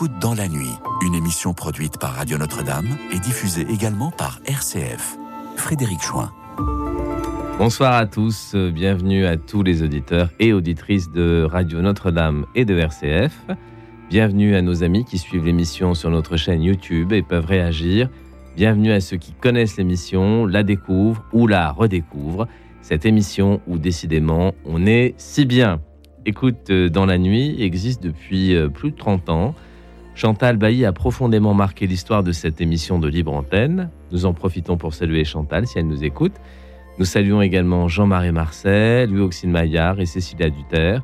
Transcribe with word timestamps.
Écoute 0.00 0.18
dans 0.18 0.32
la 0.32 0.48
nuit, 0.48 0.72
une 1.04 1.14
émission 1.14 1.52
produite 1.52 1.98
par 1.98 2.14
Radio 2.14 2.38
Notre-Dame 2.38 2.88
et 3.12 3.18
diffusée 3.18 3.66
également 3.68 4.10
par 4.10 4.40
RCF. 4.46 5.18
Frédéric 5.56 6.00
Chouin. 6.00 6.32
Bonsoir 7.58 7.92
à 7.92 8.06
tous, 8.06 8.54
bienvenue 8.54 9.26
à 9.26 9.36
tous 9.36 9.62
les 9.62 9.82
auditeurs 9.82 10.30
et 10.40 10.54
auditrices 10.54 11.10
de 11.10 11.46
Radio 11.46 11.82
Notre-Dame 11.82 12.46
et 12.54 12.64
de 12.64 12.78
RCF. 12.78 13.44
Bienvenue 14.08 14.56
à 14.56 14.62
nos 14.62 14.82
amis 14.82 15.04
qui 15.04 15.18
suivent 15.18 15.44
l'émission 15.44 15.92
sur 15.92 16.08
notre 16.08 16.38
chaîne 16.38 16.62
YouTube 16.62 17.12
et 17.12 17.20
peuvent 17.20 17.44
réagir. 17.44 18.08
Bienvenue 18.56 18.92
à 18.92 19.02
ceux 19.02 19.18
qui 19.18 19.34
connaissent 19.34 19.76
l'émission, 19.76 20.46
la 20.46 20.62
découvrent 20.62 21.22
ou 21.34 21.46
la 21.46 21.72
redécouvrent. 21.72 22.48
Cette 22.80 23.04
émission 23.04 23.60
où 23.66 23.76
décidément 23.76 24.54
on 24.64 24.86
est 24.86 25.12
si 25.18 25.44
bien. 25.44 25.82
Écoute 26.24 26.72
dans 26.72 27.04
la 27.04 27.18
nuit 27.18 27.62
existe 27.62 28.02
depuis 28.02 28.56
euh, 28.56 28.70
plus 28.70 28.92
de 28.92 28.96
30 28.96 29.28
ans. 29.28 29.54
Chantal 30.20 30.58
Bailly 30.58 30.84
a 30.84 30.92
profondément 30.92 31.54
marqué 31.54 31.86
l'histoire 31.86 32.22
de 32.22 32.32
cette 32.32 32.60
émission 32.60 32.98
de 32.98 33.08
Libre 33.08 33.32
Antenne. 33.32 33.88
Nous 34.12 34.26
en 34.26 34.34
profitons 34.34 34.76
pour 34.76 34.92
saluer 34.92 35.24
Chantal 35.24 35.66
si 35.66 35.78
elle 35.78 35.86
nous 35.86 36.04
écoute. 36.04 36.34
Nous 36.98 37.06
saluons 37.06 37.40
également 37.40 37.88
Jean-Marie 37.88 38.30
Marcel, 38.30 39.08
Louis-Auxine 39.08 39.50
Maillard 39.50 39.98
et 39.98 40.04
Cécilia 40.04 40.50
Duterre. 40.50 41.02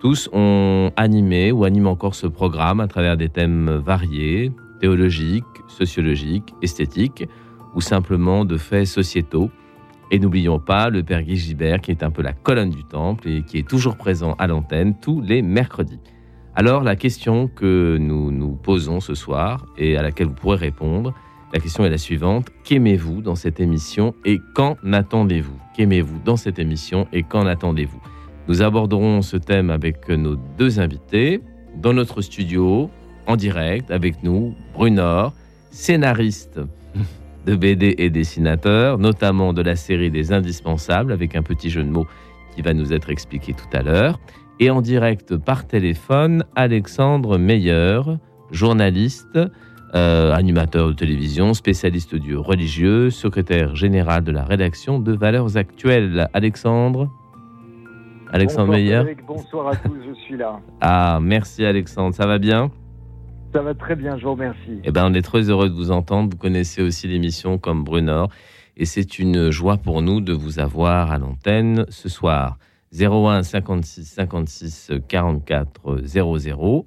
Tous 0.00 0.30
ont 0.32 0.90
animé 0.96 1.52
ou 1.52 1.64
animent 1.64 1.88
encore 1.88 2.14
ce 2.14 2.26
programme 2.26 2.80
à 2.80 2.88
travers 2.88 3.18
des 3.18 3.28
thèmes 3.28 3.68
variés, 3.84 4.50
théologiques, 4.80 5.44
sociologiques, 5.68 6.54
esthétiques 6.62 7.28
ou 7.74 7.82
simplement 7.82 8.46
de 8.46 8.56
faits 8.56 8.86
sociétaux. 8.86 9.50
Et 10.10 10.18
n'oublions 10.18 10.58
pas 10.58 10.88
le 10.88 11.02
Père 11.02 11.22
Guy 11.22 11.36
Gibert 11.36 11.82
qui 11.82 11.90
est 11.90 12.02
un 12.02 12.10
peu 12.10 12.22
la 12.22 12.32
colonne 12.32 12.70
du 12.70 12.84
temple 12.84 13.28
et 13.28 13.42
qui 13.42 13.58
est 13.58 13.68
toujours 13.68 13.98
présent 13.98 14.36
à 14.38 14.46
l'antenne 14.46 14.94
tous 15.02 15.20
les 15.20 15.42
mercredis. 15.42 16.00
Alors 16.56 16.84
la 16.84 16.94
question 16.94 17.48
que 17.48 17.96
nous 17.98 18.30
nous 18.30 18.52
posons 18.52 19.00
ce 19.00 19.16
soir 19.16 19.66
et 19.76 19.96
à 19.96 20.02
laquelle 20.02 20.28
vous 20.28 20.34
pourrez 20.34 20.56
répondre, 20.56 21.12
la 21.52 21.58
question 21.58 21.84
est 21.84 21.90
la 21.90 21.98
suivante. 21.98 22.48
Qu'aimez-vous 22.62 23.22
dans 23.22 23.34
cette 23.34 23.58
émission 23.58 24.14
et 24.24 24.40
qu'en 24.54 24.76
attendez-vous? 24.92 25.58
Qu'aimez-vous 25.76 26.20
dans 26.24 26.36
cette 26.36 26.60
émission 26.60 27.08
et 27.12 27.24
qu'en 27.24 27.46
attendez-vous? 27.46 28.00
Nous 28.46 28.62
aborderons 28.62 29.20
ce 29.22 29.36
thème 29.36 29.70
avec 29.70 30.08
nos 30.08 30.36
deux 30.36 30.78
invités 30.78 31.40
dans 31.76 31.92
notre 31.92 32.22
studio, 32.22 32.88
en 33.26 33.34
direct, 33.34 33.90
avec 33.90 34.22
nous, 34.22 34.54
Brunor, 34.74 35.32
scénariste 35.70 36.60
de 37.46 37.56
BD 37.56 37.96
et 37.98 38.10
dessinateur, 38.10 38.98
notamment 38.98 39.52
de 39.52 39.62
la 39.62 39.74
série 39.74 40.10
des 40.10 40.32
Indispensables, 40.32 41.10
avec 41.10 41.34
un 41.34 41.42
petit 41.42 41.68
jeu 41.68 41.82
de 41.82 41.90
mots 41.90 42.06
qui 42.54 42.62
va 42.62 42.74
nous 42.74 42.92
être 42.92 43.10
expliqué 43.10 43.54
tout 43.54 43.76
à 43.76 43.82
l'heure. 43.82 44.20
Et 44.60 44.70
en 44.70 44.80
direct 44.80 45.36
par 45.36 45.66
téléphone, 45.66 46.44
Alexandre 46.54 47.38
Meyer, 47.38 48.00
journaliste, 48.52 49.38
euh, 49.94 50.32
animateur 50.32 50.88
de 50.88 50.92
télévision, 50.92 51.54
spécialiste 51.54 52.14
du 52.14 52.36
religieux, 52.36 53.10
secrétaire 53.10 53.74
général 53.74 54.22
de 54.22 54.30
la 54.30 54.44
rédaction 54.44 55.00
de 55.00 55.12
Valeurs 55.12 55.56
Actuelles. 55.56 56.28
Alexandre? 56.34 57.10
Alexandre 58.32 58.68
bonsoir, 58.68 58.78
Meyer? 58.78 58.96
Frédéric, 58.96 59.26
Bonsoir 59.26 59.68
à 59.68 59.76
tous, 59.76 59.96
je 60.06 60.14
suis 60.22 60.36
là. 60.36 60.60
Ah, 60.80 61.18
merci 61.20 61.64
Alexandre, 61.64 62.14
ça 62.14 62.26
va 62.26 62.38
bien? 62.38 62.70
Ça 63.52 63.60
va 63.60 63.74
très 63.74 63.96
bien, 63.96 64.16
je 64.18 64.24
vous 64.24 64.32
remercie. 64.32 64.80
Eh 64.84 64.90
ben, 64.92 65.04
on 65.06 65.14
est 65.14 65.22
très 65.22 65.48
heureux 65.50 65.68
de 65.68 65.74
vous 65.74 65.90
entendre. 65.90 66.30
Vous 66.30 66.38
connaissez 66.38 66.82
aussi 66.82 67.06
l'émission 67.06 67.58
comme 67.58 67.84
Brunor. 67.84 68.28
Et 68.76 68.84
c'est 68.84 69.18
une 69.20 69.50
joie 69.50 69.76
pour 69.76 70.02
nous 70.02 70.20
de 70.20 70.32
vous 70.32 70.58
avoir 70.58 71.12
à 71.12 71.18
l'antenne 71.18 71.86
ce 71.88 72.08
soir. 72.08 72.58
01 72.94 73.42
56 73.42 74.04
56 74.04 74.92
44 75.08 75.98
00. 76.04 76.86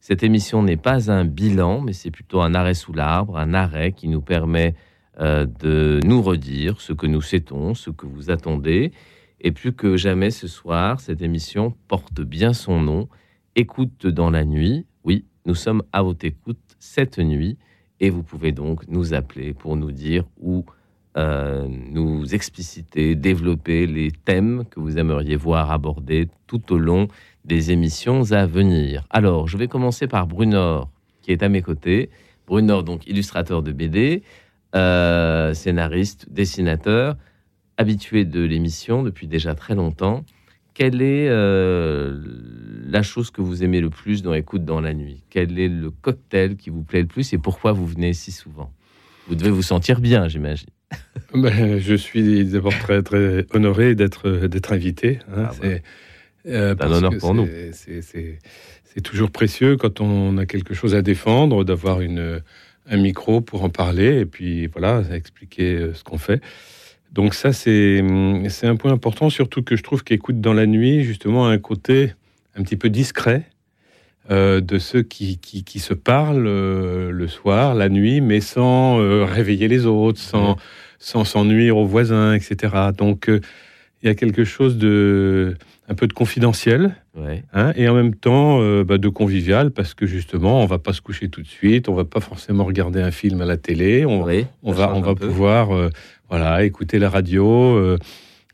Cette 0.00 0.22
émission 0.22 0.62
n'est 0.62 0.76
pas 0.76 1.10
un 1.10 1.24
bilan, 1.24 1.80
mais 1.80 1.92
c'est 1.92 2.10
plutôt 2.10 2.40
un 2.40 2.54
arrêt 2.54 2.74
sous 2.74 2.92
l'arbre, 2.92 3.36
un 3.36 3.54
arrêt 3.54 3.92
qui 3.92 4.08
nous 4.08 4.20
permet 4.20 4.74
euh, 5.20 5.46
de 5.60 6.00
nous 6.04 6.22
redire 6.22 6.80
ce 6.80 6.92
que 6.92 7.06
nous 7.06 7.20
souhaitons, 7.20 7.74
ce 7.74 7.90
que 7.90 8.06
vous 8.06 8.30
attendez. 8.30 8.92
Et 9.40 9.52
plus 9.52 9.72
que 9.72 9.96
jamais 9.96 10.30
ce 10.30 10.48
soir, 10.48 11.00
cette 11.00 11.20
émission 11.20 11.74
porte 11.86 12.20
bien 12.20 12.52
son 12.52 12.80
nom. 12.80 13.08
Écoute 13.54 14.06
dans 14.06 14.30
la 14.30 14.44
nuit. 14.44 14.86
Oui, 15.04 15.26
nous 15.44 15.54
sommes 15.54 15.82
à 15.92 16.02
votre 16.02 16.24
écoute 16.24 16.58
cette 16.78 17.18
nuit 17.18 17.58
et 18.00 18.10
vous 18.10 18.22
pouvez 18.22 18.52
donc 18.52 18.88
nous 18.88 19.14
appeler 19.14 19.52
pour 19.52 19.76
nous 19.76 19.92
dire 19.92 20.24
où 20.40 20.64
euh, 21.18 21.66
nous 21.68 22.34
expliciter, 22.34 23.14
développer 23.14 23.86
les 23.86 24.10
thèmes 24.10 24.64
que 24.70 24.80
vous 24.80 24.98
aimeriez 24.98 25.36
voir 25.36 25.70
abordés 25.70 26.28
tout 26.46 26.72
au 26.72 26.78
long 26.78 27.08
des 27.44 27.70
émissions 27.70 28.32
à 28.32 28.46
venir. 28.46 29.04
Alors, 29.10 29.46
je 29.46 29.58
vais 29.58 29.68
commencer 29.68 30.06
par 30.06 30.26
Brunor, 30.26 30.88
qui 31.20 31.32
est 31.32 31.42
à 31.42 31.48
mes 31.48 31.60
côtés. 31.60 32.08
Brunor, 32.46 32.82
donc 32.82 33.06
illustrateur 33.06 33.62
de 33.62 33.72
BD, 33.72 34.22
euh, 34.74 35.52
scénariste, 35.52 36.26
dessinateur, 36.30 37.16
habitué 37.76 38.24
de 38.24 38.40
l'émission 38.40 39.02
depuis 39.02 39.26
déjà 39.26 39.54
très 39.54 39.74
longtemps. 39.74 40.24
Quelle 40.74 41.02
est 41.02 41.28
euh, 41.28 42.18
la 42.86 43.02
chose 43.02 43.30
que 43.30 43.42
vous 43.42 43.62
aimez 43.62 43.82
le 43.82 43.90
plus 43.90 44.22
dans 44.22 44.32
Écoute 44.32 44.64
dans 44.64 44.80
la 44.80 44.94
nuit? 44.94 45.22
Quel 45.28 45.58
est 45.58 45.68
le 45.68 45.90
cocktail 45.90 46.56
qui 46.56 46.70
vous 46.70 46.82
plaît 46.82 47.02
le 47.02 47.06
plus 47.06 47.34
et 47.34 47.38
pourquoi 47.38 47.72
vous 47.72 47.86
venez 47.86 48.14
si 48.14 48.32
souvent? 48.32 48.72
Vous 49.28 49.34
devez 49.34 49.50
vous 49.50 49.62
sentir 49.62 50.00
bien, 50.00 50.28
j'imagine. 50.28 50.70
Ben, 51.34 51.78
je 51.78 51.94
suis 51.94 52.44
d'abord 52.44 52.76
très, 52.78 53.02
très 53.02 53.46
honoré 53.54 53.94
d'être 53.94 54.46
d'être 54.46 54.72
invité. 54.72 55.18
hein. 55.28 55.44
Ah 55.46 55.50
bah. 55.50 55.54
c'est 55.62 55.82
euh, 56.46 56.74
un 56.78 56.90
honneur 56.92 57.16
pour 57.18 57.34
nous. 57.34 57.48
c'est- 57.72 59.00
toujours 59.02 59.30
précieux 59.30 59.78
quand 59.78 60.02
on 60.02 60.36
a 60.36 60.44
quelque 60.44 60.74
chose 60.74 60.94
à 60.94 61.00
défendre, 61.00 61.64
d'avoir 61.64 62.02
une 62.02 62.42
un 62.90 62.96
micro 62.96 63.40
pour 63.40 63.64
en 63.64 63.70
parler 63.70 64.20
et 64.20 64.26
puis 64.26 64.66
voilà, 64.66 65.02
expliquer 65.12 65.76
euh, 65.76 65.94
ce 65.94 66.04
qu'on 66.04 66.18
fait. 66.18 66.42
Donc 67.12 67.34
ça, 67.34 67.52
c'est 67.52 68.02
c'est 68.48 68.66
un 68.66 68.76
point 68.76 68.92
important, 68.92 69.30
surtout 69.30 69.62
que 69.62 69.76
je 69.76 69.82
trouve 69.82 70.02
qu'écoute 70.04 70.40
dans 70.40 70.54
la 70.54 70.66
nuit, 70.66 71.04
justement, 71.04 71.46
a 71.46 71.50
un 71.50 71.58
côté 71.58 72.12
un 72.56 72.62
petit 72.62 72.76
peu 72.76 72.90
discret 72.90 73.44
euh, 74.30 74.60
de 74.60 74.78
ceux 74.78 75.02
qui, 75.02 75.38
qui, 75.38 75.64
qui 75.64 75.78
se 75.80 75.94
parlent 75.94 76.46
euh, 76.46 77.10
le 77.10 77.26
soir, 77.28 77.74
la 77.74 77.88
nuit, 77.88 78.20
mais 78.20 78.40
sans 78.40 79.00
euh, 79.00 79.24
réveiller 79.24 79.68
les 79.68 79.86
autres, 79.86 80.20
sans 80.20 80.56
sans 80.98 81.24
sans 81.24 81.44
nuire 81.44 81.76
aux 81.76 81.84
voisins, 81.86 82.32
etc. 82.34 82.74
Donc 82.96 83.26
il 83.28 84.06
y 84.06 84.08
a 84.08 84.14
quelque 84.14 84.44
chose 84.44 84.78
de 84.78 85.56
un 85.88 85.94
peu 85.94 86.06
de 86.06 86.12
confidentiel 86.12 86.94
Ouais. 87.14 87.42
hein, 87.52 87.72
et 87.76 87.88
en 87.88 87.94
même 87.94 88.14
temps 88.14 88.58
bah, 88.84 88.96
de 88.96 89.08
convivial 89.10 89.70
parce 89.70 89.92
que 89.92 90.06
justement 90.06 90.62
on 90.62 90.66
va 90.66 90.78
pas 90.78 90.92
se 90.94 91.02
coucher 91.02 91.28
tout 91.28 91.42
de 91.42 91.46
suite, 91.48 91.88
on 91.90 91.94
va 91.94 92.04
pas 92.04 92.20
forcément 92.20 92.64
regarder 92.64 93.02
un 93.02 93.10
film 93.10 93.42
à 93.42 93.44
la 93.44 93.56
télé, 93.58 94.06
on, 94.06 94.22
Oui, 94.24 94.46
on 94.62 94.72
ça 94.72 94.86
va, 94.86 94.94
on 94.94 95.00
va 95.02 95.14
peu. 95.14 95.26
pouvoir 95.26 95.68
voilà, 96.30 96.64
écouter 96.64 96.98
la 97.00 97.10
radio. 97.10 97.96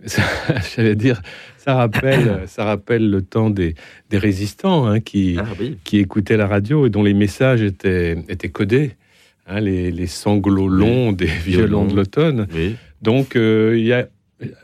J'allais 0.74 0.94
dire, 0.96 1.20
ça 1.68 1.74
rappelle, 1.74 2.42
ça 2.46 2.64
rappelle 2.64 3.10
le 3.10 3.20
temps 3.22 3.50
des, 3.50 3.74
des 4.10 4.18
résistants 4.18 4.86
hein, 4.86 5.00
qui, 5.00 5.36
Ah 5.38 5.44
oui. 5.60 5.76
qui 5.84 5.98
écoutaient 5.98 6.36
la 6.38 6.46
radio 6.46 6.86
et 6.86 6.90
dont 6.90 7.02
les 7.02 7.14
messages 7.14 7.62
étaient, 7.62 8.16
étaient 8.28 8.48
codés. 8.48 8.92
hein, 9.46 9.60
les, 9.60 9.90
les 9.90 10.06
sanglots 10.06 10.68
longs 10.68 11.12
des 11.12 11.26
violons 11.26 11.84
de 11.84 11.94
l'automne. 11.94 12.46
Oui. 12.54 12.76
Donc, 13.02 13.36
euh, 13.36 13.74
il 13.78 13.84
y 13.86 13.92
a, 13.92 14.08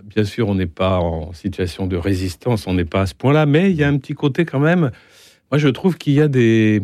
bien 0.05 0.25
sûr, 0.25 0.49
on 0.49 0.55
n'est 0.55 0.67
pas 0.67 0.99
en 0.99 1.33
situation 1.35 1.87
de 1.87 1.97
résistance, 1.97 2.67
on 2.67 2.75
n'est 2.75 2.85
pas 2.87 3.03
à 3.03 3.07
ce 3.07 3.15
point-là, 3.15 3.45
mais 3.47 3.71
il 3.71 3.77
y 3.77 3.85
a 3.85 3.89
un 3.89 3.99
petit 3.99 4.15
côté 4.15 4.45
quand 4.47 4.61
même. 4.61 4.91
Moi, 5.51 5.59
je 5.59 5.69
trouve 5.69 5.97
qu'il 5.99 6.15
y 6.15 6.21
a 6.23 6.29
des. 6.29 6.81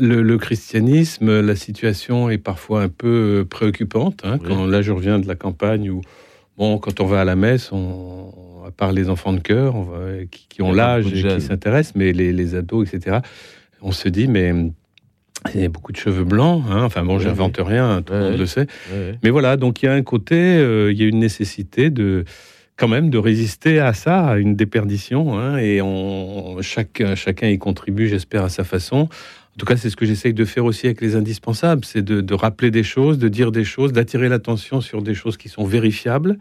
Le, 0.00 0.22
le 0.22 0.38
christianisme, 0.38 1.40
la 1.40 1.56
situation 1.56 2.30
est 2.30 2.38
parfois 2.38 2.82
un 2.82 2.88
peu 2.88 3.44
préoccupante. 3.50 4.22
hein, 4.24 4.38
Oui. 4.40 4.48
Quand 4.48 4.66
là, 4.66 4.80
je 4.80 4.92
reviens 4.92 5.18
de 5.18 5.26
la 5.26 5.34
campagne 5.34 5.90
où, 5.90 6.00
bon, 6.56 6.78
quand 6.78 7.00
on 7.00 7.06
va 7.06 7.20
à 7.22 7.24
la 7.24 7.34
messe, 7.36 7.70
on, 7.72 8.32
à 8.66 8.70
part 8.70 8.92
les 8.92 9.08
enfants 9.08 9.32
de 9.32 9.40
cœur, 9.40 9.74
on 9.74 9.82
va- 9.82 10.24
qui, 10.30 10.62
ont 10.62 10.72
l'âge 10.72 11.06
et 11.06 11.22
qui 11.36 11.40
s'intéressent, 11.40 11.94
mais 11.96 12.12
les, 12.12 12.32
les 12.32 12.54
ados, 12.54 12.92
etc., 12.92 13.18
on 13.80 13.92
se 13.92 14.08
dit, 14.08 14.28
mais 14.28 14.52
il 15.54 15.60
y 15.60 15.64
a 15.64 15.68
beaucoup 15.68 15.90
de 15.92 15.96
cheveux 15.96 16.24
blancs. 16.24 16.62
hein. 16.70 16.84
Enfin, 16.84 17.04
bon, 17.04 17.16
Oui, 17.16 17.22
j'invente 17.24 17.58
rien, 17.58 18.02
tout 18.02 18.12
le 18.12 18.20
monde 18.20 18.38
le 18.38 18.46
sait. 18.46 18.66
Mais 19.24 19.30
voilà, 19.30 19.56
donc 19.56 19.82
il 19.82 19.86
y 19.86 19.88
a 19.88 19.92
un 19.92 20.02
côté, 20.02 20.36
euh, 20.36 20.92
il 20.92 20.98
y 21.00 21.04
a 21.04 21.08
une 21.08 21.18
nécessité 21.18 21.90
de 21.90 22.24
quand 22.76 22.88
même 22.88 23.10
de 23.10 23.18
résister 23.18 23.80
à 23.80 23.92
ça, 23.92 24.26
à 24.26 24.38
une 24.38 24.56
déperdition, 24.56 25.38
hein, 25.38 25.58
et 25.58 25.80
on, 25.82 26.62
chacun, 26.62 27.14
chacun 27.14 27.48
y 27.48 27.58
contribue, 27.58 28.08
j'espère, 28.08 28.44
à 28.44 28.48
sa 28.48 28.64
façon. 28.64 29.08
En 29.54 29.58
tout 29.58 29.66
cas, 29.66 29.76
c'est 29.76 29.90
ce 29.90 29.96
que 29.96 30.06
j'essaye 30.06 30.32
de 30.32 30.44
faire 30.46 30.64
aussi 30.64 30.86
avec 30.86 31.00
les 31.02 31.14
indispensables, 31.14 31.84
c'est 31.84 32.02
de, 32.02 32.20
de 32.22 32.34
rappeler 32.34 32.70
des 32.70 32.82
choses, 32.82 33.18
de 33.18 33.28
dire 33.28 33.52
des 33.52 33.64
choses, 33.64 33.92
d'attirer 33.92 34.28
l'attention 34.28 34.80
sur 34.80 35.02
des 35.02 35.12
choses 35.14 35.36
qui 35.36 35.48
sont 35.50 35.64
vérifiables 35.64 36.38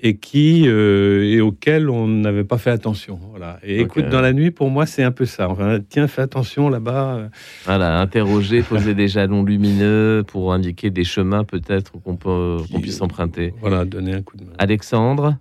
et 0.00 0.16
qui 0.16 0.64
euh, 0.66 1.24
et 1.24 1.40
auxquelles 1.40 1.90
on 1.90 2.06
n'avait 2.06 2.44
pas 2.44 2.58
fait 2.58 2.70
attention. 2.70 3.18
Voilà. 3.30 3.58
Et 3.62 3.80
écoute, 3.80 4.04
euh, 4.04 4.10
dans 4.10 4.20
la 4.20 4.32
nuit, 4.32 4.50
pour 4.50 4.70
moi, 4.70 4.86
c'est 4.86 5.02
un 5.02 5.10
peu 5.10 5.24
ça. 5.24 5.48
Enfin, 5.48 5.78
tiens, 5.88 6.06
fais 6.06 6.22
attention 6.22 6.68
là-bas. 6.68 7.28
Voilà, 7.64 8.00
interroger, 8.00 8.62
poser 8.62 8.94
des 8.94 9.08
jalons 9.08 9.42
lumineux 9.44 10.24
pour 10.26 10.52
indiquer 10.52 10.90
des 10.90 11.04
chemins 11.04 11.44
peut-être 11.44 11.92
qu'on 12.02 12.16
peut, 12.16 12.58
qu'on 12.72 12.80
puisse 12.80 13.00
emprunter. 13.02 13.54
Voilà, 13.60 13.84
donner 13.84 14.14
un 14.14 14.22
coup 14.22 14.36
de 14.36 14.44
main. 14.44 14.52
Alexandre? 14.58 15.36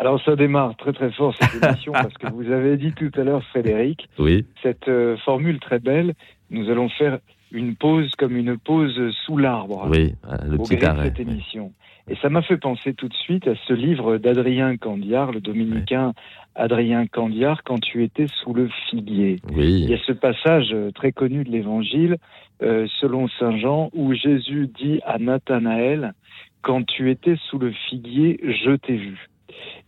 Alors 0.00 0.22
ça 0.24 0.36
démarre 0.36 0.76
très 0.76 0.92
très 0.92 1.10
fort 1.10 1.34
cette 1.40 1.60
émission 1.62 1.92
parce 1.94 2.14
que 2.14 2.28
vous 2.32 2.50
avez 2.52 2.76
dit 2.76 2.92
tout 2.92 3.10
à 3.16 3.24
l'heure, 3.24 3.42
Frédéric, 3.50 4.08
Oui. 4.20 4.46
cette 4.62 4.86
euh, 4.86 5.16
formule 5.24 5.58
très 5.58 5.80
belle, 5.80 6.14
nous 6.50 6.70
allons 6.70 6.88
faire 6.88 7.18
une 7.50 7.74
pause 7.74 8.12
comme 8.16 8.36
une 8.36 8.56
pause 8.58 8.96
sous 9.26 9.36
l'arbre 9.38 9.88
Oui, 9.90 10.14
le 10.48 10.54
au 10.56 10.62
petit 10.62 10.76
gré 10.76 10.86
de 10.86 10.90
arrêt. 10.92 11.04
cette 11.06 11.18
émission. 11.20 11.72
Et 12.10 12.16
ça 12.22 12.30
m'a 12.30 12.42
fait 12.42 12.56
penser 12.56 12.94
tout 12.94 13.08
de 13.08 13.14
suite 13.14 13.46
à 13.46 13.54
ce 13.66 13.72
livre 13.74 14.16
d'Adrien 14.16 14.76
Candiard, 14.76 15.30
le 15.32 15.40
dominicain 15.40 16.14
Adrien 16.54 17.06
Candiard, 17.06 17.62
quand 17.64 17.78
tu 17.80 18.02
étais 18.02 18.26
sous 18.42 18.54
le 18.54 18.68
figuier. 18.88 19.36
Oui, 19.54 19.82
Il 19.82 19.90
y 19.90 19.94
a 19.94 19.98
ce 19.98 20.12
passage 20.12 20.70
euh, 20.72 20.90
très 20.90 21.12
connu 21.12 21.44
de 21.44 21.50
l'Évangile, 21.50 22.16
euh, 22.62 22.86
selon 23.00 23.28
Saint 23.38 23.56
Jean, 23.58 23.90
où 23.92 24.14
Jésus 24.14 24.68
dit 24.80 25.00
à 25.04 25.18
Nathanaël, 25.18 26.14
quand 26.62 26.84
tu 26.84 27.10
étais 27.10 27.36
sous 27.48 27.58
le 27.58 27.72
figuier, 27.72 28.40
je 28.42 28.72
t'ai 28.72 28.96
vu. 28.96 29.27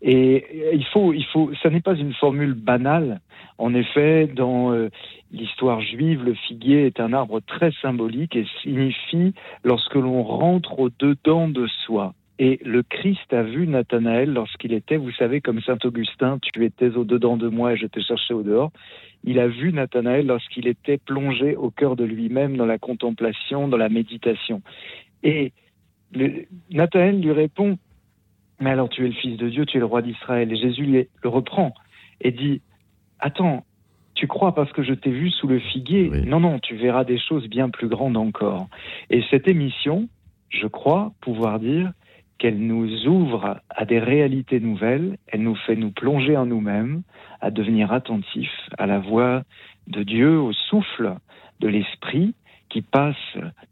Et 0.03 0.47
euh, 0.55 0.71
il 0.75 0.85
faut, 0.87 1.13
il 1.13 1.25
faut, 1.27 1.51
ça 1.63 1.71
n'est 1.71 1.81
pas 1.81 1.95
une 1.95 2.15
formule 2.15 2.55
banale. 2.55 3.21
En 3.59 3.75
effet, 3.75 4.27
dans 4.27 4.73
euh, 4.73 4.89
l'histoire 5.31 5.81
juive, 5.81 6.25
le 6.25 6.35
figuier 6.35 6.87
est 6.87 7.01
un 7.01 7.13
arbre 7.13 7.41
très 7.41 7.73
symbolique 7.83 8.37
et 8.37 8.47
signifie 8.63 9.35
lorsque 9.65 9.95
l'on 9.95 10.23
rentre 10.23 10.79
au 10.79 10.89
dedans 10.99 11.49
de 11.49 11.67
soi. 11.85 12.15
Et 12.39 12.59
le 12.65 12.83
Christ 12.83 13.31
a 13.35 13.43
vu 13.43 13.67
Nathanaël 13.67 14.33
lorsqu'il 14.33 14.73
était, 14.73 14.97
vous 14.97 15.13
savez, 15.13 15.43
comme 15.43 15.61
saint 15.61 15.77
Augustin, 15.85 16.39
tu 16.41 16.65
étais 16.65 16.97
au 16.97 17.05
dedans 17.05 17.37
de 17.37 17.49
moi 17.49 17.75
et 17.75 17.77
je 17.77 17.87
t'ai 17.87 18.01
cherché 18.01 18.33
au 18.33 18.43
dehors. 18.43 18.73
Il 19.25 19.39
a 19.39 19.47
vu 19.47 19.75
Nathanaël 19.75 20.27
lorsqu'il 20.27 20.67
était 20.67 20.97
plongé 20.97 21.55
au 21.55 21.71
cœur 21.71 21.97
de 21.97 22.05
lui-même 22.05 22.57
dans 22.57 22.65
la 22.65 22.79
contemplation, 22.79 23.69
dans 23.69 23.77
la 23.77 23.91
méditation. 23.91 24.63
Et 25.23 25.53
Nathanaël 26.71 27.21
lui 27.21 27.33
répond, 27.33 27.77
mais 28.61 28.71
alors 28.71 28.89
tu 28.89 29.05
es 29.05 29.09
le 29.09 29.15
fils 29.15 29.37
de 29.37 29.49
Dieu, 29.49 29.67
tu 29.67 29.77
es 29.77 29.81
le 29.81 29.87
roi 29.87 30.03
d'Israël. 30.03 30.53
Et 30.53 30.57
Jésus 30.57 30.87
le 31.23 31.29
reprend 31.29 31.75
et 32.21 32.31
dit, 32.31 32.61
attends, 33.19 33.65
tu 34.15 34.27
crois 34.27 34.55
parce 34.55 34.71
que 34.73 34.83
je 34.83 34.93
t'ai 34.93 35.11
vu 35.11 35.31
sous 35.31 35.47
le 35.47 35.59
figuier? 35.59 36.11
Oui. 36.13 36.27
Non, 36.27 36.41
non, 36.41 36.59
tu 36.59 36.77
verras 36.77 37.05
des 37.05 37.19
choses 37.19 37.49
bien 37.49 37.71
plus 37.71 37.89
grandes 37.89 38.17
encore. 38.17 38.69
Et 39.09 39.23
cette 39.31 39.49
émission, 39.49 40.09
je 40.51 40.67
crois 40.67 41.13
pouvoir 41.21 41.59
dire 41.59 41.93
qu'elle 42.39 42.59
nous 42.59 43.07
ouvre 43.07 43.61
à 43.69 43.85
des 43.85 43.99
réalités 43.99 44.61
nouvelles, 44.61 45.17
elle 45.29 45.43
nous 45.43 45.57
fait 45.57 45.77
nous 45.77 45.91
plonger 45.91 46.37
en 46.37 46.47
nous-mêmes, 46.47 47.03
à 47.41 47.51
devenir 47.51 47.93
attentifs 47.93 48.69
à 48.79 48.87
la 48.87 48.99
voix 48.99 49.43
de 49.87 50.03
Dieu, 50.03 50.39
au 50.39 50.53
souffle 50.53 51.17
de 51.61 51.69
l'Esprit 51.69 52.35
qui 52.71 52.81
passe 52.83 53.17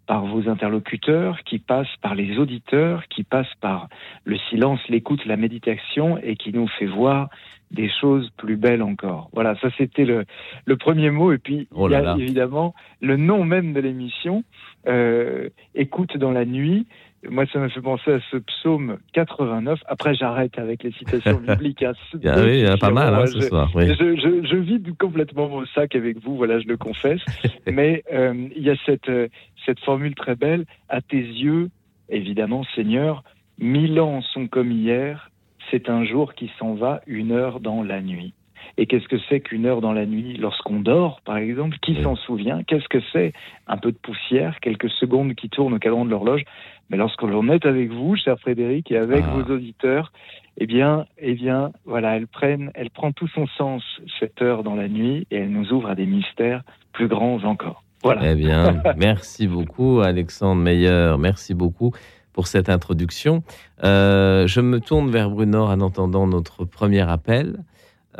par 0.07 0.27
vos 0.27 0.49
interlocuteurs, 0.49 1.39
qui 1.45 1.59
passe 1.59 1.89
par 2.03 2.15
les 2.15 2.39
auditeurs, 2.39 3.07
qui 3.09 3.25
passe 3.25 3.53
par 3.61 3.89
le 4.25 4.37
silence, 4.51 4.81
l'écoute, 4.89 5.25
la 5.25 5.37
méditation 5.37 6.19
et 6.19 6.37
qui 6.37 6.53
nous 6.53 6.67
fait 6.69 6.87
voir 6.87 7.29
des 7.71 7.91
choses 8.01 8.31
plus 8.39 8.57
belles 8.57 8.83
encore. 8.83 9.29
Voilà, 9.33 9.55
ça 9.61 9.69
c'était 9.77 10.05
le, 10.05 10.25
le 10.65 10.77
premier 10.77 11.11
mot. 11.11 11.33
Et 11.33 11.39
puis, 11.39 11.69
Oh 11.75 11.89
il 11.89 11.93
y 11.93 11.95
a 11.95 12.01
là. 12.03 12.17
évidemment 12.19 12.75
le 13.01 13.17
nom 13.17 13.45
même 13.45 13.73
de 13.73 13.81
l'émission, 13.81 14.43
euh, 14.87 15.49
Écoute 15.75 16.17
dans 16.17 16.33
la 16.33 16.45
nuit. 16.45 16.87
Moi, 17.29 17.47
ça 17.53 17.59
me 17.59 17.69
fait 17.69 17.81
penser 17.81 18.13
à 18.13 18.21
ce 18.31 18.37
psaume 18.37 18.99
89. 19.13 19.81
Après, 19.87 20.15
j'arrête 20.15 20.59
avec 20.59 20.83
les 20.85 20.93
citations 20.93 21.41
bibliques. 21.49 21.83
hein. 21.83 21.93
Bien, 22.15 22.37
oui, 22.45 22.61
il 22.61 22.67
y 22.67 22.69
en 22.69 22.75
a 22.75 22.77
pas 22.77 22.91
mal 22.91 23.13
hein, 23.15 23.27
ce 23.27 23.41
Je- 23.41 23.47
soir. 23.47 23.71
Oui. 23.75 23.89
je, 23.89 24.15
je, 24.17 24.47
je 24.47 24.57
vide 24.57 24.97
complètement 24.99 25.49
mon 25.49 25.67
sac 25.67 25.97
avec 25.97 26.19
vous, 26.23 26.37
voilà, 26.37 26.61
je 26.61 26.69
le 26.69 26.77
confesse. 26.77 27.21
Mais 27.67 28.05
euh, 28.13 28.49
il 28.55 28.63
y 28.63 28.71
a 28.71 28.77
cette, 28.87 29.09
euh, 29.09 29.27
cette 29.67 29.81
formule 29.81 30.15
très 30.15 30.37
belle. 30.37 30.65
À 30.89 31.01
tes 31.01 31.19
yeux, 31.21 31.71
évidemment, 32.09 32.63
Seigneur, 32.77 33.25
mille 33.59 33.99
ans 34.01 34.23
sont 34.23 34.47
comme 34.47 34.71
hier. 34.71 35.31
C'est 35.71 35.91
un 35.91 36.05
jour 36.05 36.35
qui 36.35 36.51
s'en 36.59 36.75
va, 36.75 37.01
une 37.07 37.33
heure 37.33 37.61
dans 37.61 37.83
la 37.83 38.01
nuit. 38.01 38.33
Et 38.77 38.87
qu'est-ce 38.87 39.09
que 39.09 39.17
c'est 39.29 39.41
qu'une 39.41 39.67
heure 39.67 39.81
dans 39.81 39.93
la 39.93 40.07
nuit 40.07 40.37
lorsqu'on 40.37 40.81
dort, 40.81 41.21
par 41.25 41.37
exemple? 41.37 41.77
Qui 41.83 42.01
s'en 42.03 42.15
souvient? 42.17 42.63
Qu'est-ce 42.65 42.89
que 42.89 42.99
c'est? 43.13 43.33
Un 43.67 43.77
peu 43.77 43.91
de 43.93 43.97
poussière, 43.97 44.61
quelques 44.61 44.91
secondes 44.91 45.35
qui 45.35 45.49
tournent 45.49 45.75
au 45.75 45.79
cadran 45.79 46.05
de 46.05 46.11
l'horloge. 46.11 46.43
Mais 46.91 46.97
lorsque 46.97 47.23
l'on 47.23 47.49
est 47.49 47.67
avec 47.67 47.91
vous, 47.91 48.17
cher 48.17 48.39
Frédéric, 48.41 48.91
et 48.91 48.97
avec 48.97 49.25
Ah. 49.27 49.35
vos 49.35 49.53
auditeurs, 49.55 50.13
eh 50.59 50.67
bien, 50.67 51.05
eh 51.19 51.35
bien, 51.35 51.71
voilà, 51.85 52.17
elle 52.17 52.27
prenne, 52.27 52.71
elle 52.75 52.91
prend 52.91 53.13
tout 53.13 53.29
son 53.29 53.47
sens 53.47 53.83
cette 54.19 54.41
heure 54.43 54.63
dans 54.63 54.75
la 54.75 54.89
nuit 54.89 55.27
et 55.31 55.37
elle 55.39 55.51
nous 55.51 55.73
ouvre 55.73 55.89
à 55.91 55.95
des 55.95 56.07
mystères 56.07 56.63
plus 56.93 57.09
grands 57.09 57.43
encore. 57.45 57.83
Voilà. 58.03 58.31
Eh 58.31 58.35
bien, 58.35 58.83
merci 58.97 59.47
beaucoup, 59.47 60.01
Alexandre 60.01 60.61
Meyer. 60.63 61.15
Merci 61.19 61.55
beaucoup 61.55 61.93
pour 62.33 62.47
cette 62.47 62.69
introduction. 62.69 63.43
Euh, 63.85 64.47
je 64.47 64.61
me 64.61 64.81
tourne 64.81 65.11
vers 65.11 65.29
Bruno 65.31 65.65
en 65.65 65.81
entendant 65.81 66.27
notre 66.27 66.65
premier 66.65 67.09
appel. 67.09 67.59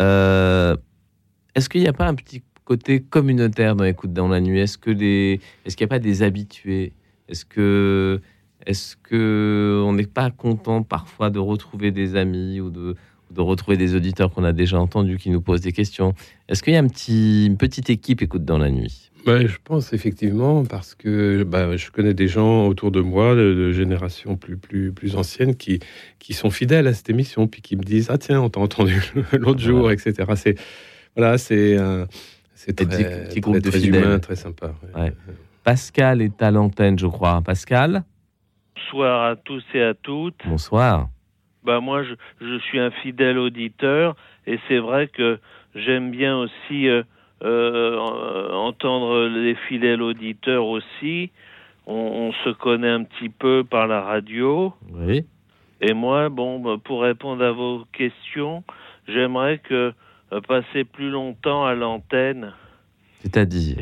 Euh, 0.01 0.77
Est-ce 1.55 1.69
qu'il 1.69 1.81
n'y 1.81 1.89
a 1.89 1.93
pas 1.93 2.07
un 2.07 2.15
petit 2.15 2.43
côté 2.65 3.01
communautaire 3.01 3.77
dans 3.77 3.85
Écoute 3.85 4.13
dans 4.13 4.29
la 4.29 4.41
nuit? 4.41 4.61
Est-ce 4.61 4.79
que 4.79 4.91
les, 4.91 5.41
est-ce 5.65 5.77
qu'il 5.77 5.85
n'y 5.85 5.89
a 5.89 5.95
pas 5.95 5.99
des 5.99 6.23
habitués? 6.23 6.93
Est-ce 7.29 7.45
que, 7.45 8.21
est-ce 8.67 8.97
que 8.97 9.83
on 9.85 9.93
n'est 9.93 10.07
pas 10.07 10.31
content 10.31 10.83
parfois 10.83 11.31
de 11.31 11.39
retrouver 11.39 11.91
des 11.91 12.17
amis 12.17 12.61
ou 12.61 12.71
de, 12.71 12.95
retrouver 13.37 13.77
des 13.77 13.95
auditeurs 13.95 14.31
qu'on 14.31 14.45
a 14.45 14.53
déjà 14.53 14.81
entendus 14.81 15.19
qui 15.19 15.31
nous 15.31 15.41
posent 15.41 15.61
des 15.63 15.73
questions? 15.73 16.15
Est-ce 16.49 16.63
qu'il 16.63 16.75
y 16.75 16.77
a 16.77 16.81
une 16.81 17.57
petite 17.57 17.91
équipe 17.91 18.23
Écoute 18.23 18.45
dans 18.45 18.59
la 18.59 18.71
nuit? 18.71 19.11
Bah, 19.29 19.47
je 19.47 19.57
pense 19.63 19.93
effectivement 19.93 20.65
parce 20.65 20.95
que 20.95 21.43
bah, 21.43 21.77
je 21.77 21.91
connais 21.91 22.15
des 22.15 22.29
gens 22.29 22.67
autour 22.67 22.91
de 22.91 23.01
moi 23.01 23.35
de, 23.35 23.53
de 23.53 23.73
générations 23.73 24.37
plus, 24.37 24.57
plus, 24.57 24.91
plus 24.93 25.17
anciennes 25.17 25.55
qui, 25.55 25.81
qui 26.19 26.33
sont 26.33 26.51
fidèles 26.51 26.87
à 26.87 26.95
cette 26.95 27.11
émission 27.11 27.47
puis 27.47 27.61
qui 27.61 27.77
me 27.77 27.83
disent 27.83 28.09
ah 28.11 28.17
tiens 28.17 28.41
on 28.41 28.49
t'a 28.49 28.61
entendu 28.61 29.03
l'autre 29.33 29.61
jour 29.61 29.91
etc 29.91 30.13
c'est 30.35 30.55
voilà 31.15 31.37
c'est 31.37 31.77
un 31.77 32.07
c'est 32.55 32.75
très, 32.75 32.87
petits- 32.87 33.05
petits 33.05 33.41
très, 33.43 33.61
de 33.61 33.71
très 33.71 33.81
fidèles. 33.81 34.03
humain 34.05 34.19
très 34.19 34.37
sympa 34.37 34.75
ouais. 34.97 35.03
Ouais. 35.03 35.13
Pascal 35.65 36.23
est 36.23 36.41
à 36.41 36.51
l'antenne, 36.51 36.99
je 36.99 37.07
crois. 37.07 37.43
Pascal, 37.45 38.03
Bonsoir 38.75 39.31
à 39.33 39.37
tous 39.37 39.63
et 39.75 39.83
à 39.83 39.93
toutes. 39.93 40.41
bonsoir. 40.47 41.09
Bah 41.65 41.81
moi, 41.81 42.03
je, 42.05 42.15
je 42.41 42.59
suis 42.61 42.79
un 42.79 42.91
fidèle 42.91 43.37
auditeur 43.37 44.17
et 44.47 44.59
c'est 44.67 44.79
vrai 44.79 45.09
que 45.09 45.39
j'aime 45.75 46.11
bien 46.11 46.39
aussi 46.39 46.89
euh, 46.89 47.03
entendre 47.43 49.27
les 49.29 49.55
fidèles 49.55 50.03
auditeurs 50.03 50.67
aussi. 50.67 51.31
On, 51.87 51.95
on 51.95 52.33
se 52.45 52.51
connaît 52.51 52.91
un 52.91 53.05
petit 53.05 53.29
peu 53.31 53.65
par 53.65 53.87
la 53.87 54.03
radio. 54.03 54.73
Oui. 54.93 55.25
Et 55.81 55.95
moi, 55.95 56.29
bon, 56.29 56.59
bah, 56.59 56.77
pour 56.83 57.03
répondre 57.03 57.43
à 57.45 57.53
vos 57.53 57.85
questions, 57.93 58.63
j'aimerais 59.07 59.59
que 59.59 59.93
euh, 60.33 60.41
passer 60.47 60.85
plus 60.85 61.09
longtemps 61.11 61.65
à 61.65 61.75
l'antenne. 61.75 62.53
C'est-à-dire 63.21 63.77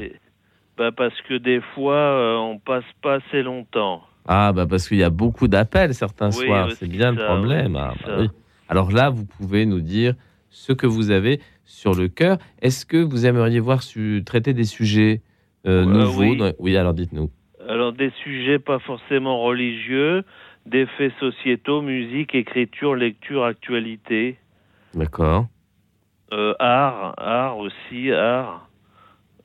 Bah, 0.77 0.93
parce 0.93 1.21
que 1.23 1.35
des 1.35 1.61
fois, 1.75 1.95
euh, 1.97 2.37
on 2.37 2.59
passe 2.59 2.85
pas 3.03 3.15
assez 3.15 3.43
longtemps. 3.43 4.03
Ah, 4.29 4.53
bah 4.53 4.67
parce 4.69 4.89
qu'il 4.89 4.99
y 4.99 5.05
a 5.05 5.11
beaucoup 5.11 5.47
d'appels 5.49 5.95
certains 5.95 6.31
Oui, 6.37 6.47
soirs. 6.47 6.71
C'est 6.73 6.89
bien 6.89 7.13
le 7.13 7.25
problème. 7.25 7.75
oui, 7.75 7.81
Ah, 7.81 7.95
bah 8.07 8.17
oui. 8.21 8.29
Alors 8.69 8.91
là, 8.91 9.09
vous 9.11 9.25
pouvez 9.25 9.67
nous 9.67 9.81
dire 9.81 10.15
ce 10.51 10.73
que 10.73 10.87
vous 10.87 11.11
avez 11.13 11.41
sur 11.67 11.95
le 11.95 12.09
cœur. 12.09 12.39
Est-ce 12.63 12.87
que 12.87 12.97
vous 12.97 13.27
aimeriez 13.27 13.61
voir 13.61 13.83
su- 13.83 14.23
traiter 14.25 14.55
des 14.55 14.65
sujets 14.65 15.21
euh, 15.67 15.83
Euh, 15.83 15.85
nouveaux 15.85 16.23
oui. 16.23 16.37
dans- 16.39 16.53
oui, 16.61 16.77
alors 16.77 16.95
dites-nous. 16.95 17.31
Alors 17.69 17.93
des 17.93 18.11
sujets 18.23 18.59
pas 18.61 18.79
forcément 18.79 19.43
religieux, 19.43 20.23
des 20.65 20.87
faits 20.87 21.13
sociétaux, 21.21 21.83
musique, 21.83 22.35
écriture, 22.35 22.95
lecture, 22.95 23.45
actualité, 23.45 24.39
D'accord. 24.95 25.47
euh, 26.33 26.55
art, 26.61 27.15
art 27.19 27.59
aussi, 27.59 28.13
art, 28.13 28.69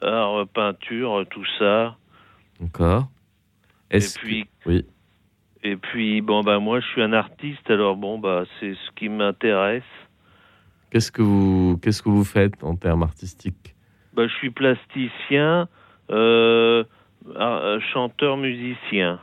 art, 0.02 0.48
peinture, 0.54 1.26
tout 1.32 1.46
ça. 1.58 1.98
D'accord. 2.60 3.08
Et 3.90 4.00
que- 4.00 4.20
puis, 4.20 4.46
oui. 4.68 4.86
et 5.64 5.76
puis 5.76 6.22
bon 6.22 6.42
bah 6.44 6.60
moi 6.60 6.80
je 6.80 6.86
suis 6.88 7.02
un 7.02 7.14
artiste, 7.14 7.70
alors 7.70 7.96
bon 7.96 8.20
bah 8.20 8.44
c'est 8.60 8.74
ce 8.76 8.92
qui 8.96 9.10
m'intéresse. 9.10 9.84
Qu'est-ce 10.92 11.12
que 11.12 11.22
vous 11.22 11.80
qu'est-ce 11.82 12.02
que 12.02 12.10
vous 12.10 12.24
faites 12.26 12.64
en 12.64 12.76
termes 12.76 13.04
artistiques? 13.04 13.76
Bah 14.14 14.28
je 14.28 14.34
suis 14.34 14.50
plasticien, 14.52 15.68
euh, 16.12 16.84
chanteur, 17.94 18.38
musicien. 18.38 19.20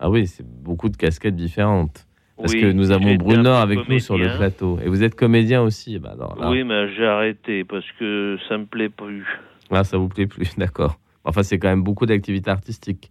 Ah 0.00 0.08
oui, 0.10 0.26
c'est 0.26 0.46
beaucoup 0.46 0.88
de 0.88 0.96
casquettes 0.96 1.36
différentes. 1.36 2.06
Parce 2.38 2.52
Oui, 2.52 2.60
que 2.60 2.72
nous 2.72 2.92
avons 2.92 3.16
Bruno 3.16 3.50
avec 3.50 3.88
nous 3.88 3.98
sur 3.98 4.16
le 4.16 4.36
plateau. 4.36 4.78
Et 4.82 4.88
vous 4.88 5.02
êtes 5.02 5.16
comédien 5.16 5.60
aussi. 5.60 6.00
Alors 6.04 6.36
là, 6.38 6.50
Oui, 6.50 6.62
mais 6.62 6.94
j'ai 6.94 7.04
arrêté 7.06 7.64
parce 7.64 7.86
que 7.98 8.38
ça 8.48 8.56
me 8.58 8.64
plaît 8.64 8.88
plus. 8.88 9.26
là, 9.70 9.82
ça 9.84 9.98
vous 9.98 10.08
plaît 10.08 10.26
plus, 10.28 10.54
d'accord. 10.58 10.98
Enfin, 11.24 11.42
c'est 11.42 11.58
quand 11.58 11.68
même 11.68 11.82
beaucoup 11.82 12.06
d'activités 12.06 12.50
artistiques. 12.50 13.10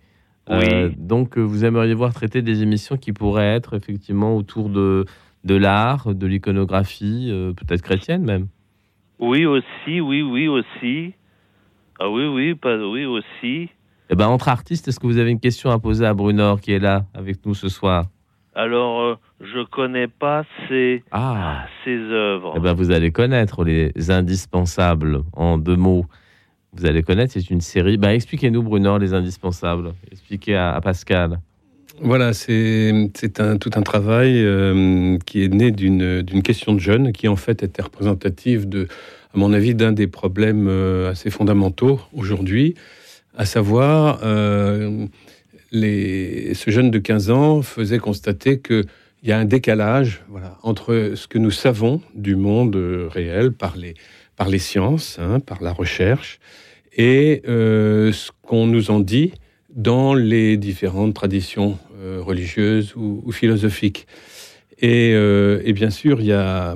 Oui. 0.49 0.55
Euh, 0.71 0.89
donc, 0.97 1.37
euh, 1.37 1.41
vous 1.41 1.65
aimeriez 1.65 1.93
voir 1.93 2.13
traiter 2.13 2.41
des 2.41 2.63
émissions 2.63 2.95
qui 2.95 3.11
pourraient 3.11 3.53
être 3.53 3.75
effectivement 3.75 4.37
autour 4.37 4.69
de, 4.69 5.03
de 5.47 5.55
l'art, 5.55 6.13
de 6.13 6.27
l'iconographie, 6.27 7.29
euh, 7.31 7.53
peut-être 7.53 7.81
chrétienne 7.81 8.23
même. 8.23 8.47
Oui 9.19 9.45
aussi, 9.45 9.99
oui, 10.01 10.21
oui 10.21 10.47
aussi. 10.47 11.13
Ah 11.99 12.09
oui, 12.09 12.25
oui, 12.27 12.53
pas 12.53 12.77
oui 12.77 13.05
aussi. 13.05 13.69
Eh 14.09 14.15
ben, 14.15 14.27
entre 14.27 14.49
artistes, 14.49 14.87
est-ce 14.87 14.99
que 14.99 15.07
vous 15.07 15.17
avez 15.17 15.31
une 15.31 15.39
question 15.39 15.71
à 15.71 15.79
poser 15.79 16.05
à 16.05 16.13
Brunor 16.13 16.61
qui 16.61 16.73
est 16.73 16.79
là 16.79 17.05
avec 17.13 17.43
nous 17.45 17.55
ce 17.55 17.69
soir? 17.69 18.05
Alors, 18.53 19.01
euh, 19.01 19.15
je 19.41 19.63
connais 19.65 20.07
pas 20.07 20.43
ces, 20.67 21.03
Ah 21.11 21.65
ces 21.83 21.97
œuvres. 21.97 22.53
Eh 22.57 22.59
ben, 22.59 22.73
vous 22.73 22.91
allez 22.91 23.11
connaître 23.11 23.63
les 23.63 23.91
indispensables 24.11 25.21
en 25.33 25.57
deux 25.57 25.75
mots. 25.75 26.05
vous 26.73 26.85
allez 26.85 27.03
connaître. 27.03 27.33
C'est 27.33 27.49
une 27.49 27.61
série. 27.61 27.97
Bah, 27.97 28.13
expliquez-nous, 28.13 28.63
Bruno, 28.63 28.97
les 28.97 29.13
indispensables. 29.13 29.93
Expliquez 30.11 30.55
à, 30.55 30.79
Pascal. 30.81 31.39
Voilà, 31.99 32.33
c'est 32.33 33.09
tout 33.59 33.71
un 33.73 33.81
travail 33.81 34.43
euh, 34.43 35.17
qui 35.25 35.43
est 35.43 35.47
né 35.47 35.71
d'une 35.71 36.43
question 36.43 36.73
de 36.73 36.79
jeunes 36.79 37.11
qui, 37.11 37.27
en 37.27 37.35
fait, 37.35 37.63
était 37.63 37.81
représentative 37.81 38.67
à 39.33 39.37
mon 39.37 39.51
avis, 39.51 39.73
d'un 39.73 39.93
des 39.93 40.05
problèmes 40.05 40.67
euh, 40.67 41.09
assez 41.09 41.31
fondamentaux 41.31 41.99
aujourd'hui, 42.13 42.75
à 43.35 43.45
savoir, 43.45 44.19
euh, 44.23 45.07
ce 45.71 46.63
jeune 46.67 46.91
de 46.91 46.99
15 46.99 47.31
ans 47.31 47.61
faisait 47.63 47.99
constater 47.99 48.59
qu'il 48.59 48.85
y 49.23 49.31
a 49.31 49.39
un 49.39 49.45
décalage 49.45 50.23
entre 50.61 51.13
ce 51.15 51.27
que 51.27 51.39
nous 51.39 51.51
savons 51.51 52.01
du 52.13 52.35
monde 52.35 52.75
réel 53.11 53.53
par 53.53 53.75
les, 53.75 54.59
sciences, 54.59 55.17
hein, 55.19 55.39
par 55.39 55.63
la 55.63 55.73
recherche, 55.73 56.39
et 56.95 57.41
ce 57.45 58.29
qu'on 58.43 58.67
nous 58.67 58.91
en 58.91 58.99
dit 58.99 59.33
dans 59.77 60.13
les 60.13 60.57
différentes 60.57 61.13
traditions 61.13 61.77
euh, 62.01 62.19
religieuses 62.21 62.93
ou, 62.95 63.31
philosophiques. 63.31 64.07
Et, 64.79 65.13
euh, 65.13 65.61
et, 65.63 65.71
bien 65.71 65.91
sûr, 65.91 66.19
il 66.19 66.27
y 66.27 66.33
a, 66.33 66.75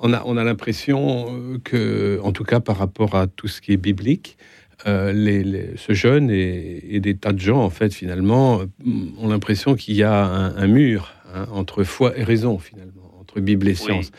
on 0.00 0.12
a, 0.12 0.22
on 0.24 0.36
a 0.36 0.44
l'impression 0.44 1.60
que, 1.62 2.18
en 2.22 2.32
tout 2.32 2.44
cas 2.44 2.60
par 2.60 2.78
rapport 2.78 3.14
à 3.14 3.26
tout 3.26 3.48
ce 3.48 3.60
qui 3.60 3.72
est 3.72 3.76
biblique, 3.76 4.38
les, 4.86 5.70
ce 5.76 5.94
jeune 5.94 6.30
et, 6.30 7.00
des 7.00 7.16
tas 7.16 7.32
de 7.32 7.38
gens, 7.40 7.62
en 7.62 7.70
fait, 7.70 7.94
finalement, 7.94 8.60
ont 9.18 9.28
l'impression 9.28 9.76
qu'il 9.76 9.94
y 9.94 10.02
a 10.02 10.24
un, 10.24 10.66
mur 10.66 11.14
hein, 11.34 11.46
entre 11.52 11.84
foi 11.84 12.18
et 12.18 12.22
raison, 12.22 12.58
finalement, 12.58 13.10
entre 13.18 13.40
Bible 13.40 13.66
et 13.68 13.74
science. 13.74 14.10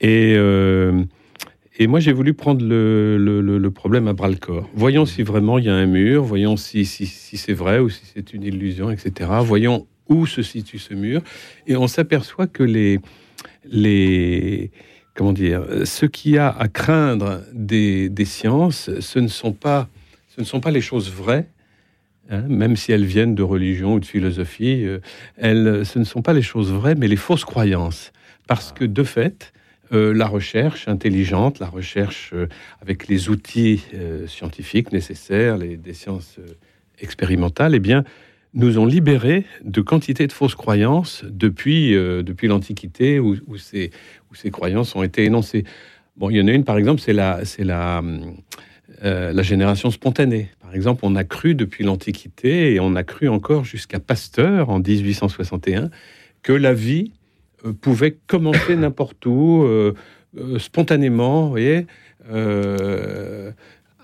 Et, 0.00 0.36
et 1.78 1.86
moi, 1.86 2.00
j'ai 2.00 2.12
voulu 2.12 2.32
prendre 2.32 2.64
le, 2.64 3.18
le, 3.18 3.70
problème 3.70 4.08
à 4.08 4.14
bras 4.14 4.28
le 4.28 4.36
corps. 4.36 4.68
Voyons 4.74 5.04
si 5.04 5.22
vraiment 5.22 5.58
il 5.58 5.66
y 5.66 5.68
a 5.68 5.74
un 5.74 5.86
mur, 5.86 6.24
voyons 6.24 6.56
si, 6.56 6.86
si, 6.86 7.06
si 7.06 7.36
c'est 7.36 7.52
vrai 7.52 7.80
ou 7.80 7.90
si 7.90 8.02
c'est 8.14 8.32
une 8.32 8.42
illusion, 8.42 8.90
etc. 8.90 9.30
Voyons 9.42 9.86
où 10.08 10.26
se 10.26 10.42
situe 10.42 10.78
ce 10.78 10.94
mur. 10.94 11.20
Et 11.66 11.76
on 11.76 11.86
s'aperçoit 11.86 12.46
que 12.46 12.62
les, 12.62 13.00
les, 13.64 14.70
comment 15.14 15.34
dire, 15.34 15.66
ce 15.84 16.06
qu'il 16.06 16.32
y 16.32 16.38
a 16.38 16.48
à 16.48 16.68
craindre 16.68 17.42
des, 17.52 18.08
des, 18.08 18.24
sciences, 18.24 18.90
ce 19.00 19.18
ne 19.18 19.28
sont 19.28 19.52
pas, 19.52 19.88
ce 20.34 20.40
ne 20.40 20.46
sont 20.46 20.60
pas 20.60 20.70
les 20.70 20.80
choses 20.80 21.10
vraies, 21.10 21.48
hein, 22.30 22.42
même 22.48 22.76
si 22.76 22.92
elles 22.92 23.04
viennent 23.04 23.34
de 23.34 23.42
religion 23.42 23.94
ou 23.94 24.00
de 24.00 24.06
philosophie, 24.06 24.84
euh, 24.84 25.00
elles, 25.36 25.84
ce 25.84 25.98
ne 25.98 26.04
sont 26.04 26.22
pas 26.22 26.32
les 26.32 26.42
choses 26.42 26.72
vraies, 26.72 26.94
mais 26.94 27.08
les 27.08 27.16
fausses 27.16 27.44
croyances. 27.44 28.12
Parce 28.46 28.72
que 28.72 28.84
de 28.84 29.02
fait, 29.02 29.52
euh, 29.92 30.12
la 30.12 30.26
recherche 30.26 30.88
intelligente, 30.88 31.60
la 31.60 31.68
recherche 31.68 32.32
euh, 32.34 32.48
avec 32.82 33.06
les 33.06 33.28
outils 33.28 33.82
euh, 33.94 34.26
scientifiques 34.26 34.90
nécessaires, 34.90 35.56
les, 35.58 35.78
sciences 35.94 36.38
expérimentales, 37.00 37.74
eh 37.74 37.78
bien, 37.78 38.02
nous 38.54 38.78
ont 38.78 38.86
libérés 38.86 39.44
de 39.64 39.80
quantité 39.80 40.26
de 40.26 40.32
fausses 40.32 40.56
croyances 40.56 41.24
depuis, 41.28 41.92
depuis 41.92 42.48
l'Antiquité 42.48 43.20
où, 43.20 43.36
où, 43.46 43.58
ces, 43.58 43.90
où 44.30 44.34
ces 44.34 44.50
croyances 44.50 44.96
ont 44.96 45.02
été 45.02 45.24
énoncées. 45.24 45.64
Bon, 46.16 46.30
il 46.30 46.36
y 46.36 46.40
en 46.40 46.48
a 46.48 46.52
une, 46.52 46.64
par 46.64 46.78
exemple, 46.78 47.00
c'est 47.00 47.12
la, 47.12 47.44
c'est 47.44 47.64
la, 47.64 48.02
la 49.02 49.42
génération 49.42 49.90
spontanée. 49.90 50.48
Par 50.60 50.74
exemple, 50.74 51.00
on 51.04 51.16
a 51.16 51.24
cru 51.24 51.54
depuis 51.54 51.84
l'Antiquité 51.84 52.72
et 52.72 52.80
on 52.80 52.96
a 52.96 53.04
cru 53.04 53.28
encore 53.28 53.64
jusqu'à 53.64 54.00
Pasteur 54.00 54.70
en 54.70 54.78
1861 54.78 55.90
que 56.42 56.52
la 56.52 56.72
vie 56.72 57.12
pouvait 57.80 58.16
commencer 58.26 58.76
n'importe 58.76 59.24
où, 59.26 59.62
euh, 59.64 59.94
euh, 60.38 60.58
spontanément, 60.58 61.44
vous 61.44 61.50
voyez, 61.50 61.86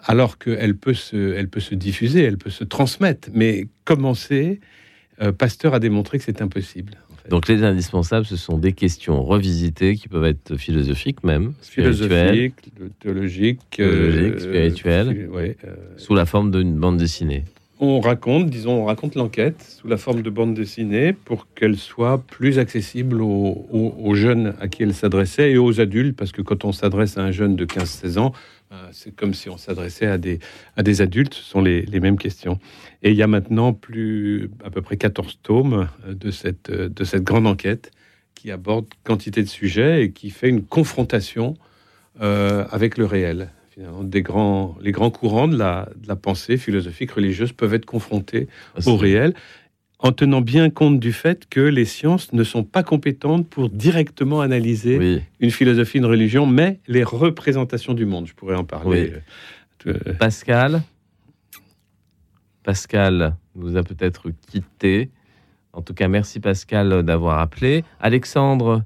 alors 0.04 0.38
qu'elle 0.38 0.76
peut, 0.76 0.94
se, 0.94 1.35
elle 1.35 1.49
peut 1.49 1.61
se 1.61 1.75
diffuser, 1.75 2.23
elle 2.23 2.38
peut 2.38 2.50
se 2.50 2.64
transmettre. 2.64 3.28
Mais 3.32 3.66
commencer, 3.85 4.61
Pasteur 5.38 5.75
a 5.75 5.78
démontré 5.78 6.18
que 6.18 6.25
c'est 6.25 6.42
impossible. 6.42 6.94
Donc 7.28 7.47
les 7.47 7.62
indispensables, 7.62 8.26
ce 8.26 8.37
sont 8.37 8.59
des 8.59 8.73
questions 8.73 9.23
revisitées 9.23 9.94
qui 9.94 10.09
peuvent 10.09 10.25
être 10.25 10.56
philosophiques 10.56 11.23
même, 11.23 11.52
philosophiques, 11.62 12.73
théologiques, 12.99 13.61
spirituelles, 13.73 15.28
sous 15.97 16.14
la 16.14 16.26
forme 16.26 16.50
d'une 16.50 16.76
bande 16.76 16.97
dessinée 16.97 17.44
on 17.82 18.00
raconte, 18.00 18.48
disons, 18.48 18.82
on 18.82 18.84
raconte 18.84 19.16
l'enquête 19.16 19.60
sous 19.62 19.88
la 19.88 19.96
forme 19.96 20.22
de 20.22 20.30
bande 20.30 20.54
dessinée 20.54 21.12
pour 21.12 21.52
qu'elle 21.52 21.76
soit 21.76 22.18
plus 22.18 22.60
accessible 22.60 23.20
aux, 23.20 24.14
jeunes 24.14 24.54
à 24.60 24.68
qui 24.68 24.84
elle 24.84 24.94
s'adressait 24.94 25.50
et 25.50 25.58
aux 25.58 25.80
adultes, 25.80 26.16
parce 26.16 26.30
que 26.30 26.42
quand 26.42 26.64
on 26.64 26.70
s'adresse 26.70 27.18
à 27.18 27.22
un 27.22 27.32
jeune 27.32 27.56
de 27.56 27.64
15-16 27.64 28.18
ans, 28.18 28.32
euh, 28.70 28.76
c'est 28.92 29.14
comme 29.14 29.34
si 29.34 29.48
on 29.48 29.56
s'adressait 29.56 30.06
à 30.06 30.16
des, 30.16 30.38
à 30.76 30.84
des 30.84 31.00
adultes, 31.00 31.34
ce 31.34 31.42
sont 31.42 31.60
les, 31.60 31.84
mêmes 31.98 32.18
questions. 32.18 32.60
Et 33.02 33.10
il 33.10 33.16
y 33.16 33.22
a 33.22 33.26
maintenant 33.26 33.72
plus, 33.72 34.48
à 34.64 34.70
peu 34.70 34.80
près 34.80 34.96
14 34.96 35.40
tomes 35.42 35.88
de 36.06 36.30
cette, 36.30 36.70
de 36.70 37.04
cette 37.04 37.24
grande 37.24 37.48
enquête 37.48 37.90
qui 38.36 38.52
aborde 38.52 38.86
quantité 39.02 39.42
de 39.42 39.48
sujets 39.48 40.04
et 40.04 40.12
qui 40.12 40.30
fait 40.30 40.48
une 40.48 40.62
confrontation 40.62 41.54
euh, 42.20 42.64
avec 42.70 42.96
le 42.96 43.06
réel 43.06 43.50
des 43.76 44.23
grands, 44.23 44.76
les 44.81 44.93
grands 44.93 45.11
courants 45.11 45.49
de 45.49 45.57
la, 45.57 45.88
de 45.97 46.09
la 46.09 46.17
pensée 46.17 46.57
philosophique 46.57 47.12
religieuse 47.12 47.52
peuvent 47.52 47.75
être 47.75 47.87
confrontés 47.87 48.49
ah, 48.76 48.81
au 48.87 48.97
réel 48.97 49.35
en 50.02 50.11
tenant 50.11 50.41
bien 50.41 50.69
compte 50.69 50.99
du 50.99 51.12
fait 51.12 51.49
que 51.49 51.61
les 51.61 51.85
sciences 51.85 52.33
ne 52.33 52.43
sont 52.43 52.64
pas 52.64 52.83
compétentes 52.83 53.49
pour 53.49 53.71
directement 53.71 54.41
analyser 54.41 55.23
une 55.38 55.50
philosophie, 55.52 55.99
une 55.99 56.07
religion, 56.07 56.45
mais 56.45 56.81
les 56.88 57.05
représentations 57.05 57.95
du 57.95 58.05
monde. 58.05 58.26
Je 58.26 58.35
pourrais 58.35 58.57
en 58.57 58.64
parler. 58.64 59.12
Euh, 59.87 59.95
Pascal 60.19 60.83
Pascal 62.64 63.37
nous 63.55 63.76
a 63.76 63.83
peut-être 63.83 64.31
quitté. 64.49 65.11
En 65.73 65.83
tout 65.83 65.95
cas, 65.95 66.09
merci 66.09 66.41
Pascal 66.41 67.02
d'avoir 67.02 67.38
appelé. 67.38 67.85
Alexandre 68.00 68.85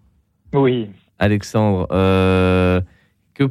Oui. 0.52 0.88
Alexandre, 1.18 1.86
euh, 1.92 2.80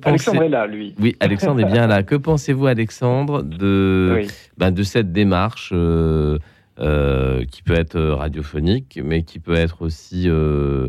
Alexandre 0.04 0.44
est 0.44 0.50
là, 0.50 0.68
lui. 0.68 0.96
Oui, 1.00 1.16
Alexandre 1.20 1.62
est 1.62 1.72
bien 1.72 1.88
là. 1.88 2.04
Que 2.04 2.16
pensez-vous, 2.16 2.68
Alexandre, 2.68 3.44
de, 3.44 4.26
ben, 4.58 4.72
de 4.72 4.84
cette 4.84 5.12
démarche 5.12 5.72
euh, 5.74 6.40
euh, 6.80 7.46
qui 7.46 7.62
peut 7.62 7.76
être 7.76 8.00
radiophonique, 8.00 9.00
mais 9.04 9.24
qui 9.24 9.40
peut 9.40 9.56
être 9.56 9.82
aussi, 9.82 10.24
euh, 10.28 10.88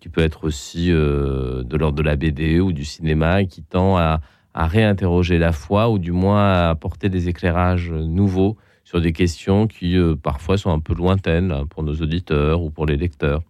qui 0.00 0.08
peut 0.08 0.22
être 0.22 0.44
aussi 0.44 0.88
de 0.88 1.76
l'ordre 1.76 1.98
de 1.98 2.02
la 2.02 2.16
BD 2.16 2.60
ou 2.60 2.72
du 2.72 2.84
cinéma, 2.84 3.44
qui 3.44 3.62
tend 3.62 3.96
à, 3.96 4.20
à, 4.54 4.66
réinterroger 4.66 5.38
la 5.38 5.52
foi 5.52 5.90
ou 5.90 5.98
du 5.98 6.12
moins 6.12 6.52
à 6.52 6.70
apporter 6.70 7.08
des 7.08 7.28
éclairages 7.28 7.90
nouveaux 7.90 8.56
sur 8.84 9.00
des 9.00 9.12
questions 9.12 9.66
qui 9.66 9.96
parfois 10.22 10.58
sont 10.58 10.70
un 10.70 10.78
peu 10.78 10.94
lointaines 10.94 11.52
hein, 11.52 11.66
pour 11.68 11.82
nos 11.82 11.94
auditeurs 11.94 12.62
ou 12.62 12.70
pour 12.70 12.86
les 12.86 12.96
lecteurs 12.96 13.42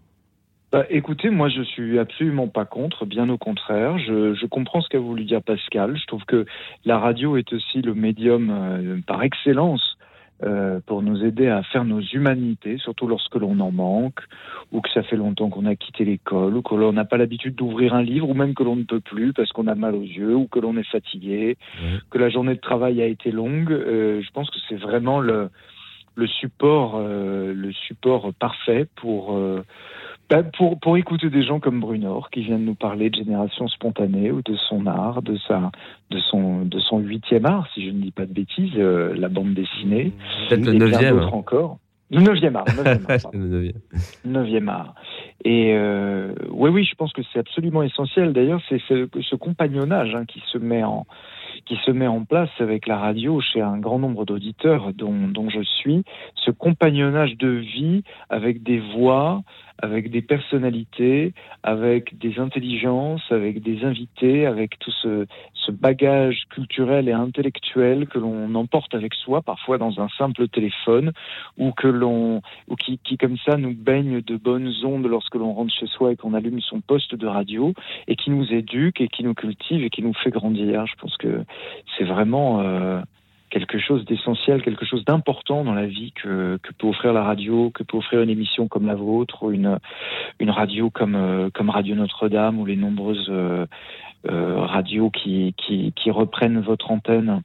bah, 0.75 0.87
écoutez, 0.91 1.31
moi 1.31 1.49
je 1.49 1.63
suis 1.63 2.01
absolument 2.01 2.49
pas 2.49 2.65
contre, 2.65 3.07
bien 3.07 3.29
au 3.29 3.39
contraire. 3.39 3.97
Je, 3.97 4.35
je 4.35 4.47
comprends 4.47 4.81
ce 4.81 4.89
qu'a 4.89 4.99
voulu 4.99 5.23
dire 5.23 5.41
Pascal. 5.41 5.97
Je 5.97 6.05
trouve 6.07 6.25
que 6.25 6.47
la 6.85 6.99
radio 6.99 7.37
est 7.37 7.53
aussi 7.53 7.81
le 7.81 7.95
médium 7.95 8.51
euh, 8.51 8.99
par 9.07 9.23
excellence 9.23 9.97
euh, 10.43 10.81
pour 10.85 11.01
nous 11.01 11.25
aider 11.25 11.47
à 11.47 11.63
faire 11.63 11.85
nos 11.85 12.01
humanités, 12.01 12.79
surtout 12.79 13.07
lorsque 13.07 13.37
l'on 13.37 13.61
en 13.61 13.71
manque, 13.71 14.19
ou 14.73 14.81
que 14.81 14.91
ça 14.91 15.05
fait 15.05 15.15
longtemps 15.15 15.49
qu'on 15.49 15.65
a 15.67 15.77
quitté 15.77 16.05
l'école, 16.05 16.57
ou 16.57 16.63
que 16.63 16.75
l'on 16.75 16.93
n'a 16.93 17.05
pas 17.05 17.19
l'habitude 17.19 17.55
d'ouvrir 17.55 17.95
un 17.95 18.03
livre, 18.03 18.29
ou 18.29 18.35
même 18.35 18.55
que 18.55 18.65
l'on 18.65 18.75
ne 18.75 18.83
peut 18.83 18.99
plus 18.99 19.33
parce 19.33 19.53
qu'on 19.53 19.69
a 19.69 19.77
mal 19.77 19.95
aux 19.95 20.03
yeux, 20.03 20.35
ou 20.35 20.49
que 20.49 20.59
l'on 20.59 20.77
est 20.77 20.91
fatigué, 20.91 21.57
que 22.11 22.19
la 22.19 22.31
journée 22.31 22.57
de 22.57 22.61
travail 22.61 23.01
a 23.01 23.07
été 23.07 23.31
longue. 23.31 23.71
Euh, 23.71 24.23
je 24.23 24.31
pense 24.33 24.51
que 24.51 24.59
c'est 24.69 24.75
vraiment 24.75 25.21
le, 25.21 25.51
le 26.17 26.27
support, 26.27 26.97
euh, 26.97 27.55
le 27.55 27.71
support 27.71 28.35
parfait 28.35 28.89
pour 28.97 29.39
bah, 30.31 30.43
pour, 30.43 30.79
pour 30.81 30.97
écouter 30.97 31.29
des 31.29 31.43
gens 31.43 31.61
comme 31.61 31.81
Brunor 31.81 32.31
qui 32.31 32.43
viennent 32.43 32.65
nous 32.65 32.75
parler 32.75 33.11
de 33.11 33.17
génération 33.17 33.69
spontanée 33.69 34.31
ou 34.31 34.41
de 34.43 34.57
son 34.57 34.87
art, 34.87 35.23
de 35.23 35.37
sa, 35.47 35.71
de 36.11 36.19
son, 36.19 36.65
de 36.65 36.79
son 36.79 36.99
huitième 36.99 37.45
art, 37.45 37.69
si 37.75 37.87
je 37.87 37.91
ne 37.91 38.01
dis 38.01 38.11
pas 38.11 38.25
de 38.25 38.33
bêtises, 38.33 38.73
euh, 38.77 39.15
la 39.17 39.29
bande 39.29 39.55
dessinée. 39.55 40.13
Peut-être 40.49 40.65
le 40.65 40.73
neuvième. 40.73 41.19
encore. 41.21 41.79
Le 42.11 42.21
neuvième 42.21 42.57
art. 42.57 42.65
Le 43.33 43.73
neuvième 44.25 44.69
art. 44.69 44.95
Et 45.45 45.75
euh, 45.75 46.35
oui, 46.51 46.71
oui, 46.71 46.85
je 46.85 46.95
pense 46.95 47.13
que 47.13 47.23
c'est 47.33 47.39
absolument 47.39 47.83
essentiel. 47.83 48.33
D'ailleurs, 48.33 48.61
c'est 48.69 48.81
ce, 48.89 49.09
ce, 49.21 49.37
compagnonnage 49.37 50.15
hein, 50.15 50.25
qui 50.27 50.43
se 50.53 50.59
met 50.59 50.85
en 50.85 51.07
qui 51.67 51.77
se 51.85 51.91
met 51.91 52.07
en 52.07 52.25
place 52.25 52.51
avec 52.59 52.87
la 52.87 52.99
radio 52.99 53.41
chez 53.41 53.61
un 53.61 53.79
grand 53.79 53.99
nombre 53.99 54.27
d'auditeurs 54.27 54.93
dont, 54.93 55.29
dont 55.29 55.49
je 55.49 55.63
suis, 55.63 56.05
ce 56.35 56.51
compagnonnage 56.51 57.39
de 57.39 57.49
vie 57.49 58.03
avec 58.29 58.63
des 58.63 58.81
voix, 58.81 59.43
avec 59.79 60.11
des 60.11 60.23
personnalités, 60.23 61.35
avec 61.63 62.17
des 62.19 62.39
intelligences, 62.39 63.23
avec 63.31 63.63
des 63.63 63.85
invités, 63.85 64.47
avec 64.47 64.79
tout 64.79 64.93
ce, 65.03 65.27
bagage 65.71 66.45
culturel 66.51 67.09
et 67.09 67.13
intellectuel 67.13 68.07
que 68.07 68.19
l'on 68.19 68.55
emporte 68.55 68.95
avec 68.95 69.15
soi, 69.15 69.41
parfois 69.41 69.79
dans 69.79 69.99
un 69.99 70.09
simple 70.17 70.47
téléphone, 70.49 71.13
ou 71.59 71.73
que 71.73 71.89
l'on, 71.89 72.43
ou 72.69 72.77
qui, 72.77 72.99
qui 72.99 73.17
comme 73.17 73.39
ça 73.39 73.57
nous 73.57 73.75
baigne 73.75 74.21
de 74.21 74.37
bonnes 74.37 74.73
ondes 74.85 75.07
lorsque 75.07 75.35
l'on 75.35 75.53
rentre 75.55 75.75
chez 75.75 75.87
soi 75.87 76.13
et 76.13 76.17
qu'on 76.17 76.35
allume 76.35 76.61
son 76.61 76.81
poste 76.81 77.15
de 77.15 77.27
radio, 77.27 77.73
et 78.09 78.15
qui 78.15 78.31
nous 78.31 78.53
éduque 78.53 79.01
et 79.01 79.09
qui 79.09 79.25
nous 79.25 79.35
cultive 79.35 79.83
et 79.83 79.91
qui 79.91 80.03
nous 80.03 80.15
fait 80.15 80.31
grandir. 80.31 80.87
Je 80.87 80.95
pense 80.97 81.17
que 81.17 81.45
c'est 81.97 82.05
vraiment 82.05 82.61
euh, 82.61 83.01
quelque 83.55 83.79
chose 83.79 84.05
d'essentiel, 84.05 84.63
quelque 84.63 84.85
chose 84.85 85.05
d'important 85.05 85.63
dans 85.63 85.75
la 85.75 85.87
vie 85.87 86.13
que, 86.21 86.59
que, 86.61 86.73
peut 86.73 86.89
offrir 86.89 87.13
la 87.13 87.23
radio, 87.23 87.71
que 87.71 87.85
peut 87.85 87.97
offrir 87.97 88.21
une 88.21 88.31
émission 88.31 88.67
comme 88.67 88.87
la 88.87 88.97
vôtre, 88.97 89.45
ou 89.45 89.53
une, 89.53 89.79
une 90.41 90.51
radio 90.51 90.91
comme, 90.91 91.15
euh, 91.15 91.51
comme 91.55 91.71
Radio 91.71 91.95
Notre-Dame, 91.95 92.59
ou 92.59 92.67
les 92.67 92.75
nombreuses 92.75 93.29
euh, 93.31 93.65
euh, 94.29 94.57
radios 94.59 95.11
qui, 95.11 95.55
qui, 95.57 95.93
qui, 95.95 96.11
reprennent 96.11 96.61
votre 96.61 96.91
antenne. 96.91 97.43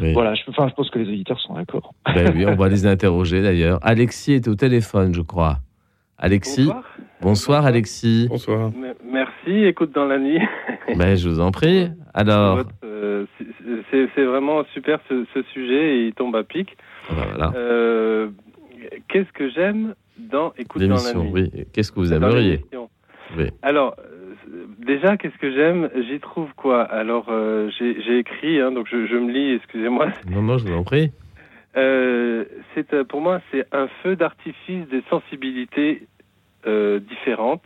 Oui. 0.00 0.12
Voilà, 0.12 0.34
je, 0.34 0.42
enfin, 0.48 0.68
je 0.68 0.74
pense 0.74 0.90
que 0.90 0.98
les 1.00 1.08
auditeurs 1.08 1.40
sont 1.40 1.54
d'accord. 1.54 1.92
Ben 2.14 2.32
oui, 2.36 2.46
on 2.46 2.54
va 2.54 2.68
les 2.68 2.86
interroger 2.86 3.42
d'ailleurs. 3.42 3.80
Alexis 3.82 4.34
est 4.34 4.46
au 4.46 4.54
téléphone, 4.54 5.12
je 5.12 5.22
crois. 5.22 5.58
Alexis 6.18 6.66
Bonsoir, 6.66 6.84
Bonsoir 7.20 7.66
Alexis. 7.66 8.26
Bonsoir. 8.28 8.70
Merci, 9.04 9.64
écoute 9.64 9.92
dans 9.94 10.04
la 10.06 10.18
nuit. 10.18 10.40
Ben, 10.96 11.16
je 11.16 11.28
vous 11.28 11.40
en 11.40 11.50
prie. 11.52 11.88
Alors, 12.14 12.62
euh, 12.82 13.26
c'est 13.90 14.24
vraiment 14.24 14.64
super 14.72 14.98
ce, 15.08 15.26
ce, 15.34 15.42
sujet 15.52 15.98
et 15.98 16.06
il 16.06 16.14
tombe 16.14 16.34
à 16.34 16.42
pic. 16.44 16.76
voilà. 17.10 17.52
Euh, 17.56 18.28
Qu'est-ce 19.08 19.30
que 19.32 19.50
j'aime 19.50 19.94
dans 20.18 20.52
Écoute 20.58 20.80
dans 20.82 20.88
la 20.88 20.94
l'émission, 20.94 21.24
nuit? 21.24 21.50
oui. 21.54 21.64
Qu'est-ce 21.72 21.92
que 21.92 22.00
vous 22.00 22.08
Dans 22.08 22.16
aimeriez? 22.16 22.50
l'émission. 22.56 22.88
Oui. 23.36 23.50
Alors, 23.62 23.96
euh, 23.98 24.64
déjà, 24.78 25.16
qu'est-ce 25.18 25.36
que 25.36 25.52
j'aime? 25.52 25.90
J'y 26.08 26.20
trouve 26.20 26.48
quoi? 26.56 26.82
Alors, 26.84 27.26
euh, 27.28 27.68
j'ai 27.78 28.00
j'ai 28.02 28.18
écrit, 28.18 28.58
hein, 28.60 28.72
donc 28.72 28.86
je, 28.90 29.06
je 29.06 29.16
me 29.16 29.30
lis, 29.30 29.52
excusez-moi. 29.56 30.08
Non, 30.30 30.40
non, 30.42 30.56
je 30.58 30.64
vous 30.66 30.74
en 30.74 30.84
prie. 30.84 31.12
Euh, 31.76 32.44
c'est 32.74 32.92
euh, 32.94 33.04
pour 33.04 33.20
moi, 33.20 33.40
c'est 33.50 33.66
un 33.72 33.88
feu 34.02 34.16
d'artifice 34.16 34.88
des 34.88 35.02
sensibilités 35.10 36.06
euh, 36.66 36.98
différentes. 36.98 37.64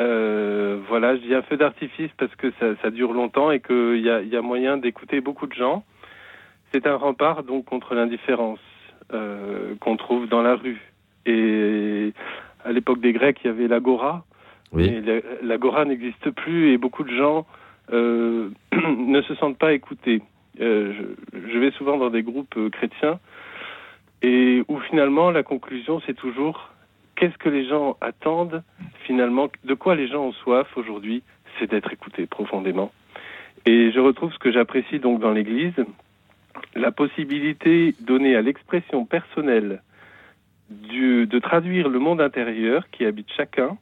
Euh, 0.00 0.80
voilà, 0.88 1.16
je 1.16 1.20
dis 1.22 1.34
un 1.34 1.42
feu 1.42 1.56
d'artifice 1.56 2.10
parce 2.16 2.34
que 2.36 2.50
ça, 2.58 2.74
ça 2.82 2.90
dure 2.90 3.12
longtemps 3.12 3.50
et 3.50 3.60
qu'il 3.60 4.00
y 4.00 4.10
a, 4.10 4.22
y 4.22 4.36
a 4.36 4.42
moyen 4.42 4.76
d'écouter 4.76 5.20
beaucoup 5.20 5.46
de 5.46 5.54
gens. 5.54 5.84
C'est 6.72 6.86
un 6.86 6.96
rempart 6.96 7.42
donc 7.42 7.66
contre 7.66 7.94
l'indifférence 7.94 8.60
euh, 9.12 9.74
qu'on 9.80 9.96
trouve 9.96 10.28
dans 10.28 10.42
la 10.42 10.54
rue. 10.54 10.80
Et 11.26 12.12
à 12.64 12.72
l'époque 12.72 13.00
des 13.00 13.12
Grecs, 13.12 13.38
il 13.44 13.48
y 13.48 13.50
avait 13.50 13.68
l'agora. 13.68 14.24
Oui. 14.72 15.02
L'agora 15.42 15.84
n'existe 15.84 16.30
plus 16.30 16.72
et 16.72 16.78
beaucoup 16.78 17.04
de 17.04 17.14
gens 17.14 17.46
euh, 17.92 18.48
ne 18.72 19.20
se 19.22 19.34
sentent 19.34 19.58
pas 19.58 19.74
écoutés. 19.74 20.22
Euh, 20.60 20.92
je, 21.32 21.58
vais 21.58 21.70
souvent 21.72 21.96
dans 21.96 22.10
des 22.10 22.22
groupes 22.22 22.56
euh, 22.58 22.68
chrétiens 22.68 23.18
et 24.20 24.62
où 24.68 24.78
finalement 24.80 25.30
la 25.30 25.42
conclusion 25.42 26.02
c'est 26.04 26.14
toujours 26.14 26.70
qu'est-ce 27.16 27.38
que 27.38 27.48
les 27.48 27.66
gens 27.66 27.96
attendent 28.02 28.62
finalement, 29.06 29.48
de 29.64 29.74
quoi 29.74 29.94
les 29.94 30.08
gens 30.08 30.24
ont 30.24 30.32
soif 30.32 30.68
aujourd'hui, 30.76 31.22
c'est 31.58 31.70
d'être 31.70 31.92
écoutés 31.92 32.26
profondément. 32.26 32.92
Et 33.64 33.92
je 33.92 34.00
retrouve 34.00 34.32
ce 34.32 34.38
que 34.38 34.52
j'apprécie 34.52 34.98
donc 34.98 35.20
dans 35.20 35.32
l'Église, 35.32 35.74
la 36.74 36.90
possibilité 36.92 37.94
donnée 38.00 38.36
à 38.36 38.42
l'expression 38.42 39.04
personnelle 39.04 39.82
de 40.70 41.38
traduire 41.38 41.88
le 41.88 41.98
monde 41.98 42.20
intérieur 42.20 42.88
qui 42.90 43.04
habite 43.04 43.30
chacun 43.36 43.76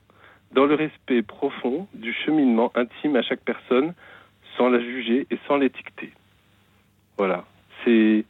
dans 0.52 0.66
le 0.66 0.74
respect 0.74 1.22
profond 1.22 1.86
du 1.94 2.12
cheminement 2.12 2.72
intime 2.74 3.16
à 3.16 3.22
chaque 3.22 3.40
personne 3.40 3.94
sans 4.56 4.68
la 4.68 4.80
juger 4.80 5.26
et 5.30 5.38
sans 5.46 5.56
l'étiqueter. 5.56 6.12
Voilà, 7.20 7.44
c'est 7.84 8.24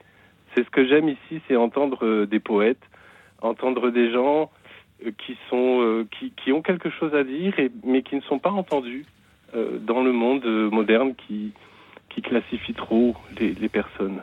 c'est 0.53 0.65
ce 0.65 0.71
que 0.71 0.85
j'aime 0.85 1.09
ici, 1.09 1.41
c'est 1.47 1.55
entendre 1.55 2.05
euh, 2.05 2.27
des 2.27 2.41
poètes, 2.41 2.83
entendre 3.41 3.91
des 3.91 4.11
gens 4.11 4.51
euh, 5.07 5.13
qui 5.17 5.37
sont 5.49 5.81
euh, 5.81 6.09
qui, 6.11 6.33
qui 6.33 6.51
ont 6.51 6.61
quelque 6.61 6.91
chose 6.91 7.15
à 7.15 7.23
dire 7.23 7.57
et, 7.61 7.71
mais 7.85 8.03
qui 8.03 8.17
ne 8.17 8.21
sont 8.23 8.41
pas 8.41 8.51
entendus 8.51 9.07
dans 9.93 10.03
le 10.03 10.13
monde 10.13 10.45
moderne 10.73 11.15
qui 11.15 11.53
qui 12.09 12.21
classifie 12.21 12.75
trop 12.75 13.15
les, 13.39 13.53
les 13.55 13.69
personnes. 13.69 14.23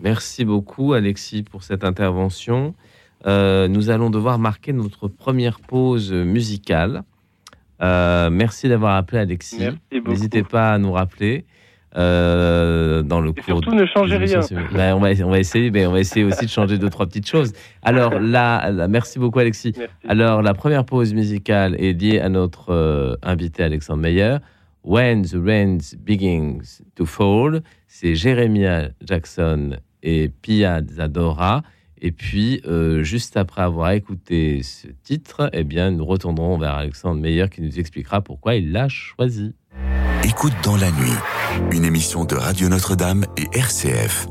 Merci 0.00 0.46
beaucoup, 0.46 0.94
Alexis, 0.94 1.42
pour 1.42 1.62
cette 1.62 1.84
intervention. 1.84 2.74
Euh, 3.26 3.68
nous 3.68 3.90
allons 3.90 4.08
devoir 4.08 4.38
marquer 4.38 4.72
notre 4.72 5.06
première 5.08 5.60
pause 5.60 6.14
musicale. 6.14 7.02
Euh, 7.82 8.30
merci 8.30 8.70
d'avoir 8.70 8.96
appelé, 8.96 9.18
Alexis. 9.18 9.68
N'hésitez 9.92 10.44
pas 10.44 10.72
à 10.72 10.78
nous 10.78 10.92
rappeler 10.92 11.44
euh, 11.96 13.02
dans 13.02 13.20
le 13.20 13.30
Et 13.30 13.34
cours. 13.34 13.44
surtout 13.44 13.74
ne 13.74 13.84
changez 13.86 14.18
de 14.18 14.24
rien. 14.24 14.40
Ben, 14.72 14.94
on, 14.94 15.00
va, 15.00 15.10
on 15.24 15.30
va 15.30 15.38
essayer, 15.38 15.70
mais 15.70 15.86
on 15.86 15.92
va 15.92 16.00
essayer 16.00 16.24
aussi 16.24 16.46
de 16.46 16.50
changer 16.50 16.78
deux 16.78 16.88
trois 16.90 17.06
petites 17.06 17.28
choses. 17.28 17.52
Alors 17.82 18.14
là, 18.20 18.70
là, 18.70 18.88
merci 18.88 19.18
beaucoup, 19.18 19.38
Alexis. 19.38 19.74
Merci. 19.76 19.92
Alors, 20.08 20.42
la 20.42 20.54
première 20.54 20.84
pause 20.84 21.12
musicale 21.14 21.74
est 21.78 21.92
liée 21.92 22.20
à 22.20 22.28
notre 22.28 22.70
euh, 22.72 23.14
invité 23.22 23.62
Alexandre 23.62 24.02
Meyer. 24.02 24.36
When 24.84 25.22
the 25.22 25.36
Rain 25.36 25.78
Begins 26.00 26.82
to 26.96 27.06
Fall, 27.06 27.62
c'est 27.86 28.14
Jeremiah 28.14 28.88
Jackson 29.06 29.76
et 30.02 30.28
Pia 30.28 30.80
Zadora. 30.84 31.62
Et 32.04 32.10
puis, 32.10 32.60
euh, 32.66 33.04
juste 33.04 33.36
après 33.36 33.62
avoir 33.62 33.92
écouté 33.92 34.62
ce 34.64 34.88
titre, 35.04 35.48
eh 35.52 35.62
bien, 35.62 35.92
nous 35.92 36.04
retournerons 36.04 36.58
vers 36.58 36.74
Alexandre 36.74 37.20
Meyer 37.20 37.46
qui 37.48 37.62
nous 37.62 37.78
expliquera 37.78 38.20
pourquoi 38.22 38.56
il 38.56 38.72
l'a 38.72 38.88
choisi. 38.88 39.54
Écoute 40.24 40.54
dans 40.62 40.76
la 40.76 40.90
nuit, 40.90 41.16
une 41.72 41.84
émission 41.84 42.24
de 42.24 42.36
Radio 42.36 42.68
Notre-Dame 42.68 43.24
et 43.36 43.48
RCF. 43.56 44.26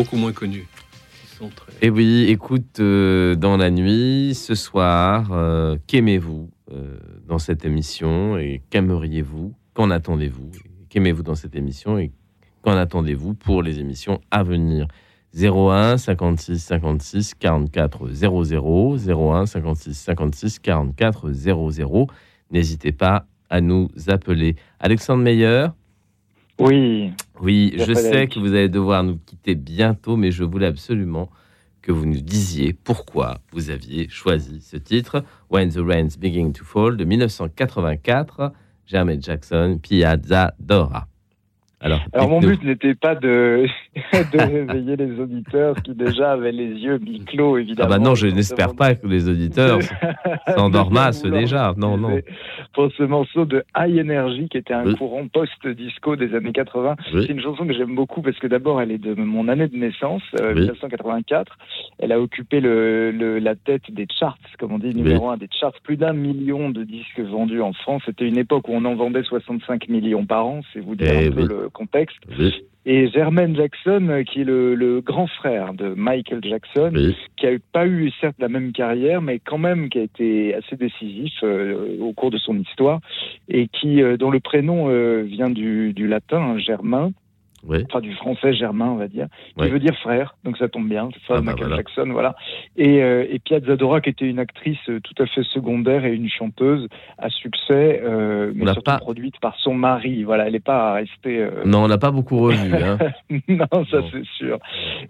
Beaucoup 0.00 0.16
moins 0.16 0.32
connus. 0.32 0.66
Très... 1.38 1.72
Et 1.82 1.90
oui, 1.90 2.26
écoute, 2.28 2.80
euh, 2.80 3.34
dans 3.34 3.58
la 3.58 3.70
nuit, 3.70 4.34
ce 4.34 4.54
soir, 4.54 5.28
euh, 5.32 5.76
qu'aimez-vous 5.86 6.50
euh, 6.72 6.96
dans 7.26 7.38
cette 7.38 7.66
émission 7.66 8.38
et 8.38 8.62
qu'aimeriez-vous 8.70 9.54
Qu'en 9.74 9.90
attendez-vous? 9.90 10.50
Qu'aimez-vous 10.88 11.22
dans 11.22 11.34
cette 11.34 11.54
émission 11.54 11.98
et 11.98 12.12
qu'en 12.62 12.76
attendez-vous 12.76 13.34
pour 13.34 13.62
les 13.62 13.78
émissions 13.78 14.20
à 14.30 14.42
venir? 14.42 14.88
01 15.34 15.98
56 15.98 16.58
56 16.58 17.34
44 17.34 18.08
00 18.08 18.96
01 19.08 19.46
56 19.46 19.94
56 19.94 20.58
44 20.60 21.32
00 21.32 22.06
N'hésitez 22.50 22.92
pas 22.92 23.26
à 23.48 23.60
nous 23.60 23.88
appeler. 24.08 24.56
Alexandre 24.80 25.22
Meyer? 25.22 25.68
Oui, 26.58 27.12
oui, 27.40 27.74
je 27.76 27.92
sais 27.94 28.26
que 28.26 28.38
vous 28.38 28.48
allez 28.48 28.68
devoir 28.68 29.02
nous 29.02 29.18
quitter 29.24 29.54
bientôt, 29.54 30.16
mais 30.16 30.30
je 30.30 30.44
voulais 30.44 30.66
absolument 30.66 31.30
que 31.82 31.92
vous 31.92 32.06
nous 32.06 32.20
disiez 32.20 32.72
pourquoi 32.72 33.38
vous 33.52 33.70
aviez 33.70 34.08
choisi 34.08 34.60
ce 34.60 34.76
titre, 34.76 35.24
When 35.50 35.70
the 35.70 35.78
Rain's 35.78 36.18
Begin 36.18 36.52
to 36.52 36.64
Fall, 36.64 36.96
de 36.96 37.04
1984, 37.04 38.52
Jermaine 38.86 39.22
Jackson, 39.22 39.78
Piazza 39.82 40.54
Dora. 40.58 41.09
Alors, 41.82 42.00
Alors 42.12 42.28
mon 42.28 42.40
but 42.40 42.62
n'était 42.62 42.94
pas 42.94 43.14
de, 43.14 43.66
de 44.12 44.38
réveiller 44.38 44.96
les 44.96 45.18
auditeurs 45.18 45.76
qui 45.82 45.94
déjà 45.94 46.32
avaient 46.32 46.52
les 46.52 46.68
yeux 46.74 46.98
mi-clos, 46.98 47.56
Ah 47.56 47.60
évidemment. 47.60 47.88
bah 47.88 47.98
non, 47.98 48.14
je 48.14 48.26
n'espère 48.26 48.74
pas 48.74 48.94
que 48.94 49.06
les 49.06 49.28
auditeurs 49.30 49.78
s'endormassent 50.56 51.22
déjà. 51.24 51.72
Non, 51.76 51.96
non. 51.96 52.18
Pour 52.74 52.90
ce 52.92 53.02
morceau 53.02 53.44
de 53.44 53.64
High 53.76 53.98
Energy, 54.00 54.48
qui 54.48 54.58
était 54.58 54.74
un 54.74 54.84
Oui. 54.86 54.94
courant 54.96 55.26
post-disco 55.28 56.16
des 56.16 56.34
années 56.34 56.52
80. 56.52 56.96
Oui. 57.14 57.24
C'est 57.26 57.32
une 57.32 57.40
chanson 57.40 57.66
que 57.66 57.72
j'aime 57.72 57.94
beaucoup 57.94 58.22
parce 58.22 58.38
que 58.38 58.46
d'abord, 58.46 58.80
elle 58.82 58.90
est 58.92 58.98
de 58.98 59.14
mon 59.14 59.48
année 59.48 59.68
de 59.68 59.76
naissance, 59.76 60.22
euh, 60.40 60.48
Oui. 60.54 60.60
1984. 60.62 61.56
Elle 61.98 62.12
a 62.12 62.20
occupé 62.20 62.60
le, 62.60 63.10
le- 63.10 63.38
la 63.38 63.54
tête 63.54 63.90
des 63.90 64.06
charts, 64.18 64.36
comme 64.58 64.72
on 64.72 64.78
dit, 64.78 64.94
numéro 64.94 65.30
un 65.30 65.36
des 65.36 65.48
charts. 65.58 65.72
Plus 65.82 65.96
d'un 65.96 66.12
million 66.12 66.70
de 66.70 66.84
disques 66.84 67.20
vendus 67.20 67.60
en 67.62 67.72
France. 67.72 68.02
C'était 68.06 68.26
une 68.28 68.38
époque 68.38 68.68
où 68.68 68.72
on 68.74 68.84
en 68.84 68.94
vendait 68.94 69.22
65 69.22 69.88
millions 69.88 70.26
par 70.26 70.46
an, 70.46 70.60
c'est 70.72 70.80
vous 70.80 70.94
dire 70.94 71.08
Eh 71.12 71.28
un 71.28 71.30
peu 71.32 71.46
le 71.46 71.69
contexte. 71.70 72.18
Oui, 72.38 72.52
Et 72.86 73.08
Jermaine 73.08 73.54
Jackson, 73.56 74.06
euh, 74.08 74.22
qui 74.22 74.40
est 74.40 74.44
le, 74.44 74.74
le 74.74 75.00
grand 75.00 75.26
frère 75.26 75.74
de 75.74 75.88
Michael 75.94 76.40
Jackson, 76.42 76.90
oui. 76.94 77.14
qui 77.36 77.46
a 77.46 77.52
eu- 77.52 77.60
pas 77.72 77.86
eu 77.86 78.10
certes 78.20 78.36
la 78.38 78.48
même 78.48 78.72
carrière, 78.72 79.20
mais 79.22 79.38
quand 79.38 79.58
même 79.58 79.88
qui 79.90 79.98
a 79.98 80.02
été 80.02 80.54
assez 80.54 80.76
décisif 80.76 81.32
euh, 81.42 81.98
au 82.00 82.12
cours 82.12 82.30
de 82.30 82.38
son 82.38 82.58
histoire, 82.58 83.00
et 83.48 83.68
qui 83.68 84.02
euh, 84.02 84.16
dont 84.16 84.30
le 84.30 84.40
prénom 84.40 84.88
euh, 84.90 85.22
vient 85.22 85.50
du, 85.50 85.92
du 85.92 86.06
latin 86.08 86.40
hein, 86.40 86.58
Germain, 86.58 87.12
oui. 87.66 87.84
enfin 87.88 88.00
du 88.00 88.12
français 88.14 88.52
Germain 88.54 88.86
on 88.90 88.96
va 88.96 89.08
dire, 89.08 89.26
qui 89.58 89.68
veut 89.68 89.78
dire 89.78 89.94
frère, 89.96 90.34
donc 90.44 90.56
ça 90.56 90.68
tombe 90.68 90.88
bien, 90.88 91.08
c'est 91.12 91.20
ça 91.26 91.34
Ah 91.36 91.40
bah 91.40 91.42
Michael 91.52 91.68
voilà. 91.68 91.76
Jackson, 91.76 92.08
voilà. 92.10 92.34
Et, 92.76 93.02
euh, 93.02 93.26
et 93.30 93.38
Piazza 93.38 93.76
Dora 93.76 94.00
qui 94.00 94.10
était 94.10 94.26
une 94.28 94.38
actrice 94.38 94.78
euh, 94.88 95.00
tout 95.00 95.20
à 95.22 95.26
fait 95.26 95.42
secondaire 95.44 96.04
et 96.04 96.14
une 96.14 96.28
chanteuse 96.28 96.88
à 97.18 97.28
succès, 97.28 98.00
euh, 98.04 98.52
mais 98.54 98.64
surtout 98.66 98.82
pas- 98.82 98.98
produite 98.98 99.38
par 99.40 99.56
son 99.58 99.74
mari. 99.74 100.24
Voilà, 100.24 100.46
elle 100.46 100.52
n'est 100.54 100.60
pas 100.60 100.94
restée. 100.94 101.38
euh, 101.38 101.64
Non, 101.64 101.84
on 101.84 101.88
n'a 101.88 101.98
pas 101.98 102.10
beaucoup 102.10 102.38
revu. 102.40 102.74
Hein. 102.74 102.98
non, 103.48 103.84
ça 103.90 103.98
c'est 104.12 104.24
sûr. 104.36 104.58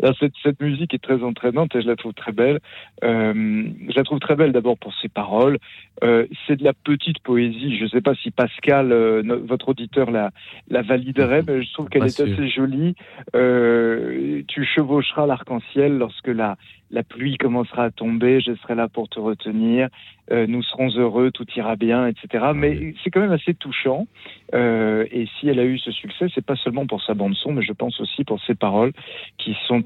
Alors, 0.02 0.16
cette, 0.18 0.34
cette 0.42 0.60
musique 0.60 0.92
est 0.94 1.02
très 1.02 1.22
entraînante 1.22 1.74
et 1.76 1.82
je 1.82 1.86
la 1.86 1.96
trouve 1.96 2.14
très 2.14 2.32
belle. 2.32 2.58
Euh, 3.04 3.64
je 3.88 3.96
la 3.96 4.02
trouve 4.02 4.18
très 4.18 4.36
belle 4.36 4.52
d'abord 4.52 4.76
pour 4.78 4.92
ses 5.00 5.08
paroles. 5.08 5.58
Euh, 6.02 6.26
c'est 6.46 6.56
de 6.56 6.64
la 6.64 6.72
petite 6.72 7.18
poésie. 7.20 7.76
Je 7.76 7.84
ne 7.84 7.88
sais 7.88 8.00
pas 8.00 8.14
si 8.14 8.30
Pascal, 8.30 8.90
euh, 8.92 9.22
votre 9.46 9.68
auditeur, 9.68 10.10
la, 10.10 10.30
la 10.70 10.82
validerait, 10.82 11.42
mais 11.46 11.62
je 11.62 11.72
trouve 11.72 11.88
qu'elle 11.88 12.04
est 12.04 12.08
sûr. 12.08 12.26
Assez 12.40 12.48
jolie. 12.48 12.94
Euh, 13.35 14.42
tu 14.48 14.64
chevaucheras 14.64 15.26
l'arc-en-ciel 15.26 15.98
lorsque 15.98 16.29
la, 16.29 16.57
la 16.90 17.03
pluie 17.03 17.37
commencera 17.37 17.85
à 17.85 17.90
tomber. 17.90 18.40
Je 18.40 18.55
serai 18.57 18.74
là 18.74 18.88
pour 18.88 19.09
te 19.09 19.20
retenir. 19.20 19.88
Euh, 20.33 20.46
nous 20.46 20.62
serons 20.62 20.88
heureux, 20.96 21.31
tout 21.33 21.46
ira 21.57 21.74
bien, 21.76 22.07
etc. 22.07 22.53
Mais 22.55 22.94
c'est 23.03 23.11
quand 23.11 23.20
même 23.20 23.33
assez 23.33 23.55
touchant. 23.55 24.07
Euh, 24.55 25.05
et 25.11 25.26
si 25.38 25.48
elle 25.48 25.59
a 25.59 25.64
eu 25.64 25.79
ce 25.79 25.90
succès, 25.90 26.26
c'est 26.35 26.44
pas 26.44 26.57
seulement 26.57 26.87
pour 26.87 27.03
sa 27.03 27.14
bande 27.14 27.35
son, 27.35 27.53
mais 27.53 27.62
je 27.62 27.72
pense 27.72 28.00
aussi 28.00 28.24
pour 28.24 28.40
ses 28.44 28.55
paroles 28.55 28.92
qui 29.38 29.57
sont 29.66 29.83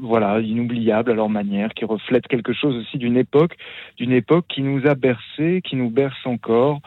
voilà 0.00 0.40
inoubliables 0.40 1.10
à 1.10 1.14
leur 1.14 1.28
manière, 1.28 1.72
qui 1.74 1.84
reflètent 1.84 2.26
quelque 2.26 2.52
chose 2.52 2.76
aussi 2.76 2.98
d'une 2.98 3.16
époque, 3.16 3.56
d'une 3.96 4.12
époque 4.12 4.46
qui 4.48 4.62
nous 4.62 4.86
a 4.86 4.94
bercé, 4.94 5.62
qui 5.62 5.76
nous 5.76 5.90
berce 5.90 6.26
encore 6.26 6.80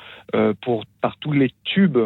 pour 0.62 0.86
par 1.02 1.18
tous 1.18 1.32
les 1.32 1.52
tubes 1.64 2.00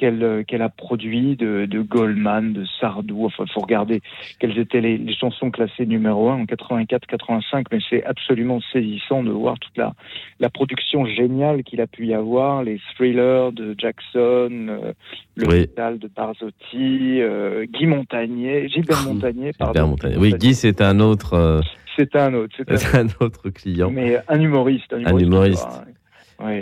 qu'elle 0.00 0.22
euh, 0.24 0.42
qu'elle 0.42 0.62
a 0.62 0.70
produits 0.70 1.36
de, 1.36 1.66
de 1.66 1.80
Goldman, 1.82 2.54
de 2.54 2.64
Sardou. 2.80 3.26
Enfin, 3.26 3.44
faut 3.52 3.60
regarder 3.60 4.00
quelles 4.38 4.58
étaient 4.58 4.80
les, 4.80 4.96
les 4.96 5.14
chansons 5.14 5.50
classées 5.50 5.84
numéro 5.84 6.30
un 6.30 6.36
en 6.40 6.46
84, 6.46 7.06
85, 7.06 7.66
mais 7.70 7.78
c'est 7.90 8.02
absolument 8.04 8.60
saisissant 8.72 9.22
de 9.22 9.30
voir 9.30 9.58
toute 9.58 9.76
la 9.76 9.92
la 10.40 10.48
production 10.48 11.04
géniale 11.04 11.62
qu'il 11.64 11.80
a 11.82 11.86
pu 11.86 12.06
y 12.06 12.14
avoir, 12.14 12.62
les 12.62 12.80
thrillers 12.94 13.52
de 13.52 13.74
Jackson, 13.76 14.48
euh, 14.70 14.92
le 15.36 15.46
Oui. 15.46 15.60
métal 15.60 15.98
de 15.98 16.08
Barzotti, 16.08 17.20
euh, 17.20 17.66
Guy 17.66 17.86
Montagnier, 17.86 18.68
Gilbert 18.68 19.02
Montagnier, 19.04 19.52
pardon. 19.58 19.72
Gilbert 19.74 19.88
Montagnier. 19.88 20.16
Oui, 20.18 20.32
Guy, 20.32 20.54
c'est 20.54 20.80
un 20.80 20.98
autre, 21.00 21.34
euh, 21.34 21.60
C'est 21.96 22.16
un 22.16 22.32
autre, 22.32 22.54
c'est 22.56 22.70
un 22.70 22.74
autre. 22.74 22.96
un 23.20 23.26
autre 23.26 23.50
client. 23.50 23.90
Mais 23.90 24.16
un 24.28 24.40
humoriste. 24.40 24.92
Un 24.94 25.04
Un 25.04 25.18
humoriste. 25.18 25.26
humoriste. 25.26 25.66
quoi, 25.68 25.84
hein. 25.86 25.92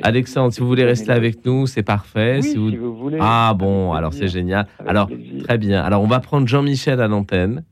Alexandre, 0.02 0.52
si 0.52 0.60
vous 0.60 0.66
voulez 0.66 0.84
rester 0.84 1.10
avec 1.12 1.44
nous, 1.44 1.66
c'est 1.66 1.82
parfait. 1.82 2.36
Oui, 2.36 2.42
si 2.42 2.56
vous... 2.56 2.70
si 2.70 2.76
vous 2.76 2.96
voulez. 2.96 3.18
Ah 3.20 3.54
bon, 3.56 3.92
alors 3.92 4.12
c'est 4.12 4.28
génial. 4.28 4.66
Avec 4.78 4.90
Alors, 4.90 5.06
plaisir. 5.06 5.42
très 5.44 5.58
bien. 5.58 5.82
Alors, 5.82 6.02
on 6.02 6.06
va 6.06 6.20
prendre 6.20 6.46
Jean-Michel 6.48 7.00
à 7.00 7.08
l'antenne. 7.08 7.62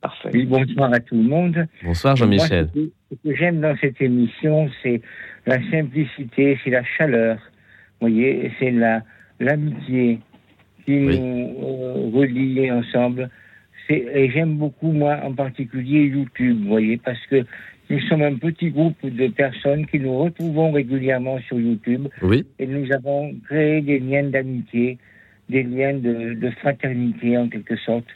Parfait. 0.00 0.30
Oui, 0.32 0.46
bonsoir 0.46 0.92
à 0.92 1.00
tout 1.00 1.14
le 1.16 1.22
monde. 1.28 1.66
Bonsoir 1.84 2.16
Jean-Michel. 2.16 2.68
Ce 2.74 3.16
que- 3.28 3.34
j'aime 3.36 3.60
dans 3.60 3.76
cette 3.80 4.00
émission, 4.00 4.68
c'est 4.82 5.02
la 5.46 5.58
simplicité, 5.70 6.58
c'est 6.64 6.70
la 6.70 6.82
chaleur. 6.96 7.36
Vous 8.00 8.08
voyez, 8.08 8.50
c'est 8.58 8.70
la 8.70 9.02
l'amitié 9.40 10.20
qui 10.84 10.92
Oui. 11.06 11.18
nous 11.20 11.54
euh, 11.62 12.10
relie 12.14 12.70
ensemble. 12.70 13.30
C'est- 13.88 14.06
Et 14.14 14.30
j'aime 14.30 14.56
beaucoup, 14.56 14.92
moi, 14.92 15.18
en 15.24 15.32
particulier, 15.34 16.04
YouTube, 16.04 16.62
vous 16.62 16.68
voyez, 16.68 16.96
parce 16.98 17.20
que 17.30 17.44
nous 17.90 18.00
sommes 18.02 18.22
un 18.22 18.36
petit 18.36 18.70
groupe 18.70 19.04
de 19.04 19.26
personnes 19.28 19.84
qui 19.86 19.98
nous 19.98 20.16
retrouvons 20.16 20.70
régulièrement 20.70 21.38
sur 21.40 21.58
YouTube 21.58 22.06
Oui, 22.22 22.46
et 22.58 22.66
nous 22.66 22.90
avons 22.92 23.34
créé 23.46 23.80
des 23.80 23.98
liens 23.98 24.22
d'amitié, 24.24 24.96
des 25.48 25.64
liens 25.64 25.94
de, 25.94 26.34
de 26.34 26.50
fraternité, 26.50 27.36
en 27.36 27.48
quelque 27.48 27.76
sorte, 27.76 28.06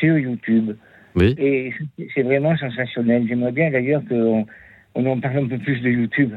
sur 0.00 0.18
YouTube. 0.18 0.72
oui. 1.14 1.34
Et 1.38 1.72
c'est- 2.14 2.22
vraiment 2.22 2.56
sensationnel. 2.56 3.26
J'aimerais 3.28 3.52
bien 3.52 3.70
d'ailleurs 3.70 4.02
qu'on 4.08 4.46
on 4.94 5.06
en 5.06 5.20
parle 5.20 5.38
un 5.44 5.46
peu 5.48 5.58
plus 5.58 5.80
de 5.82 5.90
YouTube 5.90 6.32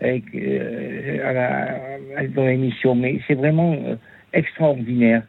avec, 0.00 0.24
euh, 0.34 1.28
à 1.28 1.32
la- 1.32 1.80
à- 2.16 2.26
dans 2.26 2.46
l'émission. 2.46 2.94
Mais 2.96 3.20
c'est 3.26 3.34
vraiment 3.34 3.72
euh, 3.86 3.94
extraordinaire. 4.32 5.22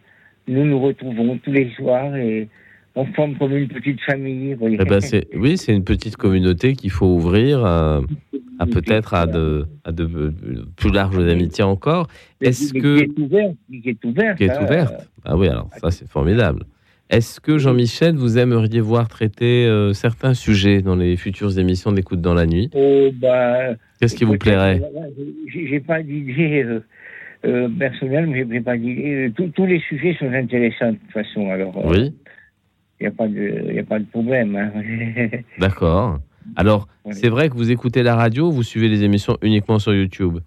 Nous 0.48 0.66
nous 0.66 0.80
retrouvons 0.80 1.38
tous 1.38 1.52
les 1.52 1.70
soirs 1.78 2.16
et 2.18 2.48
on 2.96 3.06
forme 3.06 3.36
comme 3.38 3.56
une 3.56 3.68
petite 3.68 4.02
famille. 4.02 4.54
voyez. 4.56 4.78
Eh 4.80 4.86
ben, 4.86 5.00
c'est, 5.02 5.28
oui, 5.36 5.58
c'est 5.58 5.74
une 5.74 5.84
petite 5.84 6.18
communauté 6.18 6.74
qu'il 6.74 6.92
faut 6.92 7.08
ouvrir 7.08 7.64
à, 7.66 8.02
à 8.60 8.66
peut-être 8.66 9.14
à 9.14 9.26
de, 9.28 9.66
à 9.86 9.92
de 9.92 10.34
plus 10.76 10.92
larges 10.92 11.18
amitiés 11.18 11.64
encore. 11.64 12.08
Est-ce 12.42 12.74
que 12.74 13.00
qui 13.00 13.04
est 13.04 13.20
ouverte, 13.20 13.56
qui 13.82 13.90
est 13.90 14.06
ouverte. 14.06 14.38
qui 14.38 14.44
est 14.46 14.60
ouverte 14.62 15.10
Ah 15.26 15.38
oui, 15.38 15.48
alors 15.48 15.70
ça 15.78 15.92
c'est 15.92 16.08
formidable. 16.10 16.64
Est-ce 17.10 17.40
que 17.42 17.58
Jean-Michel, 17.58 18.16
vous 18.16 18.38
aimeriez 18.38 18.82
voir 18.82 19.08
traiter 19.08 19.66
euh, 19.66 19.94
certains 19.94 20.36
sujets 20.36 20.84
dans 20.84 20.96
les 20.96 21.18
futures 21.18 21.58
émissions 21.58 21.92
d'écoute 21.92 22.22
dans 22.22 22.36
la 22.36 22.46
nuit? 22.46 22.70
Oh, 22.76 23.10
bah, 23.20 23.70
Qu'est-ce 24.00 24.16
qui 24.16 24.26
vous 24.26 24.38
plairait? 24.38 24.80
J'ai 25.48 25.80
pas 25.80 26.04
d'idée 26.04 26.64
euh, 26.64 26.80
euh, 27.46 27.68
personnelle, 27.80 28.28
mais 28.28 28.46
j'ai 28.52 28.62
pas 28.62 28.78
d'idée. 28.78 29.26
Euh, 29.28 29.30
Tous- 29.36 29.48
Tous 29.56 29.66
les 29.66 29.80
sujets 29.80 30.16
sont 30.20 30.32
intéressants 30.32 30.92
de 30.92 30.98
toute 30.98 31.12
façon. 31.12 31.50
Alors, 31.50 31.76
euh, 31.80 31.90
Oui, 31.90 32.14
il 33.00 33.04
n'y 33.04 33.08
a, 33.08 33.12
pas 33.12 33.28
de- 33.28 33.74
y 33.74 33.80
a 33.80 33.84
pas 33.84 34.00
de 34.00 34.06
problème. 34.06 34.56
hein. 34.56 34.72
d'accord. 35.60 36.20
Alors, 36.56 36.88
Oui. 37.06 37.14
c'est 37.14 37.30
vrai 37.30 37.50
que 37.50 37.54
vous 37.56 37.72
écoutez 37.72 38.04
la 38.04 38.16
radio 38.16 38.48
ou 38.48 38.52
vous 38.52 38.64
suivez 38.64 38.88
les 38.88 39.04
émissions 39.04 39.38
uniquement 39.42 39.80
sur 39.80 39.94
YouTube? 39.94 40.40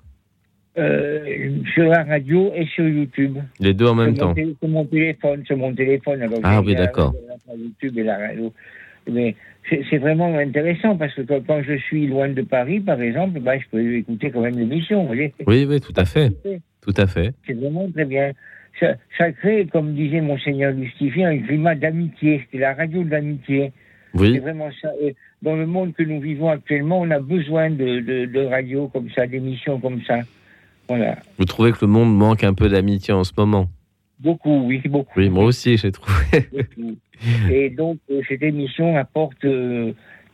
Euh, 0.78 1.50
sur 1.74 1.84
la 1.84 2.02
radio 2.04 2.50
et 2.54 2.64
sur 2.66 2.88
YouTube. 2.88 3.36
Les 3.60 3.74
deux 3.74 3.86
en 3.86 3.94
même 3.94 4.16
sur 4.16 4.28
temps 4.28 4.34
Sur 4.34 4.68
mon 4.68 4.84
téléphone, 4.86 5.44
sur 5.44 5.56
mon 5.56 5.74
téléphone. 5.74 6.22
Alors, 6.22 6.38
Ah 6.42 6.62
oui, 6.62 6.74
d'accord. 6.74 7.14
la- 7.28 7.52
la 7.54 7.58
YouTube 7.60 7.98
et 7.98 8.02
la 8.02 8.16
radio. 8.18 8.52
Mais 9.10 9.34
c'est 9.68 9.98
vraiment 9.98 10.36
intéressant 10.38 10.96
parce 10.96 11.14
que 11.14 11.22
quand, 11.22 11.62
je 11.62 11.76
suis 11.76 12.06
loin 12.06 12.28
de 12.30 12.42
Paris, 12.42 12.80
par 12.80 13.00
exemple, 13.02 13.40
bah, 13.40 13.58
je 13.58 13.64
peux 13.70 13.96
écouter 13.96 14.30
quand 14.30 14.40
même 14.40 14.58
l'émission. 14.58 15.08
Oui, 15.10 15.32
oui, 15.46 15.80
tout 15.80 15.92
à 15.96 16.04
fait. 16.06 16.32
Tout 16.80 16.94
à 16.96 17.06
fait. 17.06 17.32
C'est 17.46 17.52
vraiment 17.54 17.88
très 17.90 18.04
bien. 18.06 18.32
Ça, 18.80 18.94
ça 19.18 19.32
crée, 19.32 19.66
comme 19.70 19.94
disait 19.94 20.20
Monseigneur 20.20 20.72
Lustifié, 20.72 21.24
un 21.24 21.38
climat 21.38 21.74
d'amitié. 21.74 22.46
C'est 22.50 22.58
la 22.58 22.74
radio 22.74 23.04
de 23.04 23.10
l'amitié. 23.10 23.72
C'est 24.14 24.20
Oui, 24.20 24.38
vraiment 24.38 24.68
ça. 24.80 24.90
Et 25.00 25.14
dans 25.42 25.56
le 25.56 25.66
monde 25.66 25.94
que 25.94 26.02
nous 26.02 26.20
vivons 26.20 26.48
actuellement, 26.50 27.00
on 27.00 27.10
a 27.10 27.18
besoin 27.20 27.70
de, 27.70 28.00
de, 28.00 28.26
de 28.26 28.40
radio 28.46 28.88
comme 28.88 29.08
ça, 29.10 29.26
d'émissions 29.26 29.78
comme 29.80 30.02
ça. 30.02 30.20
Voilà. 30.88 31.16
vous 31.38 31.44
trouvez 31.44 31.72
que 31.72 31.78
le 31.82 31.86
monde 31.86 32.14
manque 32.14 32.44
un 32.44 32.54
peu 32.54 32.68
d'amitié 32.68 33.14
en 33.14 33.24
ce 33.24 33.32
moment? 33.36 33.68
Beaucoup, 34.18 34.66
oui, 34.66 34.80
beaucoup. 34.86 35.18
Oui, 35.18 35.30
moi 35.30 35.44
aussi, 35.44 35.76
j'ai 35.76 35.92
trouvé. 35.92 36.48
Et 37.50 37.70
donc, 37.70 37.98
euh, 38.10 38.20
cette 38.28 38.42
émission 38.42 38.96
apporte 38.96 39.44
euh, 39.44 39.92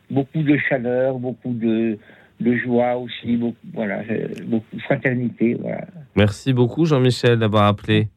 beaucoup 0.09 0.41
de 0.41 0.57
chaleur, 0.57 1.19
beaucoup 1.19 1.53
de, 1.53 1.97
de 2.39 2.55
joie 2.55 2.95
aussi, 2.97 3.35
beaucoup, 3.37 3.55
voilà, 3.73 4.01
euh, 4.09 4.27
beaucoup 4.47 4.75
de 4.75 4.81
fraternité. 4.81 5.55
Voilà. 5.59 5.85
Merci 6.15 6.53
beaucoup, 6.53 6.85
Jean-Michel, 6.85 7.39
d'avoir 7.39 7.65
appelé. 7.65 8.07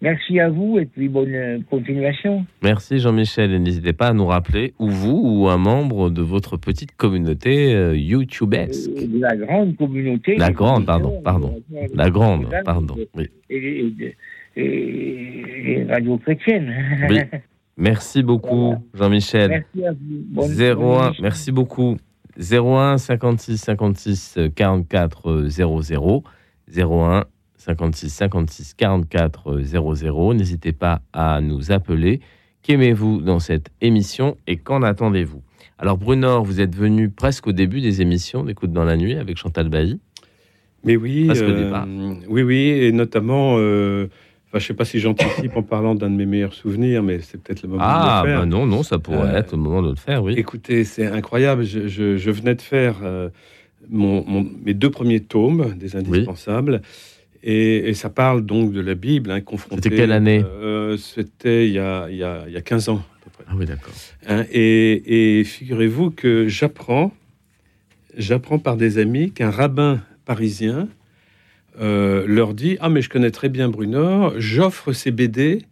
Merci 0.00 0.38
à 0.38 0.48
vous. 0.48 0.78
Et 0.78 0.86
puis 0.86 1.08
bonne 1.08 1.34
euh, 1.34 1.58
continuation. 1.68 2.46
Merci, 2.62 3.00
Jean-Michel. 3.00 3.52
Et 3.52 3.58
n'hésitez 3.58 3.92
pas 3.92 4.08
à 4.08 4.12
nous 4.12 4.26
rappeler, 4.26 4.72
ou 4.78 4.88
vous, 4.88 5.20
ou 5.24 5.48
un 5.48 5.56
membre 5.58 6.08
de 6.10 6.22
votre 6.22 6.56
petite 6.56 6.94
communauté 6.96 7.74
euh, 7.74 7.96
YouTubesque. 7.96 8.90
Euh, 8.96 9.06
de 9.08 9.20
la 9.20 9.36
grande 9.36 9.76
communauté. 9.76 10.36
La 10.36 10.50
grande, 10.52 10.86
pardon, 10.86 11.20
pardon. 11.24 11.60
La 11.94 12.10
grande, 12.10 12.46
pardon. 12.64 12.94
et- 12.96 13.08
Oui. 13.16 13.26
Et, 13.50 13.56
et, 13.56 14.16
et, 14.62 15.72
et 15.80 15.84
radio 15.84 16.16
chrétienne. 16.18 16.72
Oui. 17.10 17.18
Merci 17.76 18.22
beaucoup, 18.24 18.74
Jean-Michel. 18.94 19.50
Merci 19.50 19.84
à 19.86 19.92
vous. 19.92 19.98
Bonne- 20.30 20.50
01, 20.50 20.74
bonne 20.74 21.04
émission. 21.06 21.22
merci 21.22 21.52
beaucoup. 21.52 21.96
01 22.38 22.98
56 22.98 23.58
56 23.58 24.38
44 24.54 25.46
00. 25.48 26.22
01 26.74 27.24
56 27.56 28.10
56 28.10 28.74
44 28.74 29.60
00. 29.60 30.34
N'hésitez 30.34 30.72
pas 30.72 31.02
à 31.12 31.40
nous 31.40 31.72
appeler. 31.72 32.20
Qu'aimez-vous 32.62 33.20
dans 33.20 33.38
cette 33.38 33.70
émission 33.80 34.36
et 34.46 34.56
qu'en 34.56 34.82
attendez-vous? 34.82 35.42
Alors, 35.78 35.96
Brunor, 35.96 36.44
vous 36.44 36.60
êtes 36.60 36.74
venu 36.74 37.08
presque 37.08 37.46
au 37.46 37.52
début 37.52 37.80
des 37.80 38.02
émissions 38.02 38.42
d'Écoute 38.44 38.72
dans 38.72 38.84
la 38.84 38.96
nuit 38.96 39.14
avec 39.14 39.36
Chantal 39.36 39.68
Bailly. 39.68 40.00
Mais 40.84 40.96
oui, 40.96 41.26
Presque 41.26 41.44
au 41.44 41.50
euh, 41.50 41.64
départ. 41.64 41.86
oui, 42.28 42.42
oui, 42.42 42.56
et 42.56 42.92
notamment, 42.92 43.56
euh, 43.58 44.08
enfin, 44.48 44.58
je 44.58 44.66
sais 44.66 44.74
pas 44.74 44.84
si 44.84 44.98
j'anticipe 44.98 45.56
en 45.56 45.62
parlant 45.62 45.94
d'un 45.94 46.10
de 46.10 46.16
mes 46.16 46.26
meilleurs 46.26 46.54
souvenirs, 46.54 47.02
mais 47.02 47.20
c'est 47.20 47.40
peut-être 47.40 47.62
le 47.62 47.68
moment 47.68 47.82
Ah, 47.86 48.22
de 48.22 48.28
le 48.28 48.32
faire. 48.34 48.40
bah 48.40 48.46
non, 48.46 48.66
non, 48.66 48.82
ça 48.82 48.98
pourrait 48.98 49.34
Euh, 49.34 49.38
être 49.38 49.52
le 49.52 49.58
moment 49.62 49.82
de 49.82 49.90
le 49.90 49.96
faire, 49.96 50.22
oui. 50.22 50.34
Écoutez, 50.36 50.84
c'est 50.84 51.06
incroyable. 51.06 51.64
Je, 51.64 51.86
je- 51.88 52.16
je 52.16 52.30
venais 52.30 52.54
de 52.54 52.62
faire 52.62 52.96
euh, 53.02 53.28
mon- 53.88 54.24
mon- 54.26 54.46
mes 54.64 54.74
deux 54.74 54.90
premiers 54.90 55.20
tomes 55.20 55.74
des 55.78 55.96
indispensables. 55.96 56.82
Et, 57.44 57.88
et 57.90 57.94
ça 57.94 58.10
parle 58.10 58.44
donc 58.44 58.72
de 58.72 58.80
la 58.80 58.96
Bible, 58.96 59.30
hein, 59.30 59.40
confrontée. 59.40 59.82
C'était 59.84 59.96
quelle 59.96 60.12
année 60.12 60.42
euh, 60.44 60.96
C'était 60.96 61.68
il 61.68 61.72
y 61.72 61.78
a 61.78 62.60
15 62.64 62.88
ans, 62.88 62.96
à 63.20 63.24
peu 63.24 63.30
près. 63.30 63.44
Ah 63.48 63.52
oui, 63.56 63.64
d'accord. 63.64 63.92
Hein, 64.26 64.44
et 64.50 65.38
et 65.40 65.44
figurez-vous 65.44 66.10
que 66.10 66.48
j'apprends, 66.48 67.12
j'apprends 68.16 68.58
par 68.58 68.76
des 68.76 68.98
amis 68.98 69.30
qu'un 69.30 69.50
rabbin 69.50 70.00
parisien 70.24 70.88
euh, 71.80 72.24
leur 72.26 72.54
dit 72.54 72.76
Ah, 72.80 72.88
mais 72.88 73.02
je 73.02 73.08
connais 73.08 73.30
très 73.30 73.48
bien 73.48 73.68
Brunor, 73.68 74.34
j'offre 74.38 74.92
ces 74.92 75.10
BD 75.10 75.62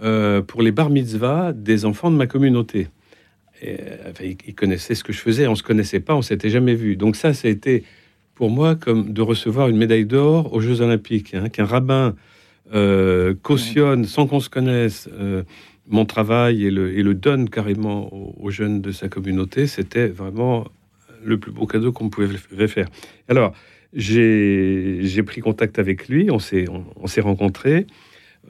euh, 0.00 0.42
pour 0.42 0.62
les 0.62 0.72
bar 0.72 0.90
mitzvahs 0.90 1.52
des 1.52 1.84
enfants 1.84 2.10
de 2.10 2.16
ma 2.16 2.26
communauté. 2.26 2.88
Et, 3.62 3.76
euh, 3.80 4.10
enfin, 4.10 4.24
il, 4.24 4.36
il 4.46 4.54
connaissait 4.54 4.94
ce 4.94 5.04
que 5.04 5.12
je 5.12 5.20
faisais, 5.20 5.46
on 5.46 5.54
se 5.54 5.62
connaissait 5.62 6.00
pas, 6.00 6.14
on 6.14 6.22
s'était 6.22 6.50
jamais 6.50 6.74
vu. 6.74 6.96
Donc, 6.96 7.16
ça, 7.16 7.32
ça 7.32 7.48
a 7.48 7.50
été 7.50 7.84
pour 8.34 8.50
moi 8.50 8.74
comme 8.74 9.12
de 9.12 9.22
recevoir 9.22 9.68
une 9.68 9.76
médaille 9.76 10.06
d'or 10.06 10.52
aux 10.52 10.60
Jeux 10.60 10.80
Olympiques, 10.80 11.34
hein, 11.34 11.48
qu'un 11.48 11.64
rabbin 11.64 12.16
euh, 12.74 13.34
cautionne 13.42 14.04
sans 14.04 14.26
qu'on 14.26 14.40
se 14.40 14.50
connaisse. 14.50 15.08
mon 15.86 16.06
travail 16.06 16.64
et 16.64 16.70
le, 16.70 16.98
et 16.98 17.02
le 17.02 17.14
donne 17.14 17.48
carrément 17.48 18.12
aux, 18.12 18.34
aux 18.40 18.50
jeunes 18.50 18.80
de 18.80 18.90
sa 18.90 19.08
communauté, 19.08 19.66
c'était 19.66 20.08
vraiment 20.08 20.66
le 21.24 21.38
plus 21.38 21.52
beau 21.52 21.66
cadeau 21.66 21.92
qu'on 21.92 22.08
pouvait 22.10 22.68
faire. 22.68 22.88
Alors, 23.28 23.54
j'ai 23.94 25.22
pris 25.24 25.40
contact 25.40 25.78
avec 25.78 26.08
lui, 26.08 26.30
on 26.30 26.38
s'est 26.38 26.68
on, 26.68 26.84
on 26.96 27.06
s'est 27.06 27.20
rencontrés, 27.20 27.86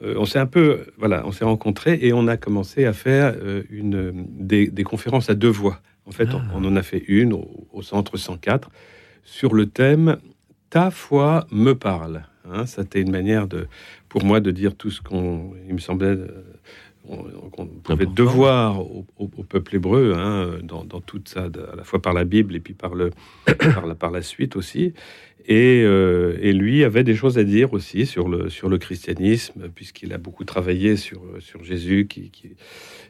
euh, 0.03 0.15
on 0.17 0.25
s'est 0.25 0.39
un 0.39 0.45
peu 0.45 0.85
voilà, 0.97 1.25
on 1.25 1.31
s'est 1.31 1.45
rencontrés 1.45 1.99
et 2.01 2.13
on 2.13 2.27
a 2.27 2.37
commencé 2.37 2.85
à 2.85 2.93
faire 2.93 3.33
euh, 3.37 3.63
une 3.69 4.25
des, 4.29 4.67
des 4.67 4.83
conférences 4.83 5.29
à 5.29 5.35
deux 5.35 5.49
voix. 5.49 5.81
En 6.05 6.11
fait, 6.11 6.27
Ah. 6.31 6.41
on, 6.53 6.63
on 6.63 6.67
en 6.67 6.75
a 6.75 6.83
fait 6.83 7.03
une 7.07 7.33
au, 7.33 7.67
au 7.71 7.81
centre 7.81 8.17
104 8.17 8.69
sur 9.23 9.53
le 9.53 9.65
thème 9.67 10.17
ta 10.69 10.91
foi 10.91 11.47
me 11.51 11.73
parle. 11.73 12.23
Hein, 12.51 12.65
C'était 12.65 13.01
une 13.01 13.11
manière 13.11 13.47
de, 13.47 13.67
pour 14.09 14.23
moi, 14.23 14.39
de 14.39 14.51
dire 14.51 14.75
tout 14.75 14.91
ce 14.91 15.01
qu'on, 15.01 15.53
il 15.67 15.73
me 15.73 15.79
semblait, 15.79 16.15
on- 17.09 17.49
qu'on 17.49 17.65
pouvait 17.67 18.05
devoir 18.05 18.79
au, 18.81 19.05
au- 19.17 19.29
au 19.37 19.43
peuple 19.43 19.75
hébreu, 19.75 20.13
hein, 20.15 20.57
dans, 20.63 20.83
dans 20.83 21.01
tout 21.01 21.21
ça, 21.25 21.43
à 21.71 21.75
la 21.75 21.83
fois 21.83 22.01
par 22.01 22.13
la 22.13 22.25
Bible 22.25 22.55
et 22.55 22.59
puis 22.59 22.73
par, 22.73 22.95
le, 22.95 23.11
par, 23.73 23.85
la, 23.85 23.95
par 23.95 24.11
la 24.11 24.21
suite 24.21 24.55
aussi. 24.55 24.93
Et, 25.47 25.83
euh, 25.85 26.37
et 26.41 26.53
lui 26.53 26.83
avait 26.83 27.03
des 27.03 27.13
choses 27.13 27.37
à 27.37 27.43
dire 27.43 27.71
aussi 27.73 28.07
sur 28.07 28.27
le, 28.27 28.49
sur 28.49 28.67
le 28.67 28.79
christianisme, 28.79 29.69
puisqu'il 29.75 30.11
a 30.11 30.17
beaucoup 30.17 30.43
travaillé 30.43 30.95
sur, 30.95 31.21
sur 31.39 31.63
Jésus 31.63 32.07
qui, 32.09 32.31
qui- 32.31 32.53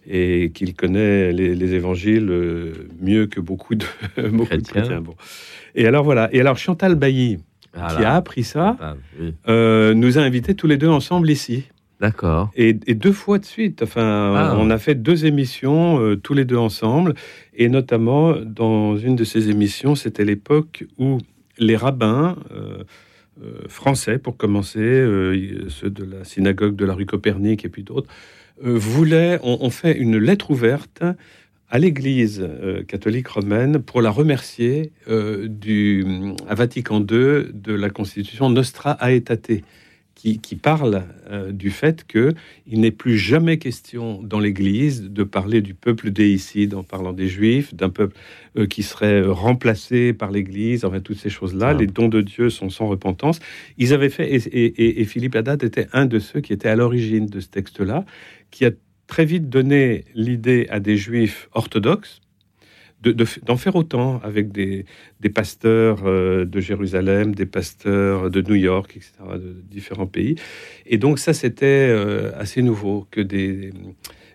et 0.07 0.51
qu'il 0.53 0.75
connaît 0.75 1.31
les, 1.31 1.55
les 1.55 1.73
évangiles 1.73 2.29
euh, 2.29 2.73
mieux 3.01 3.25
que 3.27 3.39
beaucoup 3.39 3.73
de, 3.75 3.85
beaucoup 4.31 4.55
de 4.57 4.61
Chrétiens. 4.67 4.99
Bon. 5.01 5.15
Et 5.75 5.87
alors 5.87 6.03
voilà. 6.03 6.29
Et 6.33 6.39
alors 6.41 6.57
Chantal 6.57 6.95
Bailly, 6.95 7.39
Ah 7.73 7.93
qui 7.95 8.03
a 8.03 8.15
appris 8.15 8.43
ça, 8.43 8.75
Ah, 8.81 8.95
oui. 9.19 9.33
euh, 9.47 9.93
nous 9.93 10.17
a 10.17 10.21
invités 10.21 10.55
tous 10.55 10.67
les 10.67 10.77
deux 10.77 10.89
ensemble 10.89 11.29
ici. 11.31 11.63
D'accord. 12.01 12.51
Et, 12.55 12.77
et 12.87 12.93
deux 12.93 13.13
fois 13.13 13.39
de 13.39 13.45
suite. 13.45 13.81
Enfin, 13.81 14.33
Ah. 14.35 14.57
on 14.59 14.69
a 14.69 14.77
fait 14.77 14.95
deux 14.95 15.25
émissions 15.25 15.99
euh, 16.01 16.15
tous 16.17 16.33
les 16.33 16.43
deux 16.45 16.57
ensemble. 16.57 17.13
Et 17.55 17.69
notamment, 17.69 18.35
dans 18.35 18.97
une 18.97 19.15
de 19.15 19.23
ces 19.23 19.49
émissions, 19.49 19.95
c'était 19.95 20.25
l'époque 20.25 20.85
où 20.97 21.19
les 21.57 21.77
rabbins 21.77 22.35
euh, 22.51 22.83
euh, 23.41 23.61
français, 23.69 24.17
pour 24.17 24.35
commencer, 24.35 24.81
ceux 25.69 25.89
de 25.89 26.03
la 26.03 26.23
synagogue 26.25 26.75
de 26.75 26.85
la 26.85 26.93
rue 26.93 27.05
Copernic 27.05 27.63
et 27.65 27.69
puis 27.69 27.83
d'autres, 27.83 28.09
voulaient, 28.61 29.39
on, 29.43 29.57
on 29.61 29.69
fait 29.69 29.97
une 29.97 30.17
lettre 30.17 30.51
ouverte 30.51 31.03
à 31.69 31.79
l'Église 31.79 32.47
catholique 32.87 33.27
romaine 33.27 33.79
pour 33.81 34.01
la 34.01 34.11
remercier 34.11 34.91
du, 35.09 36.05
à 36.47 36.55
Vatican 36.55 36.99
II 36.99 37.47
de 37.53 37.73
la 37.73 37.89
constitution 37.89 38.49
Nostra 38.49 38.97
Aetate, 39.01 39.63
qui, 40.25 40.39
qui 40.39 40.55
parle 40.55 41.03
euh, 41.29 41.51
du 41.51 41.69
fait 41.69 42.03
que 42.07 42.33
il 42.65 42.79
n'est 42.79 42.91
plus 42.91 43.17
jamais 43.17 43.57
question 43.59 44.23
dans 44.23 44.39
l'Église 44.39 45.03
de 45.03 45.23
parler 45.23 45.61
du 45.61 45.75
peuple 45.75 46.09
déicide 46.09 46.73
en 46.73 46.81
parlant 46.83 47.13
des 47.13 47.27
Juifs, 47.27 47.75
d'un 47.75 47.89
peuple 47.89 48.17
euh, 48.57 48.65
qui 48.65 48.81
serait 48.81 49.21
euh, 49.21 49.31
remplacé 49.31 50.13
par 50.13 50.31
l'Église, 50.31 50.83
enfin 50.83 50.99
toutes 50.99 51.19
ces 51.19 51.29
choses-là. 51.29 51.69
Ah. 51.69 51.73
Les 51.73 51.85
dons 51.85 52.07
de 52.07 52.21
Dieu 52.21 52.49
sont 52.49 52.71
sans 52.71 52.87
repentance. 52.87 53.39
Ils 53.77 53.93
avaient 53.93 54.09
fait, 54.09 54.27
et, 54.33 55.01
et- 55.01 55.05
Philippe 55.05 55.35
Haddad 55.35 55.63
était 55.63 55.87
un 55.93 56.07
de 56.07 56.17
ceux 56.17 56.41
qui 56.41 56.53
étaient 56.53 56.69
à 56.69 56.75
l'origine 56.75 57.27
de 57.27 57.39
ce 57.39 57.47
texte-là, 57.47 58.03
qui 58.49 58.65
a 58.65 58.71
très 59.05 59.25
vite 59.25 59.49
donné 59.49 60.05
l'idée 60.15 60.65
à 60.71 60.79
des 60.79 60.97
Juifs 60.97 61.49
orthodoxes 61.53 62.21
de- 63.01 63.11
de 63.11 63.25
f- 63.25 63.43
d'en 63.45 63.57
faire 63.57 63.75
autant 63.75 64.19
avec 64.23 64.51
des, 64.51 64.85
des 65.19 65.29
pasteurs 65.29 65.99
euh, 66.05 66.45
de 66.45 66.59
Jérusalem, 66.59 67.35
des 67.35 67.45
pasteurs 67.45 68.29
de 68.31 68.41
New 68.41 68.55
York, 68.55 68.93
etc., 68.95 69.11
de 69.35 69.55
différents 69.69 70.07
pays. 70.07 70.35
Et 70.85 70.97
donc 70.97 71.19
ça, 71.19 71.33
c'était 71.33 71.87
euh, 71.89 72.31
assez 72.37 72.61
nouveau 72.61 73.05
que 73.11 73.21
des 73.21 73.71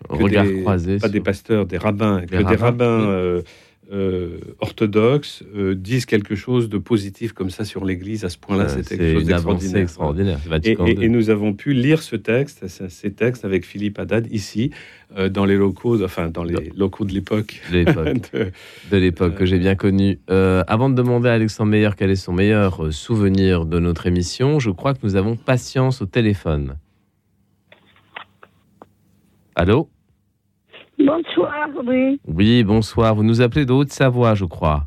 que 0.09 0.23
Regard 0.23 0.45
des- 0.45 0.61
croisé. 0.61 0.93
pas 0.97 1.07
sur- 1.07 1.09
des 1.11 1.19
pasteurs, 1.21 1.65
des 1.65 1.77
rabbins, 1.77 2.21
que 2.25 2.37
des 2.37 2.55
rabbins, 2.55 3.01
euh, 3.09 3.41
euh, 3.91 4.37
orthodoxes 4.59 5.43
euh, 5.55 5.75
disent 5.75 6.05
quelque 6.05 6.33
chose 6.35 6.69
de 6.69 6.77
positif 6.77 7.33
comme 7.33 7.49
ça 7.49 7.65
sur 7.65 7.83
l'Église 7.83 8.23
à 8.23 8.29
ce 8.29 8.37
point-là. 8.37 8.63
Euh, 8.63 8.81
C'est 8.83 8.97
quelque 8.97 9.13
chose 9.13 9.23
une 9.27 9.33
avancée 9.33 9.73
d'extraordinaire. 9.73 10.39
extraordinaire. 10.61 11.03
Et, 11.03 11.09
nous 11.09 11.29
avons 11.29 11.53
pu 11.53 11.73
lire 11.73 12.01
ce 12.01 12.15
texte, 12.15 12.67
ce- 12.67 12.87
ces 12.87 13.11
textes 13.11 13.43
avec 13.43 13.65
Philippe 13.65 13.99
Haddad 13.99 14.27
ici, 14.31 14.71
euh, 15.17 15.27
dans 15.29 15.43
les 15.45 15.57
locaux, 15.57 16.01
enfin 16.03 16.29
dans 16.29 16.43
les 16.45 16.71
locaux 16.75 17.03
de 17.05 17.11
l'époque. 17.13 17.61
de 17.71 18.97
l'époque, 18.97 19.35
que 19.35 19.45
j'ai 19.45 19.59
bien 19.59 19.75
connu. 19.75 20.19
Avant 20.29 20.89
de 20.89 20.95
demander 20.95 21.29
à 21.29 21.33
Alexandre 21.33 21.71
Meyer 21.71 21.89
quel 21.97 22.11
est 22.11 22.15
son 22.15 22.33
meilleur 22.33 22.93
souvenir 22.93 23.65
de 23.65 23.79
notre 23.79 24.07
émission, 24.07 24.59
je 24.59 24.69
crois 24.71 24.93
que 24.93 24.99
nous 25.03 25.15
avons 25.17 25.35
patience 25.35 26.01
au 26.01 26.05
téléphone. 26.05 26.77
Allô? 29.55 29.89
Bonsoir, 30.99 31.69
oui. 31.85 32.19
Oui, 32.27 32.63
bonsoir. 32.63 33.15
Vous 33.15 33.23
nous 33.23 33.41
appelez 33.41 33.65
de 33.65 33.73
Haute-Savoie, 33.73 34.35
je 34.35 34.45
crois. 34.45 34.83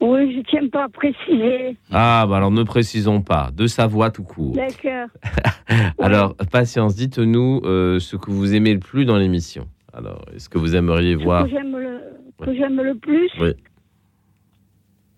Oui, 0.00 0.36
je 0.36 0.40
tiens 0.50 0.68
pas 0.68 0.84
à 0.84 0.88
préciser. 0.90 1.76
Ah, 1.90 2.26
bah 2.28 2.36
alors 2.36 2.50
ne 2.50 2.62
précisons 2.64 3.22
pas. 3.22 3.50
De 3.54 3.66
Savoie 3.66 4.10
tout 4.10 4.24
court. 4.24 4.54
D'accord. 4.54 5.08
Alors, 5.98 6.34
patience, 6.52 6.94
dites-nous 6.96 7.62
euh, 7.64 7.98
ce 7.98 8.16
que 8.16 8.30
vous 8.30 8.54
aimez 8.54 8.74
le 8.74 8.78
plus 8.80 9.06
dans 9.06 9.16
l'émission. 9.16 9.66
Alors, 9.94 10.22
est-ce 10.34 10.50
que 10.50 10.58
vous 10.58 10.76
aimeriez 10.76 11.16
Ce 11.16 11.22
voir 11.24 11.44
que 11.44 11.50
j'aime 11.50 11.78
le, 11.78 11.98
que 12.44 12.54
j'aime 12.54 12.76
le 12.82 12.94
plus, 12.94 13.30
Oui. 13.40 13.54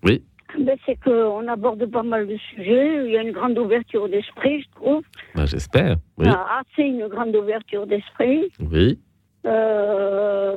Oui. 0.05 0.22
ben, 0.61 0.77
c'est 0.87 0.96
qu'on 1.03 1.48
aborde 1.48 1.85
pas 1.87 2.05
mal 2.05 2.29
de 2.29 2.37
sujets. 2.37 3.05
Il 3.07 3.11
y 3.11 3.16
a 3.16 3.22
une 3.22 3.33
grande 3.33 3.59
ouverture 3.59 4.09
d'esprit, 4.09 4.62
je 4.62 4.68
trouve. 4.77 5.03
Bah, 5.35 5.46
J'espère. 5.46 5.96
Oui. 6.18 6.27
Ah, 6.29 6.61
assez 6.61 6.83
une 6.87 7.09
grande 7.09 7.35
ouverture 7.35 7.85
d'esprit. 7.88 8.44
Oui. 8.61 9.01
Euh, 9.48 10.56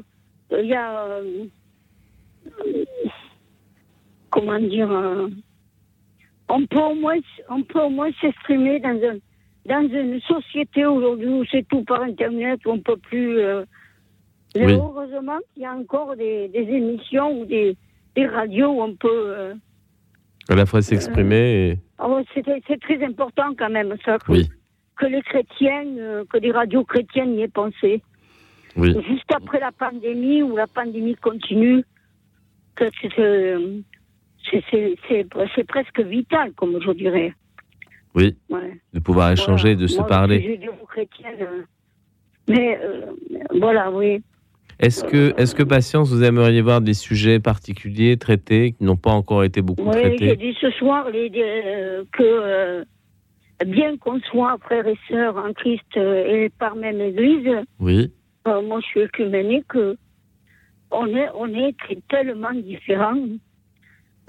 Il 0.52 0.66
y 0.68 0.74
a. 0.74 1.06
euh, 1.06 1.46
comment 4.30 4.60
dire 4.60 4.92
euh, 4.92 5.28
on, 6.50 6.66
peut 6.66 6.80
au 6.80 6.96
moins, 6.96 7.18
on 7.50 7.64
peut 7.64 7.82
au 7.82 7.90
moins 7.90 8.10
s'exprimer 8.20 8.80
dans, 8.80 8.90
un, 8.90 9.18
dans 9.66 9.88
une 9.88 10.20
société 10.22 10.86
aujourd'hui 10.86 11.28
où 11.28 11.44
c'est 11.52 11.68
tout 11.68 11.84
par 11.84 12.02
Internet, 12.02 12.60
où 12.66 12.72
on 12.72 12.80
peut 12.80 12.98
plus. 12.98 13.40
euh, 13.40 13.64
Oui. 14.56 14.74
heureusement 14.74 15.40
qu'il 15.54 15.64
y 15.64 15.66
a 15.66 15.74
encore 15.74 16.16
des, 16.18 16.50
des 16.50 16.68
émissions 16.80 17.40
ou 17.42 17.46
des, 17.46 17.78
des 18.16 18.28
radios 18.28 18.72
où 18.72 18.82
on 18.82 18.96
peut. 18.96 19.10
euh, 19.38 19.54
À 20.50 20.56
la 20.56 20.66
fois 20.66 20.82
s'exprimer 20.82 21.70
et. 21.70 21.80
oh, 22.04 22.20
c'est 22.34 22.80
très 22.82 23.04
important 23.04 23.54
quand 23.58 23.70
même, 23.70 23.96
ça, 24.04 24.18
que, 24.20 24.32
Oui, 24.32 24.50
que 24.98 25.06
les 25.06 25.22
chrétiens, 25.22 25.86
euh, 25.98 26.26
que 26.30 26.38
des 26.38 26.52
radios 26.52 26.84
chrétiennes 26.84 27.36
y 27.36 27.44
aient 27.44 27.48
pensé. 27.48 28.02
Oui. 28.78 28.94
Juste 29.08 29.32
après 29.34 29.60
la 29.60 29.72
pandémie, 29.72 30.42
où 30.44 30.56
la 30.56 30.68
pandémie 30.68 31.16
continue, 31.16 31.84
c'est- 32.78 33.20
euh, 33.20 33.82
presque 35.68 36.00
vital, 36.02 36.52
comme 36.54 36.80
je 36.82 36.92
dirais. 36.92 37.34
Oui, 38.16 38.36
Ouais. 38.50 38.78
de 38.94 39.00
pouvoir 39.00 39.32
échanger, 39.32 39.70
Voilà. 39.74 39.82
de 39.82 39.88
se 39.88 39.98
Moi, 40.00 40.08
parler. 40.08 40.36
Je 40.38 40.42
suis 40.44 40.52
judéo-chrétienne. 40.54 41.36
euh, 41.42 41.62
Mais 42.48 42.78
euh, 42.84 43.06
voilà, 43.60 43.92
oui. 43.92 44.22
Est-ce 44.80 45.04
que, 45.04 45.34
est-ce 45.40 45.54
que 45.54 45.62
Patience, 45.64 46.10
vous 46.12 46.24
aimeriez 46.24 46.62
voir 46.62 46.82
des 46.82 46.96
sujets 46.96 47.40
particuliers 47.40 48.18
traités 48.18 48.72
qui 48.74 48.84
n'ont 48.84 48.98
pas 48.98 49.12
encore 49.12 49.44
été 49.44 49.62
beaucoup 49.62 49.84
Oui, 49.84 49.94
j'ai 50.02 50.16
traités 50.18 50.36
dit 50.38 50.58
ce 50.60 50.72
soir 50.72 51.10
les, 51.12 51.32
euh, 51.38 52.04
que 52.12 52.24
euh, 52.24 52.84
bien 53.68 53.96
qu'on 53.98 54.20
soit 54.22 54.58
frères 54.60 54.88
et 54.88 54.98
sœurs 55.08 55.38
en 55.38 55.54
Christ 55.54 55.86
euh, 55.98 56.26
et 56.46 56.50
par 56.50 56.76
même 56.76 57.00
Église, 57.00 57.48
Oui, 57.80 58.12
euh, 58.48 58.62
moi 58.62 58.80
je 58.82 58.86
suis 58.88 59.02
écuménique, 59.02 59.76
euh, 59.76 59.96
on 60.92 61.08
est, 61.08 61.30
on 61.36 61.48
est 61.48 61.76
tellement 62.10 62.54
différents. 62.54 63.16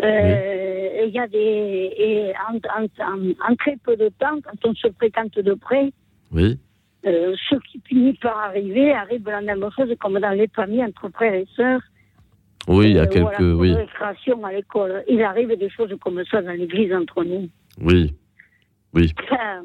Euh, 0.03 1.05
Il 1.05 1.11
y 1.15 1.19
a 1.19 1.27
des. 1.27 1.93
Et 1.97 2.33
en, 2.49 2.57
en- 2.57 3.13
en- 3.13 3.51
en 3.53 3.57
très 3.57 3.77
peu 3.77 3.97
de 3.97 4.09
temps, 4.21 4.39
quand 4.45 4.69
on 4.69 4.75
se 4.75 4.89
fréquente 4.93 5.39
de 5.39 5.55
près, 5.55 5.93
oui, 6.33 6.59
euh, 7.07 7.35
ce 7.49 7.57
qui 7.71 7.81
finit 7.87 8.15
par 8.15 8.39
arriver 8.39 8.93
arrive 8.93 9.25
la 9.29 9.41
même 9.41 9.65
chose 9.77 9.93
comme 10.01 10.19
dans 10.21 10.31
les 10.31 10.49
familles 10.49 10.85
entre 10.85 11.09
frères 11.11 11.35
et 11.35 11.47
sœurs. 11.57 11.81
oui, 12.69 12.91
il 12.91 12.97
y 12.97 12.99
a 12.99 13.03
Euh, 13.03 13.07
quelques. 13.07 13.41
voilà, 13.41 13.55
Oui, 13.57 13.75
à 14.45 14.53
l'école. 14.53 15.05
Il 15.09 15.23
arrive 15.23 15.57
des 15.59 15.69
choses 15.71 15.93
comme 16.01 16.23
ça 16.31 16.41
dans 16.43 16.53
l'église 16.53 16.93
entre 16.95 17.25
nous. 17.25 17.49
oui, 17.81 18.15
oui. 18.95 19.13
Ça- 19.29 19.61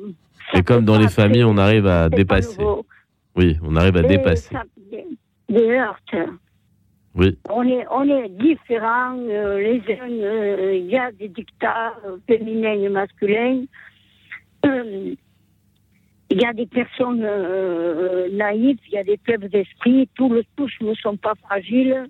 ça 0.52 0.60
Et 0.60 0.64
comme 0.64 0.84
dans 0.86 0.98
les 1.00 1.08
familles, 1.10 1.44
on 1.44 1.58
arrive 1.58 1.86
à 1.88 2.10
dépasser. 2.10 2.64
Oui, 3.38 3.56
on 3.64 3.76
arrive 3.76 3.98
à 3.98 4.02
dépasser. 4.02 4.56
des, 4.92 5.06
des 5.48 5.70
heurts. 5.70 6.02
Oui, 7.16 7.38
On 7.50 7.64
est, 7.68 7.86
on 7.90 8.04
est 8.04 8.30
différents. 8.30 9.18
euh, 9.18 9.60
les 9.60 9.80
uns, 10.00 10.10
euh, 10.10 10.76
il 10.76 10.86
y 10.88 10.98
a 10.98 11.12
des 11.12 11.30
dictats 11.30 11.94
euh, 12.06 12.18
féminins 12.28 12.74
et 12.80 12.90
masculins. 12.90 13.64
Il 14.64 16.42
y 16.42 16.46
a 16.46 16.52
des 16.54 16.66
personnes 16.66 17.22
naïves, 18.36 18.80
il 18.88 18.94
y 18.94 18.98
a 18.98 19.04
des 19.04 19.20
faibles 19.26 19.50
d'esprit. 19.50 20.10
Tous, 20.16 20.30
le, 20.30 20.44
tous 20.58 20.72
ne 20.82 20.94
sont 20.96 21.16
pas 21.16 21.34
fragiles. 21.46 22.06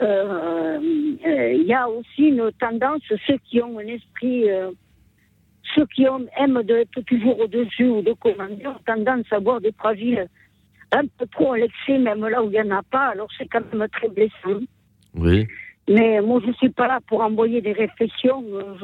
Il 0.00 1.64
y 1.66 1.74
a 1.74 1.88
aussi 1.88 2.28
une 2.28 2.50
tendance, 2.60 3.02
ceux 3.26 3.38
qui 3.44 3.60
ont 3.60 3.78
un 3.78 3.86
esprit, 3.86 4.44
ceux 5.74 5.86
qui 5.86 6.06
ont, 6.08 6.24
aiment 6.38 6.62
de 6.62 6.76
être 6.76 7.00
toujours 7.02 7.40
au-dessus 7.40 7.88
ou 7.88 8.02
de 8.02 8.12
commander, 8.12 8.66
ont 8.68 8.78
tendance 8.86 9.26
à 9.32 9.38
voir 9.40 9.60
des 9.60 9.72
fragiles 9.72 10.28
un 10.92 11.06
peu 11.18 11.26
trop 11.26 11.52
à 11.52 11.58
l'excès, 11.58 11.98
même 11.98 12.26
là 12.26 12.42
où 12.42 12.46
il 12.46 12.50
n'y 12.52 12.60
en 12.60 12.70
a 12.76 12.82
pas. 12.82 13.08
Alors 13.08 13.28
c'est 13.36 13.46
quand 13.48 13.62
même 13.72 13.88
très 13.88 14.08
blessant. 14.08 14.60
oui, 15.14 15.46
Mais 15.88 16.20
moi, 16.20 16.40
je 16.42 16.48
ne 16.48 16.52
suis 16.54 16.70
pas 16.70 16.86
là 16.88 17.00
pour 17.06 17.20
envoyer 17.22 17.60
des 17.60 17.72
réflexions. 17.72 18.44
Euh, 18.52 18.74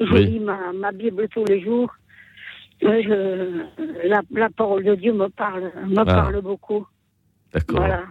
Je, 0.00 0.06
je 0.06 0.12
Oui. 0.12 0.26
lis 0.26 0.40
ma, 0.40 0.72
ma 0.72 0.92
Bible 0.92 1.28
tous 1.28 1.44
les 1.44 1.60
jours. 1.60 1.90
Euh, 2.82 3.02
Je, 3.06 4.08
la, 4.08 4.20
la 4.32 4.50
parole 4.50 4.84
de 4.84 4.94
Dieu 4.94 5.12
me 5.12 5.28
parle, 5.28 5.70
me 5.86 5.98
Ah. 6.00 6.04
parle 6.04 6.40
beaucoup. 6.42 6.86
d'accord. 7.52 7.78
Voilà. 7.78 8.02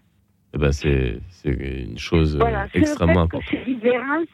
Eh 0.55 0.57
ben, 0.59 0.71
c'est, 0.71 1.19
c'est 1.29 1.49
une 1.49 1.97
chose 1.97 2.35
euh, 2.35 2.39
voilà. 2.39 2.67
Extrêmement 2.73 3.21
importante. 3.23 3.49
ces 3.65 3.71
différences, 3.73 4.27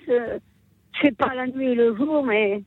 c'est 1.01 1.15
pas 1.17 1.33
la 1.33 1.47
nuit 1.47 1.69
et 1.71 1.75
le 1.75 1.95
jour, 1.95 2.25
mais 2.25 2.61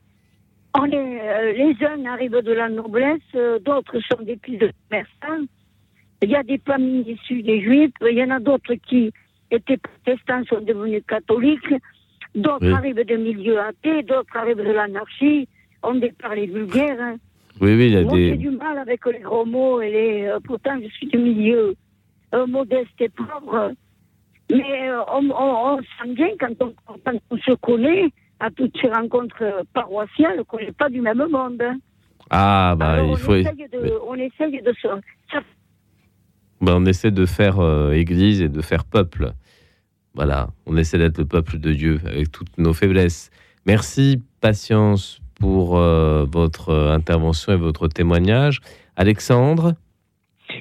on 0.74 0.86
est, 0.86 1.52
les 1.54 1.76
uns 1.86 2.04
arrivent 2.06 2.40
de 2.42 2.52
la 2.52 2.68
noblesse, 2.70 3.20
d'autres 3.64 4.00
sont 4.10 4.22
des 4.22 4.38
fils 4.42 4.58
de 4.58 4.70
commerçants. 4.88 5.44
Il 6.22 6.30
y 6.30 6.36
a 6.36 6.42
des 6.42 6.58
familles 6.58 7.04
issues 7.10 7.42
des 7.42 7.60
juifs, 7.62 7.90
il 8.08 8.16
y 8.16 8.22
en 8.22 8.30
a 8.30 8.38
d'autres 8.40 8.74
qui 8.74 9.10
étaient 9.50 9.76
protestants, 9.76 10.44
sont 10.44 10.60
devenus 10.60 11.02
catholiques, 11.06 11.74
d'autres 12.34 12.66
Oui. 12.66 12.72
arrivent 12.72 13.04
de 13.04 13.16
milieux 13.16 13.58
athées, 13.60 14.02
d'autres 14.02 14.36
arrivent 14.36 14.56
de 14.58 14.72
l'anarchie, 14.72 15.48
on 15.82 15.94
des 15.96 16.12
parlers 16.12 16.46
vulgaires. 16.46 16.96
hein. 17.00 17.16
Oui, 17.60 17.74
oui, 17.76 17.86
il 17.88 17.92
y 17.92 17.96
a 17.96 18.02
Moi, 18.02 18.16
j'ai 18.16 18.30
des. 18.30 18.36
du 18.38 18.50
mal 18.50 18.78
avec 18.78 19.04
les 19.06 19.18
gros 19.18 19.44
mots 19.44 19.80
et 19.82 19.90
les. 19.90 20.24
euh, 20.26 20.38
pourtant, 20.44 20.78
je 20.82 20.88
suis 20.88 21.06
du 21.08 21.18
milieu 21.18 21.74
euh, 22.34 22.46
modeste 22.46 22.98
et 23.00 23.08
pauvre. 23.10 23.72
Mais 24.50 24.88
euh, 24.90 25.00
on, 25.12 25.28
on- 25.30 25.74
on 25.74 25.78
sent 25.78 26.14
bien 26.14 26.28
quand 26.40 26.54
on, 26.60 26.72
quand 27.04 27.12
on 27.30 27.36
se 27.38 27.52
connaît 27.56 28.08
à 28.40 28.50
toutes 28.50 28.76
ces 28.80 28.88
rencontres 28.88 29.42
euh, 29.42 29.62
paroissiales 29.74 30.42
qu'on 30.44 30.58
n'est 30.58 30.72
pas 30.72 30.88
du 30.88 31.00
même 31.00 31.24
monde. 31.30 31.60
hein. 31.62 31.76
Ah, 32.30 32.74
bah, 32.78 32.92
Alors, 32.92 33.06
il 33.06 33.12
on, 33.12 33.16
faut. 33.16 33.34
essaye 33.34 33.68
de, 33.70 33.92
on 34.06 34.14
essaye 34.14 34.62
de 34.62 34.72
se. 34.72 34.88
ça- 35.30 35.42
Ben, 36.62 36.74
on 36.76 36.86
essaie 36.86 37.10
de 37.10 37.26
faire 37.26 37.58
euh, 37.58 37.90
église 37.90 38.40
et 38.40 38.48
de 38.48 38.62
faire 38.62 38.84
peuple. 38.84 39.32
Voilà, 40.14 40.50
on 40.66 40.76
essaie 40.76 40.96
d'être 40.96 41.18
le 41.18 41.24
peuple 41.24 41.58
de 41.58 41.72
Dieu 41.72 42.00
avec 42.06 42.30
toutes 42.30 42.56
nos 42.56 42.72
faiblesses. 42.72 43.30
Merci, 43.66 44.22
patience, 44.40 45.20
pour 45.42 45.76
euh, 45.76 46.24
votre 46.30 46.68
euh, 46.68 46.94
intervention 46.94 47.52
et 47.52 47.56
votre 47.56 47.88
témoignage. 47.88 48.60
Alexandre, 48.94 49.74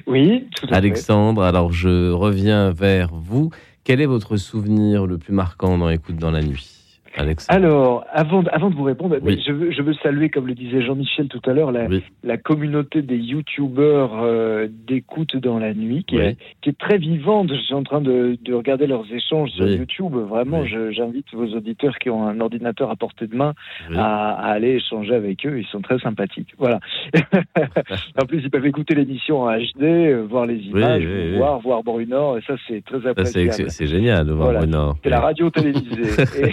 Oui, 0.08 0.48
tout 0.56 0.66
à 0.66 0.68
fait. 0.70 0.74
Alexandre, 0.74 1.42
alors 1.42 1.72
je 1.72 2.10
reviens 2.10 2.72
vers 2.72 3.14
vous. 3.14 3.50
Quel 3.84 4.00
est 4.00 4.06
votre 4.06 4.36
souvenir 4.36 5.06
le 5.06 5.18
plus 5.18 5.32
marquant 5.32 5.78
dans 5.78 5.88
Écoute 5.88 6.16
dans 6.16 6.32
la 6.32 6.42
nuit? 6.42 6.81
Alexandre 7.16 7.56
Alors, 7.56 8.04
avant, 8.12 8.42
de- 8.42 8.48
avant 8.52 8.70
de 8.70 8.74
vous 8.74 8.84
répondre, 8.84 9.16
Oui. 9.22 9.42
je, 9.46 9.52
veux, 9.52 9.70
je 9.70 9.82
veux 9.82 9.94
saluer, 9.94 10.28
comme 10.30 10.46
le 10.46 10.54
disait 10.54 10.82
Jean-Michel 10.82 11.28
tout 11.28 11.40
à 11.48 11.52
l'heure, 11.52 11.72
la, 11.72 11.86
Oui. 11.86 12.02
la 12.24 12.36
communauté 12.36 13.02
des 13.02 13.16
youtubeurs 13.18 14.20
euh, 14.22 14.68
d'écoute 14.86 15.36
dans 15.36 15.58
la 15.58 15.74
nuit, 15.74 16.04
qui, 16.04 16.16
Oui. 16.16 16.22
est, 16.24 16.36
qui 16.62 16.70
est 16.70 16.78
très 16.78 16.98
vivante. 16.98 17.50
Je 17.52 17.60
suis 17.60 17.74
en 17.74 17.82
train 17.82 18.00
de, 18.00 18.36
de 18.42 18.54
regarder 18.54 18.86
leurs 18.86 19.04
échanges 19.12 19.50
sur. 19.50 19.66
YouTube. 19.68 20.12
Vraiment, 20.14 20.64
j'invite 20.64 21.26
vos 21.32 21.46
auditeurs 21.56 21.98
qui 21.98 22.10
ont 22.10 22.26
un 22.26 22.40
ordinateur 22.40 22.90
à 22.90 22.96
portée 22.96 23.26
de 23.26 23.34
main 23.36 23.54
à, 23.94 24.32
à 24.32 24.50
aller 24.52 24.76
échanger 24.76 25.14
avec 25.14 25.44
eux. 25.46 25.58
Ils 25.58 25.66
sont 25.66 25.80
très 25.80 25.98
sympathiques. 25.98 26.54
Voilà. 26.58 26.78
en 28.20 28.26
plus, 28.26 28.40
ils 28.42 28.50
peuvent 28.50 28.66
écouter 28.66 28.94
l'émission 28.94 29.42
en 29.42 29.56
HD, 29.56 29.82
euh, 29.82 30.26
voir 30.28 30.46
les 30.46 30.58
images, 30.58 31.04
voir, 31.36 31.58
voir 31.60 31.82
Bruno. 31.82 32.36
Et 32.36 32.42
ça, 32.42 32.54
c'est 32.68 32.84
très 32.84 33.06
appréciable. 33.06 33.52
C'est 33.52 33.70
c'est 33.70 33.86
génial 33.86 34.26
de 34.26 34.32
voir 34.32 34.50
Voilà. 34.50 34.60
Bruno. 34.66 34.94
C'est 35.02 35.10
la 35.10 35.20
radio 35.20 35.50
télévisée. 35.50 36.22
Et, 36.42 36.50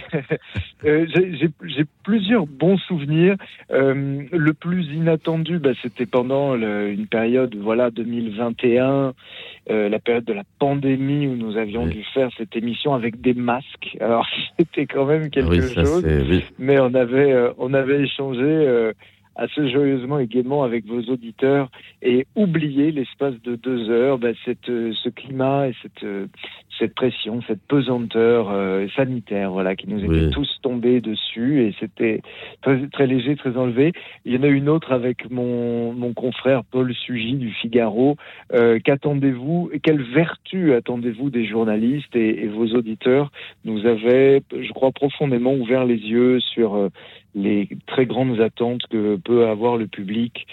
euh, 0.86 1.06
j'ai- 1.14 1.86
plusieurs 2.04 2.48
bons 2.48 2.78
souvenirs. 2.78 3.36
Euh, 3.72 4.24
le 4.32 4.54
plus 4.54 4.86
inattendu, 4.94 5.60
bah, 5.60 5.72
c'était 5.82 6.06
pendant 6.08 6.56
le- 6.56 6.90
une 6.92 7.06
période, 7.08 7.56
voilà, 7.56 7.92
2021, 7.92 9.14
euh, 9.70 9.90
la 9.90 10.00
période 10.00 10.26
de 10.26 10.34
la 10.34 10.44
pandémie 10.60 11.28
où 11.28 11.36
nous 11.36 11.58
avions 11.58 11.84
Oui. 11.84 11.92
dû 11.92 12.04
faire 12.14 12.30
cette 12.38 12.56
émission 12.56 12.94
avec 12.94 13.22
des 13.22 13.34
masques. 13.34 13.96
Alors 14.00 14.28
c'était 14.60 14.86
quand 14.88 15.06
même 15.06 15.30
quelque 15.30 15.50
oui, 15.50 15.62
ça 15.62 15.84
chose. 15.84 16.04
Oui. 16.06 16.44
mais 16.58 16.80
on 16.80 16.94
avait 16.94 17.36
on 17.58 17.74
avait 17.74 18.02
échangé. 18.02 18.92
assez 19.36 19.70
joyeusement 19.72 20.20
et 20.20 20.28
gaiement 20.28 20.64
avec 20.64 20.86
vos 20.86 21.00
auditeurs 21.04 21.70
et 22.02 22.28
oublier 22.36 22.92
l'espace 22.92 23.36
de 23.42 23.56
deux 23.56 23.90
heures 23.90 24.18
bah, 24.18 24.34
cette, 24.44 24.66
ce 24.68 25.08
climat 25.08 25.70
et 25.70 25.76
cette, 25.82 26.04
cette 26.80 26.96
pression, 26.96 27.42
cette 27.48 27.62
pesanteur 27.68 28.50
euh, 28.50 28.88
sanitaire, 28.96 29.52
voilà, 29.52 29.76
qui 29.76 29.88
nous 29.90 30.00
était 30.00 30.26
Oui. 30.26 30.32
tous 30.32 30.60
tombés 30.62 31.02
dessus 31.02 31.64
et 31.64 31.76
c'était 31.80 32.22
très, 32.62 32.88
très 32.88 33.06
léger, 33.06 33.36
très 33.36 33.56
enlevé. 33.58 33.92
Il 34.26 34.34
y 34.34 34.38
en 34.38 34.44
a 34.44 34.48
une 34.48 34.70
autre 34.70 34.92
avec 34.92 35.30
mon, 35.30 35.94
mon 35.94 36.14
confrère 36.14 36.64
Paul 36.64 36.94
Sugy 36.94 37.34
du 37.34 37.52
Figaro. 37.52 38.16
Euh, 38.54 38.80
Qu'attendez-vous 38.84 39.72
Quelle 39.84 40.02
vertu 40.02 40.74
attendez-vous 40.74 41.30
des 41.30 41.46
journalistes 41.46 42.16
et, 42.16 42.44
et 42.44 42.48
vos 42.48 42.68
auditeurs? 42.68 43.32
Nous 43.66 43.86
avait, 43.86 44.42
je 44.58 44.72
crois, 44.72 44.92
profondément 44.92 45.54
ouvert 45.54 45.86
les 45.86 45.98
yeux 45.98 46.40
sur 46.40 46.76
euh, 46.76 46.90
les 47.36 47.70
très 47.88 48.06
grandes 48.06 48.40
attentes 48.42 48.88
que 48.90 49.18
peut 49.18 49.48
avoir 49.48 49.78
le 49.78 49.88
public 49.88 50.48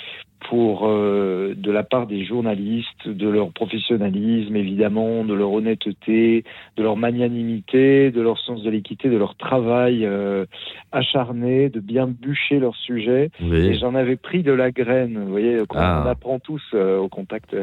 pour 0.49 0.87
euh, 0.89 1.55
de 1.57 1.71
la 1.73 1.83
part 1.83 2.07
des 2.07 2.25
journalistes, 2.25 3.09
de 3.09 3.29
leur 3.29 3.51
professionnalisme 3.53 4.55
évidemment, 4.57 5.25
de 5.25 5.35
leur 5.35 5.51
honnêteté, 5.53 6.45
de 6.77 6.83
leur 6.83 6.97
magnanimité, 6.97 8.11
de 8.11 8.21
leur 8.21 8.39
sens 8.39 8.63
de 8.63 8.71
l'équité, 8.71 9.09
de 9.09 9.17
leur 9.17 9.35
travail 9.37 10.05
euh, 10.05 10.45
acharné, 10.93 11.69
de 11.69 11.81
bien 11.81 12.07
bûcher 12.07 12.59
leur 12.59 12.77
sujet. 12.77 13.31
Et 13.41 13.75
j'en 13.75 13.95
avais 13.95 14.17
pris 14.17 14.43
de 14.43 14.53
la 14.53 14.71
graine. 14.71 15.19
Vous 15.25 15.31
voyez, 15.31 15.59
qu'on- 15.69 15.79
Ah. 15.79 16.03
on 16.05 16.09
apprend 16.09 16.39
tous 16.39 16.63
euh, 16.75 16.99
au 16.99 17.09
contact 17.09 17.55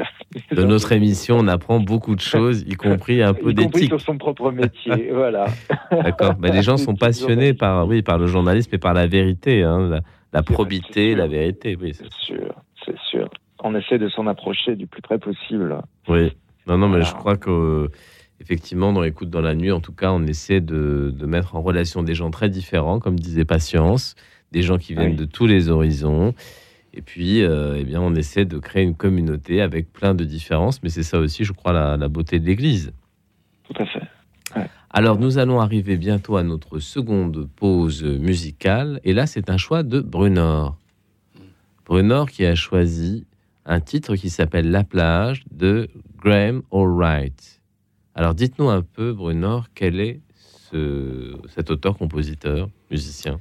De 0.52 0.64
notre 0.64 0.92
émission, 0.92 1.38
on 1.40 1.48
apprend 1.48 1.80
beaucoup 1.80 2.16
de 2.16 2.22
choses, 2.22 2.64
y 2.68 2.76
compris 2.76 3.22
un 3.22 3.34
peu 3.34 3.52
y 3.52 3.56
compris 3.56 3.66
d'éthique. 3.82 3.90
sur 3.90 4.02
son 4.02 4.18
propre 4.18 4.52
métier. 4.52 5.10
voilà. 5.14 5.46
D'accord. 5.92 6.34
Mais 6.40 6.52
les 6.52 6.62
gens 6.62 6.78
sont 6.78 6.96
passionnés 6.96 7.54
par, 7.54 7.88
oui, 7.88 8.02
par 8.02 8.18
le 8.18 8.28
journalisme 8.28 8.74
et 8.76 8.78
par 8.78 8.94
la 8.94 9.08
vérité, 9.08 9.64
hein, 9.64 9.88
la, 9.90 10.00
la 10.34 10.44
probité, 10.44 11.16
la 11.16 11.28
vérité. 11.28 11.78
Oui, 11.80 11.94
C'est 11.94 12.12
sûr, 12.12 12.54
c'est 12.86 12.98
sûr. 13.10 13.30
On 13.64 13.76
essaie 13.76 13.98
de 13.98 14.10
s'en 14.10 14.28
approcher 14.28 14.76
du 14.76 14.88
plus 14.88 15.02
près 15.02 15.20
possible. 15.20 15.78
oui. 16.08 16.34
Non, 16.66 16.78
non, 16.78 16.88
mais 16.88 17.00
Voilà. 17.00 17.06
je 17.06 17.14
crois 17.16 17.36
que 17.36 17.90
effectivement, 18.40 18.94
dans 18.94 19.02
l'écoute 19.02 19.30
dans 19.30 19.42
la 19.42 19.54
nuit, 19.54 19.72
en 19.72 19.82
tout 19.82 19.92
cas, 19.92 20.12
on 20.14 20.24
essaie 20.26 20.62
de, 20.62 21.14
de 21.14 21.26
mettre 21.26 21.56
en 21.58 21.62
relation 21.62 22.04
des 22.04 22.16
gens 22.16 22.32
très 22.32 22.48
différents, 22.50 23.00
comme 23.00 23.20
disait 23.20 23.44
Patience, 23.44 24.16
des 24.54 24.62
gens 24.62 24.78
qui 24.78 24.94
viennent 24.94 25.12
Oui. 25.12 25.16
de 25.18 25.26
tous 25.26 25.46
les 25.46 25.70
horizons. 25.70 26.34
Et 26.94 27.02
puis, 27.02 27.42
euh, 27.44 27.76
eh 27.78 27.84
bien, 27.84 28.00
on 28.02 28.16
essaie 28.16 28.46
de 28.46 28.58
créer 28.60 28.84
une 28.84 28.96
communauté 28.96 29.62
avec 29.62 29.92
plein 29.92 30.14
de 30.16 30.24
différences, 30.24 30.82
mais 30.84 30.90
c'est 30.90 31.04
ça 31.04 31.20
aussi, 31.20 31.44
je 31.44 31.52
crois, 31.52 31.74
la, 31.74 31.98
la 31.98 32.08
beauté 32.08 32.40
de 32.40 32.46
l'Église. 32.46 32.94
Tout 33.68 33.82
à 33.82 33.86
fait. 33.86 34.02
Alors, 34.90 35.18
nous 35.20 35.40
allons 35.40 35.60
arriver 35.60 35.98
bientôt 35.98 36.38
à 36.38 36.44
notre 36.44 36.80
seconde 36.80 37.50
pause 37.58 38.04
musicale. 38.04 39.00
Et 39.04 39.12
là, 39.14 39.26
c'est 39.26 39.50
un 39.50 39.58
choix 39.58 39.84
de 39.84 40.00
Brunor. 40.00 40.78
Brunor 41.86 42.30
qui 42.30 42.46
a 42.46 42.56
choisi 42.56 43.26
un 43.66 43.80
titre 43.80 44.16
qui 44.16 44.30
s'appelle 44.30 44.72
La 44.72 44.84
plage 44.84 45.44
de 45.52 45.90
Graham 46.22 46.62
Allwright. 46.72 47.62
Alors, 48.16 48.36
dites-nous 48.36 48.70
un 48.70 48.82
peu, 48.82 49.14
Brunor, 49.14 49.68
quel 49.74 50.00
est 50.00 50.20
ce- 50.72 51.36
cet 51.54 51.72
auteur, 51.72 51.98
compositeur, 51.98 52.70
musicien? 52.92 53.40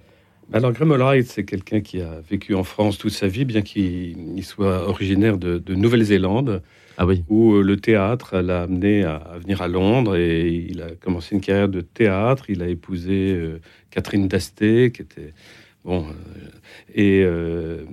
Alors, 0.52 0.72
Graham 0.72 0.92
Allwright, 0.92 1.26
c'est 1.26 1.44
quelqu'un 1.44 1.80
qui 1.80 2.00
a 2.00 2.20
vécu 2.28 2.54
en 2.54 2.64
France 2.64 2.98
toute 2.98 3.12
sa 3.12 3.26
vie, 3.28 3.44
bien 3.44 3.62
qu'il 3.62 4.36
il 4.36 4.44
soit 4.44 4.88
originaire 4.88 5.38
de, 5.38 5.58
de 5.58 5.74
Nouvelle-Zélande, 5.74 6.62
Ah 6.98 7.06
oui, 7.06 7.24
où 7.28 7.54
euh, 7.54 7.62
le 7.62 7.76
théâtre 7.78 8.38
l'a 8.38 8.62
amené 8.62 9.04
à, 9.04 9.16
à 9.16 9.38
venir 9.38 9.62
à 9.62 9.68
Londres 9.68 10.16
et 10.16 10.48
il 10.68 10.82
a 10.82 10.90
commencé 10.94 11.34
une 11.34 11.40
carrière 11.40 11.68
de 11.68 11.80
théâtre. 11.80 12.44
Il 12.50 12.62
a 12.62 12.68
épousé 12.68 13.32
euh, 13.34 13.60
Catherine 13.90 14.28
Dasté, 14.28 14.90
qui 14.92 15.02
était. 15.02 15.32
Bon, 15.84 16.04
euh, 16.04 16.48
et 16.94 17.22
euh, 17.24 17.84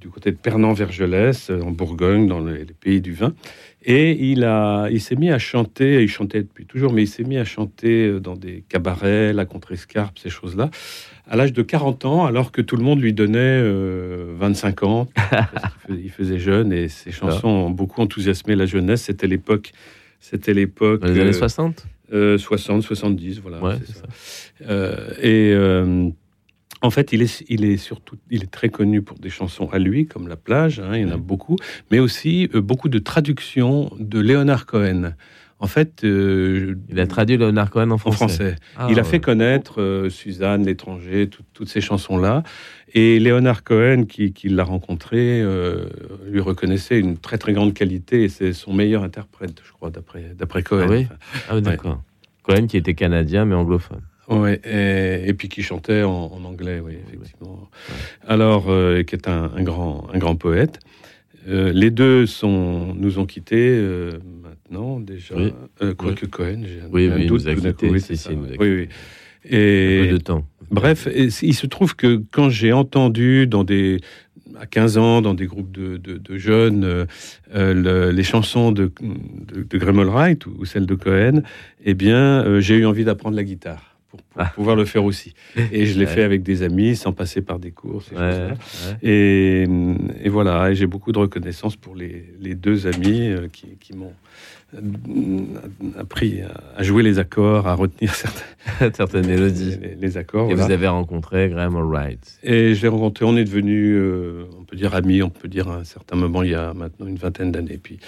du 0.00 0.08
côté 0.08 0.30
de 0.30 0.36
Pernan-Vergelès, 0.36 1.50
en 1.50 1.70
Bourgogne, 1.70 2.26
dans 2.26 2.40
les, 2.40 2.64
les 2.64 2.74
pays 2.74 3.00
du 3.00 3.12
vin. 3.12 3.34
Et 3.84 4.30
il, 4.30 4.42
a, 4.44 4.88
il 4.90 5.00
s'est 5.00 5.14
mis 5.14 5.30
à 5.30 5.38
chanter, 5.38 6.02
il 6.02 6.08
chantait 6.08 6.42
depuis 6.42 6.66
toujours, 6.66 6.92
mais 6.92 7.02
il 7.04 7.06
s'est 7.06 7.22
mis 7.22 7.36
à 7.36 7.44
chanter 7.44 8.08
euh, 8.08 8.20
dans 8.20 8.34
des 8.34 8.64
cabarets, 8.68 9.32
la 9.32 9.44
contrescarpe, 9.44 10.18
ces 10.18 10.30
choses-là, 10.30 10.70
à 11.28 11.36
l'âge 11.36 11.52
de 11.52 11.62
40 11.62 12.04
ans, 12.04 12.24
alors 12.24 12.52
que 12.52 12.62
tout 12.62 12.76
le 12.76 12.82
monde 12.82 13.00
lui 13.00 13.12
donnait 13.12 13.38
euh, 13.38 14.34
25 14.38 14.82
ans. 14.82 15.08
il 15.88 16.10
faisait 16.10 16.38
jeune 16.38 16.72
et 16.72 16.88
ses 16.88 17.12
chansons 17.12 17.48
ont 17.48 17.70
beaucoup 17.70 18.00
enthousiasmé 18.00 18.56
la 18.56 18.66
jeunesse. 18.66 19.02
C'était 19.02 19.28
l'époque. 19.28 19.72
C'était 20.18 20.54
l'époque. 20.54 21.02
dans 21.02 21.08
les 21.08 21.20
années 21.20 21.30
euh, 21.30 21.32
60 21.32 21.86
euh, 22.12 22.38
60, 22.38 22.82
70, 22.82 23.40
voilà. 23.40 23.60
Ouais, 23.60 23.74
c'est 23.80 23.92
c'est 23.92 23.98
ça. 23.98 24.06
Euh, 24.68 25.10
et 25.20 25.52
euh, 25.52 26.08
en 26.82 26.90
fait, 26.90 27.12
il 27.12 27.22
est, 27.22 27.44
il 27.48 27.64
est 27.64 27.76
surtout, 27.78 28.16
il 28.30 28.42
est 28.42 28.50
très 28.50 28.68
connu 28.68 29.02
pour 29.02 29.18
des 29.18 29.30
chansons 29.30 29.68
à 29.72 29.78
lui, 29.78 30.06
comme 30.06 30.28
La 30.28 30.36
plage, 30.36 30.78
hein, 30.80 30.90
il 30.94 31.02
y 31.02 31.04
en 31.04 31.12
a 31.12 31.16
beaucoup, 31.16 31.56
mais 31.90 31.98
aussi 31.98 32.48
euh, 32.54 32.60
beaucoup 32.60 32.88
de 32.88 32.98
traductions 32.98 33.90
de 33.98 34.20
Léonard 34.20 34.66
Cohen. 34.66 35.14
En 35.58 35.68
fait, 35.68 36.04
euh, 36.04 36.74
Il 36.90 37.00
a 37.00 37.06
traduit 37.06 37.38
Leonard 37.38 37.70
Cohen 37.70 37.90
en 37.90 37.94
en 37.94 37.98
français. 37.98 38.16
français. 38.18 38.56
Ah, 38.76 38.88
il 38.90 38.98
a 38.98 39.02
ouais. 39.02 39.08
fait 39.08 39.20
connaître 39.20 39.80
euh, 39.80 40.10
Suzanne, 40.10 40.66
l'étranger, 40.66 41.28
tout- 41.30 41.44
toutes 41.54 41.70
ces 41.70 41.80
chansons-là. 41.80 42.42
Et 42.92 43.18
Léonard 43.18 43.64
Cohen, 43.64 44.04
qui, 44.04 44.34
qui 44.34 44.50
l'a 44.50 44.64
rencontré, 44.64 45.40
euh, 45.40 45.86
lui 46.26 46.40
reconnaissait 46.40 46.98
une 47.00 47.16
très 47.16 47.38
très 47.38 47.54
grande 47.54 47.72
qualité 47.72 48.22
et 48.24 48.28
c'est 48.28 48.52
son 48.52 48.74
meilleur 48.74 49.02
interprète, 49.02 49.62
je 49.66 49.72
crois, 49.72 49.90
d'après 49.90 50.62
Cohen. 50.62 50.84
Ah 50.88 50.90
oui? 50.90 51.06
Ah 51.48 51.54
oui, 51.54 51.62
d'accord. 51.62 52.02
Cohen 52.42 52.66
qui 52.66 52.76
était 52.76 52.94
canadien 52.94 53.46
mais 53.46 53.54
anglophone. 53.54 54.02
Ouais, 54.28 54.60
et, 54.64 55.28
et 55.28 55.34
puis 55.34 55.48
qui 55.48 55.62
chantait 55.62 56.02
en, 56.02 56.10
en 56.32 56.44
anglais, 56.44 56.80
oui, 56.84 56.94
effectivement. 57.12 57.68
Alors, 58.26 58.66
euh, 58.68 59.02
qui 59.04 59.14
est 59.14 59.28
un, 59.28 59.50
un 59.56 59.62
grand, 59.62 60.06
un 60.12 60.18
grand 60.18 60.34
poète. 60.36 60.80
Euh, 61.48 61.72
les 61.72 61.92
deux 61.92 62.26
sont, 62.26 62.92
nous 62.94 63.20
ont 63.20 63.26
quittés 63.26 63.68
euh, 63.70 64.10
maintenant 64.42 64.98
déjà. 64.98 65.36
Oui. 65.36 65.52
Euh, 65.80 65.94
Quoique 65.94 66.26
Cohen, 66.26 66.62
j'ai 66.64 66.80
un, 66.80 66.88
Oui, 66.90 67.06
un 67.06 67.24
doute 67.26 67.46
nous 67.46 67.72
coup, 67.72 67.86
oui, 67.86 68.00
c'est 68.00 68.16
ça, 68.16 68.32
nous 68.32 68.46
oui, 68.46 68.56
oui. 68.58 68.88
Un 69.44 69.48
peu 69.48 69.54
Et 69.56 70.08
de 70.08 70.16
temps. 70.18 70.44
bref, 70.72 71.06
et 71.06 71.28
il 71.42 71.54
se 71.54 71.66
trouve 71.68 71.94
que 71.94 72.20
quand 72.32 72.50
j'ai 72.50 72.72
entendu 72.72 73.46
dans 73.46 73.62
des 73.62 74.00
à 74.58 74.66
15 74.66 74.96
ans, 74.98 75.20
dans 75.22 75.34
des 75.34 75.46
groupes 75.46 75.70
de, 75.70 75.98
de- 75.98 76.16
de 76.18 76.38
jeunes, 76.38 76.82
euh, 76.84 77.06
le- 77.54 78.10
les 78.10 78.22
chansons 78.24 78.72
de, 78.72 78.90
de, 79.00 79.62
de 79.62 79.86
Allwright 79.86 80.46
ou, 80.46 80.54
ou 80.58 80.64
celles 80.64 80.86
de 80.86 80.94
Cohen, 80.94 81.42
eh 81.84 81.94
bien, 81.94 82.42
euh, 82.44 82.60
j'ai 82.60 82.76
eu 82.76 82.86
envie 82.86 83.04
d'apprendre 83.04 83.36
la 83.36 83.44
guitare 83.44 83.95
pour, 84.10 84.20
pour 84.22 84.42
Ah. 84.42 84.46
pouvoir 84.54 84.76
le 84.76 84.84
faire 84.84 85.04
aussi. 85.04 85.34
Et 85.72 85.86
je 85.86 85.98
l'ai 85.98 86.06
Ouais. 86.06 86.10
fait 86.14 86.22
avec 86.22 86.42
des 86.42 86.62
amis, 86.62 86.96
sans 86.96 87.12
passer 87.12 87.42
par 87.42 87.58
des 87.58 87.70
cours, 87.72 88.02
ces 88.02 88.14
Ouais, 88.14 88.20
choses-là. 88.30 88.48
ouais. 88.48 88.96
Et, 89.02 89.66
et 90.24 90.28
voilà, 90.28 90.70
et 90.70 90.74
j'ai 90.74 90.86
beaucoup 90.86 91.12
de 91.12 91.18
reconnaissance 91.18 91.76
pour 91.76 91.94
les, 91.94 92.32
les 92.40 92.54
deux 92.54 92.86
amis 92.86 93.28
euh, 93.28 93.48
qui, 93.52 93.76
qui 93.80 93.94
m'ont 93.94 94.12
appris 95.98 96.40
à, 96.76 96.82
jouer 96.82 97.02
les 97.02 97.18
accords, 97.18 97.66
à 97.66 97.74
retenir 97.74 98.14
certains, 98.14 98.90
Certaines 98.94 99.26
mélodies. 99.26 99.76
les, 99.80 99.94
les 99.94 100.16
accords. 100.16 100.50
Et 100.50 100.54
voilà. 100.54 100.66
vous 100.66 100.72
avez 100.72 100.88
rencontré 100.88 101.48
Graham 101.48 101.76
Allwright. 101.76 102.38
Et 102.42 102.74
je 102.74 102.82
l'ai 102.82 102.88
rencontré, 102.88 103.24
on 103.24 103.36
est 103.36 103.44
devenus, 103.44 103.96
euh, 103.96 104.44
on 104.58 104.64
peut 104.64 104.76
dire 104.76 104.94
amis, 104.94 105.22
on 105.22 105.30
peut 105.30 105.48
dire 105.48 105.68
à 105.68 105.76
un 105.76 105.84
certain 105.84 106.16
moment, 106.16 106.42
il 106.42 106.50
y 106.50 106.54
a 106.54 106.74
maintenant 106.74 107.06
une 107.06 107.16
vingtaine 107.16 107.52
d'années. 107.52 107.78
Puis 107.82 107.98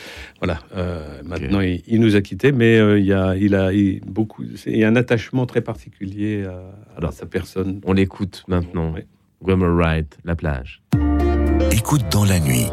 voilà, 0.41 0.59
euh, 0.77 1.21
maintenant 1.25 1.61
il, 1.61 1.83
il 1.87 2.01
nous 2.01 2.17
a 2.17 2.21
quittés, 2.21 2.53
mais 2.53 2.79
euh, 2.79 2.99
il, 2.99 3.07
y 3.07 3.13
a, 3.13 3.37
il 3.37 3.55
a 3.55 3.73
il- 3.73 4.01
beaucoup, 4.07 4.45
il 4.67 4.77
y 4.79 4.85
a 4.85 4.89
un 4.89 4.97
attachement 4.97 5.47
très 5.47 5.61
particulier 5.61 6.45
à, 6.45 6.51
à 6.95 6.99
Alors, 6.99 7.13
sa 7.13 7.27
personne. 7.27 7.81
On 7.85 7.93
l'écoute 7.93 8.45
maintenant. 8.49 8.93
Ouais. 8.95 9.07
Graham 9.43 9.63
Allwright, 9.63 10.19
La 10.25 10.35
plage. 10.35 10.83
Écoute 11.71 12.03
dans 12.11 12.25
la 12.25 12.41
nuit. 12.41 12.67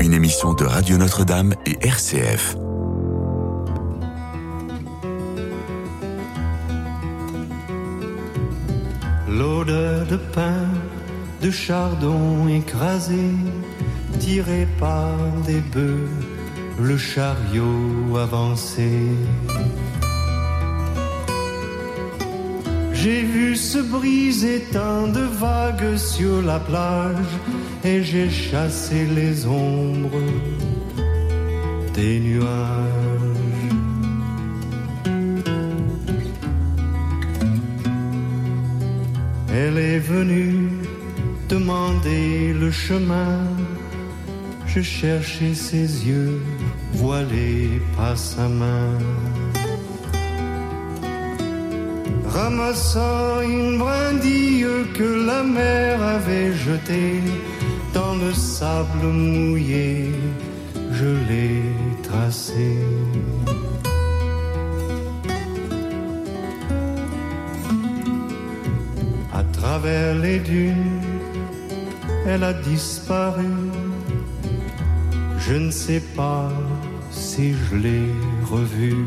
Une 0.00 0.12
émission 0.14 0.54
de 0.54 0.64
Radio 0.64 0.96
Notre-Dame 0.96 1.52
et 1.66 1.76
RCF. 1.86 2.56
L'odeur 9.40 10.04
de 10.04 10.16
pain, 10.16 10.68
de 11.40 11.50
chardon 11.50 12.46
écrasé, 12.46 13.30
tiré 14.18 14.68
par 14.78 15.16
des 15.46 15.62
bœufs, 15.74 16.10
le 16.78 16.98
chariot 16.98 18.18
avancé. 18.18 18.90
J'ai 22.92 23.22
vu 23.22 23.56
se 23.56 23.78
briser 23.78 24.60
tant 24.74 25.06
de 25.08 25.22
vagues 25.22 25.96
sur 25.96 26.42
la 26.42 26.58
plage 26.58 27.32
et 27.82 28.02
j'ai 28.02 28.28
chassé 28.28 29.06
les 29.06 29.46
ombres 29.46 30.28
des 31.94 32.20
nuages. 32.20 33.09
Elle 39.52 39.78
est 39.78 39.98
venue 39.98 40.68
demander 41.48 42.52
le 42.52 42.70
chemin. 42.70 43.38
Je 44.66 44.80
cherchais 44.80 45.54
ses 45.54 46.06
yeux 46.06 46.40
voilés 46.92 47.82
par 47.96 48.16
sa 48.16 48.46
main. 48.48 48.96
Ramassant 52.26 53.40
une 53.42 53.78
brindille 53.78 54.66
que 54.94 55.26
la 55.26 55.42
mer 55.42 56.00
avait 56.00 56.52
jetée 56.52 57.20
dans 57.92 58.14
le 58.14 58.32
sable 58.32 59.06
mouillé, 59.06 60.12
je 60.92 61.10
l'ai 61.28 61.62
tracée. 62.04 62.78
Les 69.84 70.38
dunes, 70.38 71.00
elle 72.26 72.44
a 72.44 72.52
disparu. 72.52 73.48
Je 75.38 75.54
ne 75.54 75.70
sais 75.70 76.02
pas 76.16 76.50
si 77.10 77.54
je 77.54 77.76
l'ai 77.76 78.10
revue. 78.50 79.06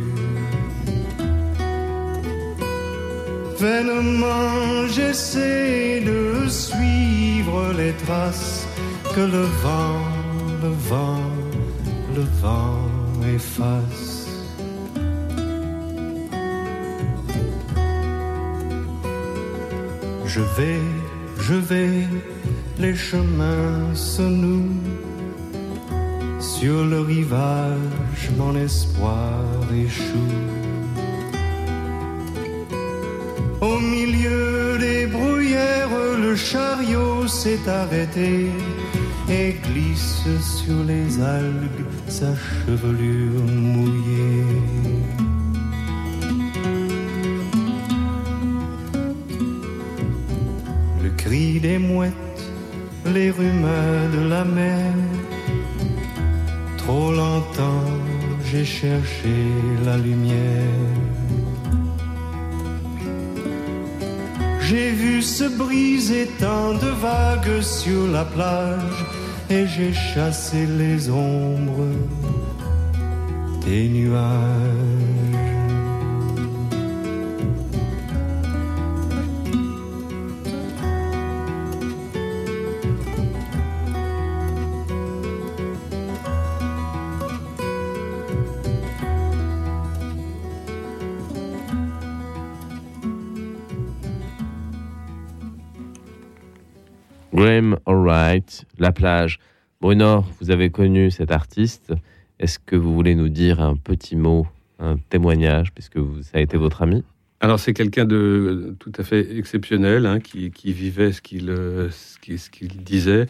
Vainement, 3.60 4.88
j'essaie 4.90 6.02
de 6.02 6.50
suivre 6.50 7.72
les 7.78 7.94
traces 8.06 8.68
que 9.16 9.22
le 9.22 9.46
vent, 9.64 10.02
le 10.62 10.74
vent, 10.90 11.30
le 12.16 12.24
vent 12.42 12.80
efface. 13.36 14.13
Je 20.36 20.40
vais, 20.40 20.82
je 21.42 21.54
vais, 21.54 22.08
les 22.80 22.96
chemins 22.96 23.94
se 23.94 24.24
nouent. 24.24 24.82
Sur 26.40 26.86
le 26.86 27.02
rivage, 27.02 28.32
mon 28.36 28.56
espoir 28.56 29.44
échoue. 29.72 30.40
Au 33.62 33.78
milieu 33.78 34.80
des 34.80 35.06
bruyères, 35.06 36.00
le 36.20 36.36
chariot 36.36 37.28
s'est 37.28 37.66
arrêté 37.68 38.50
et 39.30 39.56
glisse 39.68 40.26
sur 40.42 40.84
les 40.84 41.22
algues 41.22 41.86
sa 42.08 42.34
chevelure 42.66 43.46
mouillée. 43.52 44.43
Des 51.64 51.78
mouettes, 51.78 52.44
les 53.16 53.32
rumeurs 53.32 54.10
de 54.16 54.22
la 54.34 54.44
mer. 54.44 54.94
Trop 56.78 57.10
longtemps 57.22 57.90
j'ai 58.50 58.66
cherché 58.66 59.36
la 59.86 59.98
lumière. 59.98 60.92
J'ai 64.68 64.92
vu 64.92 65.22
se 65.22 65.46
briser 65.64 66.28
tant 66.40 66.74
de 66.84 66.92
vagues 67.08 67.62
sur 67.62 68.08
la 68.08 68.26
plage 68.26 69.00
et 69.50 69.66
j'ai 69.74 69.94
chassé 69.94 70.66
les 70.82 71.10
ombres 71.10 71.92
des 73.66 73.88
nuages. 73.88 75.13
Graham 97.44 97.78
Allwright, 97.86 98.64
La 98.80 98.94
plage. 98.94 99.38
Bruno, 99.82 100.24
vous 100.40 100.50
avez 100.50 100.70
connu 100.70 101.12
cet 101.12 101.30
artiste. 101.30 101.92
Est-ce 102.40 102.58
que 102.58 102.78
vous 102.78 102.94
voulez 102.94 103.16
nous 103.16 103.28
dire 103.28 103.60
un 103.60 103.76
petit 103.76 104.16
mot, 104.16 104.48
un 104.80 104.96
témoignage, 105.10 105.74
puisque 105.74 105.98
vous, 105.98 106.24
ça 106.24 106.38
a 106.38 106.40
été 106.40 106.56
votre 106.56 106.84
ami? 106.84 107.04
Alors 107.42 107.60
c'est 107.60 107.74
quelqu'un 107.74 108.06
de 108.06 108.78
tout 108.80 108.94
à 108.98 109.04
fait 109.04 109.38
exceptionnel, 109.38 110.06
hein, 110.06 110.22
qui, 110.22 110.72
vivait 110.72 111.12
ce 111.12 111.22
qu'il 111.22 111.50
euh, 111.50 111.90
disait. 112.78 113.26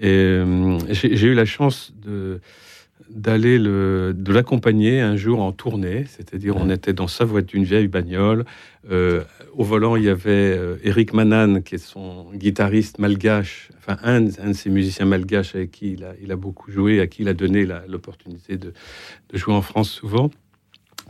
Et 0.00 0.06
euh, 0.06 0.78
j'ai 0.90 1.26
eu 1.26 1.34
la 1.34 1.44
chance 1.44 1.92
de 2.00 2.40
d'aller 3.10 3.58
le 3.58 4.12
de 4.16 4.32
l'accompagner 4.32 5.00
un 5.00 5.16
jour 5.16 5.40
en 5.40 5.52
tournée, 5.52 6.04
c'est-à-dire 6.08 6.56
on 6.56 6.68
était 6.70 6.92
dans 6.92 7.08
sa 7.08 7.24
voiture, 7.24 7.58
une 7.58 7.64
vieille 7.64 7.88
bagnole. 7.88 8.44
Euh, 8.90 9.22
au 9.56 9.64
volant, 9.64 9.96
il 9.96 10.04
y 10.04 10.08
avait 10.08 10.30
euh, 10.56 10.76
Eric 10.84 11.12
Manan, 11.14 11.60
qui 11.62 11.74
est 11.76 11.78
son 11.78 12.26
guitariste 12.34 12.98
malgache, 12.98 13.70
enfin 13.78 13.96
un, 14.02 14.20
de- 14.22 14.32
un 14.42 14.48
de 14.48 14.52
ces 14.54 14.70
musiciens 14.70 15.06
malgaches 15.06 15.54
avec 15.54 15.70
qui 15.72 15.92
il 15.92 16.04
a, 16.04 16.12
il 16.22 16.32
a 16.32 16.36
beaucoup 16.36 16.70
joué, 16.70 17.00
à 17.00 17.06
qui 17.06 17.22
il 17.22 17.28
a 17.28 17.34
donné 17.34 17.64
la- 17.66 17.82
l'opportunité 17.88 18.56
de, 18.56 18.72
de 19.32 19.38
jouer 19.38 19.54
en 19.54 19.62
France 19.62 19.90
souvent 19.90 20.30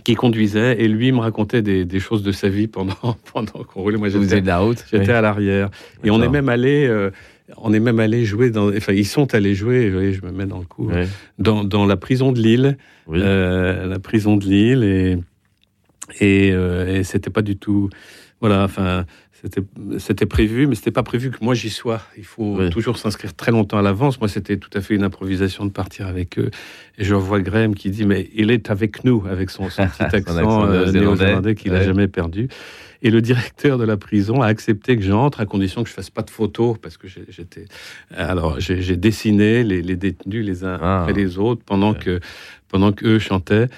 qui 0.05 0.15
conduisait 0.15 0.81
et 0.81 0.87
lui 0.87 1.11
me 1.11 1.19
racontait 1.19 1.61
des, 1.61 1.85
des 1.85 1.99
choses 1.99 2.23
de 2.23 2.31
sa 2.31 2.49
vie 2.49 2.69
pendant 2.69 2.95
pendant 3.33 3.65
qu'on 3.65 3.83
roulait. 3.83 3.97
Moi, 3.99 4.09
Vous 4.09 4.23
j'étais 4.23 4.37
êtes 4.37 4.43
de 4.45 4.47
la 4.49 4.63
haute 4.65 4.85
j'étais 4.91 5.05
Oui. 5.07 5.11
à 5.11 5.21
l'arrière 5.21 5.71
et 6.05 6.11
on 6.11 6.23
est 6.23 6.29
même 6.29 6.49
allé 6.49 6.87
euh, 6.87 7.11
on 7.57 7.73
est 7.73 7.81
même 7.81 7.99
allé 8.01 8.25
jouer 8.25 8.51
dans 8.51 8.69
enfin 8.77 8.93
ils 8.93 9.07
sont 9.07 9.35
allés 9.35 9.55
jouer 9.55 9.89
vous 9.89 9.95
voyez, 9.95 10.13
je 10.13 10.23
me 10.25 10.31
mets 10.31 10.47
dans 10.47 10.59
le 10.59 10.67
coup 10.67 10.89
Ouais. 10.91 11.07
dans, 11.39 11.65
dans 11.65 11.87
la 11.87 11.97
prison 11.97 12.31
de 12.33 12.41
Lille 12.41 12.77
Oui. 13.07 13.19
euh, 13.23 13.87
la 13.87 13.99
prison 13.99 14.37
de 14.37 14.45
Lille 14.45 14.85
et 14.85 15.17
et, 16.21 16.53
euh, 16.53 16.99
et 16.99 17.05
c'était 17.05 17.31
pas 17.31 17.43
du 17.43 17.57
tout 17.57 17.89
voilà 18.41 18.65
enfin 18.65 19.05
c'était 19.99 20.27
prévu 20.27 20.67
mais 20.67 20.75
c'était 20.75 20.91
pas 20.91 21.03
prévu 21.05 21.31
que 21.31 21.37
moi 21.43 21.55
j'y 21.55 21.71
sois 21.71 22.01
il 22.17 22.25
faut 22.25 22.57
Oui. 22.59 22.71
toujours 22.71 22.99
s'inscrire 22.99 23.35
très 23.35 23.53
longtemps 23.53 23.79
à 23.79 23.83
l'avance 23.83 24.19
moi 24.21 24.29
c'était 24.29 24.57
tout 24.57 24.71
à 24.75 24.81
fait 24.81 24.95
une 24.95 25.05
improvisation 25.05 25.65
de 25.65 25.71
partir 25.71 26.07
avec 26.07 26.39
eux 26.39 26.51
et 26.99 27.05
je 27.05 27.15
revois 27.15 27.41
Graham 27.41 27.75
qui 27.75 27.91
dit 27.91 28.05
mais 28.05 28.29
il 28.35 28.51
est 28.51 28.71
avec 28.71 29.05
nous 29.05 29.23
avec 29.31 29.51
son, 29.51 29.71
son 29.71 29.87
petit 29.87 30.03
accent, 30.17 30.37
accent 30.37 30.65
euh, 30.67 30.91
néo-zélandais. 30.93 31.55
qu'il 31.55 31.73
a 31.73 31.79
Ouais. 31.79 31.85
jamais 31.85 32.09
perdu 32.09 32.49
et 33.03 33.11
le 33.11 33.21
directeur 33.23 33.79
de 33.79 33.85
la 33.85 33.97
prison 33.97 34.43
a 34.43 34.47
accepté 34.47 34.97
que 34.97 35.03
j'entre 35.03 35.41
à 35.41 35.47
condition 35.47 35.83
que 35.85 35.89
je 35.89 35.95
fasse 35.95 36.11
pas 36.11 36.23
de 36.23 36.31
photos 36.31 36.77
parce 36.81 36.97
que 36.97 37.07
j'étais 37.09 37.67
alors 38.17 38.59
j'ai 38.61 38.97
dessiné 38.97 39.63
les, 39.63 39.83
les 39.83 39.97
détenus 39.97 40.45
les 40.45 40.65
uns 40.65 40.79
Ah. 40.81 41.01
après 41.03 41.13
les 41.13 41.39
autres 41.39 41.63
pendant 41.65 41.95
que 41.95 42.21
pendant 42.69 42.93
qu'eux 42.93 43.19
chantaient 43.19 43.69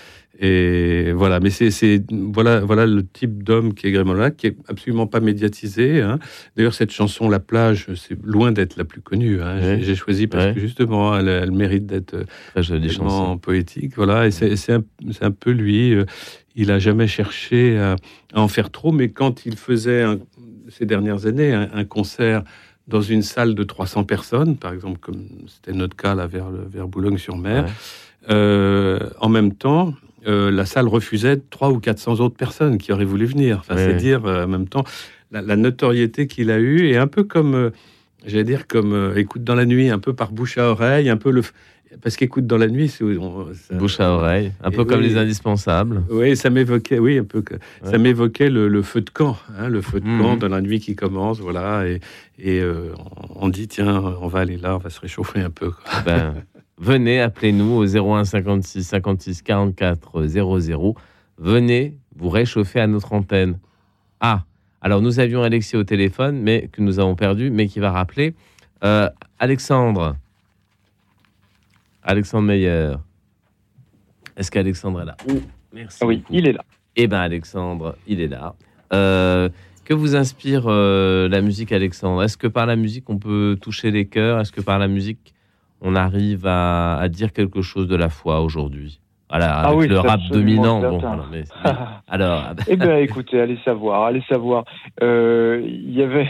et 0.43 1.13
voilà 1.13 1.39
mais 1.39 1.51
c'est 1.51 2.03
voilà 2.11 2.61
voilà 2.61 2.87
le 2.87 3.07
type 3.07 3.43
d'homme 3.43 3.75
qui 3.75 3.87
est 3.89 3.93
Grémola 3.93 4.31
qui 4.31 4.47
est 4.47 4.57
absolument 4.69 5.07
pas 5.07 5.21
médiatisé 5.21 6.01
hein. 6.01 6.19
d'ailleurs 6.57 6.73
cette 6.73 6.93
chanson 6.93 7.29
La 7.29 7.41
plage 7.41 7.89
c'est 7.95 8.17
loin 8.25 8.51
d'être 8.51 8.77
la 8.79 8.85
plus 8.85 9.03
connue 9.03 9.43
hein. 9.43 9.61
J'ai- 9.61 9.67
Ouais. 9.71 9.79
j'ai 9.83 9.95
choisi 9.95 10.27
parce 10.27 10.47
Ouais. 10.47 10.55
que 10.55 10.61
justement 10.61 11.15
elle, 11.17 11.29
elle 11.29 11.53
mérite 11.53 11.85
d'être 11.87 12.15
euh, 12.15 12.63
chanson. 12.89 13.37
poétique 13.39 13.93
voilà 13.97 14.27
et 14.27 14.31
c'est 14.31 14.57
c'est 14.57 14.73
un, 14.73 15.31
peu 15.31 15.51
lui 15.51 15.95
euh, 15.95 16.05
il 16.57 16.71
a 16.71 16.79
jamais 16.79 17.07
cherché 17.07 17.77
à, 17.79 17.97
à 18.33 18.41
en 18.41 18.49
faire 18.49 18.71
trop 18.71 18.93
mais 18.93 19.11
quand 19.11 19.45
il 19.45 19.57
faisait 19.57 20.03
un- 20.03 20.19
ces 20.71 20.87
dernières 20.87 21.27
années 21.27 21.53
un, 21.53 21.69
un 21.75 21.85
concert 21.85 22.45
dans 22.89 23.03
une 23.03 23.23
salle 23.23 23.55
de 23.55 23.63
300 23.63 24.05
personnes 24.05 24.57
par 24.57 24.73
exemple 24.73 24.99
comme 25.01 25.23
c'était 25.49 25.77
notre 25.77 25.97
cas 25.97 26.15
là 26.15 26.27
vers 26.27 26.89
Boulogne-sur-Mer 26.89 27.67
euh, 28.31 28.99
en 29.21 29.29
même 29.29 29.55
temps 29.55 29.95
euh, 30.27 30.51
la 30.51 30.67
salle 30.67 30.87
refusait 30.89 31.39
300 31.51 31.75
ou 31.75 31.81
400 31.81 32.21
autres 32.21 32.37
personnes 32.37 32.79
qui 32.79 32.93
auraient 32.93 33.05
voulu 33.05 33.25
venir 33.27 33.59
enfin, 33.61 33.77
Ouais. 33.77 33.85
c'est 33.87 33.95
dire 33.97 34.25
euh, 34.27 34.45
en 34.45 34.49
même 34.49 34.69
temps 34.69 34.85
la, 35.31 35.41
la 35.43 35.57
notoriété 35.57 36.27
qu'il 36.27 36.51
a 36.51 36.59
eue 36.59 36.87
et 36.89 36.97
un 36.99 37.07
peu 37.07 37.25
comme 37.25 37.55
euh, 37.55 37.71
j'allais 38.27 38.45
dire 38.45 38.67
comme 38.67 39.15
écoute 39.17 39.45
dans 39.45 39.55
la 39.55 39.65
nuit 39.65 39.89
un 39.89 39.99
peu 39.99 40.13
par 40.13 40.33
bouche 40.33 40.59
à 40.59 40.69
oreille 40.71 41.09
un 41.09 41.17
peu 41.17 41.31
le 41.31 41.43
parce 42.03 42.15
qu'écoute 42.17 42.47
dans 42.47 42.57
la 42.59 42.69
nuit 42.69 42.89
c'est 42.89 43.05
ça- 43.55 43.75
Bouche 43.75 43.99
à 43.99 44.13
oreille, 44.13 44.53
un 44.63 44.71
Et 44.71 44.77
peu 44.77 44.85
comme 44.85 45.01
oui. 45.01 45.09
les 45.09 45.17
indispensables. 45.17 46.05
oui, 46.09 46.37
ça 46.37 46.49
m'évoquait, 46.49 47.01
oui, 47.01 47.19
un 47.19 47.25
peu, 47.25 47.43
ça 47.83 47.99
m'évoquait 47.99 48.49
le, 48.49 48.69
le 48.69 48.83
feu 48.83 49.01
de 49.01 49.11
camp, 49.11 49.37
hein, 49.59 49.69
le 49.69 49.81
feu 49.81 49.99
de 49.99 50.07
Mhm. 50.07 50.21
camp 50.21 50.37
dans 50.37 50.47
la 50.49 50.61
nuit 50.61 50.79
qui 50.79 50.95
commence, 50.95 51.41
voilà, 51.41 51.89
et, 51.89 51.99
et 52.39 52.63
on 53.35 53.49
dit 53.49 53.67
tiens, 53.67 54.01
on 54.21 54.29
va 54.29 54.39
aller 54.39 54.57
là, 54.57 54.77
on 54.77 54.79
va 54.79 54.89
se 54.89 55.01
réchauffer 55.01 55.41
un 55.41 55.51
peu. 55.51 55.71
quoi. 55.73 56.01
Ben, 56.05 56.35
venez, 56.81 57.21
appelez-nous 57.21 57.73
au 57.73 57.85
01 57.85 58.25
56 58.25 58.83
56 58.83 59.43
44 59.43 60.27
00. 60.27 60.95
Venez 61.39 61.97
vous 62.17 62.29
réchauffer 62.29 62.81
à 62.81 62.87
notre 62.87 63.13
antenne. 63.13 63.59
Ah, 64.19 64.45
alors 64.81 65.01
nous 65.01 65.21
avions 65.21 65.43
Alexis 65.43 65.77
au 65.77 65.85
téléphone, 65.85 66.41
mais 66.41 66.69
que 66.73 66.83
nous 66.83 66.99
avons 66.99 67.15
perdu, 67.15 67.51
mais 67.51 67.69
qui 67.69 67.79
va 67.79 67.93
rappeler. 67.93 68.35
Euh, 68.83 69.09
Alexandre. 69.39 70.17
Alexandre 72.03 72.47
Meyer. 72.49 72.95
Est-ce 74.37 74.51
qu'Alexandre 74.51 75.03
est 75.03 75.05
là? 75.05 75.17
Oh, 75.29 75.35
Merci. 75.73 75.99
Ah 76.03 76.07
oui, 76.07 76.17
beaucoup. 76.19 76.35
il 76.35 76.49
est 76.49 76.53
là. 76.53 76.65
Eh 76.97 77.07
bien, 77.07 77.21
Alexandre, 77.21 77.97
il 78.07 78.21
est 78.21 78.29
là. 78.29 78.55
Euh, 78.93 79.49
que 79.85 79.95
vous 79.95 80.17
inspire 80.17 80.65
euh, 80.67 81.29
la 81.29 81.41
musique, 81.41 81.73
Alexandre? 81.73 82.23
Est-ce 82.23 82.37
que 82.37 82.47
par 82.47 82.67
la 82.67 82.77
musique, 82.77 83.09
on 83.11 83.19
peut 83.19 83.59
toucher 83.61 83.91
les 83.91 84.07
cœurs? 84.07 84.41
Est-ce 84.41 84.53
que 84.53 84.61
par 84.61 84.79
la 84.79 84.89
musique, 84.89 85.35
on 85.81 85.95
arrive 85.97 86.47
à, 86.47 86.97
à 86.99 87.09
dire 87.09 87.33
quelque 87.33 87.63
chose 87.63 87.89
de 87.89 87.97
la 87.97 88.09
foi 88.09 88.41
aujourd'hui 88.41 89.01
Voilà, 89.31 89.51
Ah 89.61 89.67
avec 89.69 89.79
oui, 89.79 89.89
le 89.89 89.99
rap 89.99 90.21
dominant. 90.31 90.81
Bon, 90.81 91.01
mais- 91.31 91.39
mais- 91.65 91.73
alors, 92.09 92.43
ah 92.51 92.55
Eh 92.69 92.77
bien, 92.77 92.97
écoutez, 92.99 93.41
allez 93.41 93.59
savoir, 93.65 94.05
allez 94.05 94.23
savoir. 94.29 94.65
Euh, 95.03 95.61
Il 95.65 95.93
y 95.95 96.03
avait 96.03 96.29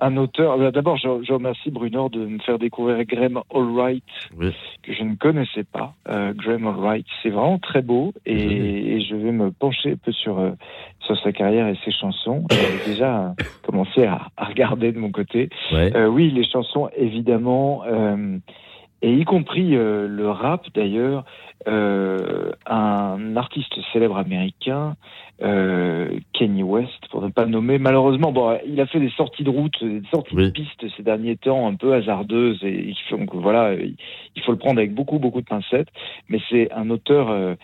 un 0.00 0.16
auteur. 0.18 0.60
euh, 0.60 0.70
D'abord, 0.70 0.96
je, 0.98 1.08
je 1.26 1.32
remercie 1.32 1.70
Brunor 1.70 2.10
de 2.10 2.26
me 2.26 2.38
faire 2.40 2.58
découvrir 2.58 3.02
Graham 3.06 3.40
Allwright, 3.54 4.04
Oui. 4.36 4.52
que 4.82 4.92
je 4.92 5.02
ne 5.02 5.14
connaissais 5.16 5.64
pas. 5.64 5.94
Euh, 6.08 6.34
Graham 6.34 6.66
Allwright, 6.66 7.06
c'est 7.22 7.30
vraiment 7.30 7.58
très 7.58 7.80
beau 7.82 8.12
et, 8.26 9.00
je 9.00 9.14
vais 9.16 9.32
me 9.32 9.50
pencher 9.50 9.92
un 9.92 9.96
peu 9.96 10.12
sur, 10.12 10.38
euh, 10.38 10.50
sur 11.00 11.18
sa 11.22 11.32
carrière 11.32 11.66
et 11.68 11.78
ses 11.84 11.92
chansons. 11.92 12.44
J'ai 12.50 12.90
déjà 12.92 13.34
commencé 13.66 14.04
à, 14.04 14.28
à 14.36 14.44
regarder 14.44 14.92
de 14.92 14.98
mon 14.98 15.10
côté. 15.10 15.48
ouais. 15.72 15.96
Euh, 15.96 16.08
oui, 16.08 16.30
les 16.30 16.44
chansons, 16.44 16.88
évidemment, 16.96 17.82
et 19.06 19.12
y 19.12 19.24
compris 19.24 19.76
euh, 19.76 20.08
le 20.08 20.28
rap, 20.28 20.66
d'ailleurs. 20.74 21.24
Euh, 21.68 22.50
un 22.66 23.36
artiste 23.36 23.74
célèbre 23.92 24.16
américain, 24.18 24.94
euh, 25.42 26.08
Kanye 26.32 26.62
West, 26.62 27.08
pour 27.10 27.22
ne 27.22 27.28
pas 27.28 27.44
le 27.44 27.50
nommer. 27.50 27.78
Malheureusement, 27.78 28.30
bon, 28.30 28.58
il 28.66 28.80
a 28.80 28.86
fait 28.86 29.00
des 29.00 29.10
sorties 29.10 29.42
de 29.44 29.50
route, 29.50 29.82
des 29.82 30.02
sorties 30.12 30.34
Oui. 30.34 30.44
de 30.46 30.50
piste 30.50 30.84
ces 30.96 31.02
derniers 31.02 31.36
temps, 31.36 31.66
un 31.66 31.74
peu 31.74 31.94
hasardeuses, 31.94 32.62
et 32.62 32.94
donc 33.10 33.34
voilà, 33.34 33.74
il 33.74 34.42
faut 34.44 34.52
le 34.52 34.58
prendre 34.58 34.78
avec 34.78 34.92
beaucoup, 34.92 35.18
beaucoup 35.18 35.40
de 35.40 35.46
pincettes. 35.46 35.88
Mais 36.28 36.38
c'est 36.50 36.70
un 36.72 36.90
auteur 36.90 37.56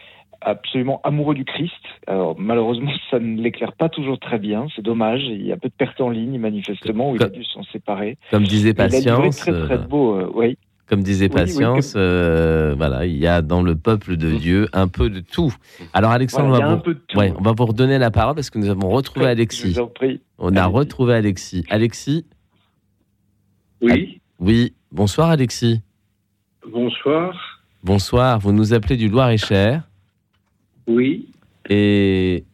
absolument 0.44 1.00
amoureux 1.04 1.34
du 1.34 1.44
Christ. 1.44 1.72
Alors 2.06 2.34
malheureusement, 2.38 2.92
ça 3.10 3.18
ne 3.18 3.40
l'éclaire 3.40 3.72
pas 3.72 3.88
toujours 3.88 4.18
très 4.18 4.38
bien. 4.38 4.66
C'est 4.74 4.82
dommage. 4.82 5.22
Il 5.24 5.46
y 5.46 5.52
a 5.52 5.56
peu 5.56 5.68
de 5.68 5.74
pertes 5.74 6.00
en 6.00 6.10
ligne, 6.10 6.38
manifestement, 6.38 7.10
où 7.10 7.16
il 7.16 7.22
a 7.22 7.28
dû 7.28 7.44
s'en 7.44 7.62
séparer. 7.64 8.16
Comme 8.30 8.44
disait 8.44 8.74
Mais 8.76 8.86
il 8.88 9.08
a 9.08 9.16
Patience, 9.16 9.36
très 9.36 9.52
très 9.52 9.78
beau. 9.78 10.16
euh, 10.16 10.30
oui. 10.34 10.56
Comme 10.92 11.02
disait 11.02 11.24
Oui, 11.24 11.30
oui, 11.32 11.40
Patience, 11.40 11.94
euh, 11.96 12.74
voilà, 12.76 13.06
il 13.06 13.16
y 13.16 13.26
a 13.26 13.40
dans 13.40 13.62
le 13.62 13.76
peuple 13.76 14.18
de 14.18 14.30
Dieu 14.32 14.68
un 14.74 14.88
peu 14.88 15.08
de 15.08 15.20
tout. 15.20 15.54
Alors, 15.94 16.10
Alexandre, 16.10 16.48
Voilà, 16.50 16.66
on, 16.66 16.68
va 16.68 16.76
vous, 16.76 16.82
peu 16.82 16.92
de 16.92 17.00
tout. 17.08 17.18
ouais, 17.18 17.32
on 17.38 17.40
va 17.40 17.52
vous 17.52 17.64
redonner 17.64 17.96
la 17.98 18.10
parole 18.10 18.34
parce 18.34 18.50
que 18.50 18.58
nous 18.58 18.68
avons 18.68 18.90
retrouvé 18.90 19.24
Alexis. 19.24 19.74
On 20.36 20.54
a 20.54 20.66
retrouvé 20.66 21.14
Alexis. 21.14 21.64
Alexis 21.70 22.26
Oui, 23.80 24.20
Oui, 24.38 24.74
bonsoir 24.90 25.30
Alexis. 25.30 25.80
Bonsoir. 26.70 27.62
Bonsoir, 27.82 28.38
vous 28.38 28.52
nous 28.52 28.74
appelez 28.74 28.98
du 28.98 29.08
Loir-et-Cher 29.08 29.88
Oui. 30.86 31.30
et 31.70 32.44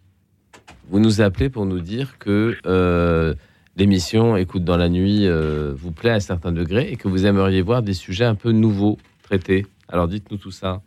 vous 0.88 1.00
nous 1.00 1.20
appelez 1.20 1.50
pour 1.50 1.66
nous 1.66 1.80
dire 1.80 2.18
que 2.20 2.56
euh, 2.66 3.34
l'émission 3.78 4.36
Écoute 4.36 4.64
dans 4.64 4.76
la 4.76 4.88
nuit 4.88 5.26
euh, 5.26 5.72
vous 5.74 5.92
plaît 5.92 6.10
à 6.10 6.14
un 6.16 6.20
certain 6.20 6.52
degré 6.52 6.90
et 6.90 6.96
que 6.96 7.08
vous 7.08 7.24
aimeriez 7.26 7.62
voir 7.62 7.82
des 7.82 7.94
sujets 7.94 8.24
un 8.24 8.34
peu 8.34 8.50
nouveaux 8.52 8.98
traités. 9.22 9.64
Alors 9.88 10.08
dites-nous 10.08 10.36
tout 10.38 10.50
ça. 10.50 10.82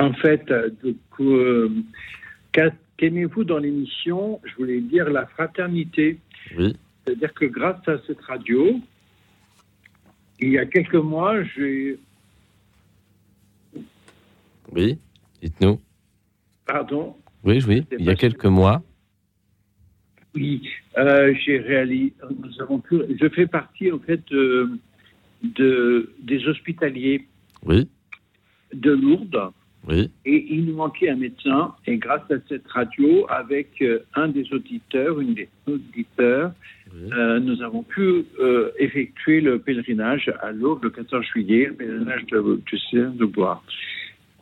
En 0.00 0.12
fait, 0.14 0.50
euh, 0.50 0.70
euh, 1.20 1.68
qu'a- 2.52 2.72
qu'aimez-vous 2.96 3.44
dans 3.44 3.58
l'émission? 3.58 4.40
Je 4.44 4.54
voulais 4.56 4.80
dire 4.80 5.10
la 5.10 5.26
fraternité. 5.26 6.18
Oui. 6.56 6.74
C'est-à-dire 7.04 7.34
que 7.34 7.44
grâce 7.44 7.86
à 7.86 7.96
cette 8.06 8.20
radio, 8.22 8.80
il 10.40 10.50
y 10.52 10.58
a 10.58 10.64
quelques 10.64 10.94
mois, 10.94 11.42
j'ai. 11.44 11.98
Oui, 14.72 14.98
dites-nous. 15.42 15.78
Pardon? 16.66 17.16
Oui, 17.44 17.62
oui, 17.66 17.84
il 17.98 18.04
y 18.06 18.10
a 18.10 18.14
quelques 18.14 18.46
mois. 18.46 18.82
Oui, 20.34 20.62
euh, 20.98 21.34
j'ai 21.44 21.58
réalisé. 21.58 22.12
Nous 22.42 22.60
avons 22.62 22.78
pu. 22.78 22.96
Je 23.20 23.28
fais 23.30 23.46
partie 23.46 23.90
en 23.90 23.98
fait 23.98 24.20
de, 24.30 24.70
de- 25.42 26.10
des 26.22 26.46
hospitaliers 26.46 27.26
Oui, 27.64 27.88
de 28.72 28.92
Lourdes. 28.92 29.50
oui, 29.88 30.10
Et 30.24 30.46
il 30.54 30.66
nous 30.66 30.76
manquait 30.76 31.08
un 31.10 31.16
médecin. 31.16 31.74
Et 31.86 31.96
grâce 31.96 32.30
à 32.30 32.36
cette 32.48 32.66
radio, 32.68 33.26
avec 33.28 33.70
euh, 33.82 34.00
un 34.14 34.28
des 34.28 34.46
auditeurs, 34.52 35.20
une 35.20 35.34
des 35.34 35.48
auditeurs, 35.66 36.52
euh, 37.12 37.38
nous 37.40 37.62
avons 37.62 37.82
pu 37.82 38.24
euh, 38.40 38.70
effectuer 38.78 39.40
le 39.40 39.58
pèlerinage 39.60 40.30
à 40.42 40.52
Lourdes 40.52 40.82
le 40.84 40.90
14 40.90 41.24
juillet, 41.32 41.66
le 41.66 41.74
pèlerinage 41.74 42.26
de, 42.26 42.60
du 42.66 42.78
Seigneur 42.78 43.12
de 43.12 43.24
Bois. 43.24 43.62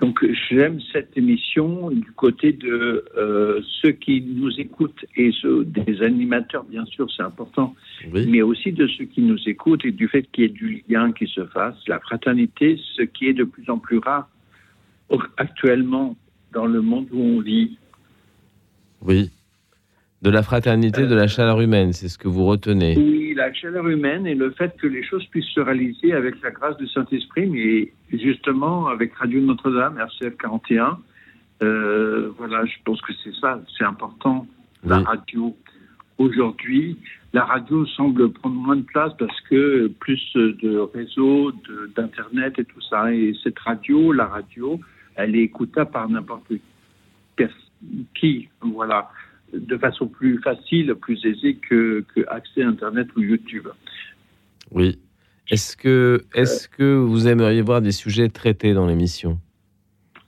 Donc 0.01 0.25
j'aime 0.49 0.81
cette 0.93 1.17
émission 1.17 1.91
du 1.91 2.13
côté 2.13 2.53
de 2.53 3.05
euh, 3.17 3.61
ceux 3.83 3.91
qui 3.91 4.23
nous 4.23 4.61
écoutent 4.61 5.05
et 5.17 5.33
ceux 5.43 5.65
des 5.65 6.03
animateurs, 6.03 6.65
bien 6.65 6.85
sûr, 6.87 7.09
c'est 7.11 7.23
important, 7.23 7.75
mais 8.13 8.43
aussi 8.43 8.73
de 8.73 8.87
ceux 8.87 9.07
qui 9.07 9.23
nous 9.23 9.39
écoutent 9.49 9.85
et 9.85 9.91
du 9.91 10.07
fait 10.09 10.23
qu'il 10.31 10.45
y 10.45 10.47
ait 10.47 10.51
du 10.51 10.85
lien 10.89 11.13
qui 11.13 11.27
se 11.27 11.45
fasse, 11.47 11.77
la 11.89 11.99
fraternité, 11.99 12.79
ce 12.97 13.03
qui 13.03 13.27
est 13.27 13.33
de 13.33 13.45
plus 13.45 13.69
en 13.69 13.79
plus 13.79 13.99
rare 13.99 14.29
actuellement 15.37 16.17
dans 16.53 16.67
le 16.67 16.81
monde 16.81 17.09
où 17.13 17.21
on 17.21 17.41
vit. 17.41 17.79
oui. 19.03 19.31
De 20.21 20.31
la 20.31 20.43
fraternité, 20.43 21.07
de 21.07 21.15
la 21.15 21.29
chaleur 21.29 21.61
humaine, 21.61 21.93
c'est 21.93 22.09
ce 22.09 22.19
que 22.19 22.27
vous 22.27 22.45
retenez. 22.45 22.97
Oui, 22.97 23.35
la 23.37 23.53
chaleur 23.53 23.87
humaine 23.87 24.27
et 24.27 24.35
le 24.35 24.51
fait 24.51 24.77
que 24.77 24.89
les 24.89 25.05
choses 25.05 25.25
puissent 25.27 25.55
se 25.55 25.61
réaliser 25.61 26.13
avec 26.13 26.43
la 26.43 26.51
grâce 26.51 26.77
du 26.77 26.89
Saint-Esprit, 26.89 27.47
mais 27.47 27.93
justement 28.19 28.89
avec 28.89 29.15
Radio 29.15 29.41
Notre-Dame, 29.41 29.97
RCF 29.99 30.37
41, 30.39 30.99
euh, 31.63 32.31
voilà, 32.37 32.65
je 32.65 32.75
pense 32.85 33.01
que 33.03 33.13
c'est 33.23 33.35
ça, 33.41 33.61
c'est 33.77 33.85
important. 33.85 34.47
La 34.85 34.99
radio. 35.01 35.57
Aujourd'hui, 36.19 36.97
la 37.33 37.45
radio 37.45 37.87
semble 37.87 38.33
prendre 38.33 38.57
moins 38.57 38.77
de 38.77 38.83
place 38.83 39.13
parce 39.19 39.41
que 39.43 39.87
plus 40.01 40.33
de 40.35 40.79
réseaux, 40.79 41.53
d'Internet 41.95 42.59
et 42.59 42.65
tout 42.65 42.81
ça. 42.81 43.13
Et 43.13 43.35
cette 43.43 43.59
radio, 43.61 44.13
la 44.13 44.27
radio, 44.27 44.81
elle 45.15 45.37
est 45.37 45.43
écoutable 45.43 45.91
par 45.91 46.09
n'importe 46.09 46.53
qui, 48.15 48.49
voilà, 48.61 49.11
de 49.53 49.77
façon 49.79 50.07
plus 50.07 50.41
facile, 50.43 50.95
plus 50.95 51.25
aisée 51.25 51.55
que, 51.57 52.05
que 52.15 52.21
accès 52.29 52.63
à 52.63 52.69
Internet 52.69 53.09
ou 53.17 53.23
YouTube. 53.23 53.69
Oui. 54.71 54.99
Est-ce 55.51 55.77
que, 55.77 56.25
est 56.35 56.69
que 56.69 56.97
vous 56.97 57.27
aimeriez 57.27 57.63
voir 57.63 57.81
des 57.81 57.93
sujets 57.93 58.29
traités 58.29 58.75
dans 58.75 58.87
l'émission? 58.87 59.39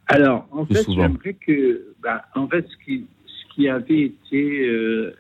Alors, 0.07 0.49
en 0.51 0.65
fait, 0.65 0.85
j'aimerais 0.89 1.35
que, 1.35 1.85
bah, 2.03 2.25
en 2.35 2.49
fait, 2.49 2.67
ce 2.69 2.85
qui, 2.85 3.07
ce 3.27 3.55
qui 3.55 3.69
avait 3.69 4.03
été 4.03 4.67
euh, 4.67 5.15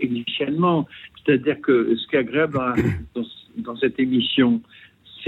initialement, 0.00 0.88
c'est-à-dire 1.24 1.60
que 1.60 1.94
ce 1.94 2.06
qui 2.08 2.16
est 2.16 2.20
agréable 2.20 2.58
dans 3.58 3.76
cette 3.76 4.00
émission, 4.00 4.62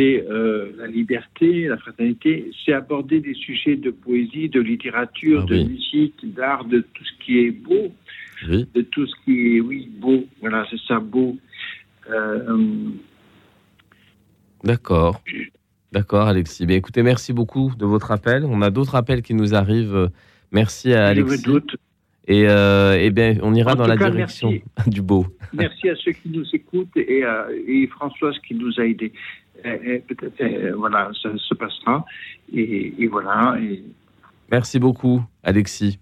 c'est 0.01 0.25
euh, 0.31 0.73
la 0.79 0.87
liberté, 0.87 1.67
la 1.69 1.77
fraternité, 1.77 2.51
c'est 2.65 2.73
aborder 2.73 3.21
des 3.21 3.35
sujets 3.35 3.77
de 3.77 3.91
poésie, 3.91 4.49
de 4.49 4.61
littérature, 4.61 5.41
Ah 5.43 5.47
de 5.51 5.57
oui. 5.57 5.65
musique, 5.69 6.15
d'art, 6.35 6.65
de 6.65 6.81
tout 6.81 7.05
ce 7.05 7.25
qui 7.25 7.39
est 7.41 7.51
beau, 7.51 7.93
Oui. 8.49 8.67
de 8.75 8.81
tout 8.83 9.07
ce 9.07 9.13
qui 9.25 9.57
est, 9.57 9.61
oui, 9.61 9.91
beau. 9.99 10.25
Voilà, 10.41 10.67
c'est 10.71 10.81
ça, 10.89 10.99
beau. 11.01 11.37
Euh, 12.11 12.89
D'accord. 14.65 15.21
D'accord, 15.93 16.29
Alexis. 16.29 16.67
Bien, 16.67 16.77
écoutez, 16.77 17.03
merci 17.03 17.33
beaucoup 17.33 17.73
de 17.79 17.85
votre 17.85 18.11
appel. 18.11 18.45
On 18.45 18.63
a 18.63 18.71
d'autres 18.71 18.95
appels 18.95 19.23
qui 19.23 19.35
nous 19.35 19.55
arrivent. 19.55 20.11
Merci 20.53 20.93
à 20.95 21.13
Je 21.15 21.21
Alexis. 21.21 21.43
doute. 21.43 21.77
Et 22.29 22.45
euh, 22.49 22.97
eh 23.01 23.11
bien, 23.11 23.39
on 23.43 23.55
ira 23.55 23.73
En 23.73 23.77
dans 23.77 23.87
la 23.89 23.97
cas, 23.97 24.11
direction 24.11 24.51
merci. 24.51 24.65
du 24.91 25.03
beau. 25.03 25.27
Merci 25.53 25.89
à 25.89 25.97
ceux 25.97 26.13
qui 26.13 26.29
nous 26.29 26.45
écoutent 26.53 26.97
et, 26.97 27.25
à- 27.25 27.49
et 27.67 27.87
Françoise 27.89 28.37
qui 28.47 28.55
nous 28.55 28.73
a 28.79 28.85
aidés. 28.87 29.13
Peut-être, 29.63 30.41
euh, 30.41 30.75
voilà, 30.77 31.11
ça 31.23 31.31
se 31.37 31.55
passera. 31.55 32.05
Et, 32.53 32.95
et 32.99 33.07
voilà. 33.07 33.57
Et 33.61 33.83
Merci 34.51 34.79
beaucoup, 34.81 35.23
Alexis. 35.45 35.99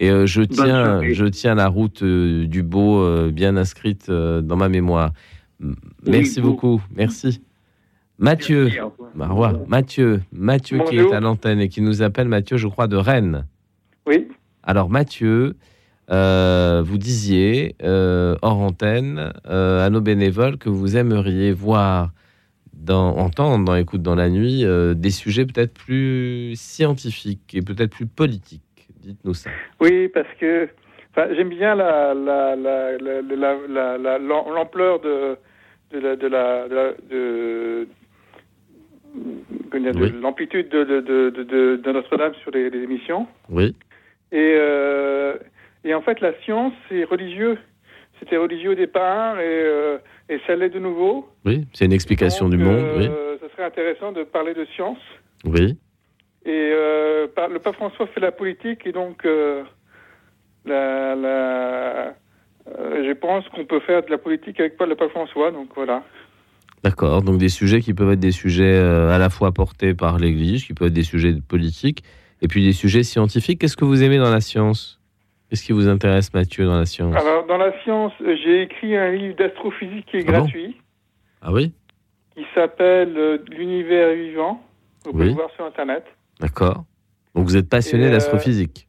Et 0.00 0.10
euh, 0.10 0.26
je, 0.26 0.42
tiens, 0.42 1.02
je 1.12 1.24
tiens 1.24 1.56
la 1.56 1.66
route 1.66 2.02
euh, 2.04 2.46
du 2.46 2.62
beau 2.62 3.00
euh, 3.00 3.32
bien 3.32 3.56
inscrite 3.56 4.08
dans 4.08 4.56
ma 4.56 4.68
mémoire. 4.68 5.10
Merci 6.06 6.40
beau. 6.40 6.50
beaucoup. 6.50 6.80
Merci. 6.94 7.42
Mathieu. 8.18 8.64
Merci, 8.64 8.80
au 8.80 8.88
revoir. 8.90 9.10
Au 9.18 9.34
revoir. 9.34 9.68
Mathieu. 9.68 10.22
Mathieu 10.32 10.78
qui 10.88 10.98
est 10.98 11.12
à 11.12 11.18
l'antenne 11.18 11.60
et 11.60 11.68
qui 11.68 11.80
nous 11.80 12.02
appelle, 12.02 12.28
Mathieu, 12.28 12.56
je 12.56 12.68
crois, 12.68 12.86
de 12.86 12.96
Rennes. 12.96 13.44
Oui. 14.06 14.28
Alors, 14.62 14.88
Mathieu, 14.88 15.56
vous 16.08 16.98
disiez, 16.98 17.74
hors 17.82 18.58
antenne, 18.60 19.32
à 19.44 19.90
nos 19.90 20.00
bénévoles, 20.00 20.58
que 20.58 20.68
vous 20.68 20.96
aimeriez 20.96 21.52
voir, 21.52 22.10
dans, 22.78 23.16
entendre 23.16 23.64
dans 23.64 23.74
Écoute 23.74 24.02
dans 24.02 24.14
la 24.14 24.28
nuit, 24.28 24.64
euh, 24.64 24.94
des 24.94 25.10
sujets 25.10 25.44
peut-être 25.44 25.74
plus 25.74 26.52
scientifiques 26.56 27.54
et 27.54 27.62
peut-être 27.62 27.90
plus 27.90 28.06
politiques. 28.06 28.62
Dites-nous 29.00 29.34
ça. 29.34 29.50
Oui, 29.80 30.08
parce 30.08 30.28
que 30.40 30.68
enfin, 31.10 31.28
j'aime 31.34 31.48
bien 31.50 31.74
la, 31.74 32.14
la, 32.14 32.56
la, 32.56 32.96
la, 32.98 33.22
la, 33.22 33.56
la- 33.68 33.98
la- 33.98 34.18
l'am- 34.18 34.54
l'ampleur 34.54 35.00
de, 35.00 35.36
de, 35.92 35.98
la, 35.98 36.16
de, 36.16 36.26
la, 36.26 36.68
de, 37.10 37.88
Oui. 40.00 40.12
l'amplitude 40.20 40.68
de, 40.68 40.84
Notre-Dame 41.92 42.34
sur 42.42 42.50
les, 42.50 42.70
les 42.70 42.82
émissions. 42.82 43.26
Oui. 43.48 43.74
Et, 44.32 44.54
euh, 44.58 45.36
et 45.84 45.94
en 45.94 46.02
fait, 46.02 46.20
la 46.20 46.32
science, 46.44 46.72
c'est 46.88 47.04
religieux. 47.04 47.56
C'était 48.20 48.36
religieux 48.36 48.70
au 48.70 48.74
départ 48.74 49.38
et, 49.40 49.42
euh, 49.46 49.98
et 50.28 50.38
ça 50.46 50.54
l'est 50.56 50.70
de 50.70 50.78
nouveau. 50.78 51.28
Oui, 51.44 51.66
c'est 51.72 51.84
une 51.84 51.92
explication 51.92 52.48
du 52.48 52.56
monde. 52.58 52.84
Oui. 52.96 53.06
euh, 53.08 53.36
Ça 53.40 53.46
serait 53.52 53.64
intéressant 53.64 54.12
de 54.12 54.24
parler 54.24 54.54
de 54.54 54.64
science. 54.74 54.98
Oui. 55.44 55.76
Et 56.44 56.50
euh, 56.74 57.26
le 57.50 57.58
pape 57.58 57.74
François 57.76 58.06
fait 58.08 58.20
la 58.20 58.32
politique 58.32 58.86
et 58.86 58.92
donc 58.92 59.24
euh, 59.24 59.62
la, 60.64 61.14
la- 61.14 62.14
euh, 62.78 63.04
je 63.06 63.12
pense 63.12 63.48
qu'on 63.48 63.64
peut 63.64 63.80
faire 63.80 64.02
de 64.04 64.10
la 64.10 64.18
politique 64.18 64.60
avec 64.60 64.74
le 64.80 64.94
pape 64.94 65.10
François. 65.10 65.50
Donc 65.50 65.68
voilà. 65.74 66.02
D'accord. 66.84 67.22
Donc 67.22 67.38
des 67.38 67.48
sujets 67.48 67.80
qui 67.80 67.92
peuvent 67.94 68.12
être 68.12 68.20
des 68.20 68.32
sujets 68.32 68.76
à 68.78 69.18
la 69.18 69.30
fois 69.30 69.52
portés 69.52 69.94
par 69.94 70.18
l'Église, 70.18 70.64
qui 70.64 70.74
peuvent 70.74 70.88
être 70.88 70.94
des 70.94 71.02
sujets 71.02 71.34
politiques, 71.46 72.04
et 72.40 72.48
puis 72.48 72.64
des 72.64 72.72
sujets 72.72 73.02
scientifiques. 73.02 73.60
Qu'est-ce 73.60 73.76
que 73.76 73.84
vous 73.84 74.02
aimez 74.02 74.18
dans 74.18 74.30
la 74.30 74.40
science? 74.40 74.97
Qu'est-ce 75.48 75.64
qui 75.64 75.72
vous 75.72 75.88
intéresse, 75.88 76.32
Mathieu, 76.34 76.66
dans 76.66 76.78
la 76.78 76.84
science 76.86 77.16
Alors 77.16 77.46
dans 77.46 77.56
la 77.56 77.72
science, 77.82 78.12
j'ai 78.20 78.62
écrit 78.62 78.96
un 78.96 79.10
livre 79.12 79.36
d'astrophysique 79.36 80.06
qui 80.06 80.18
est 80.18 80.24
Ah 80.28 80.32
bon 80.32 80.38
gratuit, 80.40 80.76
Ah 81.42 81.52
oui 81.52 81.72
qui 82.36 82.44
s'appelle 82.54 83.14
euh, 83.16 83.38
L'univers 83.50 84.14
vivant. 84.14 84.62
Vous 85.04 85.10
pouvez 85.10 85.24
Oui. 85.24 85.30
le 85.30 85.34
voir 85.36 85.50
sur 85.56 85.64
Internet. 85.64 86.04
D'accord. 86.38 86.84
Donc 87.34 87.46
vous 87.46 87.56
êtes 87.56 87.68
passionné 87.68 88.06
euh, 88.06 88.10
d'astrophysique. 88.10 88.86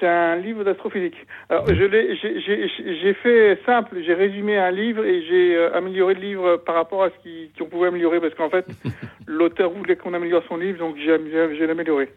C'est 0.00 0.06
un 0.08 0.36
livre 0.36 0.64
d'astrophysique. 0.64 1.14
Alors, 1.48 1.66
j'ai- 1.66 3.14
fait 3.22 3.58
simple, 3.64 4.02
j'ai 4.04 4.14
résumé 4.14 4.58
un 4.58 4.70
livre 4.70 5.04
et 5.04 5.22
j'ai 5.26 5.54
euh, 5.56 5.74
amélioré 5.74 6.14
le 6.14 6.20
livre 6.20 6.56
par 6.58 6.74
rapport 6.74 7.04
à 7.04 7.08
ce 7.10 7.58
qu'on 7.58 7.66
pouvait 7.70 7.88
améliorer 7.88 8.20
parce 8.20 8.34
qu'en 8.34 8.50
fait, 8.50 8.66
l'auteur 9.26 9.70
voulait 9.70 9.96
qu'on 9.96 10.12
améliore 10.12 10.42
son 10.48 10.56
livre, 10.58 10.78
donc 10.78 10.96
j'ai 10.98 11.12
amélioré. 11.70 12.10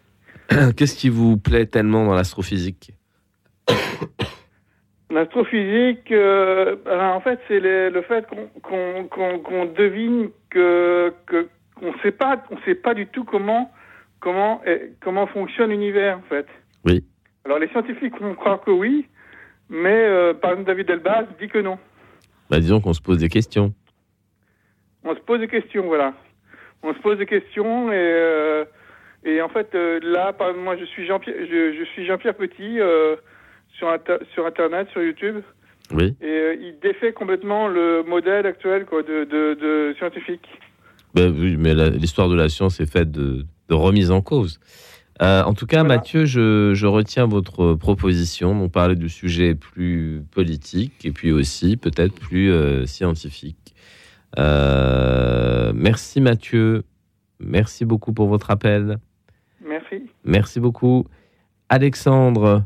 Qu'est-ce 0.78 0.96
qui 0.96 1.10
vous 1.10 1.38
plaît 1.38 1.66
tellement 1.66 2.06
dans 2.06 2.14
l'astrophysique 2.16 2.92
L'astrophysique, 5.12 6.12
euh, 6.12 6.76
alors, 6.86 7.16
en 7.16 7.22
fait, 7.22 7.40
c'est 7.48 7.60
le, 7.60 8.02
fait 8.08 8.28
qu'on 8.28 8.48
qu'on 8.62 9.06
qu'on- 9.08 9.40
qu'on 9.40 9.66
devine 9.66 10.30
que 10.52 11.12
que- 11.26 11.48
qu'on 11.76 11.94
sait 12.04 12.12
pas, 12.12 12.44
on 12.52 12.58
sait 12.60 12.76
pas 12.76 12.94
du 12.94 13.08
tout 13.08 13.24
comment 13.24 13.72
comment 14.20 14.62
eh, 14.68 14.92
comment 15.02 15.26
fonctionne 15.26 15.72
l'univers 15.72 16.20
en 16.20 16.22
fait. 16.30 16.46
Oui. 16.86 17.04
Alors 17.46 17.58
les 17.58 17.70
scientifiques 17.70 18.20
vont 18.22 18.36
croire 18.36 18.62
que 18.62 18.70
oui, 18.70 19.08
mais 19.70 20.04
euh, 20.06 20.34
par 20.36 20.52
exemple 20.52 20.68
David 20.68 20.90
Elbaz 20.92 21.26
dit 21.40 21.48
que 21.48 21.58
non. 21.60 21.80
Bah, 22.52 22.60
disons 22.60 22.80
qu'on 22.80 22.94
se 22.94 23.02
pose 23.02 23.18
des 23.18 23.30
questions. 23.30 23.74
On 25.04 25.16
se 25.16 25.22
pose 25.22 25.40
des 25.40 25.48
questions, 25.48 25.88
voilà. 25.88 26.14
on 26.84 26.94
se 26.94 27.00
pose 27.00 27.18
des 27.18 27.26
questions 27.26 27.92
et, 27.92 27.96
euh, 27.96 28.66
et 29.26 29.42
en 29.42 29.50
fait, 29.50 29.70
euh, 29.76 30.00
là, 30.02 30.36
moi, 30.64 30.78
je 30.78 30.86
suis 30.86 31.06
Jean-Pierre, 31.06 31.36
je, 31.40 31.76
je 31.78 31.84
suis 31.92 32.06
Jean-Pierre 32.06 32.36
Petit 32.36 32.80
euh, 32.80 33.16
sur, 33.78 33.90
Inter- 33.90 34.24
sur 34.34 34.46
Internet, 34.46 34.88
sur 34.92 35.02
YouTube. 35.02 35.42
Oui. 35.92 36.16
Et 36.22 36.26
euh, 36.26 36.56
il 36.56 36.78
défait 36.82 37.14
complètement 37.14 37.68
le 37.68 38.04
modèle 38.04 38.46
actuel 38.46 38.86
quoi, 38.86 39.02
de, 39.02 39.24
de, 39.26 39.56
de 39.60 39.96
scientifique. 39.98 40.48
Ben 41.16 41.34
oui, 41.36 41.58
mais 41.58 41.74
l'histoire 41.90 42.30
de 42.30 42.36
la 42.36 42.48
science 42.50 42.80
est 42.80 42.92
faite 42.92 43.12
de, 43.12 43.46
de 43.70 43.74
remise 43.74 44.12
en 44.12 44.22
cause. 44.22 44.60
Euh, 45.22 45.44
en 45.44 45.54
tout 45.54 45.66
cas, 45.66 45.84
Mathieu, 45.84 46.26
je, 46.26 46.74
je 46.76 46.86
retiens 46.86 47.26
votre 47.26 47.74
proposition. 47.74 48.52
On 48.52 48.70
parlait 48.70 48.96
du 48.96 49.10
sujet 49.10 49.56
plus 49.56 50.22
politique 50.32 50.94
et 51.04 51.12
puis 51.12 51.32
aussi 51.32 51.76
peut-être 51.76 52.14
plus 52.14 52.52
euh, 52.52 52.86
scientifique. 52.86 53.74
Merci 54.38 56.22
Mathieu. 56.22 56.84
Merci 57.40 57.84
beaucoup 57.86 58.14
pour 58.14 58.28
votre 58.28 58.52
appel. 58.52 58.98
Merci. 59.66 60.04
Merci 60.24 60.60
beaucoup. 60.60 61.06
Alexandre. 61.70 62.64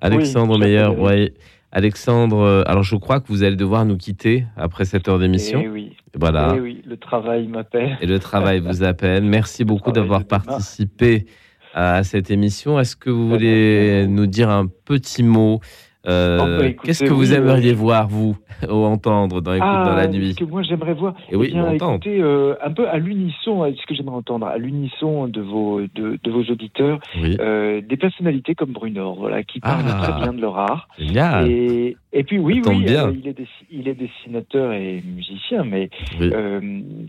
Alexandre 0.00 0.54
Oui, 0.54 0.60
Meyer, 0.60 0.78
j'appelle. 0.84 1.00
ouais. 1.00 1.34
Alexandre, 1.74 2.38
euh, 2.40 2.62
alors 2.66 2.82
je 2.82 2.96
crois 2.96 3.20
que 3.20 3.28
vous 3.28 3.44
allez 3.44 3.56
devoir 3.56 3.86
nous 3.86 3.96
quitter 3.96 4.44
après 4.56 4.84
cette 4.84 5.08
heure 5.08 5.18
d'émission. 5.18 5.62
Eh 5.64 5.68
oui. 5.68 5.96
Voilà. 6.14 6.52
Eh 6.54 6.60
oui, 6.60 6.82
le 6.84 6.98
travail 6.98 7.46
m'appelle. 7.48 7.96
Et 8.02 8.06
le 8.06 8.18
travail 8.18 8.60
vous 8.60 8.82
appelle. 8.82 9.24
Merci 9.24 9.64
beaucoup 9.64 9.90
d'avoir 9.90 10.24
participé 10.24 11.24
à 11.72 12.04
cette 12.04 12.30
émission. 12.30 12.78
Est-ce 12.78 12.94
que 12.94 13.08
vous 13.08 13.26
voulez 13.26 14.06
nous 14.06 14.26
dire 14.26 14.50
un 14.50 14.66
petit 14.66 15.22
mot 15.22 15.60
Euh, 16.08 16.58
bah, 16.58 16.72
Qu'est-ce 16.82 17.04
que 17.04 17.10
vous 17.12 17.30
oui, 17.30 17.36
aimeriez 17.36 17.70
euh, 17.72 17.76
voir, 17.76 18.08
vous, 18.08 18.36
ou 18.68 18.72
entendre 18.84 19.40
dans 19.40 19.52
Écoute 19.54 19.68
dans 19.68 19.94
la 19.94 20.08
nuit 20.08 20.30
Ah, 20.30 20.34
Ce 20.38 20.44
que 20.44 20.50
moi 20.50 20.62
j'aimerais 20.62 20.94
voir, 20.94 21.14
Et 21.30 21.36
oui, 21.36 21.48
eh 21.50 21.54
bien, 21.54 21.70
écoutez, 21.70 22.20
euh, 22.20 22.54
un 22.64 22.72
peu 22.72 22.88
à 22.88 22.98
l'unisson, 22.98 23.62
euh, 23.62 23.70
ce 23.80 23.86
que 23.86 23.94
j'aimerais 23.94 24.16
entendre, 24.16 24.46
à 24.46 24.58
l'unisson 24.58 25.28
de 25.28 25.40
vos 25.40 25.80
de, 25.94 26.18
de 26.22 26.30
vos 26.30 26.42
auditeurs, 26.42 26.98
Oui. 27.22 27.36
euh, 27.40 27.80
des 27.80 27.96
personnalités 27.96 28.54
comme 28.56 28.72
Bruno, 28.72 29.14
voilà, 29.14 29.44
qui 29.44 29.60
parlent 29.60 29.84
Ah. 29.88 30.02
très 30.08 30.22
bien 30.22 30.32
de 30.32 30.40
leur 30.40 30.58
art. 30.58 30.88
Génial. 30.98 31.48
Et, 31.48 31.96
et 32.12 32.24
puis 32.24 32.38
oui, 32.38 32.60
oui, 32.66 32.84
euh, 32.88 33.12
il, 33.14 33.28
est 33.28 33.38
dessi- 33.38 33.66
il 33.70 33.86
est 33.88 33.94
dessinateur 33.94 34.72
et 34.72 35.02
musicien, 35.06 35.62
mais 35.64 35.88
Oui. 36.20 36.30
euh, 36.32 36.60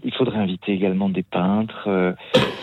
il 0.03 0.13
faudrait 0.13 0.37
inviter 0.37 0.71
également 0.71 1.09
des 1.09 1.23
peintres, 1.23 1.85
euh, 1.87 2.13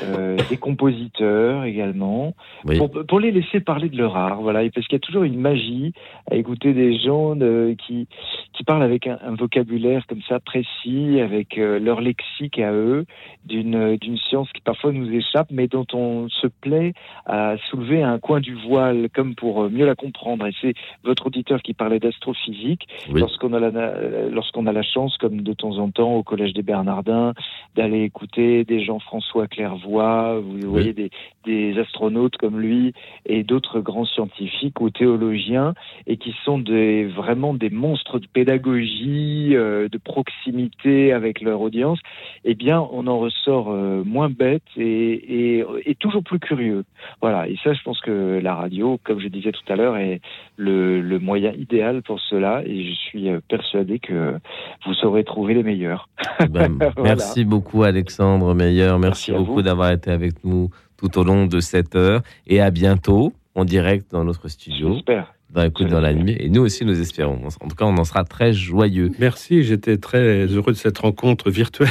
euh, 0.04 0.36
des 0.48 0.56
compositeurs 0.56 1.64
également, 1.64 2.34
pour, 2.78 2.90
pour 3.06 3.20
les 3.20 3.30
laisser 3.32 3.60
parler 3.60 3.88
de 3.88 3.96
leur 3.96 4.16
art, 4.16 4.40
voilà, 4.40 4.60
parce 4.74 4.86
qu'il 4.86 4.94
y 4.96 5.00
a 5.00 5.00
toujours 5.00 5.24
une 5.24 5.38
magie 5.40 5.92
à 6.30 6.34
écouter 6.36 6.72
des 6.72 6.98
gens 6.98 7.36
de- 7.36 7.74
qui 7.86 8.06
qui 8.52 8.64
parlent 8.64 8.82
avec 8.82 9.06
un, 9.06 9.18
un 9.24 9.34
vocabulaire 9.34 10.06
comme 10.06 10.20
ça 10.28 10.38
précis, 10.40 11.20
avec 11.20 11.56
euh, 11.56 11.78
leur 11.78 12.00
lexique 12.00 12.58
à 12.58 12.72
eux, 12.72 13.06
d'une 13.46 13.96
d'une 13.96 14.18
science 14.18 14.50
qui 14.52 14.60
parfois 14.60 14.92
nous 14.92 15.10
échappe, 15.12 15.48
mais 15.50 15.66
dont 15.68 15.86
on 15.94 16.28
se 16.28 16.46
plaît 16.46 16.92
à 17.26 17.56
soulever 17.70 18.02
un 18.02 18.18
coin 18.18 18.40
du 18.40 18.54
voile, 18.54 19.08
comme 19.14 19.34
pour 19.34 19.62
euh, 19.62 19.68
mieux 19.70 19.86
la 19.86 19.94
comprendre. 19.94 20.46
Et 20.46 20.52
c'est 20.60 20.74
votre 21.04 21.26
auditeur 21.26 21.62
qui 21.62 21.72
parlait 21.74 22.00
d'astrophysique. 22.00 22.86
Oui. 23.10 23.20
Lorsqu'on 23.20 23.52
a 23.52 23.60
la 23.60 23.68
euh, 23.68 24.28
lorsqu'on 24.30 24.66
a 24.66 24.72
la 24.72 24.82
chance, 24.82 25.16
comme 25.16 25.40
de 25.42 25.52
temps 25.54 25.78
en 25.78 25.90
temps 25.90 26.14
au 26.14 26.22
collège 26.22 26.52
des 26.52 26.62
Bernardins, 26.62 27.32
d'aller 27.76 28.02
écouter 28.02 28.64
des 28.64 28.84
Jean-François 28.84 29.46
Clairvoy, 29.46 30.40
vous 30.40 30.70
voyez 30.70 30.92
des 30.92 31.10
des 31.46 31.78
astronautes 31.78 32.36
comme 32.36 32.60
lui 32.60 32.92
et 33.24 33.42
d'autres 33.42 33.80
grands 33.80 34.04
scientifiques 34.04 34.80
ou 34.80 34.90
théologiens 34.90 35.74
et 36.10 36.16
qui 36.16 36.34
sont 36.44 36.58
des, 36.58 37.04
vraiment 37.04 37.54
des 37.54 37.70
monstres 37.70 38.18
de 38.18 38.26
pédagogie, 38.26 39.54
euh, 39.54 39.88
de 39.88 39.96
proximité 39.96 41.12
avec 41.12 41.40
leur 41.40 41.60
audience, 41.60 42.00
eh 42.44 42.56
bien, 42.56 42.84
on 42.90 43.06
en 43.06 43.20
ressort 43.20 43.70
euh, 43.70 44.02
moins 44.04 44.28
bête 44.28 44.64
et, 44.76 45.60
et, 45.60 45.64
et 45.86 45.94
toujours 45.94 46.24
plus 46.24 46.40
curieux. 46.40 46.82
Voilà. 47.22 47.48
Et 47.48 47.56
ça, 47.62 47.74
je 47.74 47.82
pense 47.84 48.00
que 48.00 48.40
la 48.42 48.56
radio, 48.56 48.98
comme 49.04 49.20
je 49.20 49.28
disais 49.28 49.52
tout 49.52 49.72
à 49.72 49.76
l'heure, 49.76 49.96
est 49.98 50.20
le, 50.56 51.00
le 51.00 51.20
moyen 51.20 51.52
idéal 51.52 52.02
pour 52.02 52.18
cela. 52.18 52.62
Et 52.66 52.88
je 52.88 52.92
suis 52.92 53.28
euh, 53.28 53.38
persuadé 53.48 54.00
que 54.00 54.34
vous 54.84 54.94
saurez 54.94 55.22
trouver 55.22 55.54
les 55.54 55.62
meilleurs. 55.62 56.08
Ben, 56.50 56.76
Voilà. 56.96 57.14
Merci 57.14 57.44
beaucoup, 57.44 57.84
Alexandre 57.84 58.52
Meyer. 58.52 58.96
Merci, 58.98 59.30
Merci 59.30 59.32
beaucoup 59.32 59.62
d'avoir 59.62 59.92
été 59.92 60.10
avec 60.10 60.42
nous 60.42 60.70
tout 60.98 61.16
au 61.20 61.22
long 61.22 61.46
de 61.46 61.60
cette 61.60 61.94
heure. 61.94 62.22
Et 62.48 62.60
à 62.60 62.72
bientôt, 62.72 63.32
en 63.54 63.64
direct 63.64 64.10
dans 64.10 64.24
notre 64.24 64.48
studio. 64.48 64.94
J'espère. 64.94 65.32
Dans 65.52 65.64
Écoute 65.64 65.88
dans 65.88 66.00
la 66.00 66.14
nuit. 66.14 66.36
Et 66.38 66.48
nous 66.48 66.62
aussi, 66.62 66.84
nous 66.84 67.00
espérons. 67.00 67.40
En 67.60 67.68
tout 67.68 67.74
cas, 67.74 67.84
on 67.84 67.96
en 67.98 68.04
sera 68.04 68.22
très 68.22 68.52
joyeux. 68.52 69.10
Merci, 69.18 69.64
j'étais 69.64 69.96
très 69.96 70.46
heureux 70.46 70.72
de 70.72 70.76
cette 70.76 70.98
rencontre 70.98 71.50
virtuelle. 71.50 71.88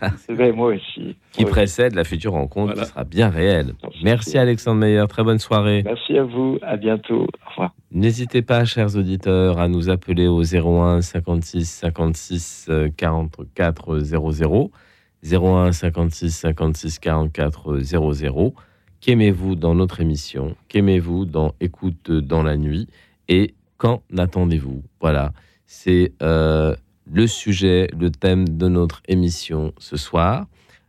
Ben, 0.28 0.54
moi 0.54 0.74
aussi. 0.74 1.16
Qui 1.32 1.44
Oui. 1.44 1.50
précède 1.50 1.94
la 1.94 2.04
future 2.04 2.32
rencontre 2.32 2.74
qui 2.74 2.84
sera 2.84 3.04
bien 3.04 3.28
réelle. 3.30 3.72
Merci, 4.04 4.36
Alexandre 4.36 4.80
Meyer. 4.80 5.04
Très 5.08 5.24
bonne 5.24 5.38
soirée. 5.38 5.82
Merci 5.84 6.18
à 6.18 6.24
vous. 6.24 6.58
À 6.62 6.76
bientôt. 6.76 7.22
Au 7.22 7.50
revoir. 7.50 7.74
N'hésitez 7.92 8.42
pas, 8.42 8.64
chers 8.66 8.94
auditeurs, 8.96 9.58
à 9.58 9.68
nous 9.68 9.88
appeler 9.88 10.26
au 10.28 10.42
01 10.42 11.00
56 11.00 11.64
56 11.64 12.66
euh, 12.68 12.88
44 12.94 14.00
00. 14.00 14.70
01 15.24 15.72
56 15.72 16.30
56 16.30 16.98
44 16.98 17.78
00. 17.80 18.54
Qu'aimez-vous 19.00 19.54
dans 19.54 19.76
notre 19.76 20.00
émission? 20.00 20.56
Qu'aimez-vous 20.66 21.24
dans 21.24 21.54
Écoute 21.60 22.10
dans 22.10 22.42
la 22.42 22.56
nuit? 22.56 22.88
Et 23.28 23.54
qu'en 23.76 24.02
attendez-vous? 24.16 24.82
Voilà, 25.00 25.32
c'est 25.66 26.12
euh, 26.20 26.74
le 27.10 27.28
sujet, 27.28 27.88
le 27.96 28.10
thème 28.10 28.48
de 28.48 28.66
notre 28.66 29.00
émission 29.06 29.72
ce 29.78 29.96
soir. 29.96 30.46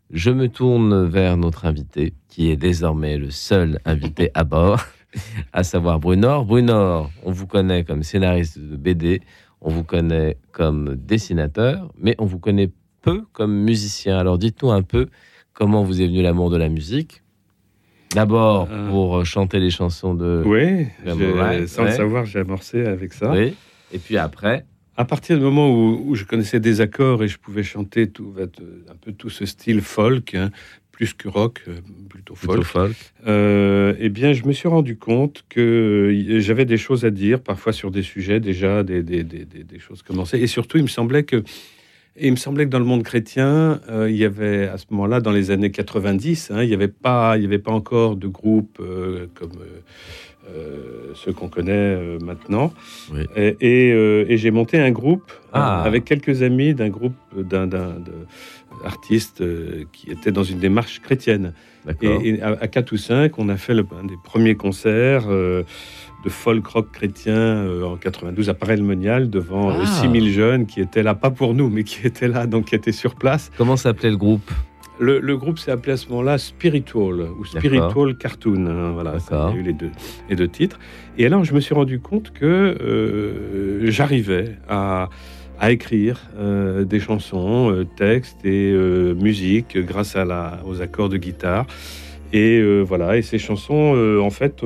Je 0.10 0.32
me 0.32 0.49
tourne 0.49 1.05
vers 1.05 1.38
notre 1.38 1.66
invité, 1.66 2.14
qui 2.30 2.49
est 2.49 2.55
désormais 2.55 3.18
le 3.20 3.30
seul 3.30 3.80
invité 3.86 4.32
à 4.34 4.43
bord, 4.43 4.84
à 5.53 5.64
savoir 5.64 5.99
Brunor. 5.99 6.45
Brunor, 6.45 7.12
on 7.24 7.32
vous 7.32 7.45
connaît 7.45 7.84
comme 7.84 8.01
scénariste 8.01 8.57
de 8.57 8.76
BD, 8.76 9.22
on 9.62 9.70
vous 9.70 9.84
connaît 9.84 10.38
comme 10.51 10.95
dessinateur, 10.95 11.91
mais 11.95 12.16
on 12.18 12.26
vous 12.26 12.39
connaît 12.39 12.72
peu 13.03 13.24
comme 13.34 13.53
musicien. 13.53 14.18
Alors 14.18 14.39
dites-nous 14.39 14.72
un 14.72 14.82
peu 14.82 15.10
comment 15.53 15.84
vous 15.84 16.01
est 16.01 16.07
venu 16.07 16.24
l'amour 16.24 16.49
de 16.49 16.57
la 16.57 16.70
musique. 16.70 17.22
D'abord 18.14 18.68
pour 18.89 19.24
chanter 19.26 19.60
les 19.60 19.70
chansons 19.70 20.14
de... 20.16 20.41
Oui, 20.45 20.88
Wright, 21.05 21.68
sans 21.68 21.84
ouais. 21.84 21.89
le 21.91 21.95
savoir, 21.95 22.26
j'ai 22.26 22.39
amorcé 22.39 22.86
avec 22.86 23.14
ça. 23.14 23.32
Oui. 23.32 23.53
Et 23.91 23.99
puis 23.99 24.18
après 24.18 24.66
À 24.97 25.05
partir 25.05 25.38
du 25.38 25.43
moment 25.43 25.70
où, 25.70 26.03
où 26.07 26.16
je 26.16 26.26
connaissais 26.26 26.60
des 26.60 26.82
accords 26.82 27.24
et 27.24 27.28
je 27.28 27.38
pouvais 27.38 27.64
chanter 27.64 28.10
tout, 28.10 28.34
un 28.39 28.95
peu 28.99 29.12
tout 29.12 29.30
ce 29.30 29.45
style 29.45 29.82
folk, 29.82 30.34
hein, 30.34 30.49
plus 30.91 31.14
que 31.14 31.30
rock, 31.30 31.62
euh, 31.68 31.76
plutôt 32.10 32.36
folk, 32.36 32.51
Plutôt 32.51 32.64
folk. 32.66 32.95
euh, 33.28 33.93
eh 33.99 34.10
bien, 34.10 34.34
je 34.34 34.43
me 34.43 34.51
suis 34.53 34.68
rendu 34.68 34.97
compte 34.97 35.45
que 35.47 36.12
euh, 36.12 36.39
j'avais 36.41 36.66
des 36.66 36.78
choses 36.78 37.05
à 37.05 37.10
dire, 37.12 37.39
parfois 37.41 37.72
sur 37.74 37.89
des 37.91 38.03
sujets 38.03 38.39
déjà, 38.41 38.84
des, 38.84 39.01
des, 39.03 39.24
des, 39.24 39.45
des- 39.45 39.64
des 39.64 39.80
choses 39.80 40.01
commencées. 40.01 40.39
Et 40.39 40.47
surtout, 40.47 40.78
il 40.78 40.84
me 40.84 40.88
semblait 40.89 41.24
que 41.24 41.43
et 42.16 42.28
il 42.28 42.32
me 42.32 42.38
semblait 42.38 42.66
que 42.66 42.70
dans 42.70 42.80
le 42.80 42.86
monde 42.86 43.03
chrétien, 43.03 43.80
euh, 43.89 44.10
il 44.10 44.18
y 44.18 44.26
avait 44.26 44.68
à 44.68 44.78
ce 44.78 44.86
moment-là, 44.91 45.22
dans 45.22 45.32
les 45.32 45.51
années 45.51 45.72
90, 45.72 46.51
hein, 46.53 46.64
il 46.64 46.68
n'y 46.68 46.74
avait, 46.74 46.88
pas- 46.89 47.38
il 47.38 47.43
y 47.43 47.45
avait 47.45 47.60
pas 47.60 47.72
encore 47.72 48.16
de 48.18 48.28
groupes 48.28 48.80
euh, 48.82 49.28
comme 49.36 49.51
euh, 49.62 49.80
euh, 50.49 51.12
ceux 51.16 51.32
qu'on 51.32 51.47
connaît 51.47 52.18
maintenant. 52.22 52.74
Et, 53.38 53.55
et, 53.62 53.89
et 54.34 54.38
j'ai 54.38 54.51
monté 54.51 54.80
un 54.80 54.91
groupe 54.91 55.32
Ah. 55.53 55.82
euh, 55.84 55.88
avec 55.88 56.03
quelques 56.05 56.41
amis 56.43 56.74
d'un 56.74 56.89
groupe 56.89 57.14
d'un 57.36 57.70
artistes 58.86 59.43
qui 59.91 60.12
étaient 60.12 60.32
dans 60.32 60.43
une 60.43 60.60
démarche 60.60 60.99
chrétienne. 61.01 61.53
Et, 62.01 62.41
à, 62.41 62.49
à 62.62 62.68
4 62.68 62.91
ou 62.91 62.97
5, 62.97 63.38
on 63.39 63.49
a 63.49 63.57
fait 63.57 63.74
le, 63.74 63.86
un 64.01 64.05
des 64.05 64.16
premiers 64.24 64.55
concerts 64.55 65.26
euh, 65.30 65.64
de 66.24 66.30
folk 66.30 66.65
rock 66.67 66.91
chrétien 66.91 67.34
euh, 67.38 67.84
en 67.86 67.95
92 67.95 68.49
à 68.49 68.53
Paray-le-Monial 68.53 69.30
devant 69.30 69.70
euh, 69.72 69.82
Ah. 69.84 69.86
6000 69.86 70.32
jeunes 70.32 70.65
qui 70.65 70.82
étaient 70.82 71.03
là, 71.03 71.15
pas 71.15 71.32
pour 71.32 71.53
nous, 71.53 71.70
mais 71.70 71.84
qui 71.84 72.05
étaient 72.05 72.28
là, 72.28 72.45
donc 72.47 72.65
qui 72.65 72.76
étaient 72.76 72.91
sur 72.91 73.15
place. 73.15 73.51
Comment 73.57 73.78
s'appelait 73.78 74.09
le 74.11 74.17
groupe? 74.17 74.51
Le, 75.01 75.20
le 75.22 75.38
groupe 75.38 75.59
s'est 75.59 75.72
appelé 75.72 75.93
à 75.93 75.97
ce 75.97 76.09
moment-là 76.09 76.38
Spiritual 76.38 77.22
ou 77.39 77.45
Spiritual 77.45 78.17
Cartoon. 78.17 78.67
hein, 78.67 78.91
voilà, 78.91 79.17
ça, 79.20 79.47
il 79.51 79.55
y 79.55 79.57
a 79.57 79.61
eu 79.61 79.63
les 79.65 79.72
deux, 79.74 79.91
les 80.30 80.36
deux 80.36 80.49
titres. 80.49 80.78
Et 81.17 81.26
alors, 81.26 81.45
je 81.45 81.53
me 81.53 81.61
suis 81.61 81.74
rendu 81.74 82.01
compte 82.01 82.34
que 82.34 82.45
euh, 82.99 83.89
j'arrivais 83.91 84.57
à, 84.67 85.07
à 85.57 85.72
écrire 85.72 86.20
euh, 86.38 86.84
des 86.84 86.99
chansons, 86.99 87.72
euh, 87.72 87.86
textes 87.86 88.43
et 88.43 88.74
musique 89.15 89.78
grâce 89.78 90.17
à 90.17 90.26
la, 90.26 90.59
aux 90.65 90.82
accords 90.82 91.07
de 91.09 91.15
guitare. 91.17 91.65
Et 92.34 92.61
voilà, 92.84 93.17
et 93.17 93.22
ces 93.24 93.39
chansons, 93.39 94.20
en 94.22 94.30
fait, 94.30 94.61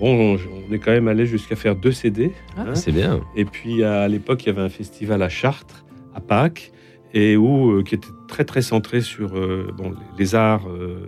bon, 0.00 0.36
on 0.68 0.72
est 0.72 0.78
quand 0.78 0.92
même 0.92 1.08
allé 1.08 1.26
jusqu'à 1.26 1.56
faire 1.56 1.76
deux 1.76 1.92
CD. 1.92 2.32
Ah, 2.56 2.74
c'est 2.74 2.92
bien. 2.92 3.20
Et 3.36 3.44
puis 3.44 3.82
à 3.84 4.08
l'époque, 4.08 4.44
il 4.44 4.46
y 4.46 4.50
avait 4.50 4.62
un 4.62 4.68
festival 4.68 5.22
à 5.22 5.28
Chartres, 5.28 5.84
à 6.14 6.20
Pâques, 6.20 6.72
et 7.14 7.36
où 7.36 7.70
euh, 7.70 7.82
qui 7.82 7.94
était 7.94 8.08
très 8.28 8.44
très 8.44 8.62
centré 8.62 9.00
sur 9.00 9.36
euh, 9.36 9.68
bon, 9.76 9.90
les, 9.90 9.96
les 10.18 10.34
arts 10.34 10.68
euh, 10.68 11.06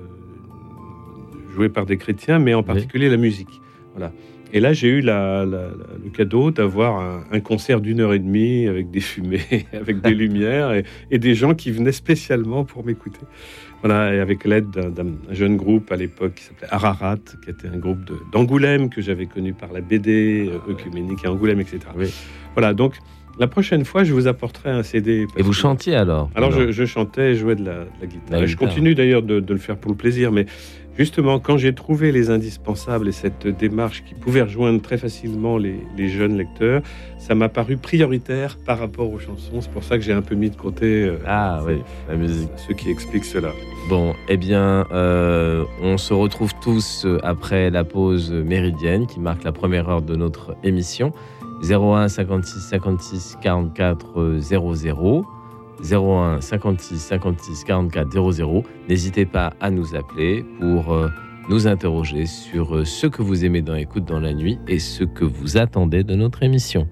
joués 1.55 1.69
par 1.69 1.87
des 1.87 1.97
chrétiens, 1.97 2.39
mais 2.39 2.55
en 2.55 2.63
particulier 2.63 3.09
la 3.09 3.17
musique. 3.17 3.61
Voilà. 3.95 4.13
Et 4.53 4.61
là, 4.61 4.73
j'ai 4.73 4.89
eu 4.89 5.01
la- 5.03 5.45
la- 5.45 5.69
la- 5.69 5.99
le 6.03 6.09
cadeau 6.11 6.51
d'avoir 6.51 6.99
un, 7.01 7.25
un 7.31 7.41
concert 7.41 7.83
d'une 7.83 8.01
heure 8.01 8.15
et 8.15 8.19
demie 8.19 8.67
avec 8.67 8.91
des 8.91 9.01
fumées, 9.01 9.67
avec 9.75 10.01
des 10.01 10.15
lumières 10.15 10.73
et, 10.73 10.85
et 11.11 11.19
des 11.19 11.35
gens 11.35 11.55
qui 11.55 11.71
venaient 11.71 11.93
spécialement 11.93 12.65
pour 12.65 12.83
m'écouter. 12.87 13.21
Voilà, 13.83 14.15
et 14.15 14.21
avec 14.21 14.45
l'aide 14.45 14.71
d'un 14.71 15.07
jeune 15.31 15.57
groupe 15.57 15.93
à 15.93 15.97
l'époque 15.97 16.35
qui 16.35 16.45
s'appelait 16.45 16.67
Ararat, 16.71 17.19
qui 17.45 17.51
était 17.51 17.69
un 17.69 17.77
groupe 17.77 18.11
d'Angoulême 18.33 18.91
que 18.91 19.01
j'avais 19.01 19.27
connu 19.27 19.53
par 19.53 19.73
la 19.73 19.81
BD, 19.81 20.49
euh, 20.49 20.73
œcuménique 20.73 21.25
à 21.25 21.31
Angoulême, 21.31 21.61
etc. 21.61 21.81
Voilà, 22.55 22.75
donc 22.75 22.95
la 23.39 23.47
prochaine 23.47 23.85
fois, 23.85 24.03
je 24.03 24.13
vous 24.13 24.27
apporterai 24.27 24.71
un 24.71 24.83
CD. 24.83 25.27
Et 25.37 25.43
vous 25.43 25.53
chantiez 25.53 25.95
alors 25.95 26.29
Alors, 26.35 26.51
je, 26.51 26.73
je 26.73 26.85
chantais 26.85 27.33
et 27.33 27.35
jouais 27.37 27.55
de 27.55 27.65
la, 27.65 27.85
de 27.85 27.89
la 28.01 28.07
guitare. 28.07 28.39
La 28.39 28.43
Et 28.43 28.47
je 28.49 28.57
continue 28.57 28.97
d'ailleurs 28.97 29.23
de, 29.23 29.39
de 29.39 29.53
le 29.53 29.61
faire 29.61 29.77
pour 29.77 29.93
le 29.93 29.97
plaisir, 29.97 30.33
mais 30.33 30.47
justement, 30.99 31.39
quand 31.39 31.57
j'ai 31.57 31.75
trouvé 31.75 32.13
les 32.13 32.31
indispensables 32.31 33.09
et 33.09 33.13
cette 33.13 33.47
démarche 33.47 34.05
qui 34.05 34.15
pouvait 34.15 34.43
rejoindre 34.43 34.83
très 34.83 34.99
facilement 34.99 35.57
les, 35.57 35.77
les 35.97 36.09
jeunes 36.09 36.37
lecteurs, 36.37 36.83
ça 37.19 37.35
m'a 37.35 37.49
paru 37.49 37.77
prioritaire 37.77 38.59
par 38.67 38.79
rapport 38.79 39.11
aux 39.11 39.19
chansons. 39.19 39.61
C'est 39.61 39.71
pour 39.71 39.85
ça 39.85 39.97
que 39.97 40.03
j'ai 40.05 40.13
un 40.13 40.23
peu 40.23 40.35
mis 40.35 40.51
de 40.51 40.57
côté 40.57 41.05
euh, 41.05 41.19
Ah 41.27 41.63
oui, 41.67 41.79
la 42.09 42.17
musique. 42.17 42.51
ce 42.57 42.73
qui 42.73 42.91
explique 42.91 43.25
cela. 43.25 43.51
Bon, 43.89 44.15
eh 44.29 44.37
bien, 44.37 44.87
euh, 44.93 45.65
on 45.81 45.97
se 45.97 46.13
retrouve 46.13 46.53
tous 46.61 47.05
euh, 47.07 47.19
après 47.23 47.71
la 47.71 47.85
pause 47.85 48.33
méridienne 48.33 49.07
qui 49.07 49.21
marque 49.21 49.45
la 49.45 49.53
première 49.53 49.89
heure 49.89 50.03
de 50.03 50.15
notre 50.15 50.57
émission. 50.63 51.13
01 51.63 52.09
56 52.09 52.61
56 52.61 53.39
44 53.43 54.21
euh, 54.21 54.41
00. 54.41 55.25
01 55.83 56.41
56 56.41 56.99
56 56.99 57.65
44 57.65 58.33
00. 58.33 58.63
N'hésitez 58.89 59.27
pas 59.27 59.53
à 59.61 59.71
nous 59.71 59.95
appeler 59.95 60.45
pour 60.61 60.93
euh, 60.93 61.09
nous 61.49 61.67
interroger 61.67 62.27
sur 62.27 62.77
euh, 62.77 62.85
ce 62.85 63.07
que 63.07 63.23
vous 63.23 63.45
aimez 63.45 63.63
dans 63.63 63.75
Écoute 63.75 64.05
dans 64.05 64.21
la 64.21 64.35
nuit 64.35 64.59
et 64.69 64.79
ce 64.79 65.05
que 65.05 65.25
vous 65.25 65.57
attendez 65.57 66.05
de 66.05 66.15
notre 66.15 66.43
émission. 66.43 66.89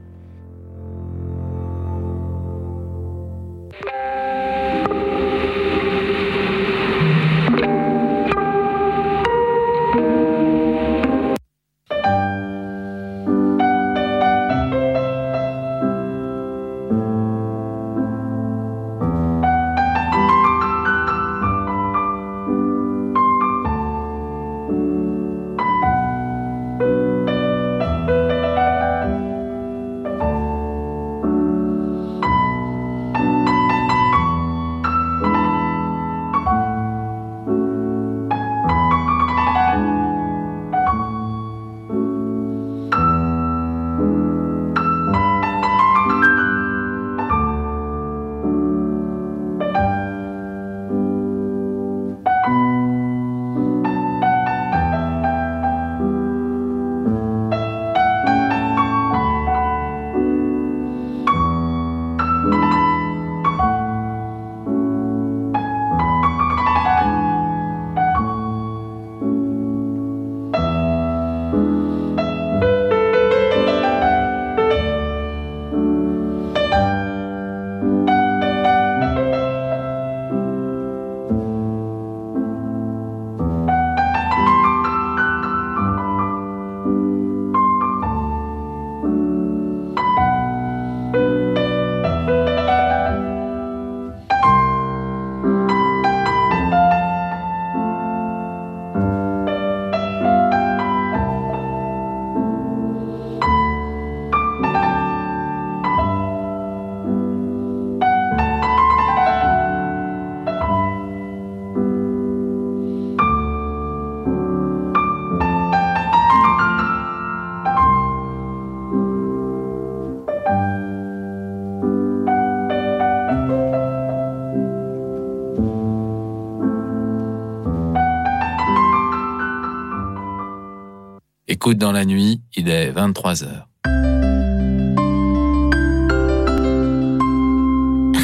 Écoute 131.67 131.79
dans 131.79 131.91
la 131.91 132.05
nuit, 132.05 132.41
il 132.55 132.69
est 132.69 132.93
23h. 132.93 133.65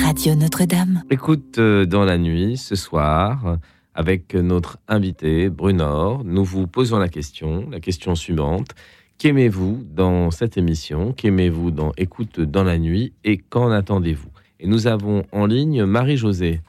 Radio 0.04 0.34
Notre-Dame. 0.36 1.02
Écoute 1.10 1.58
euh, 1.58 1.84
dans 1.84 2.04
la 2.04 2.18
nuit 2.18 2.56
ce 2.56 2.76
soir 2.76 3.58
avec 3.96 4.36
notre 4.36 4.78
invité 4.86 5.48
Brunor. 5.48 6.22
Nous 6.22 6.44
vous 6.44 6.68
posons 6.68 7.00
la 7.00 7.08
question, 7.08 7.68
la 7.68 7.80
question 7.80 8.14
suivante. 8.14 8.76
Qu'aimez-vous 9.18 9.82
dans 9.90 10.30
cette 10.30 10.56
émission? 10.56 11.12
Qu'aimez-vous 11.12 11.72
dans 11.72 11.90
Écoute 11.96 12.38
dans 12.38 12.62
la 12.62 12.78
nuit? 12.78 13.12
Et 13.24 13.38
qu'en 13.38 13.72
attendez-vous? 13.72 14.30
Et 14.60 14.68
nous 14.68 14.86
avons 14.86 15.24
en 15.32 15.46
ligne 15.46 15.84
Marie-Josée. 15.84 16.60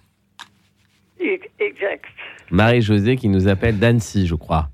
Exact. 1.19 2.05
Marie-Josée 2.49 3.15
qui 3.15 3.29
nous 3.29 3.47
appelle 3.47 3.77
d'Annecy, 3.77 4.25
je 4.25 4.33
crois. 4.33 4.71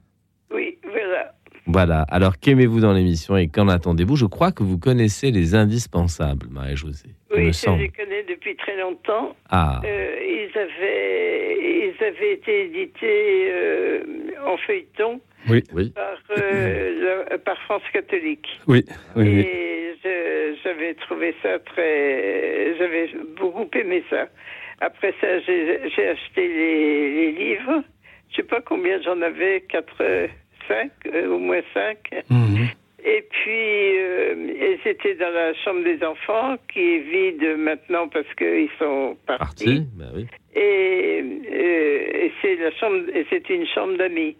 Oui, 1.69 1.73
voilà. 1.73 2.01
Alors, 2.09 2.39
qu'aimez-vous 2.39 2.79
dans 2.81 2.93
l'émission 2.93 3.37
et 3.37 3.47
qu'en 3.47 3.67
attendez-vous? 3.67 4.15
Je 4.15 4.25
crois 4.25 4.51
que 4.51 4.63
vous 4.63 4.77
connaissez 4.79 5.29
les 5.31 5.53
indispensables, 5.55 6.47
Marie-Josée. 6.49 7.09
Oui, 7.35 7.47
je 7.47 7.51
semble. 7.51 7.81
les 7.83 7.89
connais 7.89 8.23
depuis 8.27 8.55
très 8.55 8.75
longtemps. 8.77 9.35
Ah. 9.49 9.79
Euh, 9.85 10.15
ils, 10.21 10.57
avaient, 10.57 11.57
ils 11.61 12.03
avaient 12.03 12.33
été 12.33 12.65
édités 12.65 13.51
euh, 13.51 14.03
en 14.45 14.57
feuilleton 14.57 15.21
Oui, 15.47 15.63
oui. 15.73 15.91
par, 15.91 16.17
euh, 16.39 17.25
la- 17.29 17.37
par 17.37 17.57
France 17.63 17.83
catholique. 17.93 18.47
Oui, 18.67 18.83
oui, 19.15 19.23
oui. 19.29 19.39
Et 19.41 19.93
je- 20.03 20.55
j'avais 20.63 20.95
trouvé 20.95 21.35
ça 21.43 21.59
très. 21.59 22.75
J'avais 22.79 23.11
beaucoup 23.39 23.69
aimé 23.77 24.03
ça. 24.09 24.27
Après 24.81 25.13
ça, 25.21 25.39
j'ai 25.41 25.79
j'ai 25.95 26.07
acheté 26.07 26.47
les, 26.47 27.11
les 27.13 27.31
livres. 27.31 27.83
Je 28.31 28.37
sais 28.37 28.43
pas 28.43 28.61
combien 28.61 29.01
j'en 29.01 29.21
avais, 29.21 29.63
4, 30.69 30.89
5, 31.03 31.27
au 31.29 31.39
moins 31.39 31.61
5. 31.73 31.97
Et 33.05 33.25
puis, 33.29 33.97
euh, 33.97 34.75
c'était 34.83 35.15
dans 35.15 35.29
la 35.29 35.53
chambre 35.53 35.83
des 35.83 36.03
enfants, 36.03 36.57
qui 36.71 36.79
est 36.79 36.99
vide 36.99 37.57
maintenant 37.57 38.07
parce 38.09 38.31
qu'ils 38.37 38.69
sont 38.77 39.17
partis. 39.25 39.65
Parti 39.65 39.87
Ben 39.95 40.11
oui. 40.15 40.27
Et, 40.55 41.23
euh, 41.23 42.25
et 42.25 42.31
c'est 42.41 42.55
la 42.55 42.71
chambre, 42.71 43.03
et 43.13 43.25
c'est 43.29 43.49
une 43.49 43.65
chambre 43.67 43.97
d'amis. 43.97 44.35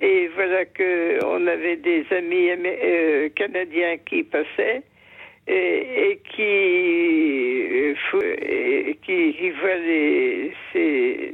Et 0.00 0.28
voilà 0.34 0.64
que 0.64 1.22
on 1.24 1.46
avait 1.46 1.76
des 1.76 2.06
amis 2.10 2.48
euh, 2.50 3.28
canadiens 3.36 3.98
qui 3.98 4.22
passaient 4.22 4.82
et, 5.46 6.10
et 6.12 6.20
qui, 6.34 7.94
euh, 8.14 8.36
et 8.40 8.98
qui, 9.04 9.34
qui 9.34 9.50
voient 9.50 9.76
les, 9.76 10.52
ces, 10.72 11.32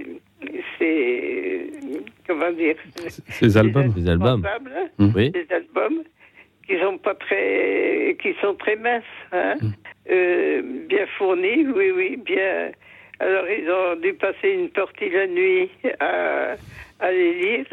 ces, 0.79 1.71
comment 2.27 2.53
dire, 2.53 2.77
Ces 3.29 3.57
albums. 3.57 3.93
Les 3.97 4.09
albums. 4.09 4.43
portables, 4.43 4.73
Mm. 4.99 5.11
Oui. 5.15 5.31
des 5.31 5.47
albums 5.51 6.03
qui 6.67 6.79
sont 6.81 6.99
pas 6.99 7.15
très, 7.15 8.17
qui 8.21 8.35
sont 8.41 8.55
très 8.55 8.77
minces, 8.77 9.03
hein, 9.33 9.55
Euh, 10.11 10.63
bien 10.89 11.07
fournis, 11.19 11.67
oui, 11.75 11.91
oui, 11.91 12.17
bien. 12.17 12.71
Alors 13.19 13.45
ils 13.49 13.69
ont 13.71 13.97
dû 14.01 14.13
passer 14.15 14.51
une 14.51 14.69
partie 14.71 15.09
la 15.11 15.27
nuit 15.27 15.69
à, 16.01 16.55
à 17.01 17.11
les 17.11 17.33
lire. 17.35 17.67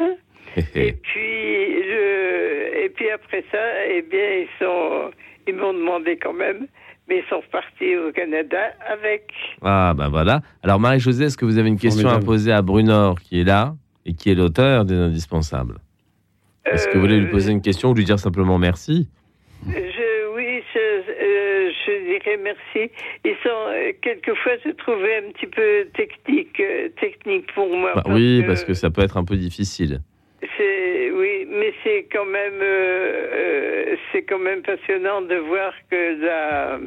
Et 0.74 0.92
puis, 0.92 1.82
je, 1.90 2.84
et 2.84 2.88
puis 2.90 3.10
après 3.10 3.44
ça, 3.52 3.86
eh 3.88 4.02
bien, 4.02 4.28
ils 4.42 4.48
sont, 4.58 5.10
ils 5.48 5.54
m'ont 5.54 5.72
demandé 5.74 6.16
quand 6.16 6.32
même, 6.32 6.66
mais 7.08 7.18
ils 7.18 7.28
sont 7.28 7.40
repartis 7.40 7.96
au 7.96 8.12
Canada 8.12 8.58
avec. 8.90 9.30
Ah, 9.62 9.94
ben 9.96 10.08
voilà. 10.08 10.40
Alors, 10.62 10.80
Marie-Josée, 10.80 11.24
est-ce 11.24 11.36
que 11.36 11.44
vous 11.44 11.58
avez 11.58 11.68
une 11.68 11.78
question 11.78 12.08
à 12.08 12.20
poser 12.20 12.52
à 12.52 12.62
Brunor, 12.62 13.20
qui 13.20 13.40
est 13.40 13.44
là 13.44 13.74
et 14.06 14.14
qui 14.14 14.30
est 14.30 14.34
l'auteur 14.34 14.84
des 14.84 14.94
Indispensables? 14.94 15.78
Est-ce 16.64 16.88
que 16.88 16.94
vous 16.94 17.00
voulez 17.00 17.20
lui 17.20 17.30
poser 17.30 17.52
une 17.52 17.60
question 17.60 17.90
ou 17.90 17.94
lui 17.94 18.04
dire 18.04 18.18
simplement 18.18 18.58
merci? 18.58 19.08
Je, 19.66 20.34
oui, 20.34 20.62
je, 20.72 20.78
euh, 20.78 21.70
je 21.86 22.04
dirais 22.06 22.38
merci. 22.42 22.90
Ils 23.24 23.36
sont, 23.42 23.48
euh, 23.48 23.92
quelquefois, 24.00 24.52
je 24.64 24.70
trouvais 24.70 25.18
un 25.18 25.32
petit 25.32 25.46
peu 25.46 25.86
technique, 25.94 26.58
euh, 26.60 26.88
technique 27.00 27.52
pour 27.54 27.68
moi. 27.76 27.92
Bah 27.94 28.02
Oui, 28.06 28.42
parce 28.46 28.64
que 28.64 28.72
ça 28.72 28.90
peut 28.90 29.02
être 29.02 29.18
un 29.18 29.24
peu 29.24 29.36
difficile. 29.36 30.00
C'est 30.56 31.10
oui, 31.10 31.46
mais 31.50 31.72
c'est 31.82 32.06
quand 32.12 32.24
même 32.26 32.60
euh, 32.62 33.26
euh, 33.34 33.96
c'est 34.12 34.22
quand 34.22 34.38
même 34.38 34.62
passionnant 34.62 35.22
de 35.22 35.34
voir 35.36 35.72
que 35.90 36.20
la 36.24 36.78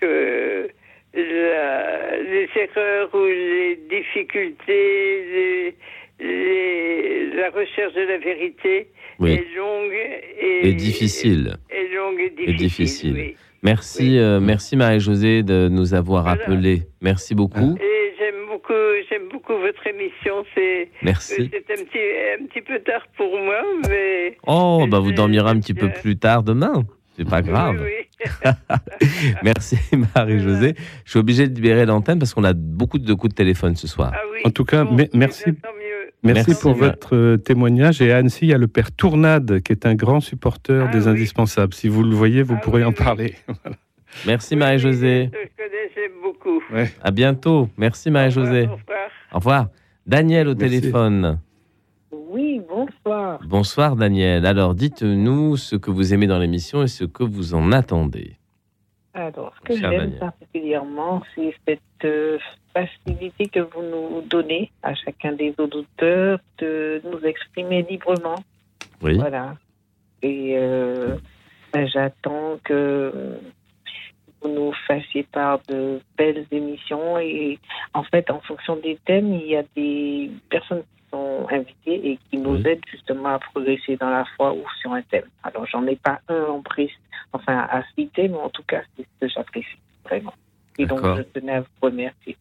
que 0.00 0.68
la- 1.14 2.20
les 2.22 2.48
erreurs 2.56 3.14
ou 3.14 3.24
les 3.24 3.78
difficultés, 3.88 5.24
les, 5.34 5.74
les- 6.20 7.26
la 7.36 7.50
recherche 7.50 7.94
de 7.94 8.02
la 8.02 8.18
vérité 8.18 8.88
Oui. 9.20 9.32
est 9.32 9.56
longue 9.56 9.92
et, 10.40 10.68
Et 10.68 10.74
difficile. 10.74 11.56
est 11.70 11.94
longue 11.94 12.20
et 12.20 12.50
Et 12.50 12.52
difficile. 12.54 13.14
oui. 13.14 13.36
Merci, 13.62 14.18
euh, 14.18 14.40
merci 14.40 14.76
Marie-Josée 14.76 15.42
de 15.42 15.68
nous 15.70 15.94
avoir 15.94 16.28
appelés. 16.28 16.80
Merci 17.00 17.34
beaucoup. 17.34 17.76
Et 17.80 18.03
beaucoup, 18.74 19.06
j'aime 19.10 19.28
beaucoup 19.30 19.52
votre 19.58 19.86
émission. 19.86 20.44
C'est 20.54 20.90
Merci. 21.02 21.50
C'est 21.52 21.70
un 21.80 21.84
petit, 21.84 22.42
un 22.42 22.46
petit 22.46 22.60
peu 22.62 22.78
tard 22.80 23.02
pour 23.16 23.36
moi, 23.38 23.62
mais 23.88 24.36
Oh, 24.46 24.86
bah 24.88 24.98
vous 24.98 25.12
dormirez 25.12 25.50
un 25.50 25.60
petit 25.60 25.74
peu 25.74 25.90
plus 25.90 26.16
tard 26.16 26.42
demain. 26.42 26.84
C'est 27.16 27.28
pas 27.28 27.42
grave. 27.42 27.84
Merci 29.42 29.76
Marie-Josée. 30.16 30.74
Je 31.04 31.10
suis 31.10 31.18
obligé 31.20 31.48
de 31.48 31.54
libérer 31.54 31.86
l'antenne 31.86 32.18
parce 32.18 32.34
qu'on 32.34 32.44
a 32.44 32.52
beaucoup 32.54 32.98
de 32.98 33.14
coups 33.14 33.30
de 33.32 33.36
téléphone 33.36 33.76
ce 33.76 33.86
soir. 33.86 34.12
En 34.44 34.50
tout 34.50 34.64
cas, 34.64 34.84
me- 34.84 35.06
merci. 35.14 35.44
Merci, 36.24 36.48
Merci, 36.48 36.62
pour 36.62 36.72
votre 36.72 37.14
euh, 37.14 37.36
témoignage. 37.36 38.00
Et 38.00 38.10
à 38.10 38.16
Annecy, 38.16 38.46
il 38.46 38.48
y 38.48 38.54
a 38.54 38.58
le 38.58 38.66
père 38.66 38.90
Tournade, 38.92 39.60
qui 39.60 39.72
est 39.72 39.84
un 39.84 39.94
grand 39.94 40.20
supporter 40.20 40.90
des 40.90 41.06
indispensables. 41.06 41.74
Si 41.74 41.86
vous 41.88 42.02
le 42.02 42.14
voyez, 42.14 42.42
vous 42.42 42.56
pourrez 42.56 42.82
en 42.82 42.92
parler. 42.92 43.34
Merci 44.26 44.56
Marie-Josée. 44.56 45.30
je 45.32 45.62
connais, 45.62 45.90
j'aime 45.94 46.12
beaucoup. 46.22 46.62
À 47.02 47.10
bientôt. 47.10 47.68
Merci 47.76 48.10
Marie-Josée. 48.10 48.68
Au 49.32 49.36
revoir. 49.38 49.68
Daniel 50.06 50.48
au 50.48 50.54
téléphone. 50.54 51.38
Oui, 52.10 52.60
bonsoir. 52.68 53.40
Bonsoir 53.44 53.96
Daniel. 53.96 54.44
Alors 54.46 54.74
dites-nous 54.74 55.56
ce 55.56 55.76
que 55.76 55.90
vous 55.90 56.12
aimez 56.12 56.26
dans 56.26 56.38
l'émission 56.38 56.82
et 56.82 56.88
ce 56.88 57.04
que 57.04 57.22
vous 57.22 57.54
en 57.54 57.72
attendez. 57.72 58.36
Alors, 59.14 59.54
ce 59.56 59.68
que 59.68 59.76
j'aime 59.78 60.18
particulièrement, 60.18 61.22
c'est 61.34 61.54
cette 61.66 61.80
euh, 62.04 62.38
facilité 62.72 63.46
que 63.46 63.60
vous 63.60 63.82
nous 63.82 64.22
donnez 64.22 64.72
à 64.82 64.92
chacun 64.94 65.32
des 65.32 65.54
auditeurs 65.58 66.40
de 66.58 67.00
nous 67.04 67.20
exprimer 67.20 67.86
librement. 67.88 68.34
Oui. 69.02 69.14
Voilà. 69.14 69.56
Et 70.22 70.54
euh, 70.56 71.14
ben, 71.72 71.86
j'attends 71.86 72.58
que 72.64 73.38
vous 74.44 74.50
nous 74.50 74.72
fassiez 74.86 75.22
part 75.24 75.60
de 75.68 76.00
belles 76.16 76.46
émissions. 76.50 77.18
Et 77.18 77.58
en 77.94 78.02
fait, 78.04 78.30
en 78.30 78.40
fonction 78.40 78.76
des 78.76 78.98
thèmes, 79.06 79.32
il 79.32 79.46
y 79.46 79.56
a 79.56 79.64
des 79.74 80.30
personnes 80.50 80.82
qui 80.82 81.10
sont 81.10 81.46
invitées 81.50 82.10
et 82.10 82.18
qui 82.30 82.36
nous 82.36 82.56
aident 82.66 82.84
justement 82.90 83.30
à 83.30 83.38
progresser 83.38 83.96
dans 83.96 84.10
la 84.10 84.24
foi 84.36 84.52
ou 84.52 84.62
sur 84.80 84.92
un 84.92 85.02
thème. 85.02 85.28
Alors, 85.42 85.66
j'en 85.66 85.86
ai 85.86 85.96
pas 85.96 86.20
un 86.28 86.44
en 86.44 86.62
prise, 86.62 86.90
enfin 87.32 87.66
à 87.70 87.82
citer, 87.96 88.28
mais 88.28 88.38
en 88.38 88.50
tout 88.50 88.64
cas, 88.66 88.82
c'est 88.96 89.02
ce 89.02 89.26
que 89.26 89.32
j'apprécie 89.32 89.78
vraiment. 90.04 90.34
Et 90.78 90.86
donc, 90.86 91.00
je 91.00 91.22
tenais 91.22 91.54
à 91.54 91.60
vous 91.60 91.66
remercier. 91.80 92.36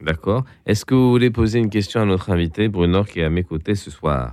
D'accord. 0.00 0.44
Est-ce 0.66 0.84
que 0.84 0.94
vous 0.94 1.10
voulez 1.10 1.30
poser 1.30 1.60
une 1.60 1.70
question 1.70 2.00
à 2.00 2.04
notre 2.04 2.30
invité 2.30 2.68
Bruno 2.68 3.04
qui 3.04 3.20
est 3.20 3.24
à 3.24 3.30
mes 3.30 3.44
côtés 3.44 3.74
ce 3.74 3.90
soir? 3.90 4.32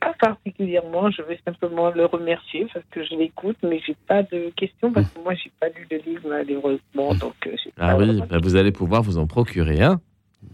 Pas 0.00 0.14
particulièrement, 0.18 1.10
je 1.10 1.22
vais 1.22 1.38
simplement 1.44 1.90
le 1.90 2.06
remercier 2.06 2.66
parce 2.72 2.84
que 2.90 3.04
je 3.04 3.14
l'écoute, 3.14 3.56
mais 3.62 3.80
j'ai 3.86 3.96
pas 4.06 4.22
de 4.22 4.50
questions 4.56 4.90
parce 4.92 5.08
que 5.10 5.20
moi 5.20 5.34
j'ai 5.34 5.52
pas 5.60 5.68
lu 5.68 5.86
le 5.90 5.98
livre 5.98 6.28
malheureusement, 6.28 7.14
donc 7.14 7.34
euh, 7.46 7.54
Ah 7.78 7.96
oui, 7.98 8.22
bah, 8.28 8.38
vous 8.42 8.56
allez 8.56 8.72
pouvoir 8.72 9.02
vous 9.02 9.18
en 9.18 9.26
procurer 9.26 9.82
un 9.82 10.00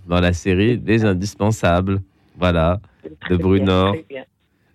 dans 0.07 0.21
la 0.21 0.33
série 0.33 0.77
des 0.79 1.05
indispensables. 1.05 2.01
Voilà, 2.37 2.81
de 3.31 3.37
Brunor. 3.37 3.95
bien. 4.09 4.25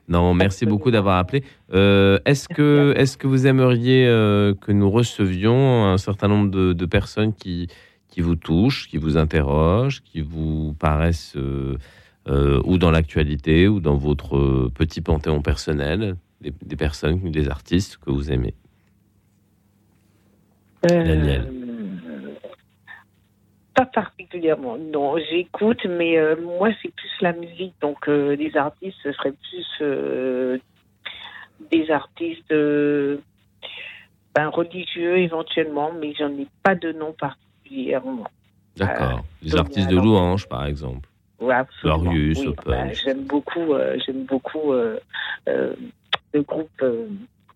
Non, 0.08 0.34
merci 0.34 0.66
beaucoup 0.66 0.92
d'avoir 0.92 1.18
appelé. 1.18 1.44
Euh, 1.74 2.20
est-ce 2.26 2.50
que, 2.50 2.94
est 2.98 3.18
que 3.18 3.28
vous 3.28 3.48
aimeriez 3.48 4.06
euh, 4.08 4.54
que 4.54 4.74
nous 4.74 4.90
recevions 4.90 5.86
un 5.86 5.98
certain 5.98 6.28
nombre 6.28 6.52
de, 6.52 6.74
de 6.74 6.86
personnes 6.86 7.34
qui, 7.34 7.68
qui 8.10 8.20
vous 8.20 8.36
touchent, 8.36 8.90
qui 8.90 8.98
vous 8.98 9.16
interrogent, 9.18 10.02
qui 10.02 10.20
vous 10.22 10.76
paraissent 10.80 11.36
euh, 11.38 11.78
euh, 12.28 12.62
ou 12.66 12.78
dans 12.78 12.92
l'actualité 12.92 13.68
ou 13.68 13.80
dans 13.80 13.96
votre 13.96 14.38
euh, 14.38 14.72
petit 14.74 15.02
panthéon 15.02 15.42
personnel, 15.42 16.16
des, 16.42 16.54
des 16.62 16.76
personnes, 16.76 17.32
des 17.32 17.50
artistes 17.50 17.98
que 17.98 18.12
vous 18.12 18.32
aimez 18.32 18.54
Euh, 20.92 21.04
Daniel. 21.04 21.54
Pas 23.74 23.86
particulièrement, 23.86 24.78
non, 24.78 25.18
j'écoute, 25.18 25.86
mais 25.86 26.18
euh, 26.18 26.36
moi 26.42 26.70
c'est 26.82 26.94
plus 26.94 27.12
la 27.22 27.34
musique, 27.34 27.74
donc 27.82 28.08
les 28.08 28.52
artistes, 28.56 28.98
ce 29.04 29.12
serait 29.14 29.34
plus 29.34 30.70
des 31.72 31.92
artistes 31.92 32.54
ben, 34.36 34.48
religieux 34.48 35.18
éventuellement, 35.18 35.92
mais 35.94 36.14
j'en 36.18 36.30
ai 36.30 36.48
pas 36.64 36.76
de 36.76 36.92
nom 36.92 37.14
particulièrement. 37.14 38.28
D'accord. 38.78 39.24
Les 39.42 39.56
artistes 39.56 39.90
de 39.90 39.98
louange, 39.98 40.48
par 40.48 40.66
exemple. 40.66 41.08
Ouais, 41.42 41.54
absolument. 41.56 42.00
Glorious, 42.04 42.34
Oui, 42.40 42.48
Open. 42.48 42.72
ben, 42.72 42.94
j'aime 42.94 43.24
beaucoup, 43.26 43.74
euh, 43.74 43.98
j'aime 44.06 44.24
beaucoup 44.26 44.72
euh, 44.74 44.98
euh, 45.50 45.74
le 46.34 46.42
groupe 46.44 46.70
euh, 46.84 47.08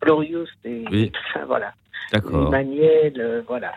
Glorious 0.01 0.47
et 0.65 0.83
Oui. 0.91 1.11
voilà. 1.47 1.73
D'accord. 2.11 2.47
Emmanuel, 2.47 3.13
euh, 3.19 3.41
voilà. 3.47 3.71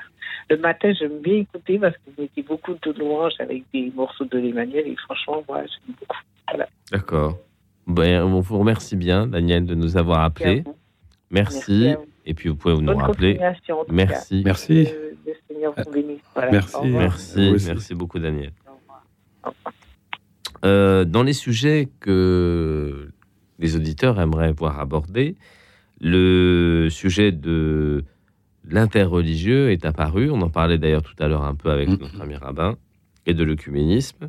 Le 0.50 0.56
matin, 0.56 0.92
j'aime 0.98 1.18
bien 1.20 1.34
écouter 1.36 1.78
parce 1.78 1.94
que 1.94 2.00
vous 2.16 2.22
mettez 2.22 2.42
beaucoup 2.42 2.72
de 2.74 2.92
louanges 2.98 3.34
avec 3.38 3.64
des 3.74 3.92
morceaux 3.94 4.24
de 4.24 4.38
l'Emmanuel 4.38 4.86
et 4.88 4.96
franchement, 4.96 5.44
moi, 5.48 5.60
j'aime 5.60 5.94
beaucoup. 6.00 6.16
Voilà. 6.48 6.68
D'accord. 6.90 7.38
Ben, 7.86 8.22
on 8.22 8.40
vous 8.40 8.58
remercie 8.58 8.96
bien, 8.96 9.26
Daniel, 9.26 9.66
de 9.66 9.74
nous 9.74 9.96
avoir 9.98 10.20
appelés. 10.20 10.64
Merci 11.30 11.56
Merci. 11.70 11.88
à 11.88 11.96
vous. 11.96 12.06
Et 12.26 12.34
puis, 12.34 12.48
vous 12.48 12.56
pouvez 12.56 12.74
nous 12.74 12.84
Bonne 12.86 12.96
rappeler. 13.00 13.32
continuation, 13.34 13.80
en 13.80 13.84
tout 13.84 13.92
Merci. 13.92 14.42
cas. 14.42 14.46
Merci. 14.46 14.88
Le 15.26 15.34
Seigneur 15.46 15.74
vous 15.76 15.90
bénisse. 15.92 16.20
Voilà. 16.34 16.52
Merci. 16.52 16.86
Merci, 16.86 17.54
merci 17.66 17.94
beaucoup, 17.94 18.18
Daniel. 18.18 18.52
Euh, 20.64 21.04
dans 21.04 21.22
les 21.22 21.32
sujets 21.32 21.88
que 22.00 23.08
les 23.58 23.76
auditeurs 23.76 24.20
aimeraient 24.20 24.52
voir 24.52 24.80
abordés, 24.80 25.36
le 26.00 26.88
sujet 26.90 27.32
de 27.32 28.04
l'interreligieux 28.64 29.70
est 29.70 29.84
apparu. 29.84 30.30
On 30.30 30.40
en 30.42 30.50
parlait 30.50 30.78
d'ailleurs 30.78 31.02
tout 31.02 31.16
à 31.18 31.28
l'heure 31.28 31.44
un 31.44 31.54
peu 31.54 31.70
avec 31.70 31.88
notre 31.88 32.20
ami 32.20 32.36
rabbin, 32.36 32.76
et 33.26 33.34
de 33.34 33.44
l'œcuménisme, 33.44 34.28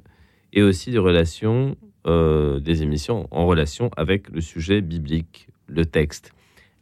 et 0.53 0.61
aussi 0.61 0.91
des 0.91 0.97
relations, 0.97 1.75
euh, 2.07 2.59
des 2.59 2.84
émissions 2.84 3.27
en 3.32 3.45
relation 3.45 3.91
avec 3.97 4.30
le 4.30 4.41
sujet 4.41 4.82
biblique, 4.82 5.47
le 5.67 5.86
texte. 5.86 6.34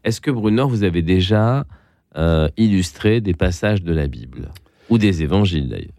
Est-ce 0.03 0.21
que 0.21 0.31
Brunner, 0.31 0.65
vous 0.67 0.83
avez 0.83 1.01
déjà 1.01 1.65
euh, 2.15 2.47
illustré 2.57 3.21
des 3.21 3.33
passages 3.33 3.83
de 3.83 3.93
la 3.93 4.07
Bible? 4.07 4.49
Ou 4.89 4.97
des 4.97 5.21
évangiles 5.21 5.67
d'ailleurs? 5.67 5.96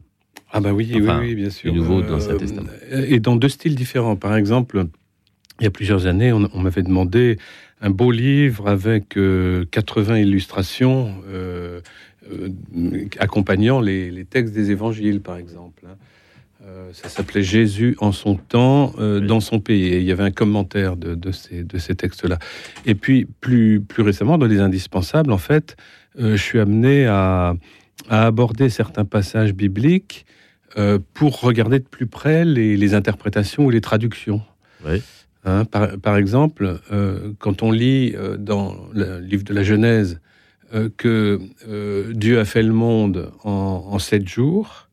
Ah 0.53 0.61
bah 0.61 0.73
oui, 0.73 0.91
Enfin, 0.95 1.21
oui, 1.21 1.29
oui, 1.29 1.35
bien 1.35 1.51
sûr. 1.51 1.75
Nouveau, 1.75 2.01
Euh, 2.03 2.09
dans 2.09 2.37
Testament. 2.39 2.69
Et 2.91 3.21
dans 3.21 3.37
deux 3.37 3.49
styles 3.49 3.75
différents. 3.75 4.17
Par 4.17 4.37
exemple, 4.37 4.85
il 5.61 5.65
y 5.65 5.67
a 5.67 5.71
plusieurs 5.71 6.07
années, 6.07 6.33
on, 6.33 6.49
on 6.55 6.61
m'avait 6.61 6.83
demandé 6.83 7.37
un 7.81 7.91
beau 7.91 8.11
livre 8.11 8.69
avec 8.69 9.17
euh, 9.17 9.65
80 9.71 10.19
illustrations 10.19 11.15
euh, 11.29 11.81
euh, 12.33 12.49
accompagnant 13.19 13.81
les, 13.81 14.11
les 14.11 14.25
textes 14.25 14.55
des 14.55 14.71
évangiles, 14.71 15.21
par 15.21 15.37
exemple. 15.37 15.85
hein. 15.87 15.97
Euh, 16.67 16.91
ça 16.93 17.09
s'appelait 17.09 17.43
Jésus 17.43 17.95
en 18.01 18.11
son 18.13 18.35
temps, 18.35 18.93
euh, 18.99 19.21
dans 19.21 19.39
son 19.41 19.61
pays. 19.61 19.85
Et 19.87 19.99
il 20.01 20.05
y 20.05 20.11
avait 20.13 20.25
un 20.25 20.33
commentaire 20.33 20.97
de, 20.97 21.15
de 21.15 21.31
ces, 21.31 21.63
de 21.63 21.79
ces 21.79 21.95
textes-là. 21.95 22.39
Et 22.85 22.95
puis, 22.97 23.27
plus, 23.41 23.81
plus 23.81 24.03
récemment, 24.03 24.39
dans 24.39 24.47
les 24.47 24.59
indispensables, 24.61 25.31
en 25.33 25.39
fait, 25.39 25.77
euh, 26.19 26.37
je 26.37 26.43
suis 26.43 26.59
amené 26.59 27.07
à, 27.07 27.55
à 28.09 28.27
aborder 28.27 28.71
certains 28.71 29.05
passages 29.05 29.55
bibliques 29.55 30.27
euh, 30.77 30.99
pour 31.15 31.41
regarder 31.41 31.79
de 31.79 31.85
plus 31.85 32.07
près 32.07 32.45
les, 32.45 32.77
les 32.77 32.95
interprétations 32.95 33.65
ou 33.65 33.71
les 33.71 33.81
traductions. 33.81 34.43
Hein, 35.45 35.65
par, 35.65 35.97
par 35.99 36.17
exemple, 36.17 36.81
euh, 36.93 37.33
quand 37.39 37.63
on 37.63 37.71
lit 37.71 38.13
euh, 38.17 38.37
dans 38.37 38.77
le 38.93 39.21
livre 39.21 39.45
de 39.45 39.55
la 39.55 39.63
Genèse 39.63 40.21
que 40.99 41.41
Dieu 42.13 42.39
a 42.41 42.45
fait 42.45 42.63
le 42.63 42.75
monde 42.75 43.33
en, 43.43 43.87
en 43.91 43.99
sept 43.99 44.29
jours, 44.29 44.89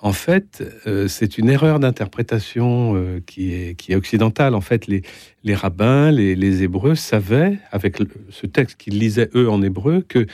En 0.00 0.12
fait, 0.12 0.62
euh, 0.86 1.08
c'est 1.08 1.38
une 1.38 1.48
erreur 1.50 1.80
d'interprétation 1.80 2.94
euh, 2.94 3.18
qui, 3.26 3.52
est, 3.52 3.74
qui 3.74 3.90
est 3.90 3.96
occidentale. 3.96 4.54
En 4.54 4.60
fait, 4.60 4.86
les, 4.86 5.02
les 5.42 5.56
rabbins, 5.56 6.12
les, 6.12 6.36
les 6.36 6.62
Hébreux 6.62 6.94
savaient, 6.94 7.58
avec 7.72 7.98
le- 7.98 8.06
ce 8.30 8.46
texte 8.46 8.76
qu'ils 8.80 8.96
lisaient 9.00 9.28
eux 9.34 9.50
en 9.50 9.60
hébreu, 9.60 10.04
que 10.06 10.26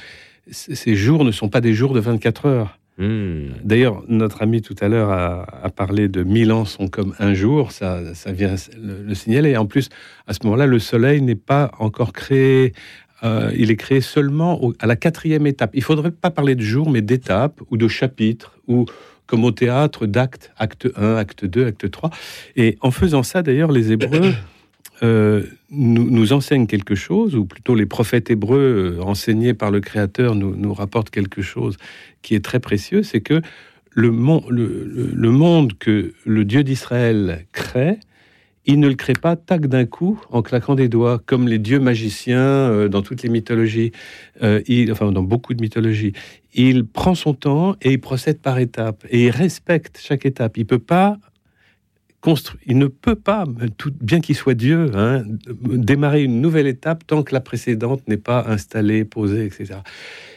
ces 0.50 0.94
jours 0.94 1.24
ne 1.24 1.32
sont 1.32 1.48
pas 1.48 1.62
des 1.62 1.72
jours 1.72 1.94
de 1.94 2.00
24 2.00 2.44
heures. 2.44 2.78
Hmm. 2.96 3.48
D'ailleurs, 3.64 4.04
notre 4.06 4.42
ami 4.42 4.62
tout 4.62 4.76
à 4.80 4.86
l'heure 4.88 5.10
a, 5.10 5.46
a 5.64 5.68
parlé 5.70 6.06
de 6.08 6.22
mille 6.22 6.52
ans 6.52 6.64
sont 6.64 6.86
comme 6.86 7.12
un 7.18 7.34
jour, 7.34 7.72
ça, 7.72 8.14
ça 8.14 8.30
vient 8.30 8.54
le, 8.80 9.02
le 9.02 9.14
signaler. 9.16 9.56
En 9.56 9.66
plus, 9.66 9.88
à 10.28 10.32
ce 10.32 10.38
moment-là, 10.44 10.66
le 10.66 10.78
soleil 10.78 11.20
n'est 11.20 11.34
pas 11.34 11.72
encore 11.80 12.12
créé, 12.12 12.72
euh, 13.24 13.50
il 13.56 13.72
est 13.72 13.76
créé 13.76 14.00
seulement 14.00 14.62
au- 14.62 14.74
à 14.78 14.86
la 14.86 14.94
quatrième 14.94 15.44
étape. 15.48 15.70
Il 15.74 15.82
faudrait 15.82 16.12
pas 16.12 16.30
parler 16.30 16.54
de 16.54 16.62
jour, 16.62 16.88
mais 16.88 17.02
d'étape 17.02 17.60
ou 17.70 17.76
de 17.76 17.88
chapitre, 17.88 18.58
ou 18.68 18.86
comme 19.26 19.42
au 19.44 19.50
théâtre, 19.50 20.06
d'acte, 20.06 20.52
acte 20.56 20.88
1, 20.96 21.16
acte 21.16 21.44
2, 21.46 21.66
acte 21.66 21.90
3. 21.90 22.10
Et 22.54 22.76
en 22.80 22.92
faisant 22.92 23.24
ça, 23.24 23.42
d'ailleurs, 23.42 23.72
les 23.72 23.90
Hébreux 23.90 24.34
euh, 25.02 25.42
nous, 25.70 26.08
nous 26.10 26.32
enseignent 26.32 26.66
quelque 26.66 26.94
chose, 26.94 27.34
ou 27.34 27.44
plutôt 27.44 27.74
les 27.74 27.86
prophètes 27.86 28.30
hébreux 28.30 28.96
euh, 28.98 29.02
enseignés 29.02 29.54
par 29.54 29.70
le 29.70 29.80
Créateur 29.80 30.34
nous, 30.34 30.72
rapportent 30.74 31.10
quelque 31.10 31.42
chose 31.42 31.76
qui 32.22 32.34
est 32.34 32.44
très 32.44 32.60
précieux, 32.60 33.02
c'est 33.02 33.20
que 33.20 33.40
le, 33.90 34.10
mon- 34.10 34.44
le- 34.48 34.84
le- 34.86 35.10
le 35.14 35.30
monde 35.30 35.74
que 35.78 36.14
le 36.24 36.44
Dieu 36.44 36.62
d'Israël 36.64 37.46
crée, 37.52 37.98
il 38.66 38.80
ne 38.80 38.88
le 38.88 38.94
crée 38.94 39.12
pas 39.12 39.36
tac 39.36 39.66
d'un 39.66 39.84
coup 39.84 40.18
en 40.30 40.40
claquant 40.40 40.74
des 40.74 40.88
doigts, 40.88 41.20
comme 41.26 41.48
les 41.48 41.58
dieux 41.58 41.80
magiciens 41.80 42.38
euh, 42.38 42.88
dans 42.88 43.02
toutes 43.02 43.22
les 43.22 43.28
mythologies, 43.28 43.92
enfin 44.40 45.12
dans 45.12 45.22
beaucoup 45.22 45.52
de 45.54 45.60
mythologies. 45.60 46.12
Il 46.54 46.86
prend 46.86 47.14
son 47.14 47.34
temps 47.34 47.76
et 47.82 47.92
il 47.92 48.00
procède 48.00 48.38
par 48.40 48.58
étapes 48.58 49.04
et 49.10 49.24
il 49.24 49.30
respecte 49.30 49.98
chaque 50.00 50.24
étape. 50.24 50.56
Il 50.56 50.66
peut 50.66 50.78
pas 50.78 51.18
construire, 52.24 52.60
il 52.66 52.78
ne 52.78 52.86
peut 52.86 53.16
pas, 53.16 53.44
tout, 53.76 53.92
bien 54.00 54.20
qu'il 54.20 54.34
soit 54.34 54.54
Dieu, 54.54 54.90
hein, 54.94 55.24
démarrer 55.60 56.22
une 56.22 56.40
nouvelle 56.40 56.66
étape 56.66 57.06
tant 57.06 57.22
que 57.22 57.34
la 57.34 57.40
précédente 57.40 58.00
n'est 58.08 58.16
pas 58.16 58.46
installée, 58.48 59.04
posée, 59.04 59.44
etc. 59.44 59.80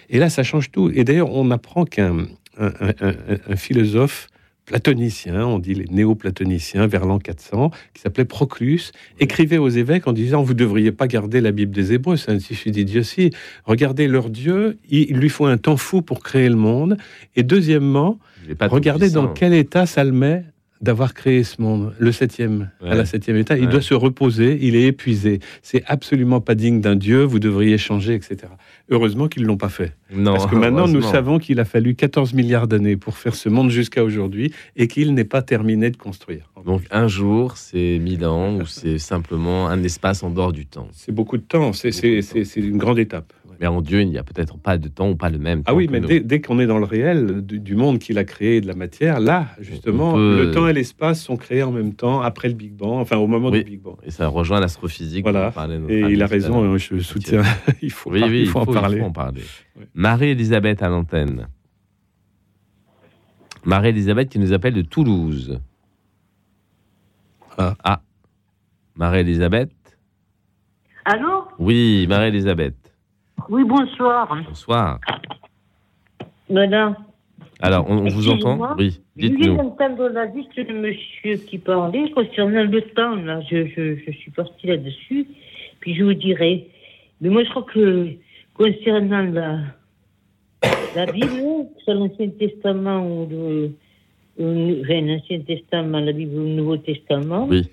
Et 0.10 0.20
là, 0.20 0.30
ça 0.30 0.44
change 0.44 0.70
tout. 0.70 0.92
Et 0.94 1.06
d'ailleurs, 1.06 1.32
on 1.34 1.50
apprend 1.50 1.86
qu'un 1.86 2.28
un, 2.60 2.68
un- 2.82 2.94
un- 3.08 3.38
un 3.48 3.56
philosophe 3.56 4.28
platonicien, 4.66 5.46
on 5.46 5.60
dit 5.60 5.76
les 5.76 5.86
néo-platoniciens, 5.86 6.88
vers 6.88 7.06
l'an 7.06 7.20
400, 7.20 7.72
qui 7.94 8.02
s'appelait 8.02 8.26
Proclus, 8.26 8.92
écrivait 9.22 9.58
aux 9.58 9.70
évêques 9.70 10.08
en 10.08 10.14
disant 10.14 10.44
Vous 10.44 10.52
ne 10.54 10.60
devriez 10.60 10.92
pas 10.92 11.08
garder 11.08 11.40
la 11.40 11.54
Bible 11.54 11.74
des 11.74 11.94
Hébreux, 11.94 12.18
c'est 12.18 12.32
un 12.32 12.38
tissu 12.38 12.70
d'idiotie. 12.72 13.30
Regardez 13.64 14.10
leur 14.10 14.30
Dieu, 14.30 14.78
il 14.90 15.16
lui 15.16 15.30
faut 15.30 15.46
un 15.46 15.58
temps 15.58 15.78
fou 15.78 16.02
pour 16.02 16.20
créer 16.22 16.50
le 16.50 16.58
monde. 16.58 16.98
Et 17.38 17.44
deuxièmement, 17.44 18.20
regardez 18.74 19.10
dans 19.14 19.28
quel 19.34 19.54
état 19.54 19.86
ça 19.86 20.04
le 20.04 20.12
met 20.12 20.44
d'avoir 20.82 21.14
créé 21.14 21.44
ce 21.44 21.62
monde, 21.62 21.94
le 22.00 22.12
septième, 22.12 22.70
à 22.84 22.96
la 22.96 23.06
septième 23.06 23.36
état. 23.38 23.58
Il 23.58 23.66
Ouais. 23.66 23.72
doit 23.72 23.82
se 23.82 23.94
reposer, 23.94 24.58
il 24.62 24.76
est 24.76 24.84
épuisé. 24.88 25.40
C'est 25.62 25.84
absolument 25.88 26.42
pas 26.42 26.56
digne 26.56 26.82
d'un 26.82 26.96
Dieu, 26.96 27.24
vous 27.24 27.40
devriez 27.40 27.78
changer, 27.78 28.14
etc. 28.14 28.38
Heureusement 28.90 29.28
qu'ils 29.28 29.44
ne 29.44 29.48
l'ont 29.48 29.58
pas 29.58 29.70
fait. 29.70 29.94
Non, 30.14 30.34
Parce 30.34 30.46
que 30.46 30.56
maintenant, 30.56 30.88
nous 30.88 31.02
savons 31.02 31.40
qu'il 31.40 31.60
a 31.60 31.66
fallu 31.66 31.96
14 31.96 32.34
milliards 32.34 32.68
d'années 32.68 32.96
pour 32.96 33.18
faire 33.18 33.36
ce 33.36 33.50
monde 33.50 33.70
jusqu'à 33.70 34.04
aujourd'hui 34.04 34.54
et 34.76 34.88
qu'il 34.88 35.14
n'est 35.14 35.26
pas 35.26 35.42
terminé 35.42 35.90
de 35.90 35.98
construire. 35.98 36.50
Donc 36.66 36.84
un 36.92 37.08
jour, 37.08 37.58
c'est 37.58 38.00
mille 38.00 38.26
ans, 38.26 38.56
ou 38.56 38.66
c'est 38.66 38.98
simplement 39.00 39.68
un 39.68 39.84
espace 39.84 40.24
en 40.24 40.30
dehors 40.30 40.54
du 40.54 40.66
temps. 40.66 40.88
C'est 40.94 41.12
beaucoup 41.12 41.38
de 41.38 41.44
temps, 41.44 41.74
c'est 41.74 41.90
une 42.56 42.78
grande 42.78 43.00
étape. 43.00 43.34
Mais 43.60 43.68
en 43.68 43.82
Dieu, 43.82 44.02
il 44.02 44.10
n'y 44.10 44.18
a 44.18 44.24
peut-être 44.24 44.58
pas 44.60 44.78
de 44.78 44.88
temps 44.88 45.10
ou 45.10 45.16
pas 45.16 45.30
le 45.30 45.40
même 45.40 45.60
temps. 45.64 45.72
Ah 45.72 45.76
oui, 45.76 45.88
que 45.88 45.92
mais 45.92 46.00
nous. 46.00 46.08
dès, 46.08 46.20
dès 46.20 46.42
qu'on 46.42 46.60
est 46.60 46.68
dans 46.68 46.78
le 46.78 46.86
réel 46.86 47.42
du, 47.46 47.60
du 47.60 47.76
monde 47.76 47.98
qu'il 48.00 48.18
a 48.20 48.24
créé, 48.24 48.62
de 48.62 48.68
la 48.68 48.76
matière, 48.76 49.20
là, 49.20 49.48
justement, 49.60 50.14
peut- 50.14 50.44
le 50.46 50.52
temps 50.52 50.68
et 50.68 50.74
l'espace 50.74 51.22
sont 51.24 51.38
créés 51.38 51.64
en 51.64 51.72
même 51.72 51.94
temps, 51.94 52.22
après 52.22 52.48
le 52.50 52.54
Big 52.54 52.74
Bang, 52.74 53.00
enfin 53.00 53.18
au 53.18 53.26
moment 53.28 53.50
Oui, 53.50 53.64
du 53.64 53.72
Big 53.72 53.82
Bang. 53.82 53.96
Et 54.04 54.12
ça 54.12 54.28
rejoint 54.28 54.60
l'astrophysique. 54.60 55.24
Voilà. 55.24 55.52
Et 55.90 56.02
il 56.02 56.22
a 56.22 56.28
raison, 56.28 56.64
hein, 56.64 56.78
je 56.78 57.00
soutiens. 57.00 57.42
il 57.82 57.92
faut, 57.92 58.12
Oui, 58.12 58.20
par- 58.20 58.30
oui, 58.30 58.42
il 58.42 58.48
faut 58.48 58.60
en 58.60 58.66
parler. 58.66 58.98
il 58.98 59.00
faut 59.02 59.06
en 59.08 59.12
parler. 59.12 59.42
Marie-Elisabeth 59.96 60.82
à 60.84 60.90
l'antenne. 60.90 61.48
Marie-Elisabeth 63.66 64.30
qui 64.30 64.40
nous 64.40 64.54
appelle 64.54 64.74
de 64.74 64.82
Toulouse. 64.82 65.60
Ah. 67.58 68.02
Marie-Elisabeth 68.96 69.72
Allô? 71.06 71.44
Oui, 71.60 72.06
Marie-Elisabeth. 72.08 72.76
Oui, 73.50 73.64
bonsoir. 73.64 74.36
Bonsoir. 74.48 75.00
Madame. 76.50 76.96
Alors, 77.60 77.86
on, 77.90 77.98
on 78.00 78.08
vous 78.08 78.30
entend. 78.30 78.76
Oui, 78.78 79.00
Je 79.16 79.28
dites-nous. 79.28 79.56
d'entendre 79.58 80.10
la 80.10 80.26
liste 80.26 80.56
de 80.60 80.74
monsieur 80.74 81.38
qui 81.38 81.58
parlait 81.58 82.10
concernant 82.12 82.64
le 82.64 82.82
temps. 82.82 83.16
Là. 83.16 83.42
Je, 83.50 83.66
je, 83.68 83.96
je 84.06 84.12
suis 84.12 84.32
partie 84.32 84.68
là-dessus. 84.68 85.28
Puis 85.80 85.96
je 85.96 86.04
vous 86.04 86.14
dirai. 86.14 86.68
Mais 87.22 87.30
moi, 87.30 87.44
je 87.44 87.50
crois 87.50 87.64
que 87.64 88.10
concernant 88.54 89.24
la, 89.24 89.60
la 90.96 91.06
Bible, 91.12 91.28
que 91.28 91.80
ce 91.80 91.84
soit 91.86 91.94
l'Ancien 91.96 92.30
Testament 92.30 93.06
ou 93.08 93.28
le, 93.30 94.82
enfin, 94.84 95.02
l'Ancien 95.02 95.40
Testament, 95.42 96.00
la 96.00 96.12
Bible 96.12 96.36
ou 96.38 96.44
le 96.44 96.54
Nouveau 96.54 96.78
Testament, 96.78 97.48
Oui. 97.50 97.68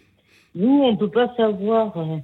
nous, 0.55 0.82
on 0.84 0.92
ne 0.92 0.96
peut 0.96 1.10
pas 1.10 1.32
savoir 1.36 1.96
euh, 1.98 2.16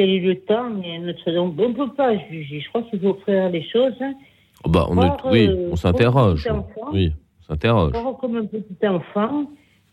quel 0.00 0.08
est 0.10 0.20
le 0.20 0.36
temps. 0.36 0.70
mais 0.70 0.98
notre, 0.98 1.30
on 1.36 1.48
ne 1.68 1.74
peut 1.74 1.92
pas 1.94 2.16
juger. 2.30 2.60
Je 2.60 2.68
crois 2.70 2.82
qu'il 2.84 3.00
faut 3.00 3.18
faire 3.26 3.50
les 3.50 3.62
choses. 3.68 3.92
Oh, 4.64 4.70
bah, 4.70 4.86
on, 4.88 5.00
est- 5.02 5.30
oui, 5.30 5.46
euh, 5.48 5.68
on 5.72 5.76
s'interroge. 5.76 6.48
Oui, 6.92 7.12
on 7.40 7.44
s'interroge. 7.52 7.92
Comme 8.20 8.36
un 8.36 8.46
petit 8.46 8.86
enfant, 8.86 9.44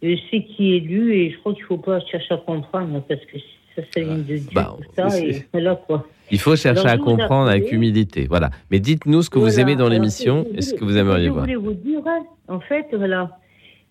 euh, 0.03 0.15
ce 0.31 0.37
qui 0.37 0.75
est 0.77 0.79
lu, 0.79 1.13
et 1.13 1.31
je 1.31 1.37
crois 1.39 1.53
qu'il 1.53 1.63
ne 1.63 1.67
faut 1.67 1.77
pas 1.77 1.99
chercher 2.01 2.33
à 2.35 2.37
comprendre, 2.37 3.01
parce 3.07 3.19
que 3.25 3.37
ça, 3.75 3.81
ça 3.93 3.99
vient 4.01 4.15
de 4.15 4.21
Dieu, 4.23 4.41
bah, 4.53 4.75
tout 4.77 4.83
ça, 4.95 5.09
c'est- 5.09 5.27
et 5.27 5.45
voilà 5.51 5.75
quoi. 5.75 6.05
Il 6.31 6.39
faut 6.39 6.55
chercher 6.55 6.87
Alors, 6.87 6.93
à 6.93 6.97
comprendre 6.97 7.49
avec 7.49 7.71
humilité. 7.71 8.27
Voilà. 8.29 8.49
Mais 8.71 8.79
dites-nous 8.79 9.21
ce 9.23 9.29
que 9.29 9.39
vous 9.39 9.59
aimez 9.59 9.75
dans 9.75 9.87
l'émission 9.89 10.45
je- 10.53 10.57
et 10.57 10.61
ce 10.61 10.71
je- 10.75 10.79
que 10.79 10.83
vous 10.85 10.95
aimeriez 10.97 11.27
je 11.27 11.31
voir. 11.31 11.43
voulais 11.45 11.55
vous 11.55 11.73
dire, 11.73 12.01
en 12.49 12.59
fait, 12.61 12.85
voilà, 12.93 13.37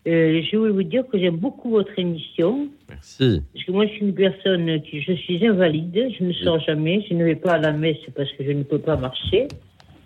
euh, 0.06 0.40
je 0.40 0.56
voulais 0.56 0.70
vous 0.70 0.82
dire 0.84 1.04
que 1.08 1.18
j'aime 1.18 1.36
beaucoup 1.36 1.70
votre 1.70 1.98
émission. 1.98 2.68
Merci. 2.88 3.42
Parce 3.52 3.64
que 3.64 3.72
moi, 3.72 3.86
je 3.86 3.92
suis 3.92 4.02
une 4.02 4.14
personne 4.14 4.80
qui, 4.82 5.00
je 5.00 5.12
suis 5.12 5.44
invalide, 5.44 6.12
je 6.16 6.24
ne 6.24 6.32
sors 6.32 6.60
jamais, 6.60 7.04
je 7.08 7.14
ne 7.14 7.24
vais 7.24 7.34
pas 7.34 7.54
à 7.54 7.58
la 7.58 7.72
messe 7.72 7.96
parce 8.14 8.30
que 8.32 8.44
je 8.44 8.52
ne 8.52 8.62
peux 8.62 8.78
pas 8.78 8.96
marcher. 8.96 9.48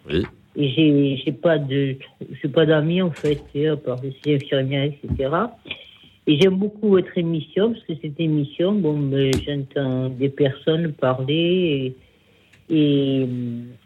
Oui. 0.08 0.22
Et 0.56 1.20
j'ai, 1.24 1.32
pas 1.32 1.58
de, 1.58 1.96
j'ai 2.42 2.48
pas 2.48 2.66
d'amis 2.66 3.02
en 3.02 3.12
fait, 3.12 3.40
et 3.54 3.68
à 3.68 3.76
part 3.76 3.98
je 4.02 4.10
suis 4.10 4.34
infirmière, 4.34 4.84
etc. 4.84 5.30
Et 6.26 6.40
j'aime 6.40 6.56
beaucoup 6.56 6.88
votre 6.88 7.16
émission 7.16 7.72
parce 7.72 7.84
que 7.84 7.92
cette 8.02 8.18
émission, 8.18 8.72
bon, 8.72 9.10
j'entends 9.46 10.08
des 10.08 10.28
personnes 10.28 10.92
parler 10.92 11.94
et, 12.68 12.74
et, 12.74 13.26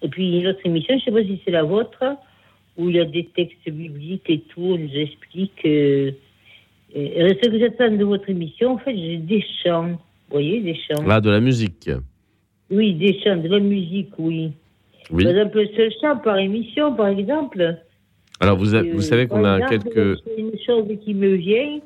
et 0.03 0.09
puis 0.09 0.41
une 0.41 0.47
autre 0.47 0.61
émission, 0.65 0.99
je 0.99 1.05
sais 1.05 1.11
pas 1.11 1.23
si 1.23 1.41
c'est 1.45 1.51
la 1.51 1.65
vôtre, 1.65 2.03
où 2.77 2.89
il 2.91 2.97
y 2.97 3.01
a 3.01 3.05
des 3.05 3.25
textes 3.25 3.69
bibliques 3.71 4.29
et 4.29 4.41
tout, 4.41 4.61
on 4.63 4.79
nous 4.79 4.95
explique. 4.97 5.53
euh, 5.65 6.11
euh, 6.97 7.35
ce 7.43 7.49
que 7.49 7.59
j'attends 7.59 7.91
de 7.97 8.05
votre 8.05 8.29
émission, 8.31 8.73
en 8.73 8.79
fait, 8.79 8.97
j'ai 8.97 9.17
des 9.17 9.45
chants, 9.63 9.89
vous 9.91 9.99
voyez, 10.31 10.61
des 10.61 10.75
chants. 10.77 11.03
Là, 11.07 11.21
de 11.21 11.31
la 11.31 11.41
musique. 11.41 11.91
Oui, 12.71 12.95
des 12.95 13.19
chants, 13.21 13.37
de 13.37 13.49
la 13.49 13.61
musique, 13.61 14.11
oui. 14.19 14.51
Oui. 15.11 15.25
Par 15.25 15.33
exemple, 15.33 15.59
un 15.61 15.77
seul 15.77 15.93
chant 16.01 16.17
par 16.19 16.39
émission, 16.39 16.95
par 16.95 17.09
exemple. 17.09 17.77
Alors, 18.41 18.57
vous, 18.57 18.75
a- 18.75 18.79
Euh, 18.83 18.93
vous 18.95 19.03
savez 19.03 19.27
qu'on 19.27 19.45
a 19.45 19.59
exemple, 19.59 19.91
quelques. 19.93 20.19
c'est 20.25 20.41
Une 20.41 20.59
chose 20.65 20.89
qui 21.05 21.15
me 21.15 21.35
vient, 21.35 21.79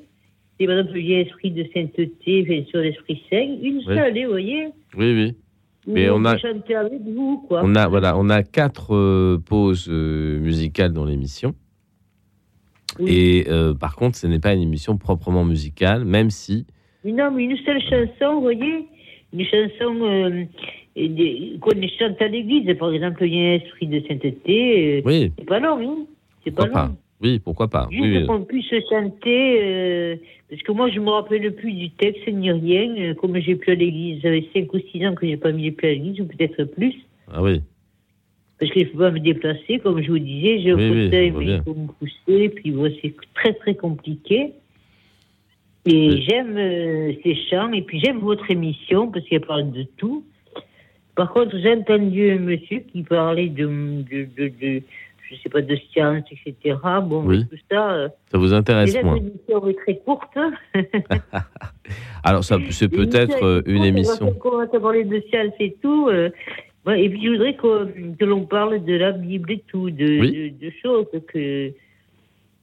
c'est 0.59 0.67
par 0.67 0.79
exemple, 0.79 0.99
il 0.99 1.07
y 1.11 1.15
a 1.17 1.21
esprit 1.21 1.51
de 1.51 1.65
sainteté, 1.75 2.67
sûr, 2.71 2.81
l'esprit 2.81 3.23
saint, 3.31 3.57
une 3.63 3.79
Oui. 3.79 3.85
seule, 3.87 4.23
vous 4.25 4.31
voyez. 4.31 4.67
Oui, 4.97 5.13
oui. 5.15 5.35
Mais 5.89 6.11
on 6.11 6.25
a, 6.25 6.37
chanter 6.37 6.75
avec 6.75 7.01
vous, 7.03 7.45
quoi. 7.49 7.63
on 7.65 7.75
a, 7.75 7.89
voilà, 7.89 8.19
on 8.19 8.29
a 8.29 8.43
quatre 8.43 8.95
euh, 8.95 9.39
pauses 9.39 9.89
euh, 9.89 10.39
musicales 10.39 10.93
dans 10.93 11.07
l'émission. 11.07 11.55
Et 13.01 13.47
euh, 13.49 13.75
par 13.75 13.97
contre, 13.97 14.17
ce 14.17 14.27
n'est 14.27 14.41
pas 14.41 14.53
une 14.53 14.63
émission 14.63 14.99
proprement 14.99 15.45
musicale, 15.45 16.05
même 16.05 16.31
si. 16.31 16.67
Mais 17.05 17.13
non, 17.13 17.31
mais 17.31 17.45
une 17.45 17.57
seule 17.59 17.81
chanson, 17.81 18.35
vous 18.35 18.43
voyez 18.43 18.87
Une 19.33 19.45
chanson 19.45 20.47
qu'on 21.61 21.89
chante 21.99 22.21
à 22.21 22.29
l'église, 22.29 22.77
par 22.77 22.93
exemple, 22.93 23.25
il 23.25 23.35
y 23.35 23.39
a 23.39 23.51
un 23.53 23.55
esprit 23.55 23.87
de 23.87 24.01
sainteté. 24.07 25.03
Oui. 25.07 25.33
C'est 25.39 25.47
pas 25.47 25.61
long, 25.61 25.79
hein 25.81 26.07
C'est 26.45 26.51
pas 26.51 26.67
long. 26.67 26.97
Oui, 27.21 27.41
pourquoi 27.41 27.69
pas 27.69 27.89
Juste 27.91 28.03
Oui, 28.03 28.27
qu'on 28.27 28.45
puisse 28.45 28.71
chanter, 28.89 29.59
euh, 29.63 30.17
parce 30.49 30.63
que 30.63 30.73
moi 30.73 30.89
je 30.91 31.01
me 31.01 31.11
rappelle 31.11 31.53
plus 31.55 31.73
du 31.73 31.91
texte 31.91 32.27
ni 32.29 32.51
rien, 32.53 32.95
euh, 32.97 33.15
comme 33.15 33.37
j'ai 33.41 33.57
plus 33.57 33.73
à 33.73 33.75
l'église, 33.75 34.23
ça 34.23 34.31
fait 34.31 34.47
5 34.55 34.73
ou 34.73 34.79
6 34.79 35.07
ans 35.07 35.15
que 35.15 35.27
j'ai 35.27 35.37
pas 35.37 35.51
mis 35.51 35.65
les 35.65 35.73
pieds 35.73 35.89
à 35.89 35.93
l'église, 35.93 36.21
ou 36.21 36.27
peut-être 36.27 36.63
plus, 36.65 36.95
Ah 37.33 37.43
oui. 37.43 37.61
parce 38.61 38.71
que 38.71 38.81
je 38.81 38.85
peux 38.87 38.99
pas 38.99 39.11
me 39.11 39.19
déplacer, 39.19 39.81
comme 39.81 40.01
je 40.01 40.11
vous 40.13 40.19
disais, 40.21 40.61
j'ai 40.61 40.71
un 40.71 40.77
fauteuil, 40.79 41.31
mais 41.33 41.45
il 41.47 41.63
faut 41.65 41.75
me 41.75 41.89
pousser, 41.89 42.49
puis 42.51 42.71
bon, 42.71 42.93
c'est 43.03 43.15
très 43.35 43.53
très 43.55 43.75
compliqué. 43.75 44.53
Et 45.87 46.21
j'aime 46.23 46.57
euh, 46.59 47.13
ces 47.25 47.35
chants, 47.51 47.73
et 47.73 47.83
puis 47.83 47.99
j'aime 47.99 48.19
votre 48.19 48.49
émission, 48.51 49.11
parce 49.11 49.25
qu'elle 49.27 49.41
parle 49.41 49.71
de 49.73 49.85
tout. 49.97 50.25
Par 51.17 51.33
contre, 51.33 51.59
j'ai 51.59 51.73
entendu 51.73 52.31
un 52.31 52.39
monsieur 52.39 52.81
qui 52.81 53.03
parlait 53.03 53.49
de, 53.49 53.67
de, 53.67 54.29
de, 54.37 54.53
de- 54.61 54.83
je 55.31 55.37
sais 55.37 55.49
pas, 55.49 55.61
de 55.63 55.77
science, 55.93 56.25
etc. 56.31 56.77
Bon, 57.03 57.23
Oui. 57.25 57.45
tout 57.51 57.57
ça. 57.71 57.91
euh, 57.93 58.09
Ça 58.31 58.39
vous 58.39 58.53
intéresse 58.55 58.93
déjà, 58.93 59.05
moins 59.05 59.17
l'émission 59.17 59.69
est 59.69 59.75
très 59.75 59.97
courte. 59.99 60.37
Alors, 62.25 62.45
ça, 62.45 62.59
c'est 62.71 62.89
peut-être 62.89 63.43
euh, 63.43 63.63
une 63.67 63.85
émission. 63.85 64.29
On 64.29 64.33
à 64.75 64.81
parler 64.81 65.05
de 65.05 65.21
science 65.29 65.55
et 65.61 65.77
tout. 65.83 66.09
euh, 66.09 66.31
et 66.97 67.09
puis, 67.11 67.23
je 67.25 67.31
voudrais 67.31 67.55
que, 67.55 68.15
que 68.17 68.25
l'on 68.25 68.45
parle 68.47 68.85
de 68.85 68.95
la 68.95 69.13
Bible 69.13 69.53
et 69.53 69.63
tout, 69.69 69.91
de, 69.91 70.21
Oui. 70.21 70.53
de, 70.59 70.67
de 70.67 70.73
choses 70.83 71.07
que. 71.29 71.73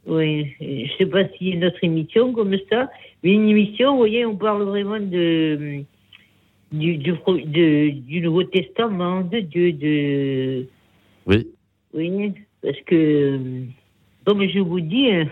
Oui, 0.08 0.54
je 0.62 0.92
sais 1.00 1.06
pas 1.08 1.24
a 1.54 1.56
une 1.56 1.66
autre 1.66 1.80
émission 1.84 2.32
comme 2.32 2.56
ça, 2.70 2.90
mais 3.24 3.32
une 3.34 3.50
émission, 3.50 3.92
vous 3.94 3.98
voyez, 3.98 4.26
on 4.26 4.36
parle 4.36 4.64
vraiment 4.64 5.00
de. 5.00 5.82
Du, 6.72 6.98
du, 6.98 7.12
de- 7.14 7.90
du 7.90 8.22
Nouveau 8.22 8.44
Testament, 8.44 9.22
de 9.22 9.40
Dieu, 9.40 9.72
de. 9.72 10.66
Oui. 11.26 11.48
Oui, 11.94 12.34
parce 12.62 12.80
que, 12.86 13.40
comme 14.26 14.48
je 14.48 14.60
vous 14.60 14.80
dis, 14.80 15.10
hein, 15.12 15.28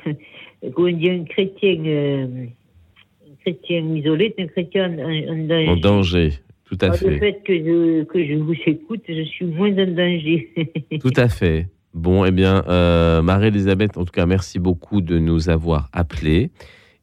comment 0.75 0.91
dire, 0.91 1.13
un 1.13 1.23
chrétien, 1.25 1.75
euh, 1.85 2.25
un 2.25 3.35
chrétien 3.41 3.81
isolé 3.95 4.33
est 4.37 4.43
un 4.43 4.47
chrétien 4.47 4.91
en, 4.97 5.33
en 5.33 5.37
danger. 5.47 5.69
En 5.69 5.75
danger, 5.77 6.29
tout 6.65 6.77
à 6.81 6.87
Par 6.89 6.97
Le 7.03 7.09
fait. 7.11 7.19
fait 7.19 7.39
que 7.43 7.53
je, 7.57 8.03
que 8.03 8.25
je 8.25 8.33
vous 8.35 8.55
écoute, 8.65 9.01
je 9.07 9.23
suis 9.23 9.45
moins 9.45 9.71
en 9.71 9.87
danger. 9.91 10.49
Tout 11.01 11.13
à 11.15 11.27
fait. 11.27 11.67
Bon, 11.93 12.25
eh 12.25 12.31
bien, 12.31 12.63
euh, 12.67 13.21
Marie-Elisabeth, 13.21 13.97
en 13.97 14.05
tout 14.05 14.11
cas, 14.11 14.25
merci 14.25 14.57
beaucoup 14.57 15.01
de 15.01 15.19
nous 15.19 15.49
avoir 15.49 15.89
appelés. 15.93 16.49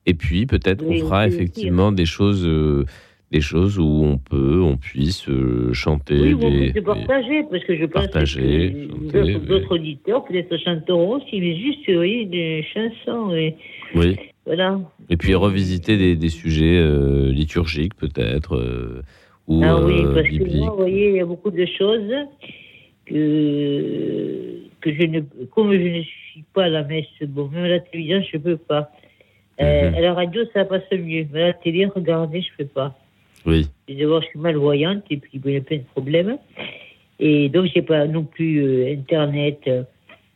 Et 0.07 0.15
puis, 0.15 0.47
peut-être 0.47 0.83
qu'on 0.83 0.91
Oui, 0.91 1.01
fera 1.01 1.27
oui, 1.27 1.33
effectivement 1.33 1.93
des 1.93 2.07
choses, 2.07 2.45
euh, 2.45 2.85
des 3.31 3.41
choses 3.41 3.79
où 3.79 3.85
on 4.05 4.19
peut, 4.19 4.61
on 4.61 4.77
puisse 4.77 5.29
euh, 5.29 5.73
chanter. 5.73 6.19
oui, 6.19 6.33
vous 6.33 6.73
des- 6.73 6.81
partager, 6.83 7.45
parce 7.51 7.63
que 7.65 7.77
je 7.77 7.85
pense 7.85 8.03
Partager, 8.09 8.89
que 9.13 9.39
d'autres- 9.47 9.69
oui. 9.73 9.79
auditeurs 9.79 10.25
peut-être 10.25 10.57
chanteront 10.59 11.17
aussi, 11.17 11.41
mais 11.41 11.57
juste, 11.57 11.89
voyez, 11.91 12.25
des 12.27 12.65
chansons. 12.75 13.33
Et, 13.35 13.55
oui. 13.95 14.17
voilà. 14.47 14.81
Et 15.11 15.17
puis 15.17 15.35
revisiter 15.35 15.97
des, 15.97 16.17
des 16.17 16.29
sujets 16.29 16.79
euh, 16.79 17.31
liturgiques, 17.31 17.95
peut-être, 17.95 18.57
euh, 18.57 19.03
ou 19.47 19.61
Ah 19.65 19.81
oui, 19.85 20.01
euh, 20.05 20.13
parce 20.15 20.29
que 20.29 20.57
moi, 20.59 20.71
vous 20.71 20.77
voyez, 20.77 21.11
il 21.11 21.17
y 21.17 21.21
a 21.21 21.25
beaucoup 21.25 21.51
de 21.53 21.67
choses 21.67 22.13
que, 23.07 24.61
que 24.81 24.93
je 24.93 25.03
ne, 25.07 25.21
comme 25.55 25.73
je 25.73 25.79
ne 25.79 26.03
suis 26.03 26.45
pas 26.53 26.65
à 26.65 26.69
la 26.69 26.83
messe, 26.85 27.07
bon, 27.23 27.49
même 27.49 27.65
à 27.65 27.69
la 27.69 27.81
télévision, 27.81 28.23
je 28.31 28.37
ne 28.39 28.43
peux 28.43 28.57
pas. 28.57 28.91
Mhm. 29.61 29.95
À 29.95 30.01
la 30.01 30.15
radio, 30.15 30.43
ça 30.55 30.65
passe 30.65 30.83
mieux. 30.93 31.27
Mais 31.33 31.43
à 31.43 31.47
la 31.49 31.53
télé, 31.53 31.85
regardez, 31.87 32.41
je 32.41 32.49
ne 32.53 32.65
peux 32.65 32.71
pas. 32.73 32.97
Oui. 33.47 33.67
Et 33.89 33.99
je 33.99 34.21
suis 34.27 34.39
malvoyante 34.39 35.03
et 35.11 35.17
puis 35.17 35.39
bon, 35.39 35.49
il 35.51 35.55
y 35.55 35.57
a 35.57 35.61
plein 35.61 35.79
de 35.79 35.85
problèmes. 35.95 36.37
Et 37.19 37.49
donc, 37.49 37.67
je 37.67 37.79
n'ai 37.79 37.85
pas 37.85 38.07
non 38.07 38.25
plus 38.25 38.63
euh, 38.65 38.93
Internet. 38.93 39.61
euh, 39.67 39.83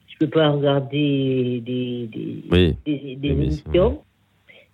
Je 0.09 0.14
ne 0.20 0.26
peux 0.26 0.31
pas 0.39 0.51
regarder 0.51 1.62
des, 1.64 2.09
des, 2.12 2.43
Oui. 2.51 2.74
des, 2.86 3.16
des 3.16 3.28
Émissions. 3.28 4.01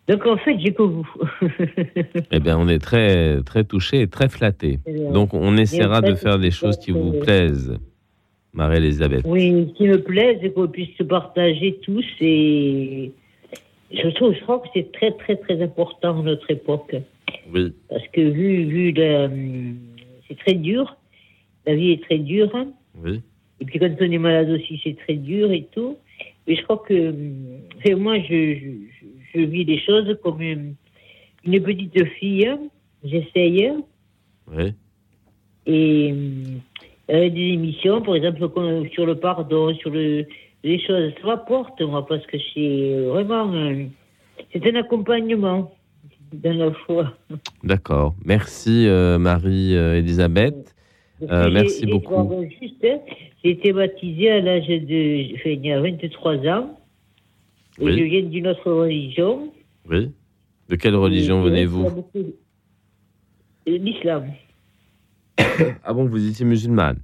Donc, 0.09 0.27
en 0.27 0.37
fait, 0.39 0.59
j'ai 0.59 0.73
que 0.75 0.83
vous. 0.83 1.07
Eh 2.33 2.41
bien, 2.41 2.59
on 2.59 2.69
est 2.69 2.81
très, 2.81 3.43
très 3.43 3.63
touchés 3.65 4.01
et 4.03 4.07
très 4.09 4.29
flattés. 4.29 4.81
C'est 4.85 4.93
bien. 4.93 5.11
Donc, 5.13 5.35
on 5.35 5.57
essaiera 5.57 6.01
de 6.01 6.15
faire 6.15 6.39
des 6.39 6.51
choses 6.51 6.77
qui 6.79 6.91
vous 6.91 7.11
très- 7.13 7.21
plaisent, 7.47 7.79
Marie-Elisabeth. 8.53 9.23
Oui, 9.25 9.73
qui 9.77 9.87
me 9.87 9.99
plaît, 10.03 10.39
c'est 10.43 10.51
qu'on 10.53 10.67
puisse 10.67 10.97
se 10.99 11.05
partager 11.05 11.79
tous 11.83 12.05
et 12.21 13.13
je 13.93 14.09
trouve, 14.09 14.35
je 14.35 14.41
crois 14.41 14.59
que 14.61 14.69
c'est 14.75 14.91
très, 14.93 15.13
très, 15.13 15.37
très 15.37 15.63
important 15.63 16.19
à 16.21 16.23
notre 16.23 16.51
époque. 16.51 16.97
Oui. 17.53 17.73
Parce 17.89 18.07
que 18.09 18.21
vu, 18.21 18.65
vu 18.65 18.95
hum, 19.03 19.77
c'est 20.29 20.39
très 20.39 20.55
dur, 20.55 20.97
la 21.67 21.75
vie 21.75 21.93
est 21.93 22.03
très 22.03 22.19
dure. 22.19 22.55
hein. 22.55 22.69
Oui. 23.03 23.21
Et 23.61 23.65
puis 23.65 23.79
quand 23.79 23.91
on 24.01 24.11
est 24.11 24.19
malade 24.19 24.51
aussi, 24.51 24.81
c'est 24.83 24.97
très 24.99 25.15
dur 25.15 25.51
et 25.53 25.67
tout. 25.73 25.97
Mais 26.47 26.57
je 26.57 26.63
crois 26.63 26.79
que, 26.87 27.15
enfin, 27.79 27.97
moi, 27.97 28.19
je, 28.21 28.55
je, 28.55 28.71
je- 29.01 29.07
je 29.35 29.41
vis 29.45 29.65
les 29.65 29.79
choses 29.81 30.17
comme 30.23 30.41
une, 30.41 30.75
une 31.45 31.63
petite 31.63 32.05
fille. 32.19 32.47
hein. 32.47 32.59
J'essaye. 33.05 33.71
Oui. 34.51 34.73
Et 35.67 36.15
avec 37.09 37.35
des 37.35 37.41
émissions, 37.55 38.01
par 38.03 38.17
exemple, 38.17 38.49
comme 38.49 38.89
sur 38.91 39.07
le 39.07 39.15
pardon, 39.17 39.75
sur 39.75 39.91
le, 39.91 40.27
les 40.65 40.79
choses, 40.81 41.13
ça 41.21 41.27
m'apporte, 41.27 41.81
moi, 41.83 42.07
parce 42.07 42.25
que 42.27 42.37
c'est 42.55 42.95
vraiment, 43.09 43.53
euh, 43.53 43.85
c'est 44.53 44.67
un 44.67 44.75
accompagnement 44.77 45.73
foi. 46.87 47.13
D'accord. 47.65 48.15
Merci, 48.25 48.87
euh, 48.87 49.19
Marie-Elisabeth. 49.19 50.75
Euh, 51.23 51.51
merci 51.51 51.87
beaucoup. 51.87 52.45
juste, 52.61 52.85
hein, 52.85 52.99
j'ai 53.45 53.51
été 53.51 53.73
baptisée 53.73 54.31
à 54.31 54.41
l'âge 54.41 54.67
de, 54.69 55.35
enfin, 55.35 55.51
il 55.51 55.67
y 55.67 55.73
a 55.73 55.81
23 55.81 56.37
ans. 56.49 56.79
Et 57.79 57.85
Oui. 57.85 57.99
je 57.99 58.05
viens 58.05 58.23
d'une 58.23 58.47
autre 58.47 58.71
religion. 58.73 59.53
Oui. 59.89 60.11
De 60.69 60.77
quelle 60.77 60.97
religion 60.97 61.41
et 61.45 61.51
venez-vous 61.51 62.05
Euh, 62.17 62.23
L'islam. 63.67 64.25
Ah 65.85 65.93
bon, 65.93 66.07
vous 66.07 66.27
étiez 66.29 66.45
musulmane? 66.45 66.99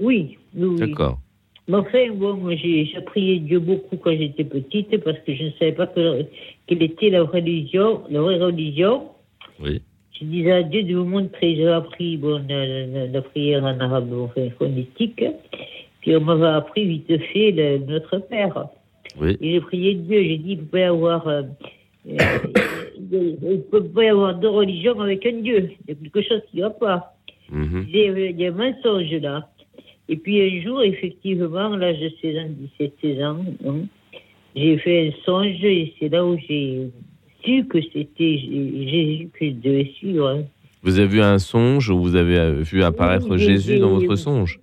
Oui, 0.00 0.38
oui, 0.54 0.64
oui. 0.66 0.78
D'accord. 0.80 1.20
Mais 1.68 1.76
enfin, 1.76 2.06
bon, 2.14 2.34
moi, 2.34 2.56
j'ai 2.56 2.90
prié 3.06 3.38
Dieu 3.40 3.58
beaucoup 3.60 3.96
quand 3.98 4.12
j'étais 4.16 4.44
petite 4.44 4.96
parce 5.04 5.18
que 5.20 5.34
je 5.34 5.44
ne 5.44 5.50
savais 5.58 5.72
pas 5.72 5.86
que- 5.86 6.24
quelle 6.66 6.82
était 6.82 7.10
la 7.10 7.24
religion, 7.24 8.00
la 8.10 8.20
vraie 8.22 8.38
religion. 8.38 9.02
Oui. 9.60 9.82
Je 10.18 10.24
disais 10.24 10.52
à 10.52 10.62
Dieu 10.62 10.82
de 10.82 10.94
vous 10.96 11.04
montrer. 11.04 11.56
J'ai 11.56 11.68
appris 11.68 12.16
bon, 12.16 12.42
la, 12.48 12.66
la- 12.86 13.06
la 13.06 13.22
prière 13.22 13.62
en 13.64 13.78
arabe, 13.80 14.12
enfin, 14.14 14.48
phonétique. 14.58 15.22
Puis 16.00 16.16
on 16.16 16.20
m'avait 16.22 16.46
appris 16.46 16.86
vite 16.86 17.22
fait 17.32 17.50
le- 17.52 17.78
notre 17.86 18.18
Père. 18.18 18.66
Oui. 19.20 19.36
Et 19.40 19.52
j'ai 19.52 19.60
prié 19.60 19.94
Dieu. 19.94 20.22
J'ai 20.22 20.38
dit, 20.38 20.52
il 20.52 20.56
ne 20.58 20.62
peut 20.62 20.68
pas 20.70 20.78
y 20.80 20.82
avoir, 20.84 21.28
euh, 21.28 21.42
euh, 22.08 22.16
il 23.12 23.62
peut 23.70 23.84
pas 23.84 24.04
y 24.04 24.08
avoir 24.08 24.34
deux 24.38 24.48
religions 24.48 24.98
avec 25.00 25.24
un 25.26 25.32
Dieu. 25.42 25.70
Il 25.86 25.90
y 25.90 25.92
a 25.92 25.94
quelque 26.02 26.22
chose 26.26 26.40
qui 26.50 26.56
ne 26.58 26.62
va 26.62 26.70
pas. 26.70 27.14
Y 27.92 28.00
a- 28.08 28.30
il 28.30 28.40
y 28.40 28.46
a 28.46 28.48
un 28.48 28.52
mensonge 28.52 29.12
là. 29.20 29.48
Et 30.08 30.16
puis 30.16 30.40
un 30.40 30.62
jour, 30.62 30.82
effectivement, 30.82 31.76
là, 31.76 31.92
je 31.94 32.08
16 32.22 32.36
ans, 32.38 32.48
17, 32.78 32.92
16 33.02 33.22
ans, 33.22 33.44
hein, 33.66 33.76
j'ai 34.56 34.78
fait 34.78 35.08
un 35.08 35.24
songe 35.24 35.62
et 35.62 35.92
c'est 35.98 36.08
là 36.08 36.24
où 36.24 36.38
j'ai 36.48 36.88
su 37.44 37.64
que 37.66 37.78
c'était 37.82 38.38
Jésus 38.38 39.28
que 39.38 39.46
je 39.46 39.50
devais 39.52 39.90
suivre. 39.98 40.28
hein. 40.28 40.42
Vous 40.82 40.98
avez 40.98 41.08
vu 41.08 41.20
un 41.20 41.38
songe 41.38 41.90
ou 41.90 41.98
vous 42.00 42.14
avez 42.16 42.38
euh, 42.38 42.52
vu 42.62 42.82
apparaître 42.82 43.28
Oui, 43.30 43.38
Jésus 43.38 43.78
dans 43.78 43.90
votre 43.90 44.16
songe? 44.16 44.60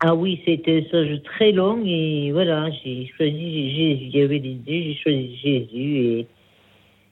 Ah 0.00 0.14
oui, 0.14 0.40
c'était 0.44 0.84
un 0.84 0.90
songe 0.90 1.22
très 1.22 1.52
long 1.52 1.82
et 1.86 2.32
voilà, 2.32 2.68
j'ai 2.84 3.06
choisi 3.16 3.70
Jésus. 3.70 4.04
Il 4.12 4.16
y 4.16 4.20
avait 4.22 4.38
les 4.38 4.54
deux, 4.54 4.72
j'ai 4.72 4.96
choisi 5.02 5.36
Jésus 5.36 5.96
et, 5.96 6.26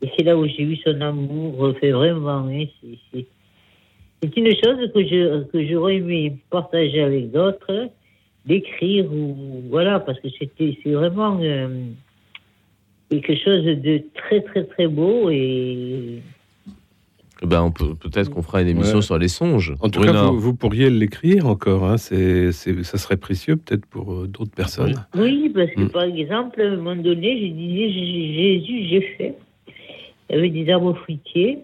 et 0.03 0.11
c'est 0.17 0.25
là 0.25 0.37
où 0.37 0.47
j'ai 0.47 0.63
eu 0.63 0.77
son 0.77 1.01
amour. 1.01 1.73
Fait 1.81 1.93
vraiment, 1.93 2.49
hein, 2.49 2.65
c'est- 3.13 3.27
c'est 4.23 4.37
une 4.37 4.47
chose 4.63 4.91
que 4.95 5.03
je 5.05 5.43
que 5.45 5.67
j'aurais 5.67 5.97
aimé 5.97 6.37
partager 6.51 7.01
avec 7.03 7.31
d'autres, 7.33 7.89
d'écrire 8.47 9.13
ou 9.13 9.63
voilà, 9.71 10.01
parce 10.01 10.19
que 10.21 10.29
c'était 10.39 10.79
c'est 10.83 10.93
vraiment 10.93 11.39
euh, 11.43 11.69
quelque 13.11 13.35
chose 13.37 13.65
de 13.65 14.03
très 14.15 14.41
très 14.43 14.65
très 14.65 14.87
beau 14.87 15.29
et 15.31 16.21
ben, 17.45 17.61
on 17.63 17.73
peut 17.73 17.97
peut-être 17.97 18.31
qu'on 18.31 18.43
fera 18.43 18.63
une 18.63 18.69
émission 18.69 18.97
Ouais. 18.99 19.03
sur 19.03 19.19
les 19.19 19.27
songes. 19.27 19.75
En 19.81 19.89
tout 19.89 19.99
Bruno. 19.99 20.13
cas, 20.13 20.23
vous, 20.27 20.39
vous 20.39 20.55
pourriez 20.55 20.89
l'écrire 20.91 21.49
encore. 21.49 21.85
Hein. 21.85 21.97
C'est, 21.97 22.53
c'est- 22.53 22.85
ça 22.85 22.99
serait 22.99 23.17
précieux 23.17 23.57
peut-être 23.57 23.85
pour 23.87 24.13
euh, 24.13 24.29
d'autres 24.29 24.53
personnes. 24.55 24.95
Oui, 25.17 25.51
parce 25.53 25.71
que 25.73 25.81
Mm. 25.81 25.89
par 25.91 26.05
exemple, 26.05 26.61
à 26.63 26.67
un 26.67 26.77
moment 26.77 26.95
donné, 27.03 27.41
je 27.41 27.47
disais 27.53 27.91
Jésus, 27.91 28.87
j'ai 28.89 29.01
fait. 29.19 29.35
Il 30.31 30.37
y 30.37 30.39
avait 30.39 30.51
des 30.51 30.71
arbres 30.71 30.95
fruitiers, 30.95 31.59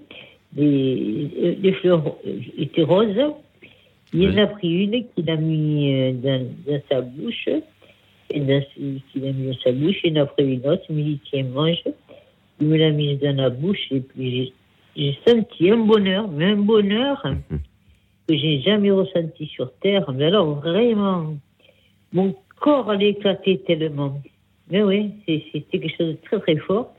des, 0.53 1.57
des 1.59 1.73
fleurs 1.75 2.17
étaient 2.57 2.83
roses. 2.83 3.35
Il 4.13 4.31
en 4.31 4.43
a 4.43 4.47
pris 4.47 4.85
une 4.85 5.05
qu'il 5.15 5.31
a 5.31 5.37
mis 5.37 5.93
euh, 5.93 6.13
dans, 6.13 6.47
dans 6.67 6.81
sa 6.89 7.01
bouche, 7.03 7.49
et 8.31 8.41
dans, 8.41 8.63
qu'il 8.75 9.27
a 9.27 9.33
mis 9.33 9.49
dans 9.49 9.59
sa 9.59 9.73
bouche, 9.73 9.97
il 10.05 10.19
en 10.19 10.23
a 10.23 10.27
pris 10.27 10.55
une 10.55 10.67
autre, 10.67 10.83
il 10.89 10.97
me 10.97 11.03
dit 11.03 11.21
tiens, 11.31 11.45
mange. 11.45 11.83
Il 12.61 12.67
me 12.67 12.77
l'a 12.77 12.91
mise 12.91 13.21
dans 13.21 13.37
la 13.37 13.51
bouche, 13.51 13.87
et 13.91 14.01
puis 14.01 14.53
j'ai, 14.97 15.19
senti 15.27 15.71
un 15.71 15.77
bonheur, 15.77 16.29
mais 16.29 16.47
un 16.47 16.57
bonheur 16.57 17.23
que 18.29 18.37
j'ai 18.37 18.61
jamais 18.63 18.91
ressenti 18.91 19.47
sur 19.47 19.73
Terre. 19.75 20.11
Mais 20.13 20.25
alors, 20.25 20.55
vraiment, 20.57 21.37
mon 22.13 22.35
corps 22.61 22.91
allait 22.91 23.11
éclater 23.11 23.59
tellement. 23.59 24.21
Mais 24.71 24.83
oui, 24.83 25.13
c'était 25.27 25.79
quelque 25.79 25.97
chose 25.97 26.09
de 26.09 26.19
très 26.25 26.41
très 26.41 26.57
fort. 26.57 26.95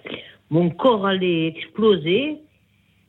Mon 0.49 0.69
corps 0.69 1.05
allait 1.05 1.47
exploser. 1.47 2.37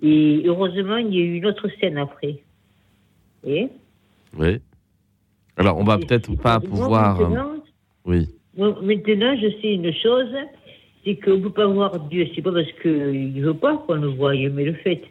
Et 0.02 0.42
heureusement, 0.46 0.96
il 0.96 1.14
y 1.14 1.18
a 1.18 1.24
eu 1.24 1.34
une 1.36 1.46
autre 1.46 1.68
scène 1.80 1.98
après. 1.98 2.36
Et 3.46 3.68
Oui. 4.36 4.58
Alors, 5.56 5.78
on 5.78 5.84
va 5.84 5.98
peut-être 5.98 6.34
pas 6.36 6.58
pouvoir. 6.60 7.20
euh, 7.20 7.28
maintenant, 7.28 7.52
Oui. 8.06 8.28
maintenant, 8.56 9.36
je 9.36 9.48
sais 9.60 9.74
une 9.74 9.92
chose, 9.92 10.34
c'est 11.04 11.16
qu'on 11.16 11.32
ne 11.36 11.42
peut 11.42 11.50
pas 11.50 11.66
voir 11.66 11.98
Dieu. 12.08 12.26
C'est 12.34 12.42
pas 12.42 12.52
parce 12.52 12.70
qu'il 12.80 13.34
ne 13.34 13.42
veut 13.44 13.54
pas 13.54 13.76
qu'on 13.76 13.94
le 13.94 14.08
voie, 14.08 14.34
mais 14.34 14.64
le 14.64 14.74
fait 14.74 15.02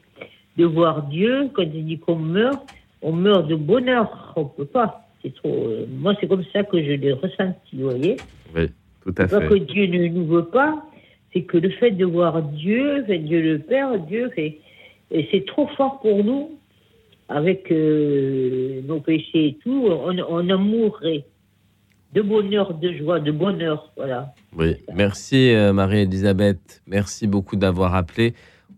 de 0.57 0.65
voir 0.65 1.03
Dieu, 1.03 1.49
quand 1.53 1.63
il 1.63 1.85
dit 1.85 1.99
qu'on 1.99 2.15
meurt, 2.15 2.61
on 3.01 3.11
meurt 3.11 3.47
de 3.47 3.55
bonheur. 3.55 4.33
On 4.35 4.43
ne 4.43 4.47
peut 4.49 4.65
pas. 4.65 5.05
C'est 5.21 5.33
trop. 5.35 5.67
euh, 5.67 5.85
moi, 5.99 6.15
c'est 6.19 6.27
comme 6.27 6.43
ça 6.53 6.63
que 6.63 6.81
je 6.81 6.91
l'ai 6.93 7.11
ressenti, 7.13 7.75
vous 7.75 7.89
voyez. 7.89 8.17
Oui, 8.55 8.67
tout 9.03 9.13
à 9.17 9.27
C'est 9.27 9.39
pas 9.39 9.47
que 9.47 9.53
fait. 9.55 9.59
Dieu 9.59 9.85
ne 9.87 10.07
nous 10.07 10.25
veut 10.25 10.45
pas, 10.45 10.83
c'est 11.33 11.43
que 11.43 11.57
le 11.57 11.69
fait 11.71 11.91
de 11.91 12.05
voir 12.05 12.41
Dieu, 12.41 13.03
fait 13.05 13.19
Dieu 13.19 13.41
le 13.41 13.59
Père, 13.59 13.99
Dieu 13.99 14.29
fait. 14.35 14.57
Et 15.11 15.27
c'est 15.31 15.45
trop 15.45 15.67
fort 15.75 15.99
pour 16.01 16.23
nous, 16.23 16.51
avec 17.29 17.71
euh, 17.71 18.81
nos 18.87 18.99
péchés 18.99 19.47
et 19.47 19.57
tout. 19.63 19.87
On, 19.89 20.17
on 20.17 20.49
en 20.49 20.57
mourrait. 20.57 21.25
De 22.13 22.23
bonheur, 22.23 22.73
de 22.73 22.91
joie, 22.93 23.19
de 23.19 23.31
bonheur, 23.31 23.91
voilà. 23.95 24.33
Oui, 24.57 24.77
merci 24.95 25.53
euh, 25.53 25.73
Marie-Elisabeth. 25.73 26.81
Merci 26.87 27.27
beaucoup 27.27 27.55
d'avoir 27.55 27.93
appelé. 27.93 28.33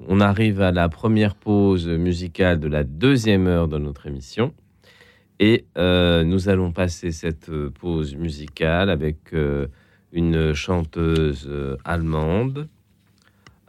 On 0.10 0.20
arrive 0.20 0.62
à 0.62 0.74
la 0.74 0.90
première 0.90 1.36
pause 1.36 1.88
musicale 1.88 2.60
de 2.60 2.68
la 2.68 2.84
deuxième 2.84 3.48
heure 3.48 3.70
de 3.70 3.78
notre 3.78 4.08
émission. 4.08 4.54
Et 5.40 5.64
euh, 5.78 6.26
nous 6.26 6.50
allons 6.50 6.74
passer 6.74 7.12
cette 7.12 7.50
pause 7.80 8.16
musicale 8.16 8.90
avec 8.90 9.34
une 10.12 10.54
chanteuse 10.54 11.50
allemande, 11.86 12.68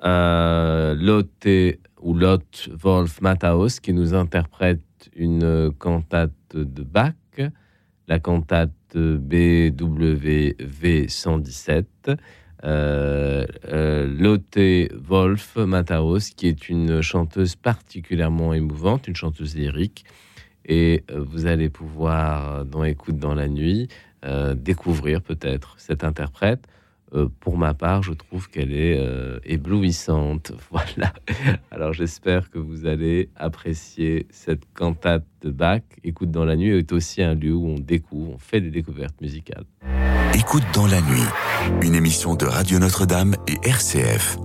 Lotte 0.03 1.79
ou 2.01 2.15
Lotte 2.15 2.69
Wolf 2.73 3.21
Matthaus, 3.21 3.81
qui 3.81 3.93
nous 3.93 4.15
interprète 4.15 4.81
une 5.15 5.45
euh, 5.45 5.71
cantate 5.71 6.33
de 6.55 6.83
Bach, 6.83 7.15
la 8.09 8.19
cantate 8.19 8.71
BWV 8.95 10.57
117. 11.09 12.11
Euh, 12.65 13.45
euh, 13.65 14.07
Lotte 14.07 14.59
Wolf 14.95 15.57
Matthaus, 15.57 16.31
qui 16.37 16.49
est 16.49 16.69
une 16.69 17.01
chanteuse 17.01 17.57
particulièrement 17.57 18.55
émouvante, 18.55 19.09
une 19.09 19.17
chanteuse 19.17 19.57
lyrique. 19.57 20.05
Et 20.65 21.05
euh, 21.11 21.25
vous 21.27 21.47
allez 21.47 21.69
pouvoir, 21.69 22.65
dans 22.65 22.85
Écoute 22.85 23.19
dans 23.19 23.35
la 23.35 23.49
nuit, 23.49 23.89
euh, 24.25 24.55
découvrir 24.55 25.23
peut-être 25.23 25.75
cette 25.79 26.05
interprète. 26.05 26.67
Euh, 27.15 27.29
pour 27.41 27.59
ma 27.59 27.75
part, 27.75 28.03
je 28.03 28.13
trouve 28.13 28.49
qu'elle 28.49 28.73
est 28.73 28.97
euh, 28.99 29.39
éblouissante. 29.45 30.53
Voilà. 30.71 31.13
Alors 31.71 31.93
j'espère 31.93 32.51
que 32.51 32.59
vous 32.59 32.87
allez 32.87 33.29
apprécier 33.37 34.27
cette 34.31 34.63
cantate 34.73 35.25
de 35.43 35.51
Bach. 35.51 35.83
Écoute 36.03 36.31
dans 36.31 36.45
la 36.45 36.57
nuit 36.57 36.71
est 36.71 36.93
aussi 36.93 37.23
un 37.23 37.35
lieu 37.35 37.55
où 37.55 37.67
on 37.67 37.79
découvre, 37.79 38.33
on 38.35 38.39
fait 38.39 38.61
des 38.61 38.71
découvertes 38.71 39.21
musicales. 39.21 39.65
Écoute 40.35 40.65
dans 40.73 40.87
la 40.87 41.01
nuit, 41.03 41.29
une 41.83 41.95
émission 41.95 42.35
de 42.35 42.47
Radio 42.47 42.79
Notre-Dame 42.79 43.37
et 43.47 43.69
RCF. 43.69 44.39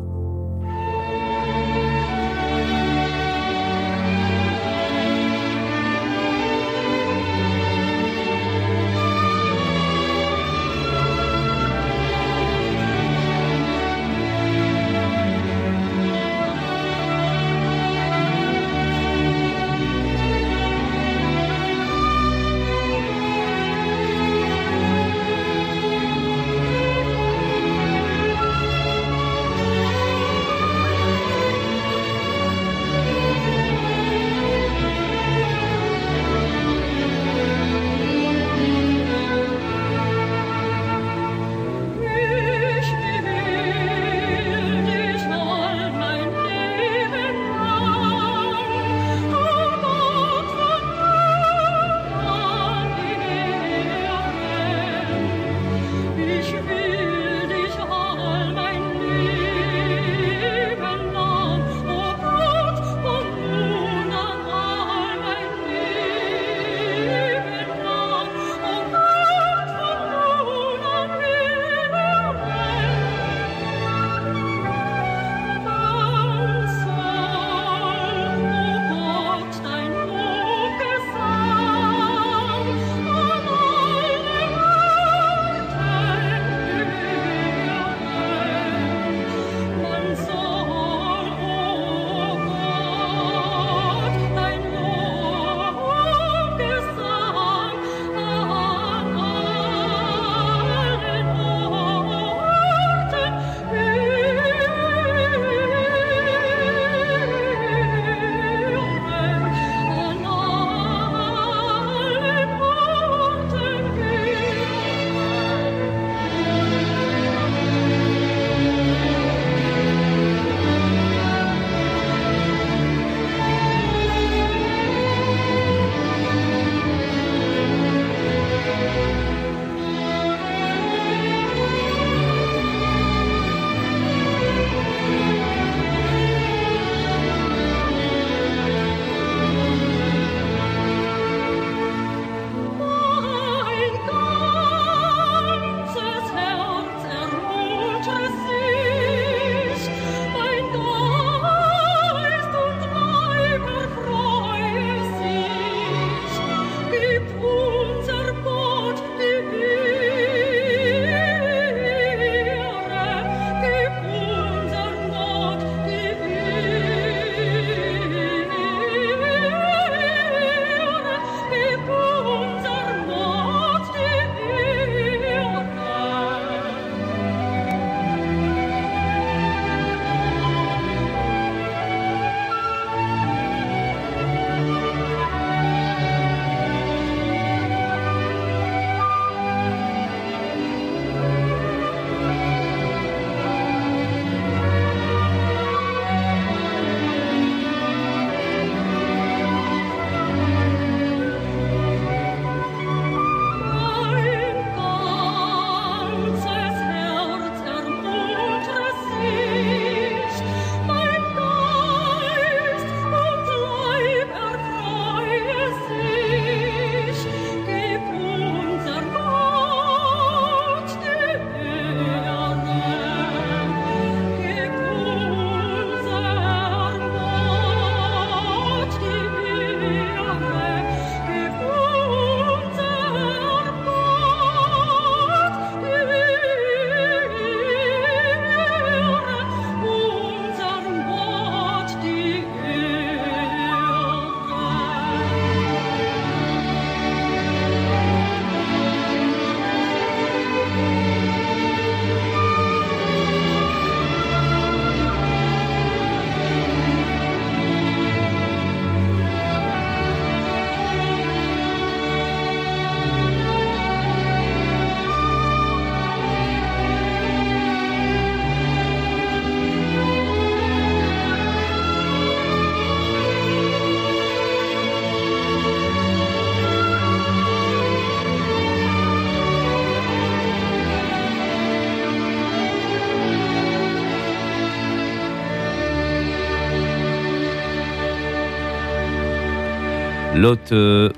Lotte 290.47 290.71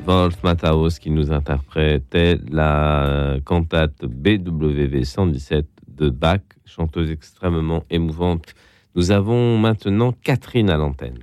Wolf 0.07 0.41
Matthaus 0.43 0.97
qui 0.99 1.11
nous 1.11 1.31
interprétait 1.31 2.37
la 2.51 3.35
cantate 3.45 4.03
BWV 4.03 5.03
117 5.03 5.67
de 5.87 6.09
Bach, 6.09 6.39
chanteuse 6.65 7.11
extrêmement 7.11 7.83
émouvante. 7.91 8.55
Nous 8.95 9.11
avons 9.11 9.59
maintenant 9.59 10.13
Catherine 10.23 10.71
à 10.71 10.77
l'antenne. 10.77 11.19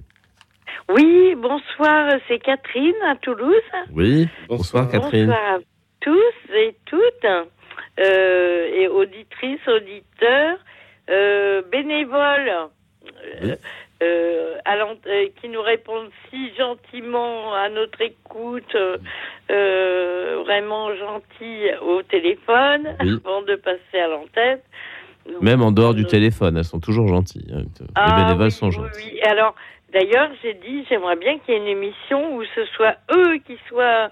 Oui, 0.89 1.35
bonsoir, 1.35 2.13
c'est 2.29 2.39
Catherine 2.39 2.95
à 3.09 3.17
Toulouse. 3.17 3.57
Oui, 3.93 4.29
bonsoir, 4.49 4.89
Catherine. 4.89 5.27
Bonsoir 5.27 5.57
à 5.57 5.59
tous 5.99 6.55
et 6.55 6.77
toutes, 6.85 7.25
euh, 7.99 8.69
et 8.73 8.87
auditrices, 8.87 9.67
auditeurs, 9.67 10.59
euh, 11.11 11.61
bénévoles. 11.73 12.69
euh, 13.43 13.57
euh, 14.03 14.55
euh, 14.67 15.27
qui 15.41 15.49
nous 15.49 15.63
répondent 15.63 16.11
si 16.31 16.55
gentiment 16.57 17.55
à 17.55 17.69
notre 17.69 18.01
écoute, 18.03 18.77
euh, 19.51 20.43
vraiment 20.45 20.95
gentils 20.95 21.65
au 21.83 22.03
téléphone 22.03 22.97
Oui. 23.01 23.17
avant 23.25 23.43
de 23.43 23.55
passer 23.57 23.99
à 23.99 24.09
l'antenne. 24.09 24.61
Même 25.41 25.63
en 25.63 25.73
dehors 25.73 25.95
du 25.95 26.05
téléphone, 26.07 26.57
elles 26.57 26.65
sont 26.65 26.79
toujours 26.81 27.09
gentilles. 27.09 27.51
hein. 27.53 27.63
Les 27.81 27.87
Ah, 27.97 28.23
bénévoles 28.25 28.47
oui, 28.47 28.53
sont 28.53 28.71
gentils. 28.71 29.11
oui. 29.13 29.21
Alors, 29.23 29.55
d'ailleurs, 29.93 30.31
j'ai 30.43 30.55
dit, 30.55 30.85
j'aimerais 30.89 31.17
bien 31.17 31.39
qu'il 31.41 31.55
y 31.55 31.57
ait 31.57 31.61
une 31.61 31.67
émission 31.67 32.37
où 32.37 32.45
ce 32.55 32.65
soit 32.77 32.95
eux 33.13 33.39
qui 33.47 33.59
soient 33.69 34.11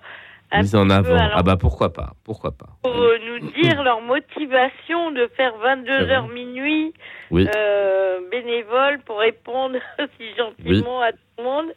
Mise 0.60 0.74
en 0.76 0.90
avant. 0.90 1.16
Ah 1.32 1.42
bah 1.42 1.56
pourquoi 1.56 1.92
pas, 1.92 2.12
pourquoi 2.24 2.52
pas. 2.52 2.68
pour 2.82 2.94
euh, 2.96 3.18
nous 3.26 3.50
dire 3.52 3.82
leur 3.82 4.00
motivation 4.02 5.10
de 5.12 5.26
faire 5.36 5.52
22h 5.64 6.32
minuit 6.32 6.92
Oui. 7.30 7.46
euh, 7.56 8.20
bénévole 8.30 9.00
pour 9.04 9.18
répondre 9.18 9.78
si 10.18 10.34
gentiment 10.36 11.00
à 11.02 11.12
tout 11.12 11.18
le 11.38 11.44
monde. 11.44 11.72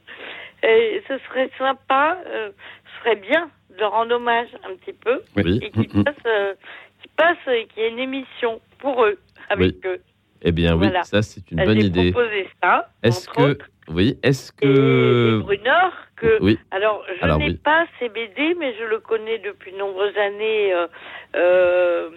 Et 0.63 1.03
ce 1.07 1.17
serait 1.29 1.49
sympa, 1.57 2.17
euh, 2.27 2.49
ce 2.51 2.99
serait 3.03 3.15
bien 3.15 3.49
de 3.71 3.79
leur 3.79 3.91
rendre 3.91 4.15
hommage 4.15 4.47
un 4.69 4.75
petit 4.75 4.93
peu 4.93 5.21
Oui. 5.35 5.59
et 5.61 5.69
qu'ils 5.71 6.03
passent, 6.03 6.15
euh, 6.25 6.53
qu'ils 7.01 7.11
passent 7.11 7.47
et 7.47 7.67
qu'il 7.67 7.83
y 7.83 7.85
ait 7.85 7.89
une 7.89 7.99
émission 7.99 8.59
pour 8.79 9.03
eux, 9.05 9.17
avec 9.49 9.85
eux. 9.85 9.99
Eh 10.41 10.51
bien 10.51 10.73
oui, 10.73 10.87
Voilà. 10.87 11.03
ça 11.03 11.21
c'est 11.21 11.49
une 11.51 11.59
Euh, 11.61 11.65
bonne 11.65 11.79
J'ai 11.79 11.87
idée. 11.87 12.11
proposé 12.11 12.47
ça. 12.61 12.89
Est-ce 13.03 13.27
que 13.29 13.57
oui, 13.89 14.17
est-ce 14.23 14.51
que 14.51 15.39
Brunor, 15.41 15.91
que 16.17 16.41
Oui. 16.41 16.59
alors 16.71 17.05
je 17.21 17.25
n'ai 17.37 17.45
oui. 17.51 17.57
pas 17.63 17.85
CBD, 17.99 18.55
mais 18.59 18.73
je 18.79 18.83
le 18.83 18.99
connais 18.99 19.37
depuis 19.39 19.71
de 19.71 19.77
nombreuses 19.77 20.17
années 20.17 20.73
euh, 20.73 20.87
euh, 21.35 22.09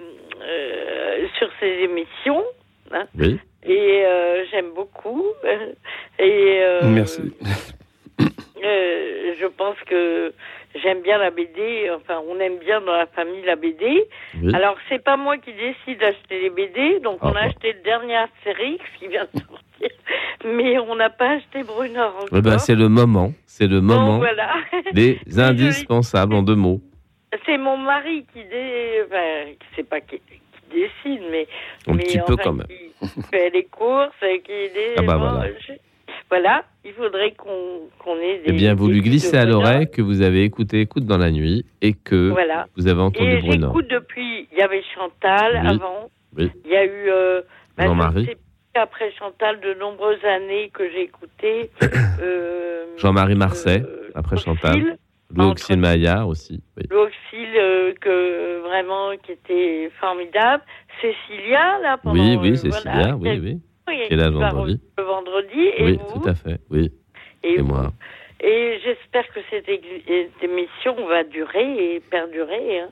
euh, 0.43 1.27
sur 1.39 1.49
ses 1.61 1.85
émissions. 1.85 2.43
hein. 2.93 3.07
Oui. 3.19 3.39
Et 3.65 4.05
euh, 4.07 4.45
j'aime 4.51 4.73
beaucoup. 4.75 5.25
Et 6.19 6.59
euh, 6.63 6.81
Merci. 6.89 7.21
euh, 8.65 9.35
je 9.39 9.47
pense 9.47 9.77
que 9.87 10.33
j'aime 10.75 11.03
bien 11.03 11.19
la 11.19 11.31
BD. 11.31 11.91
Enfin, 11.95 12.21
on 12.29 12.39
aime 12.41 12.59
bien 12.59 12.81
dans 12.81 12.93
la 12.97 13.07
famille 13.07 13.43
la 13.45 13.57
BD. 13.57 14.05
Oui. 14.43 14.55
Alors, 14.55 14.77
c'est 14.89 15.03
pas 15.03 15.17
moi 15.17 15.37
qui 15.39 15.53
décide 15.53 16.01
d'acheter 16.01 16.41
les 16.41 16.51
BD. 16.51 17.01
Donc, 17.01 17.19
on 17.23 17.29
Ah, 17.29 17.31
a 17.31 17.33
bah. 17.35 17.41
acheté 17.47 17.73
le 17.73 17.81
dernier 17.83 18.17
Astérix 18.17 18.85
qui 18.99 19.09
vient 19.09 19.27
de 19.33 19.41
sortir. 19.41 19.89
Mais 20.45 20.79
on 20.79 20.95
n'a 20.97 21.11
pas 21.11 21.33
acheté 21.33 21.63
Brunor 21.63 22.15
encore. 22.17 22.29
Eh 22.39 22.41
ben, 22.43 22.59
c'est 22.59 22.75
le 22.75 22.89
moment, 22.89 23.33
c'est 23.47 23.67
le 23.67 23.81
moment 23.81 24.19
voilà. 24.19 24.55
des 24.93 25.19
indispensables 25.39 26.35
en 26.35 26.43
deux 26.43 26.55
mots. 26.57 26.81
C'est 27.47 27.59
mon 27.59 27.77
mari 27.77 28.27
qui 28.33 28.43
dé... 28.45 29.03
enfin, 29.07 29.53
c'est 29.77 29.89
pas 29.89 30.01
qui, 30.01 30.17
qui 30.19 30.41
décide, 30.71 31.23
mais 31.31 31.47
Un 31.87 31.93
mais 31.95 32.03
petit 32.05 32.19
peu 32.27 32.33
enfin, 32.35 32.43
quand 32.43 32.53
même. 32.55 32.67
qui 32.67 33.23
fait 33.31 33.51
les 33.51 33.65
courses, 33.65 34.11
et 34.23 34.41
qui 34.41 34.51
dé- 34.75 34.95
Ah 34.99 35.03
bah 35.03 35.15
bon, 35.17 35.31
voilà. 35.31 35.51
je- 35.61 35.73
voilà, 36.29 36.65
il 36.85 36.93
faudrait 36.93 37.33
qu'on 37.33 37.89
qu'on 37.99 38.17
ait 38.17 38.39
des. 38.39 38.45
Eh 38.47 38.53
bien, 38.53 38.75
vous 38.75 38.89
lui 38.89 39.01
glissez 39.01 39.37
à 39.37 39.45
l'oreille 39.45 39.91
que 39.91 40.03
vous 40.03 40.23
avez 40.23 40.45
écouté 40.45 40.81
Écoute 40.81 41.05
dans 41.05 41.19
la 41.19 41.31
nuit 41.31 41.65
et 41.83 41.93
que 41.93 42.31
Voilà. 42.31 42.67
vous 42.77 42.89
avez 42.89 43.01
entendu 43.01 43.31
Et 43.31 43.39
Bruno. 43.41 43.69
j'écoute 43.69 43.89
depuis. 43.91 44.49
Il 44.53 44.59
y 44.59 44.63
avait 44.63 44.83
Chantal 44.95 45.61
Oui. 45.63 45.69
avant. 45.69 46.11
Oui. 46.37 46.51
Il 46.65 46.71
y 46.71 46.77
a 46.77 46.85
eu. 46.85 47.11
Euh, 47.11 47.43
bah, 47.77 47.87
Jean-Marie. 47.87 48.29
Après 48.75 49.11
Chantal, 49.19 49.59
de 49.61 49.75
nombreuses 49.75 50.25
années 50.25 50.71
que 50.73 50.89
j'ai 50.91 51.03
écouté. 51.03 51.71
euh, 52.23 52.85
Jean-Marie 52.99 53.35
Marseille, 53.35 53.83
après 54.15 54.37
Chantal. 54.37 54.97
Louis 55.35 55.47
Auxil 55.47 55.77
Maillard 55.79 56.27
aussi. 56.29 56.61
Oui. 56.77 56.85
L'Auxil, 56.91 57.49
euh, 57.57 57.93
que 58.01 58.61
vraiment 58.63 59.11
qui 59.25 59.33
était 59.33 59.91
formidable. 60.01 60.63
Cécilia, 61.01 61.79
là, 61.83 61.99
pendant. 62.03 62.15
Oui, 62.21 62.37
oui, 62.41 62.51
euh, 62.51 62.55
Cécilia, 62.57 62.93
voilà, 62.95 63.17
oui, 63.17 63.41
oui. 63.41 63.61
Oui, 63.89 64.01
est 64.11 64.17
là 64.17 64.31
vendredi. 64.31 64.81
Le 64.99 65.05
vendredi. 65.05 65.61
Et 65.77 65.85
Oui, 65.85 65.99
vous 66.09 66.21
tout 66.21 66.29
à 66.29 66.35
fait. 66.35 66.59
Oui. 66.71 66.93
Et 67.43 67.55
Et, 67.55 67.63
moi. 67.63 67.93
Et 68.43 68.79
j'espère 68.85 69.29
que 69.35 69.41
cette, 69.51 69.69
émission 70.43 70.95
va 71.07 71.25
durer 71.25 71.95
et 71.97 72.01
perdurer. 72.01 72.81
hein. 72.81 72.89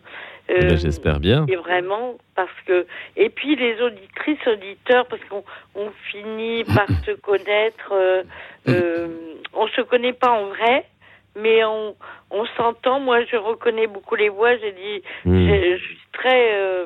Eh 0.51 0.55
ben, 0.61 0.73
Euh, 0.73 0.77
J'espère 0.77 1.21
bien. 1.21 1.47
Et 1.49 1.57
vraiment, 1.57 2.17
parce 2.35 2.51
que. 2.67 2.87
Et 3.17 3.29
puis 3.31 3.57
les 3.57 3.81
auditrices, 3.81 4.47
auditeurs, 4.47 5.07
parce 5.07 5.23
qu'on 5.25 5.45
on 5.75 5.91
finit 6.11 6.65
par 6.77 6.89
se 7.05 7.13
connaître. 7.13 7.93
euh, 7.93 8.23
euh, 8.69 9.09
on 9.55 9.67
se 9.69 9.81
connaît 9.83 10.13
pas 10.13 10.31
en 10.31 10.47
vrai, 10.47 10.85
mais 11.37 11.65
on, 11.65 11.95
on 12.31 12.45
s'entend. 12.57 13.01
Moi, 13.01 13.25
je 13.25 13.37
reconnais 13.37 13.87
beaucoup 13.87 14.15
les 14.17 14.29
voix. 14.31 14.57
J'ai 14.57 14.73
dit. 14.73 15.03
Hmm. 15.25 15.49
Je 15.49 15.77
suis 15.77 15.99
très. 16.13 16.85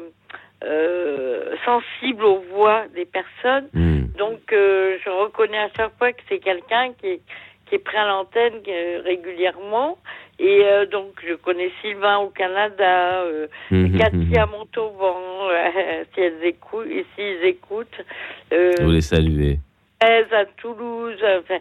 Euh, 0.64 1.56
sensible 1.64 2.24
aux 2.24 2.42
voix 2.54 2.84
des 2.94 3.06
personnes. 3.06 3.68
Hmm. 3.72 4.06
Donc, 4.18 4.52
euh, 4.52 4.96
je 5.04 5.10
reconnais 5.10 5.58
à 5.58 5.68
chaque 5.76 5.96
fois 5.98 6.12
que 6.12 6.20
c'est 6.28 6.38
quelqu'un 6.38 6.92
qui 7.00 7.06
est, 7.06 7.20
qui 7.66 7.76
est 7.76 7.78
prêt 7.78 7.98
à 7.98 8.06
l'antenne 8.06 8.60
euh, 8.68 9.00
régulièrement. 9.04 9.98
Et 10.38 10.62
euh, 10.64 10.86
donc, 10.86 11.14
je 11.26 11.34
connais 11.34 11.70
Sylvain 11.80 12.18
au 12.18 12.28
Canada, 12.28 13.22
euh, 13.22 13.46
Mhm, 13.70 13.98
Cathy 13.98 14.38
à 14.38 14.46
Montauban, 14.46 15.48
si 16.14 16.20
elles 16.20 16.44
écoutent, 16.44 16.86
et 16.86 17.06
s'ils 17.14 17.44
écoutent. 17.44 18.00
Vous 18.50 18.90
les 18.90 19.00
saluez. 19.00 19.58
À 20.00 20.44
Toulouse, 20.56 21.22
enfin, 21.38 21.58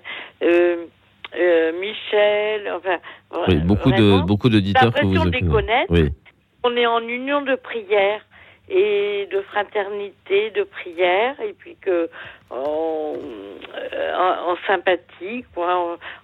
Michel, 1.80 2.72
enfin, 2.76 2.98
Oui, 3.48 3.56
beaucoup 3.58 3.92
de 3.92 4.26
beaucoup 4.26 4.50
d'auditeurs 4.50 4.94
que 4.94 5.06
vous 5.06 5.30
de 5.30 5.52
connaître. 5.52 5.92
Oui. 5.92 6.10
On 6.64 6.76
est 6.76 6.88
en 6.88 7.02
union 7.08 7.42
de 7.42 7.56
prière 7.56 8.22
et 8.74 9.28
de 9.32 9.42
fraternité, 9.42 10.50
de 10.52 10.64
prière, 10.64 11.36
et 11.42 11.54
puis 11.54 11.76
que 11.82 12.10
en, 12.50 13.16
euh, 13.16 14.16
en, 14.16 14.52
en 14.54 14.58
sympathie, 14.66 15.44
quoi, 15.54 15.76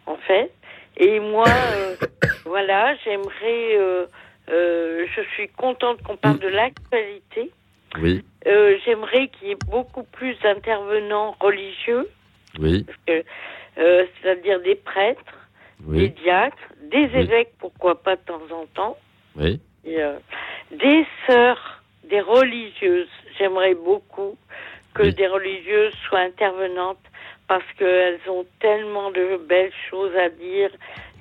en, 0.07 0.11
en 0.11 0.15
fait. 0.17 0.51
Et 0.95 1.19
moi, 1.19 1.45
euh, 1.47 1.95
voilà, 2.45 2.95
j'aimerais. 3.03 3.75
euh, 3.77 4.05
euh, 4.49 5.05
je 5.13 5.21
suis 5.33 5.49
contente 5.49 6.01
qu'on 6.03 6.15
parle 6.15 6.39
de 6.39 6.47
l'actualité. 6.47 7.51
Oui. 8.01 8.23
J'aimerais 8.85 9.27
qu'il 9.27 9.49
y 9.49 9.51
ait 9.51 9.57
beaucoup 9.69 10.03
plus 10.03 10.39
d'intervenants 10.39 11.35
religieux, 11.41 12.07
Oui. 12.57 12.85
c'est-à-dire 13.75 14.61
des 14.61 14.75
prêtres, 14.75 15.33
des 15.81 16.07
diacres, 16.07 16.55
des 16.81 17.09
Oui. 17.13 17.19
évêques, 17.23 17.51
pourquoi 17.59 18.01
pas 18.01 18.15
de 18.15 18.21
temps 18.21 18.41
en 18.51 18.65
temps, 18.67 18.97
Oui. 19.35 19.59
et, 19.83 19.97
des 20.71 21.05
sœurs, 21.27 21.76
des 22.09 22.21
religieuses. 22.21 23.07
J'aimerais 23.37 23.75
beaucoup 23.75 24.37
que 24.93 25.03
Oui. 25.03 25.13
des 25.13 25.27
religieuses 25.27 25.93
soient 26.07 26.19
intervenantes 26.21 26.97
parce 27.47 27.63
qu'elles 27.77 28.19
ont 28.29 28.45
tellement 28.59 29.11
de 29.11 29.37
belles 29.47 29.71
choses 29.89 30.15
à 30.15 30.29
dire 30.29 30.69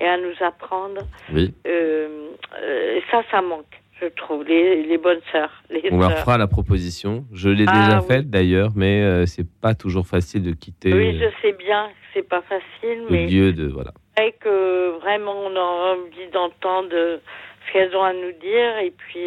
et 0.01 0.07
à 0.09 0.17
nous 0.17 0.35
apprendre. 0.41 1.03
Oui. 1.33 1.55
Euh, 1.67 2.29
euh, 2.63 3.01
ça, 3.11 3.23
ça 3.31 3.41
manque, 3.43 3.67
je 4.01 4.07
trouve, 4.09 4.45
les, 4.45 4.83
les 4.83 4.99
bonnes 4.99 5.21
sœurs. 5.31 5.63
Les 5.71 5.83
On 5.93 5.99
leur 5.99 6.11
sœurs. 6.11 6.21
fera 6.21 6.39
la 6.39 6.47
proposition. 6.49 7.25
Je 7.33 7.49
l'ai 7.49 7.65
Ah, 7.69 7.73
déjà 7.81 8.01
oui. 8.01 8.07
faite 8.09 8.31
d'ailleurs, 8.31 8.71
mais 8.75 9.03
euh, 9.03 9.27
c'est 9.27 9.47
pas 9.61 9.75
toujours 9.75 10.07
facile 10.07 10.43
de 10.43 10.53
quitter 10.53 10.93
Oui, 10.93 11.17
euh, 11.23 11.31
je 11.31 11.43
sais 11.49 11.53
bien 11.57 11.89
que 11.89 11.95
c'est 12.15 12.29
pas 12.29 12.43
facile, 12.43 13.05
le 13.05 13.11
mais 13.11 13.27
lieu 13.27 13.53
de 13.53 13.67
voilà. 13.69 13.93
c'est 14.17 14.33
que 14.41 14.99
vraiment 15.01 15.35
on 15.47 15.55
a 15.55 15.61
envie 15.95 16.29
d'entendre 16.33 16.91
ce 16.91 17.73
qu'elles 17.73 17.95
ont 17.95 18.03
à 18.03 18.13
nous 18.15 18.33
dire 18.41 18.79
et 18.79 18.91
puis 18.97 19.27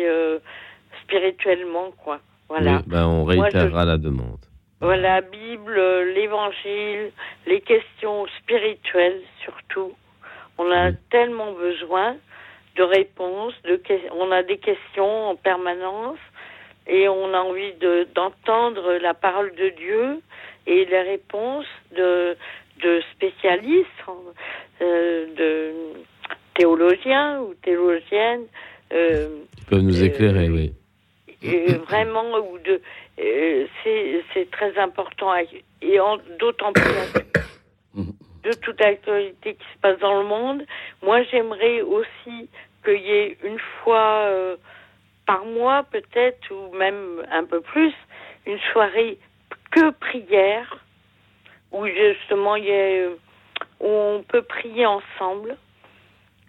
spirituellement, 1.20 1.92
quoi. 2.04 2.20
Voilà. 2.48 2.78
Oui, 2.78 2.84
ben, 2.88 3.06
on 3.08 3.26
Moi, 3.26 3.36
je- 3.36 3.42
réitérera 3.42 3.86
la 3.86 3.98
demande. 3.98 4.38
Voilà, 4.82 5.22
Bible, 5.22 5.76
euh, 5.78 6.14
l'Évangile, 6.14 7.12
les 7.48 7.62
questions 7.62 8.26
spirituelles 8.40 9.22
surtout. 9.44 9.92
On 10.58 10.72
a 10.72 10.92
tellement 11.12 11.52
besoin 11.54 12.16
de 12.78 12.84
réponses, 12.84 13.54
de 13.66 13.76
que- 13.76 14.12
on 14.14 14.32
a 14.32 14.42
des 14.44 14.58
questions 14.58 15.30
en 15.32 15.36
permanence 15.36 16.20
et 16.88 17.10
on 17.10 17.34
a 17.34 17.40
envie 17.40 17.74
de- 17.82 18.08
d'entendre 18.16 18.94
la 19.02 19.14
parole 19.14 19.54
de 19.56 19.70
Dieu 19.70 20.22
et 20.66 20.86
les 20.86 21.02
réponses 21.02 21.66
de, 21.96 22.38
de 22.82 23.02
spécialistes, 23.16 23.88
euh, 24.82 25.26
de 25.36 25.74
théologiens 26.56 27.42
ou 27.42 27.54
théologiennes. 27.56 28.46
euh, 28.94 29.28
Ils 29.58 29.66
peuvent 29.66 29.82
nous 29.82 30.04
éclairer, 30.04 30.50
oui. 30.50 30.74
Et 31.42 31.74
vraiment 31.74 32.38
ou 32.38 32.58
de 32.60 32.82
euh, 33.20 33.68
c'est 33.84 34.24
c'est 34.34 34.52
très 34.52 34.78
important 34.78 35.36
et 35.36 36.00
d'autant 36.40 36.74
plus 36.74 36.84
de 37.96 38.04
de 38.44 38.54
toute 38.54 38.82
actualité 38.82 39.56
qui 39.56 39.66
se 39.74 39.80
passe 39.82 40.00
dans 40.00 40.22
le 40.22 40.28
monde. 40.28 40.66
Moi, 41.02 41.24
j'aimerais 41.24 41.82
aussi 41.82 42.50
qu'il 42.84 43.02
y 43.02 43.12
ait 43.12 43.38
une 43.44 43.60
fois 43.84 44.24
euh, 44.28 44.56
par 45.26 45.46
mois, 45.46 45.84
peut-être, 45.84 46.52
ou 46.52 46.74
même 46.76 47.26
un 47.32 47.44
peu 47.44 47.62
plus, 47.62 47.94
une 48.46 48.60
soirée 48.72 49.18
que 49.72 49.92
prière, 49.92 50.78
où 51.72 51.86
justement 51.86 52.56
il 52.56 52.66
y 52.66 52.72
a, 52.72 52.74
euh, 52.74 53.16
où 53.80 53.88
on 53.88 54.24
peut 54.24 54.42
prier 54.42 54.86
ensemble 54.86 55.58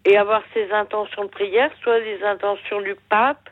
et 0.05 0.17
avoir 0.17 0.43
ses 0.55 0.71
intentions 0.73 1.25
de 1.25 1.29
prière, 1.29 1.71
soit 1.83 1.99
les 1.99 2.23
intentions 2.23 2.81
du 2.81 2.95
pape 3.09 3.51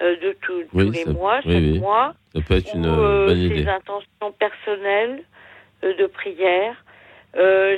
euh, 0.00 0.16
de 0.16 0.36
tous 0.42 0.62
les 0.92 1.04
ça- 1.04 1.12
mois, 1.12 1.40
oui, 1.44 1.52
chaque 1.52 1.62
oui. 1.62 1.78
mois, 1.78 2.14
Ça 2.34 2.40
peut 2.42 2.54
être 2.54 2.72
une 2.74 2.86
ou, 2.86 2.88
euh, 2.88 3.22
euh, 3.22 3.26
bonne 3.26 3.38
intentions 3.68 4.32
personnelles 4.38 5.22
euh, 5.84 5.94
de 5.94 6.06
prière. 6.06 6.76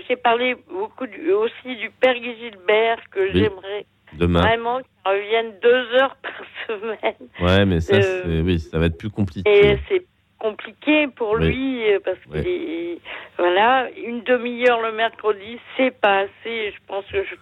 J'ai 0.09 0.17
parlé 0.17 0.57
beaucoup 0.71 1.07
du- 1.07 1.33
aussi 1.33 1.77
du 1.77 1.91
Père 1.91 2.15
Guy 2.19 2.35
Gilbert 2.37 2.99
que 3.11 3.31
j'aimerais 3.33 3.87
vraiment 4.41 4.79
qu'il 4.79 4.87
revienne 5.13 5.53
deux 5.63 5.87
heures 6.01 6.17
par 6.23 6.33
semaine. 6.67 7.29
Ouais, 7.41 7.65
mais 7.67 7.81
ça, 7.81 7.97
oui, 8.43 8.59
ça 8.61 8.79
va 8.79 8.87
être 8.87 8.97
plus 8.99 9.11
compliqué. 9.11 9.51
Et 9.51 9.79
c'est 9.89 10.07
compliqué 10.39 11.07
pour 11.09 11.37
lui 11.37 11.83
parce 12.05 12.19
est- 12.47 12.99
voilà 13.39 13.89
une 13.97 14.23
demi-heure 14.23 14.81
le 14.81 14.93
mercredi 14.93 15.59
c'est 15.77 15.91
pas 16.01 16.21
assez. 16.21 16.73
Je 16.73 16.79
pense 16.87 17.05
que 17.07 17.23
je. 17.25 17.35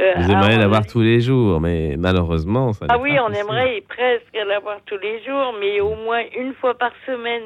Euh, 0.00 0.12
Vous 0.16 0.30
aimeriez 0.30 0.54
alors, 0.54 0.60
l'avoir 0.60 0.86
tous 0.86 1.00
les 1.02 1.20
jours, 1.20 1.60
mais 1.60 1.96
malheureusement, 1.98 2.72
ça 2.72 2.86
ah 2.88 2.98
oui, 2.98 3.14
pas 3.16 3.22
on 3.24 3.26
possible. 3.28 3.48
aimerait 3.50 3.82
presque 3.88 4.46
l'avoir 4.48 4.78
tous 4.86 4.98
les 4.98 5.22
jours, 5.24 5.54
mais 5.60 5.80
au 5.80 5.94
moins 5.96 6.22
une 6.36 6.54
fois 6.54 6.74
par 6.76 6.92
semaine. 7.06 7.42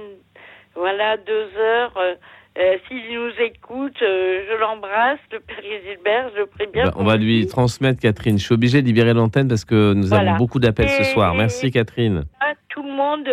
Voilà, 0.77 1.17
deux 1.19 1.49
heures. 1.59 1.93
Euh, 1.97 2.15
euh, 2.59 2.77
S'il 2.89 3.03
nous 3.13 3.31
écoute, 3.45 3.97
euh, 4.03 4.43
je 4.51 4.57
l'embrasse, 4.61 5.19
le 5.33 5.41
Père 5.41 5.61
Gilbert, 5.63 6.31
je 6.37 6.43
prie 6.45 6.67
bien. 6.73 6.87
Bah, 6.87 6.93
on 6.97 7.05
va 7.05 7.17
lui. 7.17 7.47
transmettre, 7.47 8.01
Catherine. 8.01 8.39
Je 8.39 8.45
suis 8.45 8.55
obligé 8.55 8.81
de 8.83 8.87
libérer 8.87 9.13
l'antenne 9.15 9.49
parce 9.49 9.65
que 9.65 9.93
nous 9.93 10.07
Voilà. 10.09 10.31
avons 10.31 10.39
beaucoup 10.39 10.59
d'appels 10.61 10.89
ce 10.89 11.05
soir. 11.05 11.35
Merci, 11.35 11.71
Catherine. 11.71 12.25
Ah, 12.41 12.53
Tout 12.69 12.83
le 12.83 12.93
monde 12.93 13.29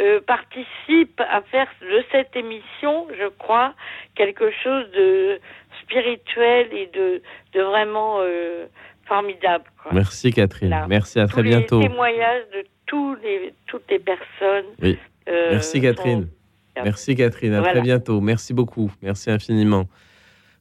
euh, 0.00 0.20
participe 0.26 1.20
à 1.20 1.40
faire 1.42 1.68
de 1.82 2.02
cette 2.10 2.34
émission, 2.36 3.06
je 3.20 3.28
crois, 3.38 3.74
quelque 4.16 4.50
chose 4.62 4.86
de 4.92 5.38
spirituel 5.82 6.68
et 6.72 6.90
de, 6.94 7.22
de 7.54 7.62
vraiment 7.62 8.18
euh, 8.20 8.66
formidable. 9.06 9.64
quoi. 9.82 9.92
Merci, 9.94 10.32
Catherine. 10.32 10.74
Merci, 10.88 11.18
à 11.20 11.26
Tous 11.26 11.32
très 11.32 11.42
bientôt. 11.42 11.80
Les 11.80 11.88
témoignages 11.88 12.44
de 12.54 12.64
tous 12.86 13.14
les, 13.22 13.52
toutes 13.66 13.88
les 13.90 13.98
personnes. 13.98 14.66
Oui. 14.80 14.98
euh, 15.28 15.48
Merci, 15.52 15.80
Catherine. 15.80 16.22
sont- 16.22 16.82
Merci, 16.84 17.14
Catherine. 17.16 17.52
À 17.54 17.58
Voilà. 17.58 17.72
très 17.74 17.82
bientôt. 17.82 18.20
Merci 18.20 18.54
beaucoup. 18.54 18.90
Merci 19.02 19.30
infiniment 19.30 19.84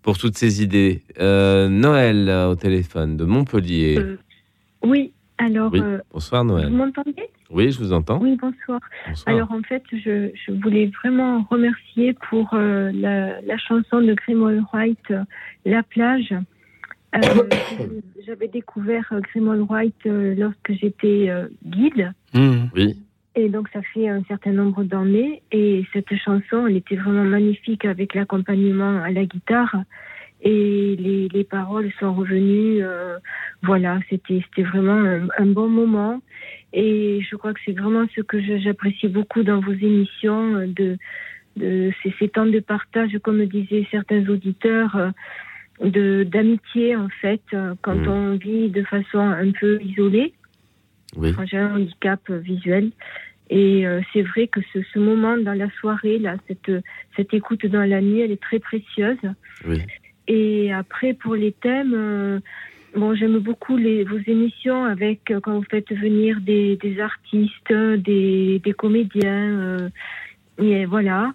pour 0.01 0.17
toutes 0.17 0.37
ces 0.37 0.61
idées. 0.61 1.01
Euh, 1.19 1.69
Noël 1.69 2.29
au 2.49 2.55
téléphone 2.55 3.15
de 3.17 3.23
Montpellier. 3.23 3.97
Euh, 3.97 4.17
Oui, 4.83 5.13
alors, 5.37 5.71
Oui. 5.71 5.79
euh, 5.81 5.99
Bonsoir, 6.11 6.43
vous 6.43 6.49
Noël. 6.51 6.69
m'entendez? 6.69 7.29
Oui, 7.51 7.71
je 7.71 7.79
vous 7.79 7.91
entends. 7.93 8.19
Oui, 8.21 8.37
bonsoir. 8.41 8.79
Bonsoir. 9.07 9.35
Alors, 9.35 9.51
en 9.51 9.61
fait, 9.61 9.83
je, 9.91 10.29
je 10.33 10.51
voulais 10.53 10.89
vraiment 11.03 11.45
remercier 11.49 12.13
pour 12.29 12.49
euh, 12.53 12.91
la, 12.93 13.41
la 13.41 13.57
chanson 13.57 14.01
de 14.01 14.13
Grimald 14.13 14.63
White, 14.73 15.11
euh, 15.11 15.23
La 15.65 15.83
plage. 15.83 16.33
Euh, 17.15 17.19
J'avais 18.25 18.47
découvert 18.47 19.11
Grimald 19.31 19.65
White 19.69 20.05
euh, 20.05 20.33
lorsque 20.37 20.71
j'étais 20.79 21.27
euh, 21.29 21.47
guide. 21.65 22.13
Oui. 22.73 22.97
Et 23.35 23.49
donc, 23.49 23.67
ça 23.73 23.81
fait 23.93 24.07
un 24.07 24.23
certain 24.25 24.51
nombre 24.51 24.83
d'années. 24.83 25.41
Et 25.51 25.85
cette 25.93 26.13
chanson, 26.15 26.67
elle 26.67 26.77
était 26.77 26.95
vraiment 26.95 27.23
magnifique 27.25 27.85
avec 27.85 28.13
l'accompagnement 28.13 29.01
à 29.01 29.11
la 29.11 29.25
guitare. 29.25 29.75
Et 30.43 30.95
les, 30.99 31.27
les 31.31 31.43
paroles 31.43 31.91
sont 31.99 32.13
revenues. 32.13 32.83
euh, 32.83 33.17
voilà, 33.61 33.99
c'était 34.09 34.41
c'était 34.49 34.63
vraiment 34.67 34.93
un, 34.97 35.27
un 35.37 35.45
bon 35.45 35.69
moment. 35.69 36.19
Et 36.73 37.21
je 37.29 37.35
crois 37.35 37.53
que 37.53 37.59
c'est 37.65 37.77
vraiment 37.77 38.05
ce 38.15 38.21
que 38.21 38.39
j'apprécie 38.59 39.07
beaucoup 39.07 39.43
dans 39.43 39.59
vos 39.59 39.73
émissions, 39.73 40.55
euh, 40.55 40.67
de, 40.67 40.97
de 41.57 41.91
ces, 42.01 42.13
ces 42.17 42.29
temps 42.29 42.45
de 42.45 42.59
partage, 42.59 43.17
comme 43.23 43.45
disaient 43.45 43.87
certains 43.91 44.27
auditeurs, 44.29 44.95
euh, 44.95 45.09
de 45.83 46.23
d'amitié 46.23 46.95
en 46.95 47.09
fait, 47.21 47.41
euh, 47.53 47.73
quand 47.81 47.95
Mm. 47.95 48.07
on 48.07 48.35
vit 48.35 48.69
de 48.69 48.83
façon 48.83 49.19
un 49.19 49.51
peu 49.51 49.81
isolée. 49.81 50.33
Oui. 51.17 51.33
Quand 51.35 51.45
j'ai 51.45 51.57
un 51.57 51.75
handicap 51.75 52.21
visuel. 52.31 52.91
Et 53.49 53.85
euh, 53.85 53.99
c'est 54.13 54.21
vrai 54.21 54.47
que 54.47 54.61
ce, 54.71 54.79
ce 54.93 54.99
moment 54.99 55.35
dans 55.37 55.53
la 55.53 55.69
soirée, 55.81 56.19
là, 56.19 56.37
cette, 56.47 56.71
cette 57.17 57.33
écoute 57.33 57.65
dans 57.65 57.83
la 57.83 57.99
nuit, 57.99 58.21
elle 58.21 58.31
est 58.31 58.41
très 58.41 58.59
précieuse. 58.59 59.17
Oui. 59.67 59.81
Et 60.29 60.71
après, 60.71 61.13
pour 61.13 61.35
les 61.35 61.51
thèmes, 61.51 61.93
euh, 61.93 62.39
bon, 62.95 63.13
j'aime 63.15 63.39
beaucoup 63.39 63.77
les, 63.77 64.03
vos 64.03 64.19
émissions 64.27 64.85
avec 64.85 65.31
euh, 65.31 65.39
quand 65.41 65.55
vous 65.57 65.65
faites 65.69 65.91
venir 65.91 66.39
des, 66.41 66.75
des 66.77 66.99
artistes, 66.99 67.71
des, 67.73 68.59
des 68.63 68.73
comédiens, 68.73 69.59
euh, 69.59 69.89
et 70.61 70.85
voilà. 70.85 71.33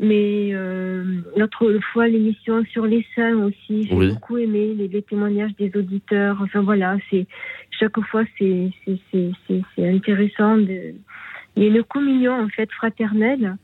Mais 0.00 0.50
euh, 0.52 1.04
l'autre 1.36 1.78
fois, 1.92 2.08
l'émission 2.08 2.64
sur 2.64 2.84
les 2.84 3.06
saints 3.14 3.36
aussi, 3.36 3.84
j'ai 3.86 3.94
Oui. 3.94 4.08
beaucoup 4.12 4.38
aimé 4.38 4.74
les, 4.76 4.88
les 4.88 5.02
témoignages 5.02 5.54
des 5.56 5.70
auditeurs. 5.76 6.36
Enfin 6.42 6.62
voilà, 6.62 6.96
c'est 7.10 7.26
chaque 7.70 8.00
fois 8.00 8.24
c'est 8.36 8.70
c'est 8.84 8.98
c'est 9.12 9.30
c'est- 9.46 9.62
c'est 9.76 9.88
intéressant. 9.88 10.56
De, 10.56 10.94
il 11.56 11.62
y 11.62 11.66
a 11.66 11.68
une 11.68 11.84
communion 11.84 12.32
en 12.32 12.48
fait 12.48 12.70
fraternelle 12.72 13.56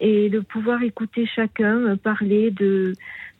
et 0.00 0.28
de 0.30 0.40
pouvoir 0.40 0.82
écouter 0.82 1.26
chacun 1.26 1.76
euh, 1.86 1.96
parler 1.96 2.50
de 2.50 2.92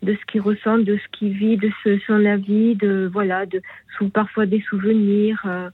de 0.02 0.14
ce 0.14 0.24
qu'il 0.30 0.40
ressent, 0.40 0.78
de 0.78 0.96
ce 0.96 1.18
qu'il 1.18 1.32
vit, 1.32 1.56
de 1.56 1.70
ce, 1.82 1.98
son 2.06 2.24
avis, 2.24 2.76
de 2.76 3.10
voilà, 3.12 3.46
de 3.46 3.60
sous 3.96 4.08
parfois 4.08 4.46
des 4.46 4.60
souvenirs. 4.68 5.40
euh, 5.46 5.70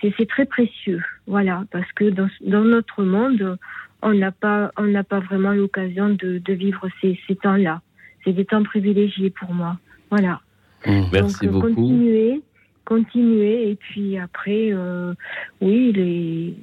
c'est 0.00 0.12
c'est 0.18 0.28
très 0.28 0.44
précieux, 0.44 1.02
voilà, 1.26 1.64
parce 1.70 1.90
que 1.92 2.10
dans, 2.10 2.28
dans 2.42 2.64
notre 2.64 3.02
monde, 3.04 3.58
on 4.02 4.12
n'a 4.12 4.32
pas 4.32 4.70
on 4.76 4.84
n'a 4.84 5.02
pas 5.04 5.20
vraiment 5.20 5.52
l'occasion 5.52 6.10
de, 6.10 6.38
de 6.38 6.52
vivre 6.52 6.88
ces, 7.00 7.18
ces 7.26 7.36
temps-là. 7.36 7.80
C'est 8.24 8.32
des 8.32 8.44
temps 8.44 8.62
privilégiés 8.62 9.30
pour 9.30 9.52
moi, 9.54 9.78
voilà. 10.10 10.40
Merci 10.86 11.20
Donc, 11.20 11.44
euh, 11.44 11.48
beaucoup. 11.48 11.66
Continuer, 11.74 12.42
continuer, 12.84 13.70
et 13.70 13.76
puis 13.76 14.18
après, 14.18 14.70
euh, 14.72 15.14
oui, 15.60 15.92
les, 15.92 16.54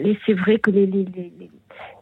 les- 0.00 0.18
c'est 0.26 0.34
vrai 0.34 0.58
que 0.58 0.70
les, 0.70 0.86
les- 0.86 1.04
les- 1.16 1.32
les- 1.40 1.50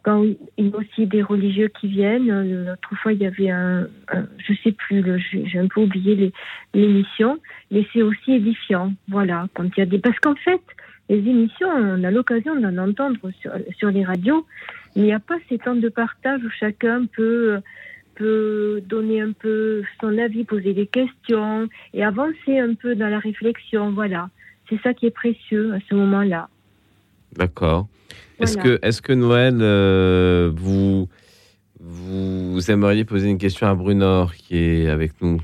quand 0.03 0.23
il 0.57 0.67
y 0.67 0.73
a 0.73 0.77
aussi 0.77 1.07
des 1.07 1.21
religieux 1.23 1.69
qui 1.79 1.87
viennent, 1.87 2.27
l'autre 2.65 2.95
fois 3.01 3.13
il 3.13 3.21
y 3.21 3.25
avait 3.25 3.49
un, 3.49 3.87
un- 4.11 4.27
je 4.37 4.53
sais 4.63 4.73
plus, 4.73 5.03
j'ai 5.31 5.59
un 5.59 5.67
peu 5.67 5.81
oublié 5.81 6.31
l'émission, 6.73 7.39
mais 7.71 7.87
c'est 7.93 8.01
aussi 8.01 8.33
édifiant, 8.33 8.93
voilà, 9.07 9.47
quand 9.53 9.63
il 9.75 9.79
y 9.79 9.81
a 9.81 9.85
des, 9.85 9.99
parce 9.99 10.19
qu'en 10.19 10.35
fait, 10.35 10.61
les 11.09 11.17
émissions, 11.17 11.67
on 11.69 12.03
a 12.03 12.11
l'occasion 12.11 12.55
d'en 12.59 12.77
entendre 12.77 13.19
sur, 13.41 13.51
sur 13.77 13.89
les 13.91 14.03
radios, 14.03 14.45
mais 14.95 15.03
il 15.03 15.05
n'y 15.05 15.13
a 15.13 15.19
pas 15.19 15.35
ces 15.49 15.57
temps 15.57 15.75
de 15.75 15.89
partage 15.89 16.41
où 16.43 16.49
chacun 16.49 17.05
peut 17.05 17.59
peut 18.15 18.79
donner 18.85 19.21
un 19.21 19.31
peu 19.31 19.81
son 19.99 20.15
avis, 20.19 20.43
poser 20.43 20.73
des 20.73 20.85
questions 20.85 21.67
et 21.95 22.03
avancer 22.03 22.59
un 22.59 22.75
peu 22.75 22.93
dans 22.93 23.07
la 23.07 23.17
réflexion. 23.17 23.91
Voilà, 23.91 24.29
c'est 24.69 24.79
ça 24.81 24.93
qui 24.93 25.07
est 25.07 25.11
précieux 25.11 25.73
à 25.73 25.79
ce 25.89 25.95
moment-là. 25.95 26.47
D'accord. 27.37 27.87
Est-ce 28.39 28.57
que, 28.57 28.79
est 28.81 29.01
que 29.01 29.13
Noël, 29.13 29.57
euh, 29.61 30.51
vous, 30.53 31.07
vous 31.79 32.71
aimeriez 32.71 33.05
poser 33.05 33.29
une 33.29 33.37
question 33.37 33.67
à 33.67 33.75
Brunor 33.75 34.33
qui 34.35 34.57
est 34.57 34.89
avec 34.89 35.21
nous 35.21 35.39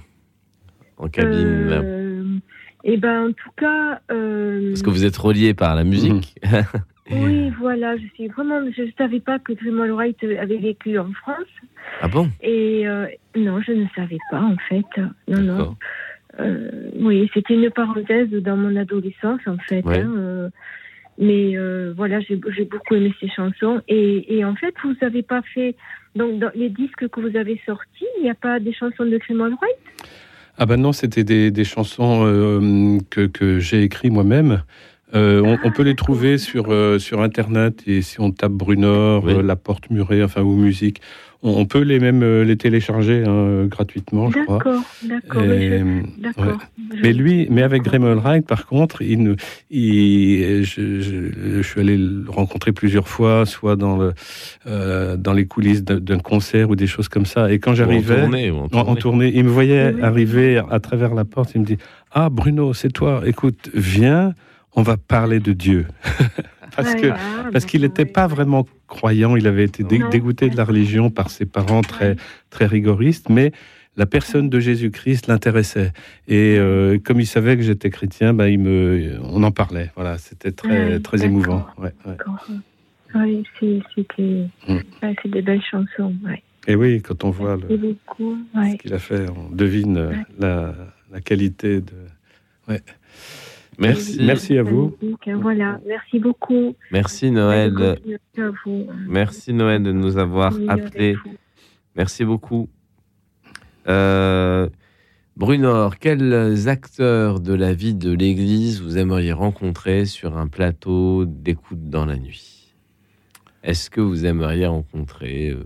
en 0.97 1.07
cabine 1.07 1.67
là? 1.67 1.77
Euh, 1.77 2.39
et 2.83 2.97
ben 2.97 3.27
en 3.27 3.31
tout 3.31 3.51
cas, 3.57 4.01
euh, 4.11 4.69
Parce 4.71 4.81
que 4.81 4.89
vous 4.89 5.05
êtes 5.05 5.17
relié 5.17 5.53
par 5.53 5.75
la 5.75 5.83
musique. 5.83 6.35
oui, 7.11 7.51
voilà, 7.59 7.97
je 7.97 8.05
suis 8.15 8.27
vraiment, 8.27 8.59
je 8.75 8.83
ne 8.83 8.91
savais 8.97 9.19
pas 9.19 9.39
que 9.39 9.53
Grimald 9.53 9.91
Wright 9.91 10.17
avait 10.23 10.57
vécu 10.57 10.97
en 10.97 11.11
France. 11.13 11.47
ah 12.01 12.07
bon? 12.07 12.29
Et 12.41 12.87
euh, 12.87 13.07
non, 13.35 13.61
je 13.61 13.73
ne 13.73 13.85
savais 13.95 14.17
pas 14.31 14.41
en 14.41 14.55
fait. 14.69 15.01
Non, 15.27 15.41
non. 15.41 15.75
Euh, 16.39 16.89
oui, 16.95 17.29
c'était 17.33 17.55
une 17.55 17.69
parenthèse 17.69 18.29
dans 18.29 18.55
mon 18.55 18.75
adolescence 18.75 19.41
en 19.45 19.57
fait. 19.67 19.83
Ouais. 19.83 19.99
hein, 19.99 20.13
euh, 20.17 20.49
mais 21.19 21.55
euh, 21.55 21.93
voilà, 21.95 22.19
j'ai 22.21 22.35
beaucoup 22.35 22.95
aimé 22.95 23.13
ces 23.19 23.29
chansons. 23.29 23.81
Et, 23.87 24.37
et 24.37 24.43
en 24.45 24.55
fait, 24.55 24.73
vous 24.83 24.95
n'avez 25.01 25.21
pas 25.21 25.41
fait. 25.53 25.75
Donc, 26.15 26.39
dans 26.39 26.51
les 26.55 26.69
disques 26.69 27.07
que 27.09 27.19
vous 27.19 27.37
avez 27.37 27.61
sortis, 27.65 28.07
il 28.17 28.23
n'y 28.23 28.29
a 28.31 28.35
pas 28.35 28.59
des 28.59 28.73
chansons 28.73 29.05
de 29.05 29.17
Grimald 29.17 29.53
Wright? 29.61 29.77
Ah 30.57 30.65
ben 30.65 30.77
non, 30.77 30.91
c'était 30.91 31.23
des, 31.23 31.51
des 31.51 31.63
chansons 31.63 32.25
euh, 32.25 32.97
que, 33.09 33.27
que 33.27 33.59
j'ai 33.59 33.83
écrites 33.83 34.11
moi-même. 34.11 34.63
Euh, 35.15 35.41
on, 35.41 35.57
on 35.67 35.71
peut 35.71 35.83
les 35.83 35.95
trouver 35.95 36.37
sur, 36.37 36.71
euh, 36.71 36.99
sur 36.99 37.21
Internet 37.21 37.83
et 37.87 38.01
si 38.01 38.19
on 38.19 38.31
tape 38.31 38.51
Brunor, 38.51 39.27
euh, 39.27 39.41
La 39.41 39.55
Porte 39.55 39.89
Murée, 39.89 40.23
enfin, 40.23 40.41
ou 40.41 40.55
musique, 40.55 41.01
on, 41.41 41.65
peut 41.65 41.81
les 41.81 41.99
même 41.99 42.21
euh, 42.23 42.43
les 42.43 42.57
télécharger 42.57 43.23
hein, 43.25 43.65
gratuitement, 43.65 44.29
je 44.29 44.39
crois. 44.43 44.57
D'accord, 44.57 44.81
d'accord. 45.03 45.43
Et, 45.43 45.47
mais 45.47 46.03
je- 46.17 46.21
D'accord. 46.21 46.45
ouais. 46.45 46.53
Mais 47.03 47.13
lui, 47.13 47.47
mais 47.49 47.61
avec 47.61 47.83
Wright, 47.87 48.45
par 48.45 48.65
contre, 48.65 49.01
il, 49.01 49.23
ne- 49.23 49.35
il, 49.69 50.63
je, 50.63 50.99
je- 51.01 51.57
je 51.57 51.61
suis 51.61 51.79
allé 51.79 51.97
le 51.97 52.25
rencontrer 52.27 52.71
plusieurs 52.71 53.07
fois, 53.07 53.45
soit 53.45 53.75
dans, 53.75 53.97
le, 53.97 54.13
euh, 54.67 55.15
dans 55.17 55.33
les 55.33 55.45
coulisses 55.45 55.83
d'un 55.83 56.19
concert 56.19 56.69
ou 56.69 56.75
des 56.75 56.87
choses 56.87 57.07
comme 57.09 57.25
ça. 57.25 57.51
Et 57.51 57.59
quand 57.59 57.73
j'arrivais 57.75 58.21
tournée, 58.21 58.51
ou 58.51 58.57
en 58.57 58.63
en- 58.65 58.67
tournée. 58.69 58.99
tournée, 58.99 59.31
il 59.35 59.43
me 59.45 59.49
voyait 59.49 59.93
Oui. 59.95 60.01
arriver 60.01 60.61
à 60.69 60.79
travers 60.79 61.13
la 61.13 61.25
porte. 61.25 61.51
Il 61.55 61.61
me 61.61 61.65
dit 61.65 61.77
Ah, 62.11 62.29
Bruno, 62.29 62.73
c'est 62.73 62.91
toi. 62.91 63.21
Écoute, 63.25 63.69
viens, 63.73 64.33
on 64.75 64.81
va 64.81 64.97
parler 64.97 65.39
de 65.39 65.53
Dieu. 65.53 65.85
Parce 66.83 66.93
Ouais, 66.95 67.01
que 67.01 67.07
ah, 67.09 67.49
parce 67.51 67.65
qu'il 67.65 67.81
n'était 67.81 68.05
pas 68.05 68.27
vraiment 68.27 68.65
croyant. 68.87 69.35
Il 69.35 69.47
avait 69.47 69.65
été 69.65 69.83
dé- 69.83 69.99
Non. 69.99 70.09
dégoûté 70.09 70.49
de 70.49 70.57
la 70.57 70.63
religion 70.65 71.09
par 71.09 71.29
ses 71.29 71.45
parents 71.45 71.81
très 71.81 72.15
très 72.49 72.65
rigoristes, 72.65 73.29
mais 73.29 73.51
la 73.97 74.05
personne 74.05 74.49
de 74.49 74.59
Jésus-Christ 74.59 75.27
l'intéressait. 75.27 75.91
Et 76.27 76.55
euh, 76.57 76.97
comme 77.03 77.19
il 77.19 77.25
savait 77.25 77.57
que 77.57 77.63
j'étais 77.63 77.89
chrétien, 77.89 78.33
ben, 78.33 78.47
il 78.47 78.59
me, 78.59 79.17
on 79.23 79.43
en 79.43 79.51
parlait. 79.51 79.91
Voilà, 79.95 80.17
c'était 80.17 80.51
très, 80.51 80.93
Ouais, 80.93 80.99
très 80.99 81.25
émouvant. 81.25 81.65
Ouais, 81.77 81.91
ouais. 82.05 82.15
Oui, 83.15 83.43
c'était 83.95 84.47
Mm. 84.67 84.77
ouais, 85.03 85.15
des 85.25 85.41
belles 85.41 85.61
chansons. 85.69 86.13
Ouais. 86.23 86.41
Et 86.67 86.75
oui, 86.75 87.01
quand 87.01 87.23
on 87.23 87.31
voit 87.31 87.57
Merci 87.57 87.77
le, 87.77 87.77
beaucoup. 87.93 88.37
Ouais. 88.55 88.71
ce 88.71 88.75
qu'il 88.77 88.93
a 88.93 88.99
fait, 88.99 89.25
on 89.29 89.53
devine 89.55 89.97
euh, 89.97 90.11
la, 90.37 90.75
la 91.11 91.19
qualité 91.19 91.81
de. 91.81 91.93
Merci. 93.79 94.19
Merci 94.21 94.57
à 94.57 94.63
vous. 94.63 94.95
Voilà, 95.41 95.79
merci 95.87 96.19
beaucoup. 96.19 96.75
Merci 96.91 97.31
Noël. 97.31 97.97
Merci 99.07 99.53
Noël 99.53 99.83
de 99.83 99.91
nous 99.91 100.17
avoir 100.17 100.53
appelés. 100.67 101.15
Merci 101.95 102.25
beaucoup. 102.25 102.69
Euh, 103.87 104.69
Brunor, 105.37 105.97
quels 105.97 106.67
acteurs 106.67 107.39
de 107.39 107.53
la 107.53 107.73
vie 107.73 107.93
de 107.93 108.11
l'Église 108.11 108.81
vous 108.81 108.97
aimeriez 108.97 109.31
rencontrer 109.31 110.05
sur 110.05 110.37
un 110.37 110.47
plateau 110.47 111.25
d'écoute 111.25 111.89
dans 111.89 112.05
la 112.05 112.17
nuit? 112.17 112.75
Est-ce 113.63 113.89
que 113.89 114.01
vous 114.01 114.25
aimeriez 114.25 114.67
rencontrer 114.67 115.49
euh, 115.49 115.63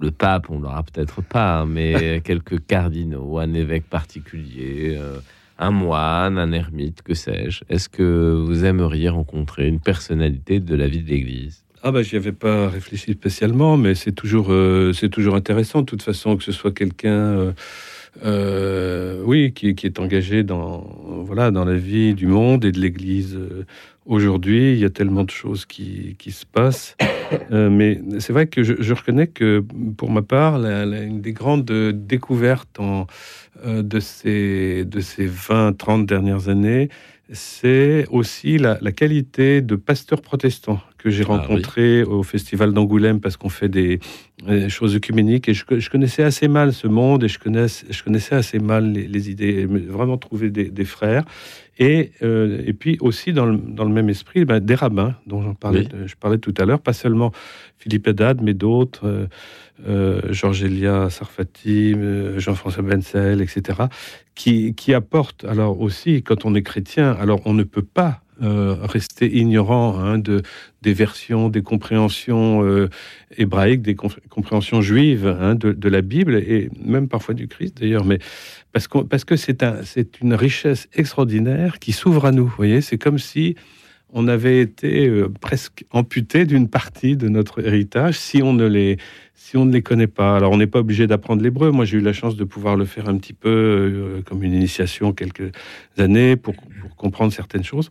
le 0.00 0.10
pape? 0.10 0.50
On 0.50 0.60
l'aura 0.60 0.82
peut-être 0.82 1.22
pas, 1.22 1.60
hein, 1.60 1.66
mais 1.66 2.20
quelques 2.24 2.64
cardinaux, 2.66 3.38
un 3.38 3.52
évêque 3.52 3.88
particulier, 3.88 4.96
euh, 4.98 5.18
un 5.58 5.70
moine, 5.70 6.38
un 6.38 6.52
ermite, 6.52 7.02
que 7.02 7.14
sais-je. 7.14 7.62
Est-ce 7.68 7.88
que 7.88 8.42
vous 8.46 8.64
aimeriez 8.64 9.08
rencontrer 9.08 9.68
une 9.68 9.80
personnalité 9.80 10.60
de 10.60 10.74
la 10.74 10.88
vie 10.88 11.02
de 11.02 11.10
l'Église? 11.10 11.64
Ah 11.86 11.92
bah 11.92 12.02
j'y 12.02 12.16
avais 12.16 12.32
pas 12.32 12.70
réfléchi 12.70 13.12
spécialement, 13.12 13.76
mais 13.76 13.94
c'est 13.94 14.12
toujours 14.12 14.46
euh, 14.50 14.94
c'est 14.94 15.10
toujours 15.10 15.34
intéressant. 15.34 15.80
De 15.80 15.84
toute 15.84 16.02
façon 16.02 16.36
que 16.38 16.42
ce 16.42 16.50
soit 16.50 16.72
quelqu'un 16.72 17.10
euh, 17.10 17.52
euh, 18.24 19.22
oui 19.22 19.52
qui, 19.52 19.68
est 19.68 19.98
engagé 19.98 20.44
dans 20.44 20.80
voilà 21.26 21.50
dans 21.50 21.66
la 21.66 21.76
vie 21.76 22.14
du 22.14 22.26
monde 22.26 22.64
et 22.64 22.72
de 22.72 22.80
l'Église 22.80 23.38
aujourd'hui. 24.06 24.72
Il 24.72 24.78
y 24.78 24.86
a 24.86 24.90
tellement 24.90 25.24
de 25.24 25.30
choses 25.30 25.66
qui, 25.66 26.16
qui 26.18 26.32
se 26.32 26.46
passent, 26.46 26.96
mais 27.50 28.00
c'est 28.18 28.32
vrai 28.32 28.46
que 28.46 28.62
je, 28.62 28.94
reconnais 28.94 29.26
que 29.26 29.62
pour 29.98 30.10
ma 30.10 30.22
part, 30.22 30.58
la- 30.58 30.84
une 30.84 31.20
des 31.20 31.32
grandes 31.32 31.70
découvertes 31.92 32.80
en, 32.80 33.06
de 33.64 34.00
ces 34.00 34.84
de 34.84 35.00
ces 35.00 35.26
20-30 35.28 36.06
dernières 36.06 36.48
années, 36.48 36.88
c'est 37.32 38.06
aussi 38.10 38.58
la, 38.58 38.76
la 38.82 38.92
qualité 38.92 39.62
de 39.62 39.76
pasteur 39.76 40.20
protestant 40.20 40.80
que 40.98 41.08
j'ai 41.10 41.24
Ah 41.26 41.32
oui. 41.32 41.38
rencontré 41.38 42.02
au 42.02 42.22
festival 42.22 42.72
d'Angoulême 42.72 43.20
parce 43.20 43.36
qu'on 43.38 43.48
fait 43.48 43.68
des, 43.70 43.98
des 44.46 44.68
choses 44.68 44.94
œcuméniques 44.96 45.48
et 45.48 45.54
je, 45.54 45.64
je 45.78 45.88
connaissais 45.90 46.22
assez 46.22 46.48
mal 46.48 46.72
ce 46.74 46.86
monde 46.86 47.24
et 47.24 47.28
je 47.28 47.38
connaissais, 47.38 47.86
je 47.90 48.02
connaissais 48.02 48.34
assez 48.34 48.58
mal 48.58 48.92
les, 48.92 49.06
les 49.06 49.30
idées, 49.30 49.64
vraiment 49.66 50.18
trouver 50.18 50.50
des, 50.50 50.68
des 50.70 50.84
frères. 50.84 51.24
Et, 51.78 52.12
euh, 52.22 52.62
et 52.66 52.72
puis 52.72 52.98
aussi 53.00 53.32
dans 53.32 53.46
le, 53.46 53.56
dans 53.56 53.84
le 53.84 53.90
même 53.92 54.08
esprit, 54.08 54.44
ben, 54.44 54.60
des 54.60 54.74
rabbins 54.74 55.14
dont 55.26 55.42
j'en 55.42 55.54
parlais, 55.54 55.88
Oui. 55.92 56.02
je 56.06 56.14
parlais 56.14 56.38
tout 56.38 56.54
à 56.58 56.64
l'heure, 56.64 56.80
pas 56.80 56.92
seulement 56.92 57.32
Philippe 57.78 58.06
Haddad, 58.06 58.42
mais 58.42 58.54
d'autres, 58.54 59.06
euh, 59.06 59.26
euh, 59.88 60.20
Georges 60.32 60.62
Elia 60.62 61.10
Sarfati, 61.10 61.96
Jean-François 62.36 62.82
Benzel, 62.82 63.40
etc., 63.40 63.82
qui, 64.34 64.74
qui 64.74 64.94
apportent, 64.94 65.44
alors 65.44 65.80
aussi, 65.80 66.22
quand 66.22 66.44
on 66.44 66.54
est 66.54 66.62
chrétien, 66.62 67.12
alors 67.12 67.40
on 67.44 67.54
ne 67.54 67.64
peut 67.64 67.82
pas 67.82 68.20
euh, 68.42 68.74
rester 68.82 69.32
ignorant 69.32 69.96
hein, 69.98 70.18
de, 70.18 70.42
des 70.82 70.92
versions, 70.92 71.48
des 71.48 71.62
compréhensions 71.62 72.64
euh, 72.64 72.88
hébraïques, 73.36 73.82
des 73.82 73.94
com- 73.94 74.10
compréhensions 74.28 74.82
juives 74.82 75.26
hein, 75.26 75.54
de, 75.54 75.88
la 75.88 76.02
Bible 76.02 76.34
et 76.34 76.68
même 76.84 77.06
parfois 77.08 77.34
du 77.34 77.46
Christ 77.46 77.78
d'ailleurs, 77.80 78.04
mais 78.04 78.18
parce, 78.72 78.88
que 78.88 79.36
c'est 79.36 79.62
un, 79.62 79.84
c'est 79.84 80.20
une 80.20 80.34
richesse 80.34 80.88
extraordinaire 80.94 81.78
qui 81.78 81.92
s'ouvre 81.92 82.24
à 82.26 82.32
nous. 82.32 82.46
Vous 82.46 82.56
voyez, 82.56 82.80
c'est 82.80 82.98
comme 82.98 83.20
si 83.20 83.54
on 84.12 84.26
avait 84.26 84.60
été 84.60 85.08
euh, 85.08 85.28
presque 85.40 85.84
amputé 85.90 86.44
d'une 86.44 86.68
partie 86.68 87.16
de 87.16 87.28
notre 87.28 87.64
héritage 87.64 88.16
si 88.16 88.42
on 88.42 88.52
ne 88.52 88.66
les 88.66 88.96
si 89.36 89.56
on 89.56 89.64
ne 89.64 89.72
les 89.72 89.82
connaît 89.82 90.06
pas. 90.06 90.36
Alors 90.36 90.52
on 90.52 90.56
n'est 90.56 90.68
pas 90.68 90.78
obligé 90.78 91.06
d'apprendre 91.06 91.42
l'hébreu. 91.42 91.70
Moi 91.70 91.84
j'ai 91.84 91.98
eu 91.98 92.00
la 92.00 92.12
chance 92.12 92.36
de 92.36 92.44
pouvoir 92.44 92.76
le 92.76 92.84
faire 92.84 93.08
un 93.08 93.18
petit 93.18 93.32
peu 93.32 94.22
comme 94.24 94.42
une 94.42 94.54
initiation 94.54 95.12
quelques 95.12 95.50
années 95.98 96.36
pour 96.36 96.54
comprendre 96.96 97.32
certaines 97.32 97.64
choses. 97.64 97.88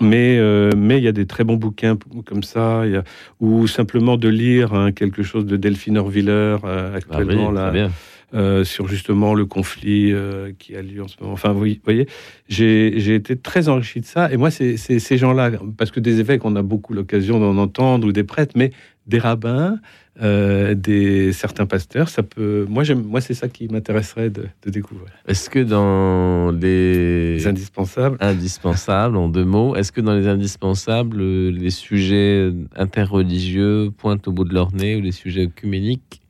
Mais 0.00 0.38
euh, 0.38 0.70
mais 0.76 0.98
il 0.98 1.04
y 1.04 1.08
a 1.08 1.12
des 1.12 1.26
très 1.26 1.44
bons 1.44 1.56
bouquins 1.56 1.96
comme 2.24 2.42
ça, 2.42 2.86
y 2.86 2.96
a, 2.96 3.04
ou 3.40 3.66
simplement 3.66 4.16
de 4.16 4.28
lire 4.28 4.72
hein, 4.72 4.92
quelque 4.92 5.22
chose 5.22 5.46
de 5.46 5.56
Delphine 5.56 5.98
Orviller 5.98 6.56
euh, 6.64 6.96
actuellement 6.96 7.52
Ah 7.56 7.70
oui, 7.72 7.78
là, 7.78 7.90
euh, 8.32 8.62
sur 8.62 8.86
justement 8.86 9.34
le 9.34 9.44
conflit 9.44 10.12
euh, 10.12 10.52
qui 10.56 10.76
a 10.76 10.82
lieu 10.82 11.02
en 11.02 11.08
ce 11.08 11.16
moment. 11.20 11.32
Enfin, 11.32 11.52
vous 11.52 11.66
voyez, 11.82 12.06
j'ai 12.48 12.94
j'ai 13.00 13.16
été 13.16 13.36
très 13.36 13.68
enrichi 13.68 14.00
de 14.00 14.06
ça. 14.06 14.32
Et 14.32 14.36
moi, 14.36 14.52
c'est 14.52 14.76
c'est 14.76 15.00
ces 15.00 15.18
gens-là, 15.18 15.50
parce 15.76 15.90
que 15.90 15.98
des 15.98 16.20
évêques, 16.20 16.44
on 16.44 16.54
a 16.54 16.62
beaucoup 16.62 16.94
l'occasion 16.94 17.40
d'en 17.40 17.56
entendre, 17.56 18.06
ou 18.06 18.12
des 18.12 18.22
prêtres, 18.22 18.52
mais 18.54 18.70
des 19.06 19.18
rabbins, 19.18 19.78
euh, 20.22 20.74
des 20.74 21.32
certains 21.32 21.66
pasteurs, 21.66 22.08
ça 22.08 22.22
peut. 22.22 22.66
Moi, 22.68 22.84
j'aime. 22.84 23.02
Moi, 23.02 23.20
c'est 23.20 23.34
ça 23.34 23.48
qui 23.48 23.66
m'intéresserait 23.68 24.30
de, 24.30 24.44
de 24.64 24.70
découvrir. 24.70 25.08
Est-ce 25.26 25.48
que 25.50 25.58
dans 25.60 26.50
les... 26.52 27.34
Les 27.36 27.46
indispensables, 27.46 28.16
indispensables, 28.20 29.16
en 29.16 29.28
deux 29.28 29.44
mots, 29.44 29.74
est-ce 29.76 29.90
que 29.92 30.00
dans 30.00 30.14
les 30.14 30.28
indispensables, 30.28 31.20
les 31.22 31.70
sujets 31.70 32.52
interreligieux 32.76 33.90
pointent 33.96 34.28
au 34.28 34.32
bout 34.32 34.44
de 34.44 34.54
leur 34.54 34.72
nez 34.74 34.96
ou 34.96 35.00
les 35.00 35.12
sujets 35.12 35.44
œcuméniques? 35.44 36.20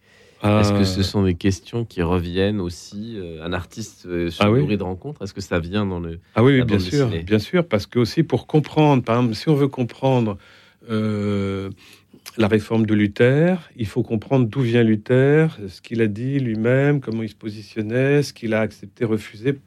Est-ce 0.43 0.73
que 0.73 0.85
ce 0.85 1.01
Euh, 1.01 1.03
sont 1.03 1.23
des 1.25 1.35
questions 1.35 1.85
qui 1.85 2.01
reviennent 2.01 2.61
aussi 2.61 3.17
euh, 3.19 3.45
Un 3.45 3.53
artiste 3.53 4.03
se 4.05 4.31
Ah 4.43 4.51
oui. 4.51 4.75
de 4.75 4.83
rencontres? 4.83 5.21
Est-ce 5.23 5.35
que 5.35 5.43
ça 5.43 5.59
vient 5.59 5.85
dans 5.85 6.01
le 6.01 6.19
Ah 6.35 6.43
oui, 6.43 6.63
bien 6.63 6.79
sûr, 6.79 7.11
bien 7.27 7.39
sûr, 7.39 7.67
parce 7.67 7.87
que 7.87 7.99
aussi 7.99 8.23
pour 8.23 8.47
comprendre, 8.47 9.03
par 9.03 9.17
exemple, 9.19 9.35
si 9.35 9.49
on 9.51 9.55
veut 9.55 9.69
comprendre 9.69 10.39
euh, 10.91 11.69
la 12.37 12.49
réforme 12.49 12.87
de 12.87 12.95
Luther, 12.95 13.71
il 13.77 13.87
faut 13.87 14.03
comprendre 14.03 14.47
d'où 14.47 14.61
vient 14.61 14.83
Luther, 14.83 15.59
ce 15.69 15.81
qu'il 15.81 16.01
a 16.01 16.07
dit 16.07 16.39
lui-même, 16.39 17.01
comment 17.01 17.23
il 17.23 17.29
se 17.29 17.35
positionnait, 17.35 18.23
ce 18.23 18.33
qu'il 18.33 18.55
a 18.55 18.61
accepté, 18.61 19.05
refusé, 19.05 19.59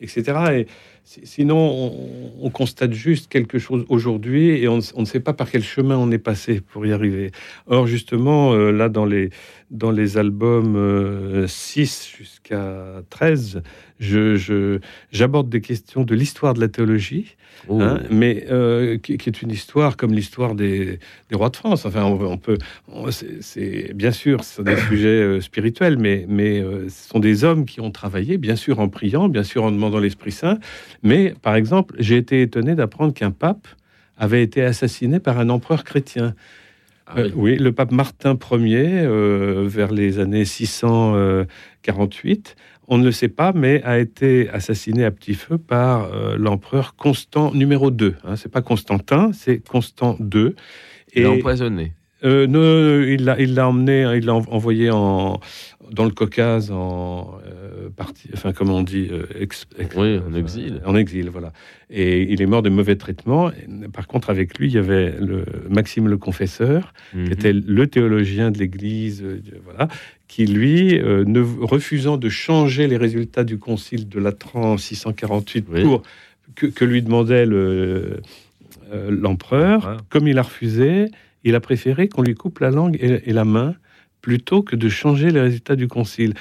etc. 0.00 0.66
sinon, 1.04 1.56
on, 1.58 2.46
on 2.46 2.50
constate 2.50 2.92
juste 2.92 3.30
quelque 3.30 3.58
chose 3.58 3.84
aujourd'hui 3.88 4.50
et 4.50 4.68
on, 4.68 4.76
ne- 4.78 4.82
on 4.94 5.00
ne 5.00 5.06
sait 5.06 5.20
pas 5.20 5.32
par 5.32 5.50
quel 5.50 5.62
chemin 5.62 5.96
on 5.96 6.10
est 6.10 6.18
passé 6.18 6.60
pour 6.60 6.86
y 6.86 6.92
arriver. 6.92 7.32
Or, 7.66 7.86
justement, 7.86 8.52
euh, 8.52 8.70
là, 8.70 8.88
dans 8.88 9.06
les, 9.06 9.30
dans 9.70 9.90
les 9.90 10.18
albums 10.18 10.76
euh, 10.76 11.46
6 11.48 12.12
jusqu'à 12.18 13.02
13, 13.10 13.62
je, 13.98 14.36
je- 14.36 14.78
j'aborde 15.12 15.48
des 15.48 15.60
questions 15.60 16.04
de 16.04 16.14
l'histoire 16.14 16.54
de 16.54 16.60
la 16.60 16.68
théologie, 16.68 17.36
Oh. 17.68 17.78
hein, 17.82 18.00
mais 18.10 18.46
euh, 18.50 18.96
qui, 18.96 19.18
qui 19.18 19.28
est 19.28 19.42
une 19.42 19.50
histoire 19.50 19.98
comme 19.98 20.14
l'histoire 20.14 20.54
des, 20.54 20.98
des 21.28 21.36
rois 21.36 21.50
de 21.50 21.56
France. 21.56 21.84
Enfin, 21.84 22.04
on, 22.04 22.18
on 22.18 22.38
peut, 22.38 22.56
c'est, 23.40 23.92
bien 23.94 24.12
sûr, 24.12 24.44
ce 24.44 24.56
sont 24.56 24.62
des 24.62 24.76
sujets 24.88 25.08
euh, 25.08 25.40
spirituels, 25.42 25.98
mais, 25.98 26.24
mais 26.26 26.62
ce 26.88 27.08
sont 27.08 27.18
des 27.18 27.44
hommes 27.44 27.66
qui 27.66 27.80
ont 27.82 27.90
travaillé, 27.90 28.38
bien 28.38 28.56
sûr 28.56 28.80
en 28.80 28.88
priant, 28.88 29.28
bien 29.28 29.42
sûr 29.42 29.64
en 29.64 29.70
demandant 29.72 29.98
l'Esprit 29.98 30.32
Saint. 30.32 30.58
Mais 31.02 31.34
par 31.42 31.54
exemple, 31.54 31.94
j'ai 31.98 32.16
été 32.16 32.42
étonné 32.42 32.74
d'apprendre 32.74 33.14
qu'un 33.14 33.30
pape 33.30 33.66
avait 34.18 34.42
été 34.42 34.62
assassiné 34.62 35.20
par 35.20 35.38
un 35.38 35.48
empereur 35.48 35.84
chrétien. 35.84 36.34
Euh, 37.16 37.28
oui. 37.34 37.56
le 37.56 37.72
pape 37.72 37.90
Martin 37.90 38.38
Ier, 38.52 39.00
euh, 39.02 39.64
vers 39.66 39.90
les 39.90 40.20
années 40.20 40.44
648, 40.44 42.56
on 42.88 42.98
ne 42.98 43.04
le 43.04 43.12
sait 43.12 43.28
pas, 43.28 43.52
mais 43.52 43.82
a 43.84 43.98
été 43.98 44.48
assassiné 44.50 45.04
à 45.04 45.10
petit 45.10 45.34
feu 45.34 45.58
par 45.58 46.12
euh, 46.12 46.36
l'empereur 46.36 46.94
Constant 46.96 47.52
numéro 47.52 47.90
2. 47.90 48.16
Hein, 48.24 48.36
c'est 48.36 48.50
pas 48.50 48.62
Constantin, 48.62 49.30
c'est 49.32 49.58
Constant 49.58 50.16
II. 50.20 50.54
Il 51.14 51.22
l'a 51.24 51.30
empoisonné. 51.30 51.92
Euh, 52.22 52.46
non, 52.46 52.60
il 53.02 53.24
l'a, 53.24 53.40
il 53.40 53.54
l'a 53.54 53.68
emmené, 53.68 54.02
il 54.16 54.26
l'a 54.26 54.34
en- 54.34 54.44
envoyé 54.50 54.90
en, 54.90 55.40
dans 55.90 56.04
le 56.04 56.10
Caucase 56.10 56.70
en, 56.70 57.38
euh, 57.46 57.59
parti, 57.88 58.28
enfin, 58.34 58.52
comme 58.52 58.70
on 58.70 58.82
dit, 58.82 59.08
euh, 59.10 59.24
ex- 59.38 59.66
ex- 59.78 59.94
Oui, 59.96 60.18
en 60.18 60.34
exil. 60.34 60.80
en 60.84 60.94
exil, 60.96 61.28
voilà. 61.30 61.52
Et 61.88 62.22
il 62.32 62.42
est 62.42 62.46
mort 62.46 62.62
de 62.62 62.68
mauvais 62.70 62.96
traitements. 62.96 63.50
Par 63.92 64.06
contre, 64.06 64.30
avec 64.30 64.58
lui, 64.58 64.68
il 64.68 64.74
y 64.74 64.78
avait 64.78 65.14
le 65.18 65.44
Maxime 65.68 66.08
le 66.08 66.18
Confesseur, 66.18 66.92
Mhm. 67.14 67.24
qui 67.26 67.32
était 67.32 67.52
le 67.52 67.86
théologien 67.86 68.50
de 68.50 68.58
l'Église, 68.58 69.22
euh, 69.24 69.40
voilà, 69.64 69.88
qui 70.28 70.46
lui, 70.46 70.98
euh, 71.00 71.24
ne, 71.24 71.40
refusant 71.40 72.16
de 72.16 72.28
changer 72.28 72.86
les 72.86 72.96
résultats 72.96 73.44
du 73.44 73.58
concile 73.58 74.08
de 74.08 74.20
Latran 74.20 74.72
en 74.72 74.76
648 74.76 75.62
pour 75.82 76.02
que, 76.54 76.66
que 76.66 76.84
lui 76.84 77.02
demandait 77.02 77.46
le- 77.46 78.20
euh, 78.92 79.10
l'empereur, 79.10 79.98
comme 80.08 80.26
il 80.28 80.38
a 80.38 80.42
refusé, 80.42 81.06
il 81.44 81.54
a 81.54 81.60
préféré 81.60 82.08
qu'on 82.08 82.22
lui 82.22 82.34
coupe 82.34 82.58
la 82.58 82.70
langue 82.70 82.96
et, 83.00 83.28
et 83.28 83.32
la 83.32 83.44
main 83.44 83.74
plutôt 84.20 84.62
que 84.62 84.76
de 84.76 84.88
changer 84.88 85.30
les 85.30 85.40
résultats 85.40 85.76
du 85.76 85.88
concile. 85.88 86.34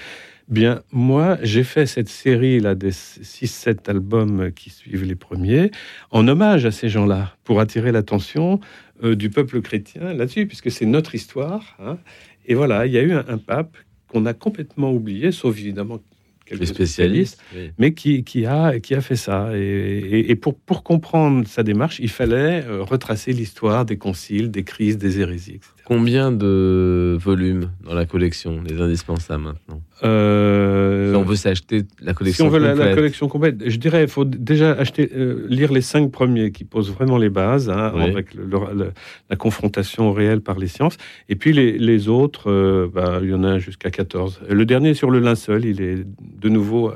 Bien, 0.50 0.82
moi, 0.92 1.38
j'ai 1.44 1.64
fait 1.64 1.86
cette 1.86 2.10
série 2.10 2.60
là 2.60 2.74
des 2.74 2.90
6-7 2.92 3.88
albums 3.88 4.52
qui 4.52 4.72
suivent 4.72 5.04
les 5.06 5.14
premiers 5.16 5.70
en 6.10 6.28
hommage 6.28 6.66
à 6.66 6.72
ces 6.72 6.90
gens-là 6.90 7.36
pour 7.44 7.60
attirer 7.60 7.92
l'attention 7.92 8.60
euh, 9.04 9.16
du 9.16 9.30
peuple 9.30 9.62
chrétien 9.62 10.12
là-dessus, 10.14 10.48
puisque 10.48 10.72
c'est 10.72 10.88
notre 10.88 11.14
histoire. 11.14 11.78
hein. 11.80 12.00
Et 12.48 12.56
voilà, 12.56 12.88
il 12.88 12.92
y 12.94 12.98
a 12.98 13.04
eu 13.04 13.12
un, 13.14 13.24
un 13.28 13.38
pape 13.38 13.78
qu'on 14.08 14.26
a 14.26 14.34
complètement 14.34 14.92
oublié, 14.92 15.32
sauf 15.32 15.56
évidemment 15.60 16.00
quelques 16.48 16.62
Les 16.62 16.66
spécialistes, 16.66 17.40
oui. 17.56 17.70
mais 17.78 17.94
qui, 17.94 18.24
qui, 18.24 18.48
a, 18.48 18.80
qui 18.80 18.96
a 18.96 19.02
fait 19.02 19.16
ça. 19.16 19.52
Et, 19.56 19.60
et- 19.60 20.32
et 20.32 20.36
pour, 20.36 20.56
pour 20.56 20.82
comprendre 20.82 21.48
sa 21.48 21.62
démarche, 21.62 22.00
il 22.00 22.10
fallait 22.10 22.64
euh, 22.66 22.82
retracer 22.82 23.34
l'histoire 23.34 23.86
des 23.86 23.98
conciles, 24.00 24.50
des 24.50 24.64
crises, 24.64 24.98
des 24.98 25.20
hérésies, 25.20 25.58
etc. 25.58 25.70
Combien 25.90 26.32
de 26.32 27.18
volumes 27.20 27.72
dans 27.84 27.96
la 27.96 28.06
collection, 28.06 28.62
les 28.64 28.80
indispensables 28.80 29.44
maintenant 29.44 29.82
Euh, 30.04 31.10
Si 31.12 31.16
on 31.18 31.24
veut 31.24 31.36
s'acheter 31.36 31.82
la 32.00 32.14
collection 32.14 32.46
Si 32.46 32.48
on 32.48 32.52
veut 32.54 32.60
la, 32.60 32.68
la 32.70 32.74
complète. 32.76 32.96
collection 32.96 33.28
complète, 33.28 33.64
je 33.68 33.78
dirais, 33.78 34.04
il 34.04 34.08
faut 34.08 34.24
déjà 34.24 34.74
acheter, 34.74 35.10
euh, 35.16 35.48
lire 35.50 35.74
les 35.74 35.82
cinq 35.82 36.12
premiers 36.12 36.52
qui 36.52 36.64
posent 36.64 36.92
vraiment 36.92 37.18
les 37.18 37.30
bases, 37.30 37.72
hein, 37.72 37.92
Oui. 37.96 38.04
avec 38.04 38.36
le- 38.36 38.44
le- 38.46 38.74
le- 38.78 38.92
la 39.32 39.36
confrontation 39.36 40.14
réelle 40.14 40.42
par 40.42 40.60
les 40.60 40.68
sciences. 40.68 40.98
Et 41.28 41.36
puis 41.36 41.54
les, 41.54 41.80
les 41.80 42.08
autres, 42.08 42.52
euh, 42.52 42.88
bah, 42.94 43.18
il 43.24 43.30
y 43.30 43.34
en 43.34 43.44
a 43.44 43.58
jusqu'à 43.58 43.90
14. 43.90 44.42
Le 44.48 44.66
dernier 44.68 44.94
sur 44.94 45.10
le 45.10 45.18
linceul, 45.18 45.66
il 45.66 45.82
est 45.82 46.06
de 46.06 46.50
nouveau 46.50 46.92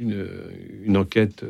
une, 0.00 0.24
une 0.86 0.96
enquête 0.96 1.44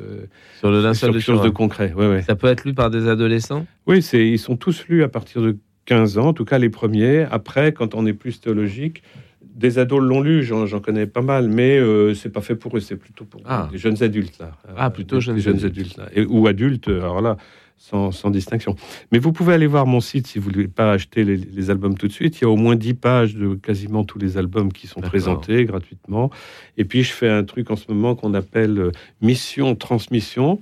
Sur 0.59 0.73
le 0.73 0.83
linceul 0.83 0.97
sur 0.97 1.09
de 1.09 1.13
quelque 1.13 1.23
chose 1.25 1.43
de 1.43 1.51
concret. 1.51 1.93
Ouais, 1.97 2.09
ouais. 2.09 2.23
Ça 2.23 2.35
peut 2.35 2.49
être 2.49 2.65
lu 2.65 2.75
par 2.75 2.91
des 2.91 3.07
adolescents? 3.07 3.65
Oui, 3.87 4.01
ils 4.13 4.41
sont 4.41 4.57
tous 4.57 4.87
lus 4.89 5.05
à 5.05 5.09
partir 5.09 5.41
de 5.41 5.57
15 5.91 6.19
ans, 6.19 6.27
en 6.29 6.33
tout 6.33 6.45
cas 6.45 6.59
les 6.59 6.71
premiers. 6.71 7.27
Après, 7.33 7.73
quand 7.73 7.97
on 7.97 8.07
est 8.07 8.13
plus 8.13 8.41
théologique, 8.41 9.03
des 9.43 9.81
ados 9.81 10.01
l'ont 10.01 10.21
lu, 10.21 10.45
j'en, 10.45 10.67
connais 10.79 11.07
pas 11.09 11.21
mal, 11.21 11.49
mais 11.49 11.79
euh, 11.81 12.15
c'est 12.15 12.29
pas 12.31 12.43
fait 12.43 12.55
pour 12.55 12.77
eux, 12.77 12.81
c'est 12.81 12.95
plutôt 12.95 13.25
pour 13.25 13.43
Ah. 13.45 13.69
des 13.73 13.77
jeunes 13.79 14.01
adultes. 14.01 14.39
Là. 14.39 14.53
Ah, 14.77 14.87
Euh, 14.87 14.91
plutôt 14.91 15.19
jeunes 15.19 15.39
jeunes 15.39 15.57
adultes. 15.65 15.97
adultes. 15.97 15.97
là. 15.97 16.07
Et- 16.15 16.25
ou 16.27 16.47
adultes, 16.47 16.87
alors 16.87 17.21
là, 17.21 17.37
sans, 17.77 18.13
sans 18.13 18.31
distinction. 18.31 18.77
Mais 19.11 19.19
vous 19.19 19.33
pouvez 19.33 19.53
aller 19.53 19.67
voir 19.67 19.85
mon 19.87 19.99
site 20.01 20.29
si 20.29 20.39
vous 20.39 20.51
ne 20.51 20.55
voulez 20.55 20.69
pas 20.69 20.93
acheter 20.93 21.25
les, 21.25 21.37
les 21.37 21.71
albums 21.71 21.99
tout 21.99 22.07
de 22.07 22.13
suite. 22.13 22.39
Il 22.39 22.43
y 22.43 22.45
a 22.45 22.51
au 22.51 22.57
moins 22.57 22.77
10 22.77 22.95
pages 22.95 23.35
de 23.35 23.55
quasiment 23.57 24.05
tous 24.05 24.21
les 24.21 24.37
albums 24.39 24.73
qui 24.73 24.87
sont 24.87 25.01
présentés 25.01 25.65
gratuitement. 25.65 26.31
Et 26.77 26.85
puis, 26.85 27.03
je 27.03 27.13
fais 27.13 27.29
un 27.29 27.43
truc 27.43 27.69
en 27.73 27.77
ce 27.77 27.87
moment 27.91 28.15
qu'on 28.15 28.35
appelle 28.35 28.79
euh, 28.79 28.93
mission 29.21 29.75
transmission 29.75 30.61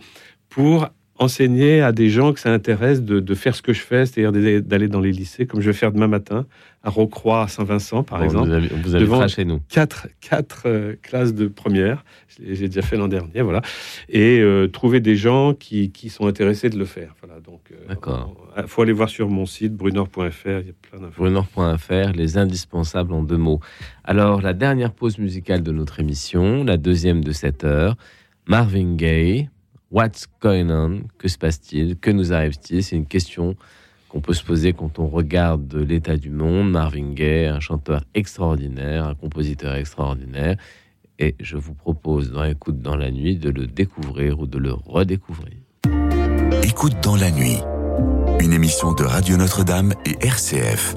pour 0.48 0.88
enseigner 1.18 1.80
à 1.80 1.92
des 1.92 2.08
gens 2.10 2.32
que 2.32 2.40
ça 2.40 2.52
intéresse 2.52 3.02
de, 3.02 3.20
de 3.20 3.34
faire 3.34 3.54
ce 3.54 3.62
que 3.62 3.72
je 3.72 3.80
fais, 3.80 4.06
c'est-à-dire 4.06 4.62
d'aller- 4.62 4.88
dans 4.88 5.00
les 5.00 5.12
lycées, 5.12 5.46
comme 5.46 5.60
je 5.60 5.66
vais 5.70 5.76
faire 5.76 5.92
demain 5.92 6.06
matin, 6.08 6.46
à 6.84 6.90
Rocroi, 6.90 7.42
à 7.42 7.48
Saint-Vincent, 7.48 8.04
par 8.04 8.18
Bon, 8.20 8.24
exemple. 8.24 8.48
vous 8.48 8.54
avez- 8.54 8.68
vous 8.68 8.94
avez 8.94 9.04
devant 9.04 9.18
craché 9.18 9.44
nous. 9.44 9.60
Quatre, 9.68 10.06
quatre 10.20 10.62
euh, 10.66 10.94
classes 11.02 11.34
de 11.34 11.48
première. 11.48 12.04
J'ai 12.40 12.68
déjà 12.68 12.82
fait 12.82 12.96
l'an 12.96 13.08
dernier, 13.08 13.42
voilà. 13.42 13.62
Et 14.08 14.38
euh, 14.38 14.68
trouver 14.68 15.00
des 15.00 15.16
gens 15.16 15.54
qui, 15.54 15.90
qui 15.90 16.08
sont 16.08 16.26
intéressés 16.28 16.70
de 16.70 16.78
le 16.78 16.84
faire. 16.84 17.16
Voilà, 17.20 17.40
donc, 17.40 17.62
D'accord. 17.88 18.36
il 18.56 18.68
faut 18.68 18.82
aller 18.82 18.92
voir 18.92 19.08
sur 19.08 19.28
mon 19.28 19.44
site, 19.44 19.74
brunor.fr, 19.74 20.20
il 20.46 20.66
y 20.68 20.70
a 20.70 20.72
plein 20.90 21.00
d'infos. 21.00 21.20
Brunor.fr, 21.22 22.12
les 22.14 22.38
indispensables 22.38 23.12
en 23.12 23.24
deux 23.24 23.36
mots. 23.38 23.58
Alors, 24.04 24.40
la 24.40 24.54
dernière 24.54 24.92
pause 24.92 25.18
musicale 25.18 25.64
de 25.64 25.72
notre 25.72 25.98
émission, 25.98 26.62
la 26.62 26.76
deuxième 26.76 27.24
de 27.24 27.32
cette 27.32 27.64
heure, 27.64 27.96
Marvin 28.46 28.94
Gaye, 28.94 29.50
What's 29.90 30.26
Going 30.42 30.68
On? 30.70 31.02
Que 31.16 31.28
se 31.28 31.38
passe-t-il? 31.38 31.96
Que 31.96 32.10
nous 32.10 32.32
arrive-t-il? 32.32 32.84
C'est 32.84 32.96
une 32.96 33.06
question 33.06 33.56
qu'on 34.10 34.20
peut 34.20 34.34
se 34.34 34.44
poser 34.44 34.74
quand 34.74 34.98
on 34.98 35.08
regarde 35.08 35.74
l'état 35.74 36.16
du 36.16 36.30
monde. 36.30 36.70
Marvin 36.70 37.12
Gaye, 37.12 37.46
un 37.46 37.60
chanteur 37.60 38.04
extraordinaire, 38.14 39.06
un 39.06 39.14
compositeur 39.14 39.74
extraordinaire. 39.76 40.56
Et 41.18 41.34
je 41.40 41.56
vous 41.56 41.74
propose 41.74 42.30
dans 42.30 42.44
Écoute 42.44 42.80
dans 42.80 42.96
la 42.96 43.10
nuit 43.10 43.36
de 43.36 43.48
le 43.48 43.66
découvrir 43.66 44.38
ou 44.40 44.46
de 44.46 44.58
le 44.58 44.72
redécouvrir. 44.72 45.56
Écoute 46.62 46.96
dans 47.02 47.16
la 47.16 47.30
nuit, 47.30 47.58
une 48.40 48.52
émission 48.52 48.92
de 48.92 49.04
Radio 49.04 49.36
Notre-Dame 49.38 49.94
et 50.04 50.24
RCF. 50.24 50.96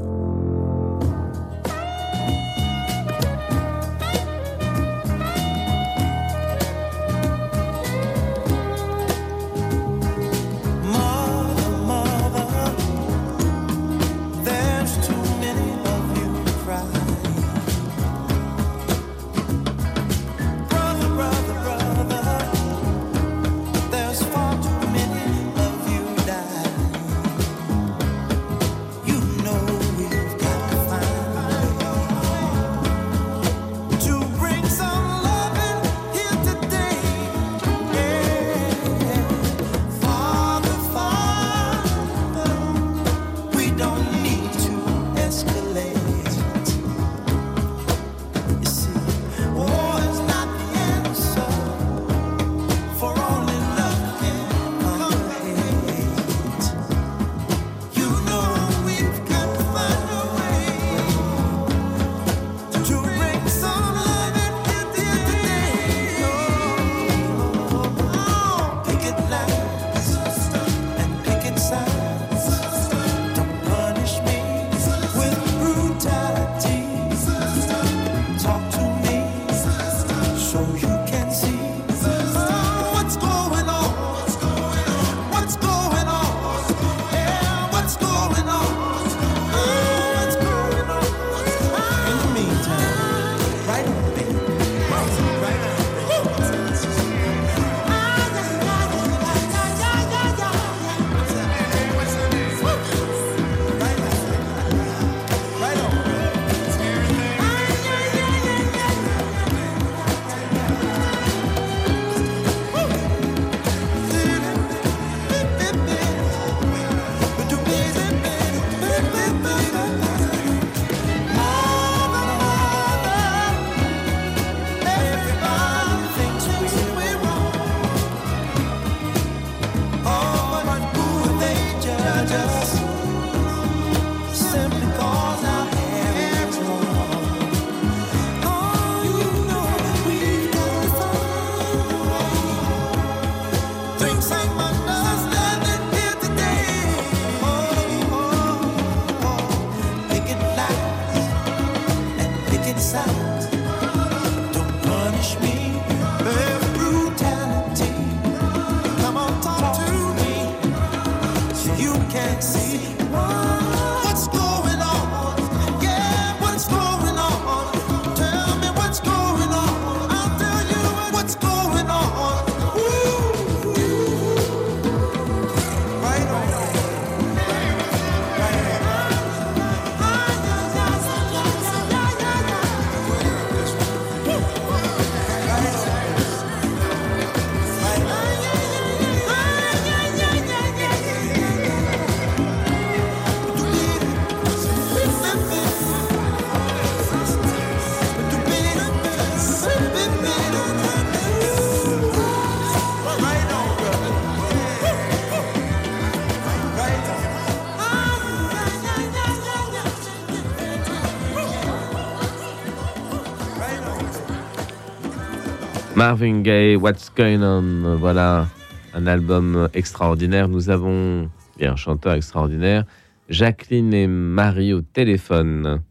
Marvin 216.01 216.41
Gaye, 216.41 216.75
What's 216.77 217.11
Going 217.15 217.43
On, 217.43 217.95
voilà 217.95 218.47
un 218.95 219.05
album 219.05 219.69
extraordinaire. 219.75 220.47
Nous 220.47 220.71
avons 220.71 221.29
et 221.59 221.67
un 221.67 221.75
chanteur 221.75 222.13
extraordinaire, 222.13 222.85
Jacqueline 223.29 223.93
et 223.93 224.07
Marie 224.07 224.73
au 224.73 224.81
téléphone. 224.81 225.83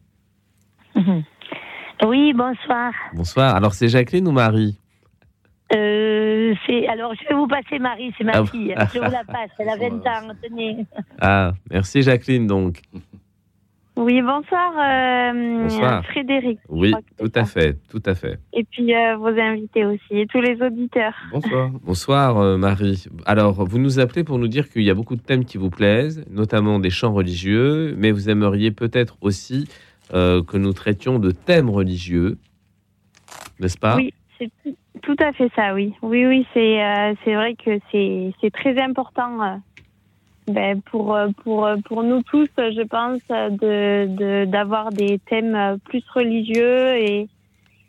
Oui, 2.05 2.33
bonsoir. 2.33 2.93
Bonsoir. 3.15 3.55
Alors 3.55 3.73
c'est 3.75 3.89
Jacqueline 3.89 4.27
ou 4.27 4.33
Marie? 4.33 4.77
Euh, 5.73 6.55
c'est 6.67 6.89
alors 6.89 7.13
je 7.15 7.29
vais 7.29 7.35
vous 7.35 7.47
passer 7.47 7.79
Marie, 7.79 8.13
c'est 8.19 8.25
ma 8.25 8.33
Ah, 8.35 8.47
fille. 8.47 8.75
Je 8.93 8.99
vous 8.99 9.05
la 9.05 9.23
passe, 9.23 9.51
elle 9.61 9.69
a 9.69 9.77
20 9.89 9.89
ans, 10.07 10.35
tenez. 10.43 10.87
Ah, 11.21 11.53
merci 11.71 12.03
Jacqueline 12.03 12.49
donc. 12.49 12.81
Oui, 13.97 14.23
bonsoir, 14.23 14.73
euh, 14.79 15.63
Bonsoir. 15.65 16.05
Frédéric. 16.07 16.59
Oui, 16.69 16.95
tout 17.19 17.33
à 17.35 17.45
fait, 17.45 17.77
tout 17.91 18.03
à 18.07 18.15
fait. 18.15 18.39
Et 18.53 18.65
puis 18.65 18.95
euh, 18.95 19.17
vos 19.17 19.29
invités 19.29 19.85
aussi, 19.85 20.01
et 20.13 20.27
tous 20.27 20.41
les 20.41 20.61
auditeurs. 20.63 21.15
Bonsoir. 21.33 21.71
Bonsoir 21.85 22.39
euh, 22.39 22.57
Marie. 22.57 23.05
Alors, 23.27 23.65
vous 23.65 23.79
nous 23.79 23.99
appelez 23.99 24.25
pour 24.25 24.39
nous 24.39 24.49
dire 24.49 24.71
qu'il 24.71 24.83
y 24.83 24.91
a 24.91 24.95
beaucoup 24.95 25.17
de 25.17 25.21
thèmes 25.21 25.45
qui 25.45 25.59
vous 25.59 25.71
plaisent, 25.71 26.25
notamment 26.31 26.79
des 26.79 26.91
chants 26.91 27.13
religieux, 27.13 27.95
mais 27.99 28.11
vous 28.11 28.31
aimeriez 28.31 28.71
peut-être 28.71 29.17
aussi 29.21 29.69
que 30.13 30.57
nous 30.57 30.73
traitions 30.73 31.21
de 31.21 31.31
thèmes 31.31 31.71
religieux, 31.71 32.37
n'est-ce 33.61 33.79
pas? 33.79 33.95
Oui, 33.95 34.13
c'est 34.39 34.51
tout, 35.03 35.17
à 35.21 35.33
fait 35.33 35.49
ça, 35.55 35.73
oui. 35.73 35.95
Oui, 36.03 36.27
oui, 36.27 36.45
c'est 36.53 37.15
vrai 37.27 37.55
que 37.55 37.79
c'est 37.93 38.33
c'est 38.41 38.51
très 38.51 38.81
important 38.83 39.61
ben, 40.49 40.81
pour, 40.83 41.15
euh, 41.15 41.29
pour, 41.45 41.67
euh, 41.67 41.77
pour 41.85 42.03
nous 42.03 42.23
tous, 42.23 42.49
euh, 42.59 42.71
je 42.75 42.83
pense, 42.83 43.21
de 43.29 44.07
de- 44.07 44.45
d'avoir 44.47 44.91
des 44.91 45.19
thèmes 45.29 45.79
plus 45.85 46.03
religieux 46.15 46.97
et, 46.97 47.29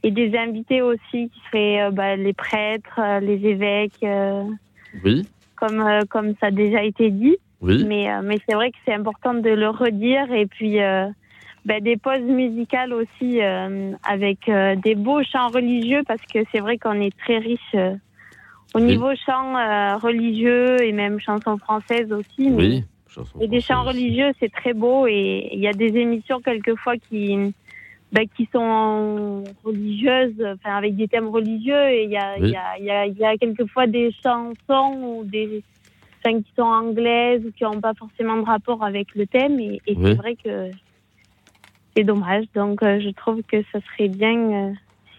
et 0.04 0.12
des 0.12 0.38
invités 0.38 0.82
aussi 0.82 1.30
qui 1.30 1.42
seraient 1.52 1.92
ben, 1.92 2.22
les 2.22 2.34
prêtres, 2.34 3.00
les 3.22 3.46
évêques, 3.48 4.06
Oui, 5.04 5.26
comme, 5.56 5.84
comme 6.10 6.34
ça 6.40 6.48
a 6.48 6.52
déjà 6.52 6.84
été 6.84 7.10
dit. 7.12 7.38
oui. 7.62 7.84
Mais, 7.88 8.08
mais 8.24 8.38
c'est 8.48 8.56
vrai 8.56 8.72
que 8.72 8.78
c'est 8.86 8.94
important 8.94 9.34
de 9.34 9.50
le 9.50 9.70
redire. 9.70 10.32
Et 10.34 10.46
puis, 10.48 10.78
ben, 11.66 11.80
des 11.82 11.98
pauses 11.98 12.22
musicales 12.22 12.94
aussi 12.94 13.40
avec 14.04 14.40
des 14.84 14.96
beaux 14.96 15.24
chants 15.24 15.50
religieux 15.50 16.02
parce 16.08 16.22
que 16.34 16.40
c'est 16.52 16.60
vrai 16.60 16.78
qu'on 16.78 17.00
est 17.00 17.16
très 17.20 17.38
riche 17.38 17.76
au 18.74 18.80
Oui. 18.80 18.86
niveau 18.86 19.10
chants 19.26 19.58
euh, 19.58 19.98
religieux 19.98 20.84
et 20.84 20.92
même 20.92 21.20
chansons 21.20 21.58
françaises 21.58 22.12
aussi. 22.12 22.50
mais- 22.50 22.56
Oui, 22.56 22.84
chanson 23.10 23.40
et 23.40 23.48
des 23.48 23.60
chants 23.62 23.84
religieux, 23.84 24.32
c'est 24.40 24.52
très 24.52 24.74
beau. 24.74 25.08
Et 25.08 25.50
il 25.52 25.60
y 25.60 25.68
a 25.68 25.74
des 25.74 25.88
émissions 25.98 26.40
quelquefois 26.42 26.96
qui, 27.10 27.38
ben, 28.14 28.26
qui 28.36 28.48
sont 28.54 29.44
religieuses, 29.64 30.36
enfin 30.42 30.78
avec 30.78 30.96
des 30.96 31.08
thèmes 31.08 31.28
religieux. 31.28 31.90
Et 31.90 32.04
il 32.06 32.12
y 32.12 32.18
a, 32.18 32.38
il 32.38 32.48
y, 32.48 32.56
a, 32.56 32.78
il 32.78 32.86
y, 32.86 32.90
a, 32.92 33.08
y 33.08 33.24
a 33.26 33.38
quelquefois 33.38 33.88
des 33.88 34.12
chansons 34.24 34.94
ou 35.04 35.24
des, 35.26 35.62
enfin, 36.24 36.38
qui 36.42 36.52
sont 36.56 36.64
anglaises 36.64 37.44
ou 37.46 37.52
qui 37.52 37.64
n'ont 37.66 37.82
pas 37.82 37.94
forcément 37.94 38.38
de 38.38 38.46
rapport 38.46 38.84
avec 38.84 39.14
le 39.16 39.28
thème. 39.28 39.60
Et, 39.60 39.82
et 39.86 39.96
Oui. 39.98 40.12
c'est 40.12 40.16
vrai 40.16 40.36
que 40.42 40.72
c'est 41.96 42.04
dommage. 42.06 42.46
Donc 42.56 42.82
euh, 42.84 43.02
je 43.02 43.10
trouve 43.10 43.42
que 43.44 43.62
ça 43.74 43.80
serait 43.82 44.08
bien 44.08 44.38
euh, 44.38 44.72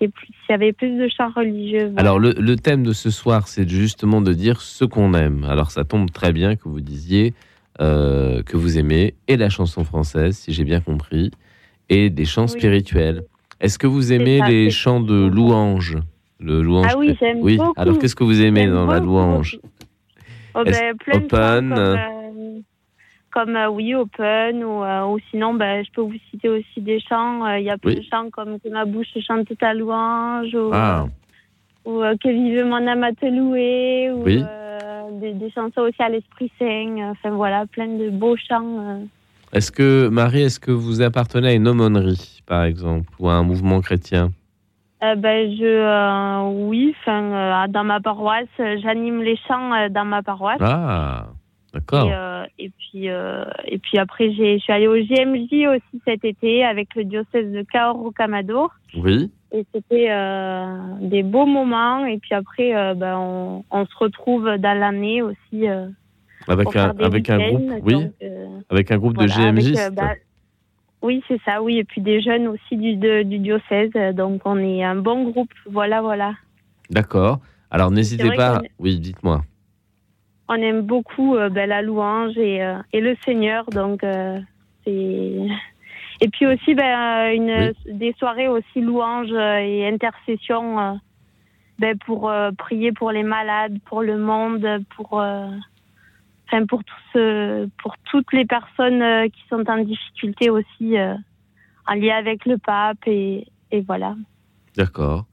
s'il 0.06 0.50
y 0.50 0.52
avait 0.52 0.72
plus 0.72 0.96
de 0.98 1.08
chants 1.08 1.30
religieux. 1.34 1.86
voilà. 1.92 2.00
Alors, 2.00 2.18
le, 2.18 2.32
le 2.32 2.56
thème 2.56 2.82
de 2.82 2.92
ce 2.92 3.10
soir, 3.10 3.48
c'est 3.48 3.68
justement 3.68 4.20
de 4.20 4.32
dire 4.32 4.60
ce 4.60 4.84
qu'on 4.84 5.14
aime. 5.14 5.44
Alors, 5.44 5.70
ça 5.70 5.84
tombe 5.84 6.10
très 6.10 6.32
bien 6.32 6.56
que 6.56 6.68
vous 6.68 6.80
disiez 6.80 7.34
euh, 7.80 8.42
que 8.42 8.56
vous 8.56 8.78
aimez 8.78 9.14
et 9.28 9.36
la 9.36 9.48
chanson 9.48 9.84
française, 9.84 10.36
si 10.36 10.52
j'ai 10.52 10.64
bien 10.64 10.80
compris, 10.80 11.30
et 11.88 12.10
des 12.10 12.24
chants 12.24 12.46
spirituels. 12.46 13.22
Est-ce 13.60 13.78
que 13.78 13.86
vous 13.86 14.12
aimez 14.12 14.38
ça, 14.40 14.48
les 14.48 14.70
chants 14.70 15.00
de 15.00 15.26
louange 15.26 15.96
le 16.38 16.60
louange 16.60 16.88
Ah 16.90 16.98
oui, 16.98 17.16
j'aime 17.20 17.38
Oui, 17.40 17.56
beaucoup. 17.56 17.72
alors 17.76 17.98
qu'est-ce 17.98 18.16
que 18.16 18.24
vous 18.24 18.42
aimez 18.42 18.66
dans 18.66 18.86
la 18.86 18.98
louange? 18.98 19.58
Oh, 20.54 20.64
ben, 20.64 20.94
Open, 21.12 21.28
comme, 21.28 21.72
euh, 21.72 21.96
comme 23.32 23.56
euh, 23.56 23.68
oui, 23.68 23.94
Open, 23.94 24.62
ou, 24.62 24.84
euh, 24.84 25.06
ou 25.06 25.18
sinon, 25.30 25.54
ben, 25.54 25.84
je 25.84 25.90
peux 25.92 26.02
vous 26.02 26.14
citer 26.30 26.48
aussi 26.48 26.80
des 26.80 27.00
chants. 27.00 27.44
euh, 27.46 27.58
Il 27.58 27.64
y 27.64 27.70
a 27.70 27.78
plein 27.78 27.92
Oui. 27.92 27.96
de 28.00 28.04
chants 28.10 28.30
comme 28.30 28.60
Que 28.60 28.68
ma 28.68 28.84
bouche 28.84 29.08
chante 29.26 29.48
ta 29.58 29.74
louange, 29.74 30.54
ou, 30.54 30.70
Ah, 30.72 31.06
ou 31.84 32.02
euh, 32.02 32.14
Que 32.22 32.28
vive 32.28 32.64
mon 32.64 32.86
âme 32.86 33.02
à 33.04 33.12
te 33.12 33.26
louer, 33.26 34.10
ou 34.12 34.22
Oui. 34.24 34.44
euh, 34.46 35.20
des, 35.20 35.32
des 35.32 35.50
chansons 35.50 35.80
aussi 35.82 36.00
à 36.02 36.08
l'Esprit 36.08 36.50
Saint. 36.58 36.64
euh, 36.98 37.10
Enfin 37.12 37.30
voilà, 37.30 37.66
plein 37.66 37.88
de 37.88 38.10
beaux 38.10 38.36
chants. 38.36 38.78
euh. 38.80 39.04
est-ce 39.52 39.72
que, 39.72 40.08
Marie, 40.08 40.42
est-ce 40.42 40.60
que 40.60 40.70
vous 40.70 41.02
appartenez 41.02 41.48
à 41.48 41.52
une 41.54 41.66
aumônerie, 41.68 42.42
par 42.46 42.64
exemple, 42.64 43.08
ou 43.18 43.28
à 43.28 43.32
un 43.34 43.42
mouvement 43.42 43.80
chrétien? 43.80 44.30
Euh, 45.02 45.16
ben, 45.16 45.50
je, 45.56 45.64
euh, 45.64 46.48
oui, 46.68 46.94
euh, 47.08 47.66
dans 47.68 47.82
ma 47.82 47.98
paroisse, 48.00 48.46
euh, 48.60 48.76
j'anime 48.82 49.20
les 49.22 49.36
chants 49.48 49.72
euh, 49.74 49.88
dans 49.88 50.04
ma 50.04 50.22
paroisse. 50.22 50.60
Ah, 50.60 51.26
d'accord. 51.74 52.08
Et, 52.08 52.12
euh, 52.14 52.44
et 52.58 52.70
puis 52.70 53.08
euh, 53.10 53.44
et 53.66 53.78
puis 53.78 53.98
après 53.98 54.32
j'ai 54.32 54.58
je 54.58 54.62
suis 54.62 54.72
allée 54.72 54.86
au 54.88 54.94
GMJ 54.96 55.68
aussi 55.76 56.02
cet 56.06 56.24
été 56.24 56.64
avec 56.64 56.94
le 56.94 57.04
diocèse 57.04 57.52
de 57.52 57.62
Cahors 57.62 58.04
au 58.04 58.10
Camadour 58.10 58.70
Oui, 58.96 59.30
et 59.52 59.64
c'était 59.74 60.10
euh, 60.10 60.76
des 61.00 61.22
beaux 61.22 61.46
moments 61.46 62.04
et 62.06 62.18
puis 62.18 62.34
après 62.34 62.72
ben, 62.94 63.16
on, 63.18 63.64
on 63.70 63.86
se 63.86 63.96
retrouve 63.98 64.44
dans 64.58 64.78
l'année 64.78 65.22
aussi 65.22 65.66
avec 66.48 66.74
un, 66.76 66.90
avec 66.98 67.30
un 67.30 67.38
groupe, 67.38 67.70
oui, 67.82 67.92
donc, 67.94 68.12
avec 68.70 68.90
un 68.90 68.98
groupe 68.98 69.14
voilà, 69.14 69.32
de 69.52 69.60
GMJ. 69.60 69.94
bah, 69.94 70.14
oui 71.02 71.22
c'est 71.28 71.40
ça 71.44 71.62
oui 71.62 71.78
et 71.78 71.84
puis 71.84 72.00
des 72.00 72.20
jeunes 72.20 72.48
aussi 72.48 72.76
du 72.76 72.96
de- 72.96 73.22
du 73.22 73.38
diocèse 73.38 73.90
donc 74.14 74.42
on 74.44 74.58
est 74.58 74.82
un 74.84 74.96
bon 74.96 75.30
groupe 75.30 75.50
voilà 75.66 76.00
voilà 76.02 76.34
D'accord. 76.90 77.40
Alors 77.70 77.90
n'hésitez 77.90 78.30
pas. 78.36 78.60
Oui, 78.78 78.98
dites-moi. 79.00 79.42
On 80.52 80.62
aime 80.62 80.82
beaucoup 80.82 81.36
euh, 81.36 81.48
ben, 81.48 81.68
la 81.68 81.82
louange 81.82 82.36
et, 82.36 82.62
euh, 82.62 82.76
et 82.92 83.00
le 83.00 83.16
Seigneur. 83.24 83.64
Donc, 83.70 84.04
euh, 84.04 84.38
c'est. 84.84 85.36
Et 86.20 86.28
puis 86.28 86.46
aussi, 86.46 86.74
ben, 86.74 87.72
des 87.86 88.12
soirées 88.18 88.48
aussi 88.48 88.80
louange 88.80 89.32
euh, 89.32 89.56
et 89.56 89.88
intercession 89.88 90.78
euh, 90.78 90.92
ben, 91.78 91.96
pour 92.06 92.30
euh, 92.30 92.50
prier 92.52 92.92
pour 92.92 93.10
les 93.10 93.24
malades, 93.24 93.78
pour 93.86 94.02
le 94.02 94.18
monde, 94.18 94.66
pour. 94.96 95.20
euh, 95.20 95.48
Enfin, 96.54 96.66
pour, 96.66 96.82
toutes 98.10 98.30
les 98.34 98.44
personnes 98.44 99.00
euh, 99.00 99.26
qui 99.26 99.40
sont 99.48 99.64
en 99.70 99.78
difficulté 99.78 100.50
aussi, 100.50 100.96
en 101.86 101.94
lien 101.94 102.16
avec 102.18 102.44
le 102.44 102.58
pape, 102.58 102.98
et, 103.06 103.46
et 103.70 103.80
voilà. 103.80 104.16
D'accord. 104.76 105.24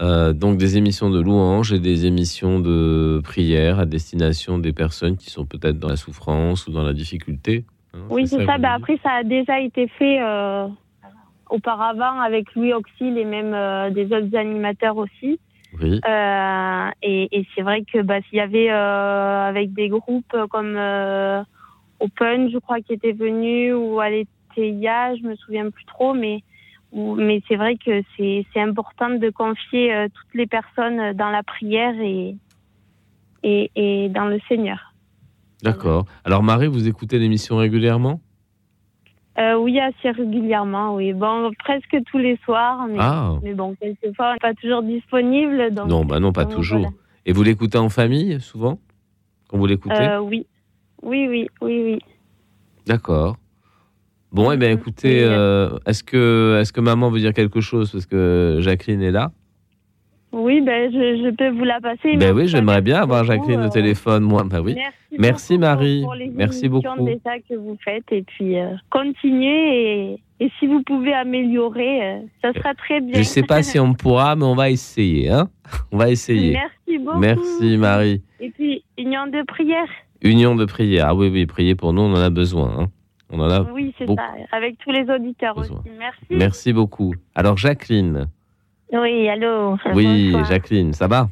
Euh, 0.00 0.32
donc 0.32 0.58
des 0.58 0.76
émissions 0.76 1.10
de 1.10 1.20
louanges 1.20 1.72
et 1.72 1.80
des 1.80 2.06
émissions 2.06 2.60
de 2.60 3.20
prière 3.24 3.80
à 3.80 3.84
destination 3.84 4.58
des 4.58 4.72
personnes 4.72 5.16
qui 5.16 5.30
sont 5.30 5.44
peut-être 5.44 5.78
dans 5.78 5.88
la 5.88 5.96
souffrance 5.96 6.68
ou 6.68 6.72
dans 6.72 6.84
la 6.84 6.92
difficulté. 6.92 7.64
hein, 7.94 7.98
Oui, 8.08 8.28
c'est 8.28 8.44
ça. 8.46 8.58
vous 8.58 8.64
après, 8.66 8.98
ça 9.02 9.10
a 9.10 9.24
déjà 9.24 9.58
été 9.60 9.88
fait 9.88 10.20
euh, 10.22 10.68
auparavant 11.50 12.20
avec 12.20 12.54
Louis 12.54 12.72
Auxil 12.72 13.18
et 13.18 13.24
même 13.24 13.52
euh, 13.54 13.90
des 13.90 14.04
autres 14.06 14.36
animateurs 14.36 14.96
aussi. 14.96 15.40
Oui. 15.80 16.00
Et 17.02 17.28
et 17.32 17.46
c'est 17.54 17.62
vrai 17.62 17.82
que 17.92 18.00
bah, 18.00 18.20
s'il 18.28 18.38
y 18.38 18.40
avait 18.40 18.70
avec 18.70 19.74
des 19.74 19.88
groupes 19.88 20.36
comme 20.48 20.78
Open, 22.00 22.50
je 22.50 22.58
crois, 22.58 22.80
qui 22.80 22.92
était 22.92 23.12
venu, 23.12 23.74
ou 23.74 24.00
Aletheia, 24.00 25.16
je 25.16 25.26
me 25.26 25.34
souviens 25.36 25.70
plus 25.70 25.84
trop, 25.84 26.14
mais 26.14 26.42
mais 26.92 27.42
c'est 27.48 27.56
vrai 27.56 27.76
que 27.76 28.02
c'est 28.16 28.44
important 28.56 29.10
de 29.10 29.30
confier 29.30 29.94
euh, 29.94 30.08
toutes 30.08 30.34
les 30.34 30.46
personnes 30.46 31.12
dans 31.14 31.30
la 31.30 31.42
prière 31.42 31.94
et, 32.00 32.36
et, 33.42 33.70
et 33.76 34.08
dans 34.08 34.26
le 34.26 34.38
Seigneur. 34.48 34.94
D'accord. 35.62 36.04
Alors 36.24 36.42
Marie, 36.42 36.68
vous 36.68 36.88
écoutez 36.88 37.18
l'émission 37.18 37.56
régulièrement? 37.56 38.20
Euh, 39.38 39.56
oui, 39.56 39.78
assez 39.78 40.10
régulièrement, 40.10 40.96
oui. 40.96 41.12
Bon, 41.12 41.52
presque 41.60 41.96
tous 42.10 42.18
les 42.18 42.36
soirs, 42.44 42.86
mais, 42.88 42.98
Ah. 42.98 43.34
mais 43.42 43.54
bon, 43.54 43.76
quelquefois, 43.80 44.30
on 44.30 44.32
n'est 44.32 44.38
pas 44.40 44.54
toujours 44.54 44.82
disponible. 44.82 45.72
Donc, 45.72 45.86
Non, 45.88 46.04
bah 46.04 46.18
non, 46.18 46.32
pas 46.32 46.44
donc, 46.44 46.54
toujours. 46.54 46.78
voilà. 46.80 46.94
Et 47.24 47.32
vous 47.32 47.44
l'écoutez 47.44 47.78
en 47.78 47.88
famille, 47.88 48.40
souvent? 48.40 48.80
Quand 49.48 49.58
vous 49.58 49.66
l'écoutez? 49.66 49.94
Euh, 49.94 50.20
oui. 50.20 50.46
Oui, 51.02 51.28
oui, 51.28 51.46
oui, 51.60 51.82
oui. 51.84 51.98
D'accord. 52.86 53.36
Bon, 54.30 54.52
eh 54.52 54.56
bien, 54.56 54.70
écoutez, 54.70 55.20
euh, 55.22 55.70
est-ce 55.86 56.04
que, 56.04 56.58
est 56.60 56.70
que 56.70 56.80
maman 56.80 57.10
veut 57.10 57.20
dire 57.20 57.32
quelque 57.32 57.60
chose? 57.60 57.90
Parce 57.92 58.06
que 58.06 58.58
Jacqueline 58.60 59.02
est 59.02 59.10
là. 59.10 59.32
Oui, 60.30 60.60
ben, 60.60 60.92
je, 60.92 61.24
je 61.24 61.30
peux 61.34 61.48
vous 61.48 61.64
la 61.64 61.80
passer. 61.80 62.16
Ben 62.16 62.36
oui, 62.36 62.46
j'aimerais 62.46 62.82
bien 62.82 63.00
avoir 63.00 63.22
beaucoup, 63.24 63.32
Jacqueline 63.32 63.60
au 63.60 63.68
euh, 63.68 63.70
téléphone, 63.70 64.24
moi. 64.24 64.44
Ben 64.44 64.60
oui. 64.60 64.76
Merci, 65.18 65.54
beaucoup 65.54 65.60
Marie. 65.62 66.02
pour, 66.02 66.14
les 66.14 66.28
Merci 66.28 66.68
beaucoup. 66.68 66.82
que 67.48 67.54
vous 67.54 67.78
faites. 67.82 68.04
Et 68.12 68.22
puis, 68.22 68.58
euh, 68.58 68.74
continuez. 68.90 70.10
Et, 70.10 70.20
et 70.40 70.50
si 70.58 70.66
vous 70.66 70.82
pouvez 70.82 71.14
améliorer, 71.14 72.02
euh, 72.02 72.18
ça 72.42 72.52
sera 72.52 72.74
très 72.74 73.00
bien. 73.00 73.14
Je 73.14 73.20
ne 73.20 73.24
sais 73.24 73.42
pas 73.42 73.62
si 73.62 73.78
on 73.80 73.94
pourra, 73.94 74.36
mais 74.36 74.44
on 74.44 74.54
va 74.54 74.68
essayer. 74.68 75.30
Hein 75.30 75.48
on 75.90 75.96
va 75.96 76.10
essayer. 76.10 76.52
Merci 76.52 76.98
beaucoup. 77.02 77.18
Merci, 77.18 77.76
Marie. 77.78 78.22
Et 78.40 78.50
puis, 78.50 78.84
union 78.98 79.26
de 79.28 79.42
prière. 79.46 79.88
Union 80.20 80.54
de 80.54 80.66
prière. 80.66 81.06
Ah 81.08 81.14
oui, 81.14 81.30
oui, 81.32 81.46
prier 81.46 81.74
pour 81.74 81.94
nous, 81.94 82.02
on 82.02 82.12
en 82.12 82.20
a 82.20 82.28
besoin. 82.30 82.74
hein. 82.78 82.86
On 83.30 83.40
en 83.40 83.50
a 83.50 83.60
Oui, 83.72 83.94
c'est 83.98 84.06
ça. 84.06 84.34
Avec 84.52 84.78
tous 84.78 84.90
les 84.90 85.04
auditeurs 85.12 85.56
aussi. 85.58 85.72
Merci. 85.98 86.18
Merci 86.30 86.72
beaucoup. 86.72 87.14
Alors, 87.34 87.56
Jacqueline. 87.56 88.26
Oui, 88.92 89.28
allô. 89.28 89.76
Oui, 89.94 90.30
Bonsoir. 90.32 90.44
Jacqueline, 90.46 90.92
ça 90.94 91.06
va? 91.08 91.28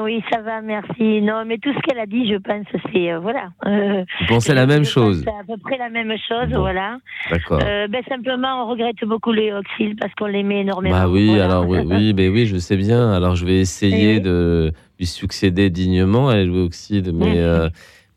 Oui, 0.00 0.22
ça 0.32 0.40
va, 0.40 0.62
merci. 0.62 1.20
Non, 1.20 1.44
mais 1.44 1.58
tout 1.58 1.70
ce 1.74 1.78
qu'elle 1.80 1.98
a 1.98 2.06
dit, 2.06 2.26
je 2.26 2.36
pense, 2.38 2.64
c'est 2.90 3.12
euh, 3.12 3.18
voilà. 3.18 3.50
Euh, 3.66 4.04
Vous 4.20 4.26
pensez 4.26 4.54
la 4.54 4.64
même 4.64 4.84
chose 4.86 5.22
pense 5.22 5.34
à 5.38 5.44
peu 5.44 5.58
près 5.60 5.76
la 5.76 5.90
même 5.90 6.12
chose, 6.12 6.48
Bon. 6.48 6.60
voilà. 6.60 6.96
D'accord. 7.30 7.60
Euh, 7.62 7.88
ben 7.88 8.02
simplement, 8.08 8.64
on 8.64 8.70
regrette 8.70 9.04
beaucoup 9.04 9.32
les 9.32 9.52
Oxyl 9.52 9.94
parce 9.96 10.14
qu'on 10.14 10.24
l'aimait 10.26 10.60
énormément. 10.62 10.96
Bah 10.96 11.08
oui, 11.10 11.26
Voilà. 11.26 11.44
alors 11.44 11.68
oui, 11.68 11.80
oui, 11.84 12.14
ben 12.14 12.32
oui, 12.32 12.46
je 12.46 12.56
sais 12.56 12.78
bien. 12.78 13.12
Alors 13.12 13.36
je 13.36 13.44
vais 13.44 13.58
essayer 13.58 14.14
Oui. 14.14 14.20
de 14.22 14.72
lui 14.98 15.04
succéder 15.04 15.68
dignement 15.68 16.30
à 16.30 16.42
Louis 16.42 16.60
Oxide, 16.62 17.12
mais, 17.12 17.38
euh, 17.40 17.68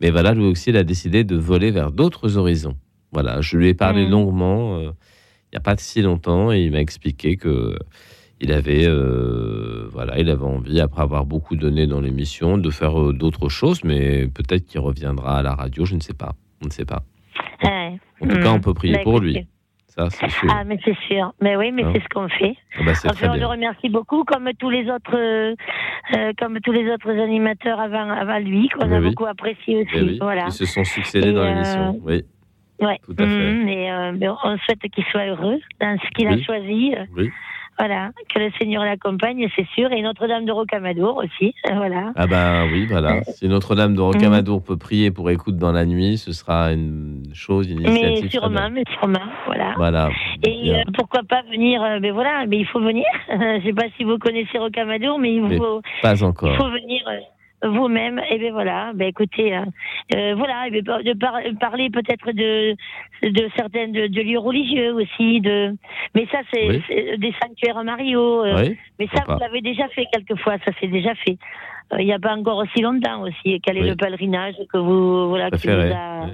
mais 0.02 0.10
voilà, 0.12 0.34
Louis 0.34 0.48
Oxide 0.48 0.76
a 0.76 0.84
décidé 0.84 1.24
de 1.24 1.36
voler 1.36 1.72
vers 1.72 1.92
d'autres 1.92 2.38
horizons. 2.38 2.76
Voilà, 3.12 3.42
je 3.42 3.58
lui 3.58 3.70
ai 3.70 3.74
parlé 3.74 4.06
Mhm. 4.06 4.12
longuement, 4.12 4.78
euh, 4.78 4.92
il 5.52 5.56
n'y 5.56 5.58
a 5.58 5.62
pas 5.62 5.76
si 5.78 6.02
longtemps, 6.02 6.52
et 6.52 6.62
il 6.64 6.72
m'a 6.72 6.80
expliqué 6.82 7.38
que 7.38 7.78
il 8.42 8.52
avait, 8.52 8.86
euh, 8.86 9.88
voilà, 9.92 10.20
il 10.20 10.30
avait 10.30 10.44
envie, 10.44 10.82
après 10.82 11.02
avoir 11.02 11.26
beaucoup 11.26 11.56
donné 11.56 11.88
dans 11.88 12.02
l'émission, 12.02 12.58
de 12.58 12.70
faire 12.70 13.00
euh, 13.00 13.14
d'autres 13.14 13.48
choses, 13.48 13.84
mais 13.86 14.28
peut-être 14.28 14.66
qu'il 14.66 14.82
reviendra 14.82 15.38
à 15.40 15.42
la 15.42 15.56
radio, 15.56 15.86
je 15.86 15.96
ne 15.96 16.02
sais 16.02 16.14
pas. 16.14 16.34
On 16.62 16.66
ne 16.68 16.72
sait 16.72 16.84
pas. 16.86 17.04
Ouais. 17.64 17.98
En 18.22 18.28
tout 18.28 18.38
cas, 18.40 18.52
on 18.52 18.56
Mhm. 18.56 18.62
peut 18.62 18.74
prier 18.74 18.94
Bah, 18.96 19.04
pour 19.04 19.20
lui. 19.22 19.48
Ça, 19.98 20.10
sûr. 20.10 20.50
Ah, 20.52 20.64
mais 20.66 20.78
c'est 20.84 20.98
sûr. 21.08 21.34
Mais 21.42 21.56
oui, 21.56 21.72
mais 21.72 21.84
Hein 21.84 21.92
c'est 21.94 22.04
ce 22.04 22.10
qu'on 22.10 22.28
fait. 22.28 22.56
Ah 22.78 22.82
bah, 22.86 22.92
Enfin, 23.06 23.30
on 23.32 23.36
le 23.36 23.46
remercie 23.46 23.90
beaucoup, 23.90 24.24
comme 24.26 24.50
tous 24.60 24.70
les 24.70 24.90
autres, 24.90 25.16
euh, 25.16 25.56
euh, 26.16 26.34
comme 26.38 26.60
tous 26.60 26.74
les 26.74 26.92
autres 26.92 27.10
animateurs 27.12 27.80
avant, 27.80 28.10
avant 28.10 28.40
lui, 28.40 28.68
qu'on 28.70 28.92
a 28.92 29.00
oui. 29.00 29.10
beaucoup 29.10 29.26
apprécié 29.26 29.78
aussi. 29.78 29.90
Eh 29.96 30.02
oui, 30.02 30.18
Voilà. 30.22 30.46
Ils 30.48 30.52
se 30.52 30.66
sont 30.66 30.84
succédés 30.84 31.30
Et, 31.30 31.34
dans 31.34 31.42
euh, 31.42 31.50
l'émission. 31.54 32.00
Oui, 32.04 32.24
Ouais. 32.82 33.00
Tout 33.06 33.16
à 33.18 33.24
fait. 33.24 33.52
Mhm, 33.54 33.68
et 33.70 33.90
euh, 33.92 34.12
ben, 34.16 34.36
on 34.44 34.58
souhaite 34.58 34.80
qu'il 34.92 35.06
soit 35.06 35.28
heureux 35.28 35.60
dans 35.80 35.98
ce 35.98 36.10
qu'il 36.10 36.28
a 36.28 36.38
choisi. 36.42 36.94
oui. 37.16 37.32
Voilà, 37.78 38.12
que 38.34 38.40
le 38.40 38.52
Seigneur 38.60 38.84
l'accompagne, 38.86 39.48
c'est 39.56 39.68
sûr. 39.76 39.92
Et 39.92 40.02
Notre-Dame 40.02 40.46
de 40.46 40.52
Rocamadour 40.52 41.18
aussi. 41.18 41.54
euh, 41.70 41.74
Voilà. 41.76 42.14
Ah 42.16 42.26
ben 42.28 42.70
oui, 42.72 42.86
voilà. 42.86 43.22
Si 43.26 43.48
Notre-Dame 43.48 43.96
de 43.96 44.02
Rocamadour 44.02 44.64
peut 44.64 44.78
prier 44.78 45.12
pour 45.12 45.30
écoute 45.30 45.58
dans 45.58 45.72
la 45.74 45.86
nuit, 45.86 46.18
ce 46.18 46.32
sera 46.32 46.72
une 46.72 47.24
chose, 47.34 47.70
une 47.70 47.82
initiative. 47.82 48.24
Mais 48.24 48.30
sûrement, 48.30 48.70
mais 48.72 48.84
sûrement. 48.98 49.26
Voilà. 49.46 49.74
Voilà. 49.78 50.10
Et 50.48 50.74
euh, 50.74 50.84
pourquoi 50.98 51.22
pas 51.28 51.42
venir 51.52 51.84
euh, 51.84 52.00
Ben 52.00 52.14
voilà, 52.14 52.46
mais 52.48 52.58
il 52.60 52.66
faut 52.66 52.80
venir. 52.80 53.06
Je 53.30 53.62
sais 53.66 53.74
pas 53.74 53.86
si 53.98 54.04
vous 54.04 54.18
connaissez 54.18 54.58
Rocamadour, 54.58 55.20
mais 55.20 55.36
il 55.36 55.44
Mais 55.44 55.58
faut, 55.58 55.82
pas 56.02 56.16
il 56.16 56.24
encore. 56.24 56.56
faut 56.58 56.70
venir 56.70 57.02
euh, 57.10 57.18
vous-même. 57.64 58.20
Et 58.30 58.38
ben 58.38 58.52
voilà. 58.54 58.92
Ben 58.94 59.08
écoutez, 59.08 59.56
euh, 59.56 59.62
euh, 60.16 60.36
voilà, 60.36 60.70
ben, 60.72 60.84
par- 60.84 61.04
de 61.04 61.14
par- 61.14 61.40
parler 61.60 61.90
peut-être 61.90 62.32
de 62.32 62.76
de 63.24 63.50
certains 63.56 63.88
de, 63.88 64.08
de 64.08 64.22
lieux 64.22 64.40
religieux 64.40 64.94
aussi. 64.94 65.42
De, 65.42 65.74
mais 66.14 66.28
ça 66.32 66.40
c'est 66.54 66.68
Oui. 66.68 67.18
des 67.18 67.34
sanctuaires 67.42 67.84
Mario. 67.84 68.44
euh, 68.46 68.56
Oui, 68.62 68.78
mais 69.00 69.08
ça 69.14 69.24
vous 69.28 69.40
l'avez 69.40 69.62
déjà 69.62 69.88
fait 69.90 70.06
quelquefois. 70.14 70.58
Ça 70.66 70.72
c'est 70.80 70.88
déjà 70.88 71.16
fait. 71.16 71.38
Euh, 71.94 71.98
Il 72.02 72.06
n'y 72.06 72.14
a 72.14 72.20
pas 72.20 72.36
encore 72.36 72.58
aussi 72.58 72.82
longtemps 72.82 73.22
aussi. 73.24 73.60
Quel 73.62 73.78
est 73.78 73.82
Oui. 73.82 73.90
le 73.90 73.96
pèlerinage 73.96 74.56
que 74.72 74.78
vous 74.78 75.30
voilà 75.30 75.50
qui 75.52 75.68
vous 75.68 75.74
a 75.74 76.28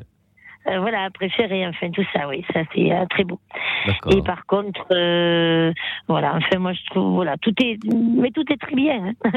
euh, 0.67 0.79
voilà, 0.79 1.09
préféré, 1.11 1.65
enfin 1.67 1.89
tout 1.91 2.05
ça, 2.13 2.27
oui, 2.27 2.45
ça 2.53 2.61
c'est 2.73 2.91
euh, 2.91 3.05
très 3.09 3.23
beau. 3.23 3.39
D'accord. 3.87 4.13
Et 4.13 4.21
par 4.21 4.45
contre, 4.45 4.85
euh, 4.91 5.73
voilà, 6.07 6.35
enfin 6.35 6.59
moi 6.59 6.73
je 6.73 6.83
trouve, 6.91 7.13
voilà, 7.15 7.35
tout 7.37 7.53
est, 7.63 7.77
mais 7.91 8.29
tout 8.31 8.45
est 8.51 8.61
très 8.61 8.75
bien. 8.75 9.13
hein. 9.23 9.31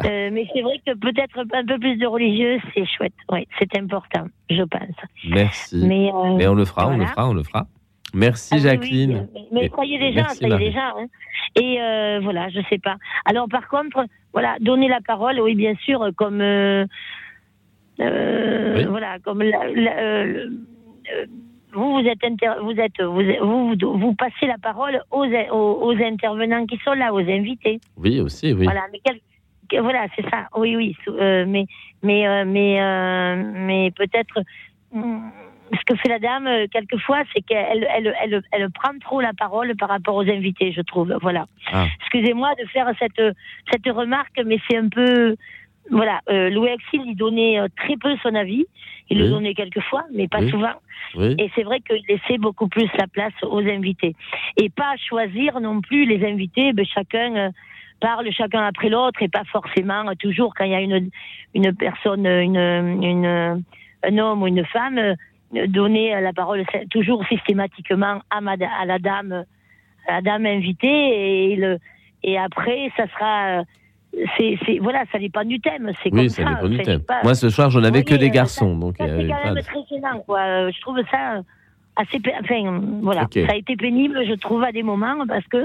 Mais 0.32 0.46
c'est 0.52 0.62
vrai 0.62 0.80
que 0.86 0.94
peut-être 0.94 1.38
un 1.52 1.64
peu 1.64 1.78
plus 1.78 1.96
de 1.96 2.06
religieux, 2.06 2.58
c'est 2.74 2.86
chouette, 2.86 3.12
oui, 3.30 3.46
c'est 3.58 3.76
important, 3.78 4.26
je 4.50 4.62
pense. 4.62 4.96
Merci. 5.28 5.84
Mais, 5.86 6.10
on 6.12 6.54
le 6.54 6.64
fera, 6.64 6.88
on 6.88 6.96
le 6.96 7.06
fera, 7.06 7.28
on 7.28 7.34
le 7.34 7.42
fera. 7.42 7.66
Merci 8.14 8.54
Ah 8.56 8.58
Jacqueline. 8.58 9.28
oui, 9.34 9.42
mais 9.52 9.68
croyez 9.68 9.98
déjà, 9.98 10.22
merci, 10.22 10.46
Marie. 10.46 10.64
déjà. 10.66 10.88
hein. 10.96 11.06
Et 11.54 11.80
euh, 11.82 12.20
voilà, 12.22 12.48
je 12.48 12.60
sais 12.70 12.78
pas. 12.78 12.96
Alors 13.26 13.46
par 13.48 13.68
contre, 13.68 14.04
voilà, 14.32 14.56
donner 14.60 14.88
la 14.88 15.00
parole, 15.06 15.38
oui, 15.40 15.54
bien 15.54 15.74
sûr, 15.84 16.00
comme 16.16 16.40
Oui. 17.98 18.84
voilà, 18.84 19.18
comme 19.20 19.42
la- 19.42 19.68
la- 19.74 19.96
euh, 19.98 20.24
le- 20.24 20.50
euh, 21.14 21.26
vous, 21.72 21.92
vous 22.00 22.06
êtes, 22.06 22.24
inter- 22.24 22.60
vous 22.62 22.72
êtes, 22.72 23.00
vous, 23.02 23.22
vous, 23.74 23.98
vous, 23.98 24.14
passez 24.14 24.46
la 24.46 24.58
parole 24.58 25.00
aux, 25.10 25.24
aux, 25.26 25.78
aux 25.86 25.96
intervenants 26.02 26.64
qui 26.66 26.78
sont 26.84 26.92
là, 26.94 27.12
aux 27.12 27.20
invités. 27.20 27.80
Oui, 27.96 28.20
aussi, 28.20 28.52
oui. 28.52 28.64
Voilà, 28.64 28.82
mais 28.92 29.00
quel- 29.04 29.20
que- 29.70 29.80
voilà, 29.80 30.06
c'est 30.16 30.28
ça. 30.30 30.48
Oui, 30.56 30.76
oui. 30.76 30.96
euh, 31.08 31.44
mais, 31.46 31.66
mais, 32.02 32.26
euh, 32.26 32.44
mais, 32.46 32.80
euh, 32.80 33.42
mais 33.54 33.90
peut-être. 33.92 34.40
hum, 34.92 35.30
Ce 35.72 35.82
que 35.84 35.96
fait 35.96 36.08
la 36.08 36.20
dame, 36.20 36.46
euh, 36.46 36.66
quelquefois, 36.70 37.24
c'est 37.34 37.40
qu'elle 37.42 37.84
elle, 37.92 38.14
elle, 38.22 38.40
elle 38.52 38.70
prend 38.70 38.96
trop 39.00 39.20
la 39.20 39.32
parole 39.32 39.74
par 39.74 39.88
rapport 39.88 40.14
aux 40.14 40.28
invités, 40.30 40.70
je 40.70 40.80
trouve. 40.80 41.12
Voilà. 41.20 41.46
Ah. 41.72 41.86
Excusez-moi 42.02 42.54
de 42.62 42.66
faire 42.68 42.88
cette, 43.00 43.20
cette 43.72 43.86
remarque, 43.92 44.40
mais 44.46 44.58
c'est 44.70 44.76
un 44.76 44.88
peu. 44.88 45.34
Voilà, 45.90 46.20
euh, 46.30 46.50
Louis 46.50 46.70
Axil, 46.70 47.02
il 47.06 47.14
donnait 47.16 47.60
euh, 47.60 47.68
très 47.76 47.96
peu 47.96 48.16
son 48.22 48.34
avis. 48.34 48.66
Il 49.08 49.18
le 49.20 49.28
donnait 49.28 49.54
quelquefois, 49.54 50.04
mais 50.12 50.26
pas 50.26 50.40
Oui. 50.40 50.50
souvent. 50.50 50.72
Oui. 51.14 51.36
Et 51.38 51.48
c'est 51.54 51.62
vrai 51.62 51.78
qu'il 51.80 52.02
laissait 52.08 52.38
beaucoup 52.38 52.66
plus 52.66 52.88
la 52.98 53.06
place 53.06 53.32
aux 53.42 53.60
invités. 53.60 54.16
Et 54.56 54.68
pas 54.68 54.96
choisir 54.96 55.60
non 55.60 55.80
plus 55.80 56.06
les 56.06 56.26
invités, 56.26 56.72
ben, 56.72 56.84
chacun 56.84 57.36
euh, 57.36 57.50
parle 58.00 58.28
chacun 58.32 58.64
après 58.66 58.88
l'autre 58.88 59.22
et 59.22 59.28
pas 59.28 59.44
forcément 59.44 60.08
euh, 60.08 60.14
toujours 60.18 60.52
quand 60.56 60.64
il 60.64 60.72
y 60.72 60.74
a 60.74 60.80
une, 60.80 61.08
une 61.54 61.72
personne, 61.72 62.26
une, 62.26 62.56
une, 63.02 63.62
un 64.02 64.18
homme 64.18 64.42
ou 64.42 64.48
une 64.48 64.64
femme, 64.66 64.98
euh, 64.98 65.14
donner 65.68 66.20
la 66.20 66.32
parole 66.32 66.64
c'est- 66.72 66.88
toujours 66.88 67.24
systématiquement 67.28 68.18
à, 68.30 68.38
à 68.38 68.84
la 68.86 68.98
dame, 68.98 69.44
à 70.08 70.14
la 70.14 70.20
dame 70.20 70.46
invitée 70.46 71.52
et, 71.52 71.54
le, 71.56 71.78
et 72.24 72.36
après 72.36 72.90
ça 72.96 73.06
sera. 73.06 73.62
Euh, 74.16 74.24
C'est, 74.36 74.58
c'est, 74.64 74.78
voilà, 74.78 75.04
ça 75.12 75.18
dépend 75.18 75.44
du 75.44 75.60
thème. 75.60 75.90
C'est 76.02 76.12
Oui, 76.12 76.20
comme 76.20 76.28
ça 76.30 76.42
ça. 76.44 76.48
dépend 76.54 76.68
du 76.68 76.78
thème. 76.78 77.00
pas- 77.00 77.20
Moi, 77.22 77.34
ce 77.34 77.48
soir, 77.50 77.70
je 77.70 77.78
n'avais 77.80 78.02
que 78.04 78.14
des 78.14 78.26
euh, 78.28 78.30
garçons, 78.30 78.76
donc 78.76 78.96
il 79.00 79.06
y 79.06 79.08
ça, 79.08 79.14
c'est 79.16 79.26
quand 79.28 79.54
même 79.54 79.62
très 79.64 79.80
gênant, 79.90 80.20
quoi. 80.26 80.40
Euh, 80.40 80.70
Je 80.74 80.80
trouve 80.80 80.98
ça 81.10 81.40
assez. 81.96 82.18
pé- 82.20 82.34
Enfin, 82.40 82.80
voilà. 83.02 83.26
Ça 83.32 83.52
a 83.52 83.56
été 83.56 83.76
pénible, 83.76 84.22
je 84.26 84.34
trouve, 84.34 84.62
à 84.64 84.72
des 84.72 84.82
moments, 84.82 85.26
parce 85.26 85.46
que 85.48 85.64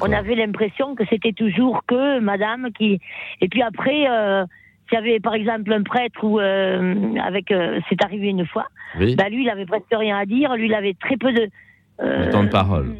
on 0.00 0.12
avait 0.12 0.34
l'impression 0.34 0.94
que 0.94 1.04
c'était 1.08 1.32
toujours 1.32 1.82
que 1.86 2.20
madame 2.20 2.68
qui. 2.76 3.00
Et 3.40 3.48
puis 3.48 3.62
après, 3.62 4.08
euh, 4.10 4.44
s'il 4.88 4.96
y 4.96 5.00
avait 5.00 5.20
par 5.20 5.34
exemple 5.34 5.72
un 5.72 5.82
prêtre 5.82 6.22
ou. 6.24 6.40
euh, 6.40 6.94
avec. 7.22 7.50
euh, 7.50 7.80
c'est 7.88 8.02
arrivé 8.04 8.28
une 8.28 8.46
fois. 8.46 8.66
Oui. 8.98 9.16
Bah, 9.16 9.28
lui, 9.28 9.42
il 9.44 9.50
avait 9.50 9.66
presque 9.66 9.84
rien 9.92 10.16
à 10.18 10.24
dire. 10.26 10.54
Lui, 10.56 10.66
il 10.66 10.74
avait 10.74 10.94
très 10.94 11.16
peu 11.16 11.32
de. 11.32 11.48
euh, 12.00 12.26
Le 12.26 12.30
temps 12.30 12.44
de 12.44 12.48
parole. 12.48 12.94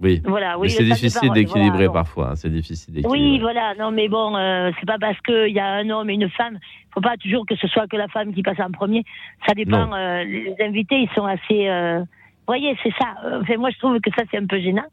Oui. 0.00 0.20
Voilà, 0.24 0.58
oui, 0.58 0.68
c'est 0.68 0.84
difficile 0.84 1.30
d'équilibrer 1.32 1.86
voilà, 1.86 1.92
parfois. 1.92 2.30
hein, 2.32 2.36
C'est 2.36 2.50
difficile 2.50 2.94
d'équilibrer. 2.94 3.18
Oui, 3.18 3.38
voilà. 3.38 3.74
Non, 3.78 3.90
mais 3.90 4.08
bon, 4.08 4.36
euh, 4.36 4.70
c'est 4.78 4.86
pas 4.86 4.98
parce 4.98 5.18
qu'il 5.22 5.52
y 5.52 5.58
a 5.58 5.66
un 5.66 5.88
homme 5.88 6.10
et 6.10 6.14
une 6.14 6.28
femme. 6.28 6.58
faut 6.92 7.00
pas 7.00 7.16
toujours 7.16 7.46
que 7.46 7.56
ce 7.56 7.66
soit 7.66 7.86
que 7.86 7.96
la 7.96 8.08
femme 8.08 8.34
qui 8.34 8.42
passe 8.42 8.60
en 8.60 8.70
premier. 8.70 9.04
Ça 9.46 9.54
dépend. 9.54 9.90
Euh, 9.94 10.24
les 10.24 10.54
invités, 10.60 10.96
ils 11.00 11.10
sont 11.14 11.24
assez. 11.24 11.68
euh, 11.68 12.00
vous 12.00 12.52
voyez, 12.52 12.76
c'est 12.82 12.92
ça. 12.98 13.14
Enfin, 13.40 13.56
moi, 13.56 13.70
je 13.70 13.78
trouve 13.78 13.98
que 14.00 14.10
ça, 14.16 14.22
c'est 14.30 14.36
un 14.38 14.46
peu 14.46 14.60
gênant. 14.60 14.84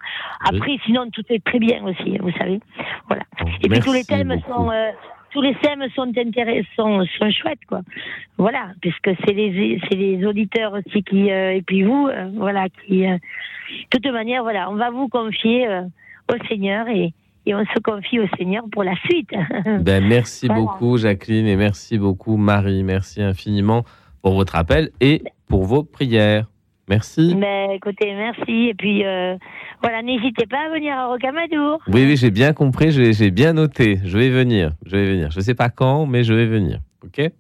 Après, 0.49 0.77
sinon, 0.85 1.09
tout 1.11 1.21
est 1.30 1.43
très 1.43 1.59
bien 1.59 1.84
aussi, 1.84 2.17
vous 2.17 2.31
savez. 2.31 2.59
Voilà. 3.07 3.23
Et 3.61 3.69
puis, 3.69 3.80
tous 3.80 3.93
les 3.93 4.03
thèmes 4.05 4.30
beaucoup. 4.30 4.53
sont, 4.53 4.71
euh, 4.71 4.89
tous 5.34 5.41
les 5.41 5.55
thèmes 5.55 5.84
sont 5.95 6.11
intéressants, 6.18 7.03
sont 7.18 7.31
chouettes, 7.31 7.65
quoi. 7.68 7.81
Voilà, 8.38 8.72
puisque 8.81 9.10
c'est 9.26 9.34
les, 9.34 9.80
c'est 9.89 9.95
les 9.97 10.26
auditeurs 10.26 10.73
aussi 10.73 11.03
qui, 11.03 11.31
euh, 11.31 11.55
et 11.55 11.61
puis 11.61 11.84
vous, 11.84 12.07
euh, 12.07 12.30
voilà, 12.35 12.68
qui, 12.69 13.05
euh, 13.05 13.18
de 13.91 13.97
toute 13.97 14.14
manière, 14.14 14.43
voilà, 14.43 14.69
on 14.69 14.76
va 14.76 14.91
vous 14.91 15.07
confier 15.07 15.68
au 16.31 16.45
Seigneur 16.47 16.88
et, 16.88 17.14
et 17.45 17.55
on 17.55 17.65
se 17.65 17.80
confie 17.80 18.19
au 18.19 18.27
Seigneur 18.38 18.64
pour 18.72 18.84
la 18.84 18.95
suite. 19.05 19.31
Ben, 19.81 20.05
merci 20.05 20.47
Voilà. 20.47 20.61
beaucoup, 20.61 20.97
Jacqueline, 20.97 21.47
et 21.47 21.55
merci 21.55 21.97
beaucoup, 21.97 22.38
Marie. 22.38 22.84
Merci 22.84 23.22
infiniment 23.22 23.84
pour 24.22 24.35
votre 24.35 24.55
appel 24.55 24.91
et 25.01 25.23
pour 25.47 25.65
vos 25.65 25.84
prières. 25.84 26.45
Merci. 26.89 27.35
Mais 27.35 27.76
écoutez, 27.76 28.14
merci. 28.14 28.68
Et 28.69 28.73
puis, 28.73 29.05
euh, 29.05 29.38
voilà, 29.81 30.01
n'hésitez 30.01 30.45
pas 30.45 30.65
à 30.68 30.73
venir 30.73 30.93
à 30.93 31.07
Rocamadour. 31.07 31.80
Oui, 31.88 32.03
oui, 32.05 32.18
j'ai 32.18 32.31
bien 32.31 32.53
compris, 32.53 32.91
j'ai 32.91 33.14
j'ai 33.14 33.31
bien 33.31 33.53
noté. 33.53 33.99
Je 34.03 34.18
vais 34.18 34.30
venir, 34.30 34.73
je 34.85 34.95
vais 34.97 35.05
venir. 35.05 35.31
Je 35.31 35.39
ne 35.39 35.43
sais 35.43 35.55
pas 35.55 35.69
quand, 35.69 36.05
mais 36.05 36.23
je 36.23 36.34
vais 36.34 36.45
venir. 36.45 36.80
OK? 37.03 37.31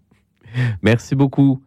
Merci 0.81 1.15
beaucoup. 1.15 1.61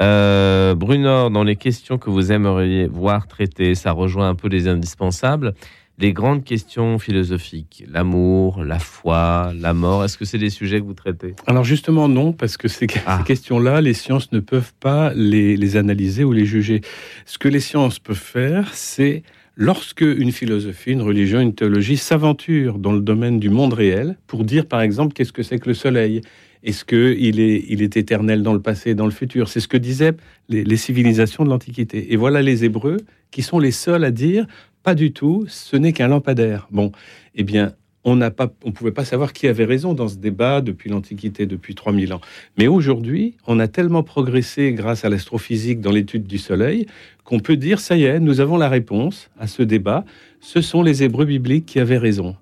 Euh, 0.00 0.74
Brunor, 0.74 1.30
dans 1.30 1.42
les 1.42 1.56
questions 1.56 1.98
que 1.98 2.10
vous 2.10 2.30
aimeriez 2.30 2.86
voir 2.86 3.26
traitées, 3.26 3.74
ça 3.74 3.92
rejoint 3.92 4.28
un 4.28 4.34
peu 4.34 4.48
les 4.48 4.68
indispensables. 4.68 5.54
Les 5.98 6.12
grandes 6.12 6.44
questions 6.44 6.98
philosophiques, 6.98 7.82
l'amour, 7.90 8.62
la 8.62 8.78
foi, 8.78 9.52
la 9.58 9.72
mort, 9.72 10.04
est-ce 10.04 10.18
que 10.18 10.26
c'est 10.26 10.36
des 10.36 10.50
sujets 10.50 10.78
que 10.80 10.84
vous 10.84 10.92
traitez? 10.92 11.34
Alors 11.46 11.64
justement 11.64 12.06
non, 12.06 12.34
parce 12.34 12.58
que 12.58 12.68
ces, 12.68 12.86
Ah. 13.06 13.18
ces 13.18 13.24
questions-là, 13.24 13.80
les 13.80 13.94
sciences 13.94 14.30
ne 14.32 14.40
peuvent 14.40 14.74
pas 14.78 15.14
les, 15.14 15.56
les 15.56 15.76
analyser 15.78 16.22
ou 16.22 16.32
les 16.32 16.44
juger. 16.44 16.82
Ce 17.24 17.38
que 17.38 17.48
les 17.48 17.60
sciences 17.60 17.98
peuvent 17.98 18.14
faire, 18.16 18.74
c'est 18.74 19.22
lorsque 19.56 20.02
une 20.02 20.32
philosophie, 20.32 20.90
une 20.90 21.00
religion, 21.00 21.40
une 21.40 21.54
théologie 21.54 21.96
s'aventure 21.96 22.78
dans 22.78 22.92
le 22.92 23.00
domaine 23.00 23.40
du 23.40 23.48
monde 23.48 23.72
réel 23.72 24.18
pour 24.26 24.44
dire 24.44 24.66
par 24.66 24.82
exemple 24.82 25.14
qu'est-ce 25.14 25.32
que 25.32 25.42
c'est 25.42 25.58
que 25.58 25.68
le 25.68 25.74
soleil? 25.74 26.20
Est-ce 26.62 26.84
qu'il 26.84 27.40
est, 27.40 27.64
il 27.68 27.80
est 27.80 27.96
éternel 27.96 28.42
dans 28.42 28.52
le 28.52 28.60
passé 28.60 28.90
et 28.90 28.94
dans 28.94 29.04
le 29.06 29.12
futur? 29.12 29.48
C'est 29.48 29.60
ce 29.60 29.68
que 29.68 29.76
disaient 29.78 30.12
les, 30.50 30.62
les 30.64 30.76
civilisations 30.76 31.44
de 31.44 31.48
l'Antiquité. 31.48 32.12
Et 32.12 32.16
voilà 32.16 32.42
les 32.42 32.64
Hébreux 32.64 32.98
qui 33.30 33.40
sont 33.42 33.58
les 33.58 33.70
seuls 33.70 34.04
à 34.04 34.10
dire 34.10 34.46
pas 34.86 34.94
du 34.94 35.10
tout, 35.10 35.46
ce 35.48 35.76
n'est 35.76 35.92
qu'un 35.92 36.06
lampadaire. 36.06 36.68
Bon, 36.70 36.92
eh 37.34 37.42
bien, 37.42 37.72
on 38.04 38.14
n'a 38.14 38.30
pas, 38.30 38.52
on 38.64 38.70
pouvait 38.70 38.92
pas 38.92 39.04
savoir 39.04 39.32
qui 39.32 39.48
avait 39.48 39.64
raison 39.64 39.94
dans 39.94 40.06
ce 40.06 40.14
débat 40.14 40.60
depuis 40.60 40.90
l'Antiquité, 40.90 41.44
depuis 41.44 41.74
3000 41.74 42.14
ans. 42.14 42.20
Mais 42.56 42.68
aujourd'hui, 42.68 43.34
on 43.48 43.58
a 43.58 43.66
tellement 43.66 44.04
progressé 44.04 44.72
grâce 44.74 45.04
à 45.04 45.08
l'astrophysique 45.08 45.80
dans 45.80 45.90
l'étude 45.90 46.28
du 46.28 46.38
Soleil 46.38 46.86
qu'on 47.24 47.40
peut 47.40 47.56
dire, 47.56 47.80
ça 47.80 47.96
y 47.96 48.04
est, 48.04 48.20
nous 48.20 48.38
avons 48.38 48.56
la 48.56 48.68
réponse 48.68 49.28
à 49.40 49.48
ce 49.48 49.64
débat. 49.64 50.04
Ce 50.38 50.60
sont 50.60 50.84
les 50.84 51.02
Hébreux 51.02 51.24
bibliques 51.24 51.66
qui 51.66 51.80
avaient 51.80 51.98
raison. 51.98 52.36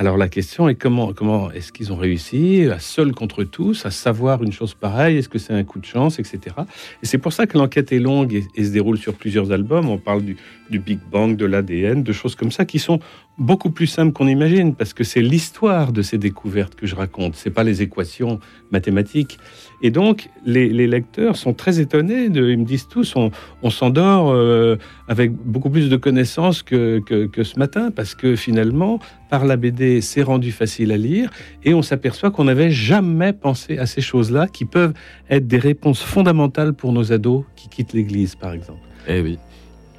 Alors 0.00 0.16
la 0.16 0.30
question 0.30 0.66
est 0.70 0.76
comment, 0.76 1.12
comment 1.12 1.50
est-ce 1.50 1.72
qu'ils 1.72 1.92
ont 1.92 1.96
réussi, 1.96 2.66
à 2.72 2.78
seuls 2.78 3.12
contre 3.12 3.44
tous, 3.44 3.84
à 3.84 3.90
savoir 3.90 4.42
une 4.42 4.50
chose 4.50 4.72
pareille 4.72 5.18
Est-ce 5.18 5.28
que 5.28 5.38
c'est 5.38 5.52
un 5.52 5.62
coup 5.62 5.78
de 5.78 5.84
chance, 5.84 6.18
etc. 6.18 6.56
Et 7.02 7.06
c'est 7.06 7.18
pour 7.18 7.34
ça 7.34 7.46
que 7.46 7.58
l'enquête 7.58 7.92
est 7.92 7.98
longue 7.98 8.32
et, 8.32 8.46
et 8.54 8.64
se 8.64 8.70
déroule 8.70 8.96
sur 8.96 9.12
plusieurs 9.12 9.52
albums. 9.52 9.90
On 9.90 9.98
parle 9.98 10.22
du, 10.22 10.38
du 10.70 10.78
Big 10.78 11.00
Bang, 11.12 11.36
de 11.36 11.44
l'ADN, 11.44 12.02
de 12.02 12.12
choses 12.12 12.34
comme 12.34 12.50
ça 12.50 12.64
qui 12.64 12.78
sont 12.78 12.98
beaucoup 13.36 13.70
plus 13.70 13.88
simples 13.88 14.14
qu'on 14.14 14.26
imagine, 14.26 14.74
parce 14.74 14.94
que 14.94 15.04
c'est 15.04 15.20
l'histoire 15.20 15.92
de 15.92 16.00
ces 16.00 16.16
découvertes 16.16 16.76
que 16.76 16.86
je 16.86 16.94
raconte. 16.94 17.36
C'est 17.36 17.50
pas 17.50 17.64
les 17.64 17.82
équations 17.82 18.40
mathématiques. 18.70 19.38
Et 19.82 19.90
donc 19.90 20.28
les, 20.44 20.68
les 20.68 20.86
lecteurs 20.86 21.36
sont 21.36 21.54
très 21.54 21.80
étonnés. 21.80 22.28
De, 22.28 22.50
ils 22.50 22.58
me 22.58 22.64
disent 22.64 22.88
tous, 22.88 23.16
on, 23.16 23.30
on 23.62 23.70
s'endort 23.70 24.30
euh, 24.30 24.76
avec 25.08 25.32
beaucoup 25.32 25.70
plus 25.70 25.88
de 25.88 25.96
connaissances 25.96 26.62
que, 26.62 27.00
que, 27.00 27.26
que 27.26 27.44
ce 27.44 27.58
matin, 27.58 27.90
parce 27.90 28.14
que 28.14 28.36
finalement, 28.36 28.98
par 29.30 29.44
la 29.44 29.56
BD, 29.56 30.00
c'est 30.00 30.22
rendu 30.22 30.52
facile 30.52 30.92
à 30.92 30.96
lire, 30.96 31.30
et 31.64 31.72
on 31.74 31.82
s'aperçoit 31.82 32.30
qu'on 32.30 32.44
n'avait 32.44 32.70
jamais 32.70 33.32
pensé 33.32 33.78
à 33.78 33.86
ces 33.86 34.00
choses-là, 34.00 34.48
qui 34.48 34.64
peuvent 34.64 34.94
être 35.28 35.46
des 35.46 35.58
réponses 35.58 36.02
fondamentales 36.02 36.72
pour 36.74 36.92
nos 36.92 37.12
ados 37.12 37.44
qui 37.56 37.68
quittent 37.68 37.92
l'Église, 37.92 38.34
par 38.34 38.52
exemple. 38.52 38.80
Eh 39.08 39.20
oui, 39.20 39.38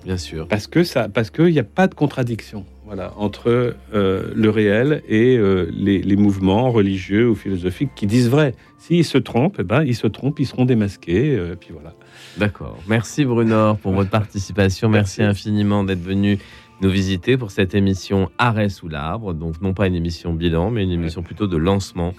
bien 0.05 0.17
sûr. 0.17 0.47
Parce 0.47 0.67
que 0.67 0.83
ça, 0.83 1.09
parce 1.09 1.29
qu'il 1.29 1.51
n'y 1.51 1.59
a 1.59 1.63
pas 1.63 1.87
de 1.87 1.95
contradiction. 1.95 2.65
Voilà, 2.93 3.13
entre 3.15 3.77
euh, 3.93 4.33
le 4.35 4.49
réel 4.49 5.01
et 5.07 5.37
euh, 5.37 5.71
les, 5.71 6.01
les 6.01 6.15
mouvements 6.17 6.71
religieux 6.71 7.29
ou 7.29 7.35
philosophiques 7.35 7.91
qui 7.95 8.05
disent 8.05 8.27
vrai. 8.27 8.53
S'ils 8.79 9.05
se 9.05 9.17
trompent, 9.17 9.55
eh 9.59 9.63
ben, 9.63 9.85
ils 9.85 9.95
se 9.95 10.07
trompent, 10.07 10.41
ils 10.41 10.45
seront 10.45 10.65
démasqués, 10.65 11.37
euh, 11.37 11.55
puis 11.57 11.69
voilà. 11.71 11.93
D'accord. 12.37 12.77
Merci 12.89 13.23
Brunor 13.23 13.77
pour 13.77 13.93
votre 13.93 14.09
participation. 14.09 14.89
Merci, 14.89 15.23
infiniment 15.23 15.85
d'être 15.85 16.01
venu 16.01 16.37
nous 16.81 16.89
visiter 16.89 17.37
pour 17.37 17.51
cette 17.51 17.75
émission 17.75 18.29
Arrêt 18.37 18.67
sous 18.67 18.89
l'arbre. 18.89 19.33
Donc 19.33 19.61
non 19.61 19.73
pas 19.73 19.87
une 19.87 19.95
émission 19.95 20.33
bilan, 20.33 20.69
mais 20.69 20.83
une 20.83 20.91
émission 20.91 21.23
plutôt 21.23 21.47
de 21.47 21.55
lancement. 21.55 22.13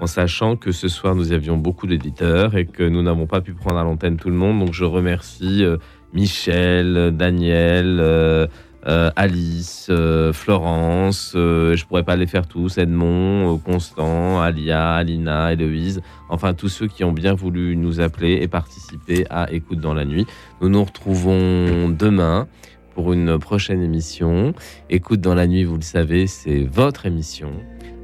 En 0.00 0.08
sachant 0.08 0.56
que 0.56 0.72
ce 0.72 0.88
soir 0.88 1.14
nous 1.14 1.30
avions 1.30 1.56
beaucoup 1.56 1.86
d'éditeurs 1.86 2.56
et 2.56 2.66
que 2.66 2.82
nous 2.82 3.02
n'avons 3.02 3.28
pas 3.28 3.42
pu 3.42 3.52
prendre 3.52 3.78
à 3.78 3.84
l'antenne 3.84 4.16
tout 4.16 4.30
le 4.30 4.36
monde. 4.36 4.58
Donc 4.58 4.74
je 4.74 4.84
remercie 4.84 5.64
Michel, 6.12 7.12
Daniel, 7.16 8.48
euh, 8.86 9.10
Alice, 9.16 9.88
euh, 9.90 10.32
Florence, 10.32 11.32
euh, 11.34 11.74
je 11.74 11.84
pourrais 11.84 12.04
pas 12.04 12.14
les 12.14 12.28
faire 12.28 12.46
tous, 12.46 12.78
Edmond, 12.78 13.58
Constant, 13.58 14.40
Alia, 14.40 14.94
Alina, 14.94 15.52
Héloïse, 15.52 16.00
enfin 16.28 16.54
tous 16.54 16.68
ceux 16.68 16.86
qui 16.86 17.02
ont 17.02 17.12
bien 17.12 17.34
voulu 17.34 17.76
nous 17.76 18.00
appeler 18.00 18.34
et 18.42 18.46
participer 18.46 19.26
à 19.28 19.52
Écoute 19.52 19.80
dans 19.80 19.94
la 19.94 20.04
nuit. 20.04 20.24
Nous 20.60 20.68
nous 20.68 20.84
retrouvons 20.84 21.88
demain 21.88 22.46
pour 22.94 23.12
une 23.12 23.40
prochaine 23.40 23.82
émission. 23.82 24.54
Écoute 24.88 25.20
dans 25.20 25.34
la 25.34 25.48
nuit, 25.48 25.64
vous 25.64 25.76
le 25.76 25.82
savez, 25.82 26.28
c'est 26.28 26.62
votre 26.62 27.06
émission. 27.06 27.50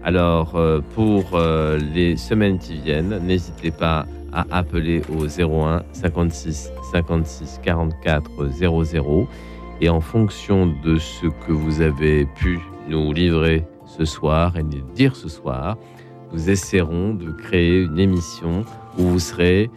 Alors 0.02 0.60
pour 0.94 1.38
les 1.94 2.16
semaines 2.16 2.58
qui 2.58 2.80
viennent, 2.80 3.20
n'hésitez 3.24 3.70
pas 3.70 4.06
à 4.32 4.46
appeler 4.50 5.02
au 5.16 5.26
01 5.26 5.82
56 5.92 6.72
56 6.92 7.60
44 7.62 8.48
00 8.50 9.28
et 9.82 9.88
en 9.88 10.00
fonction 10.00 10.72
de 10.84 10.96
ce 10.96 11.26
que 11.26 11.52
vous 11.52 11.80
avez 11.80 12.24
pu 12.24 12.60
nous 12.88 13.12
livrer 13.12 13.66
ce 13.84 14.04
soir 14.04 14.56
et 14.56 14.62
nous 14.62 14.80
dire 14.94 15.16
ce 15.16 15.28
soir, 15.28 15.76
nous 16.32 16.48
essaierons 16.48 17.14
de 17.14 17.32
créer 17.32 17.82
une 17.82 17.98
émission 17.98 18.64
où 18.96 19.02
vous 19.02 19.18
serez 19.18 19.70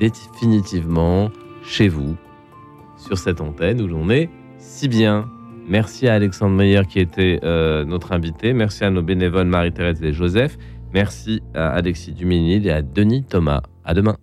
définitivement 0.00 1.30
chez 1.62 1.88
vous, 1.88 2.16
sur 2.96 3.16
cette 3.16 3.40
antenne 3.40 3.80
où 3.80 3.86
l'on 3.86 4.10
est 4.10 4.28
si 4.58 4.88
bien. 4.88 5.30
Merci 5.68 6.08
à 6.08 6.14
Alexandre 6.14 6.56
Meyer 6.56 6.82
qui 6.88 6.98
était 6.98 7.38
euh, 7.44 7.84
notre 7.84 8.10
invité. 8.10 8.52
Merci 8.52 8.82
à 8.82 8.90
nos 8.90 9.02
bénévoles 9.02 9.46
Marie-Thérèse 9.46 10.02
et 10.02 10.12
Joseph. 10.12 10.58
Merci 10.92 11.40
à 11.54 11.68
Alexis 11.68 12.12
Duménil 12.12 12.66
et 12.66 12.72
à 12.72 12.82
Denis 12.82 13.22
Thomas. 13.22 13.62
À 13.84 13.94
demain. 13.94 14.16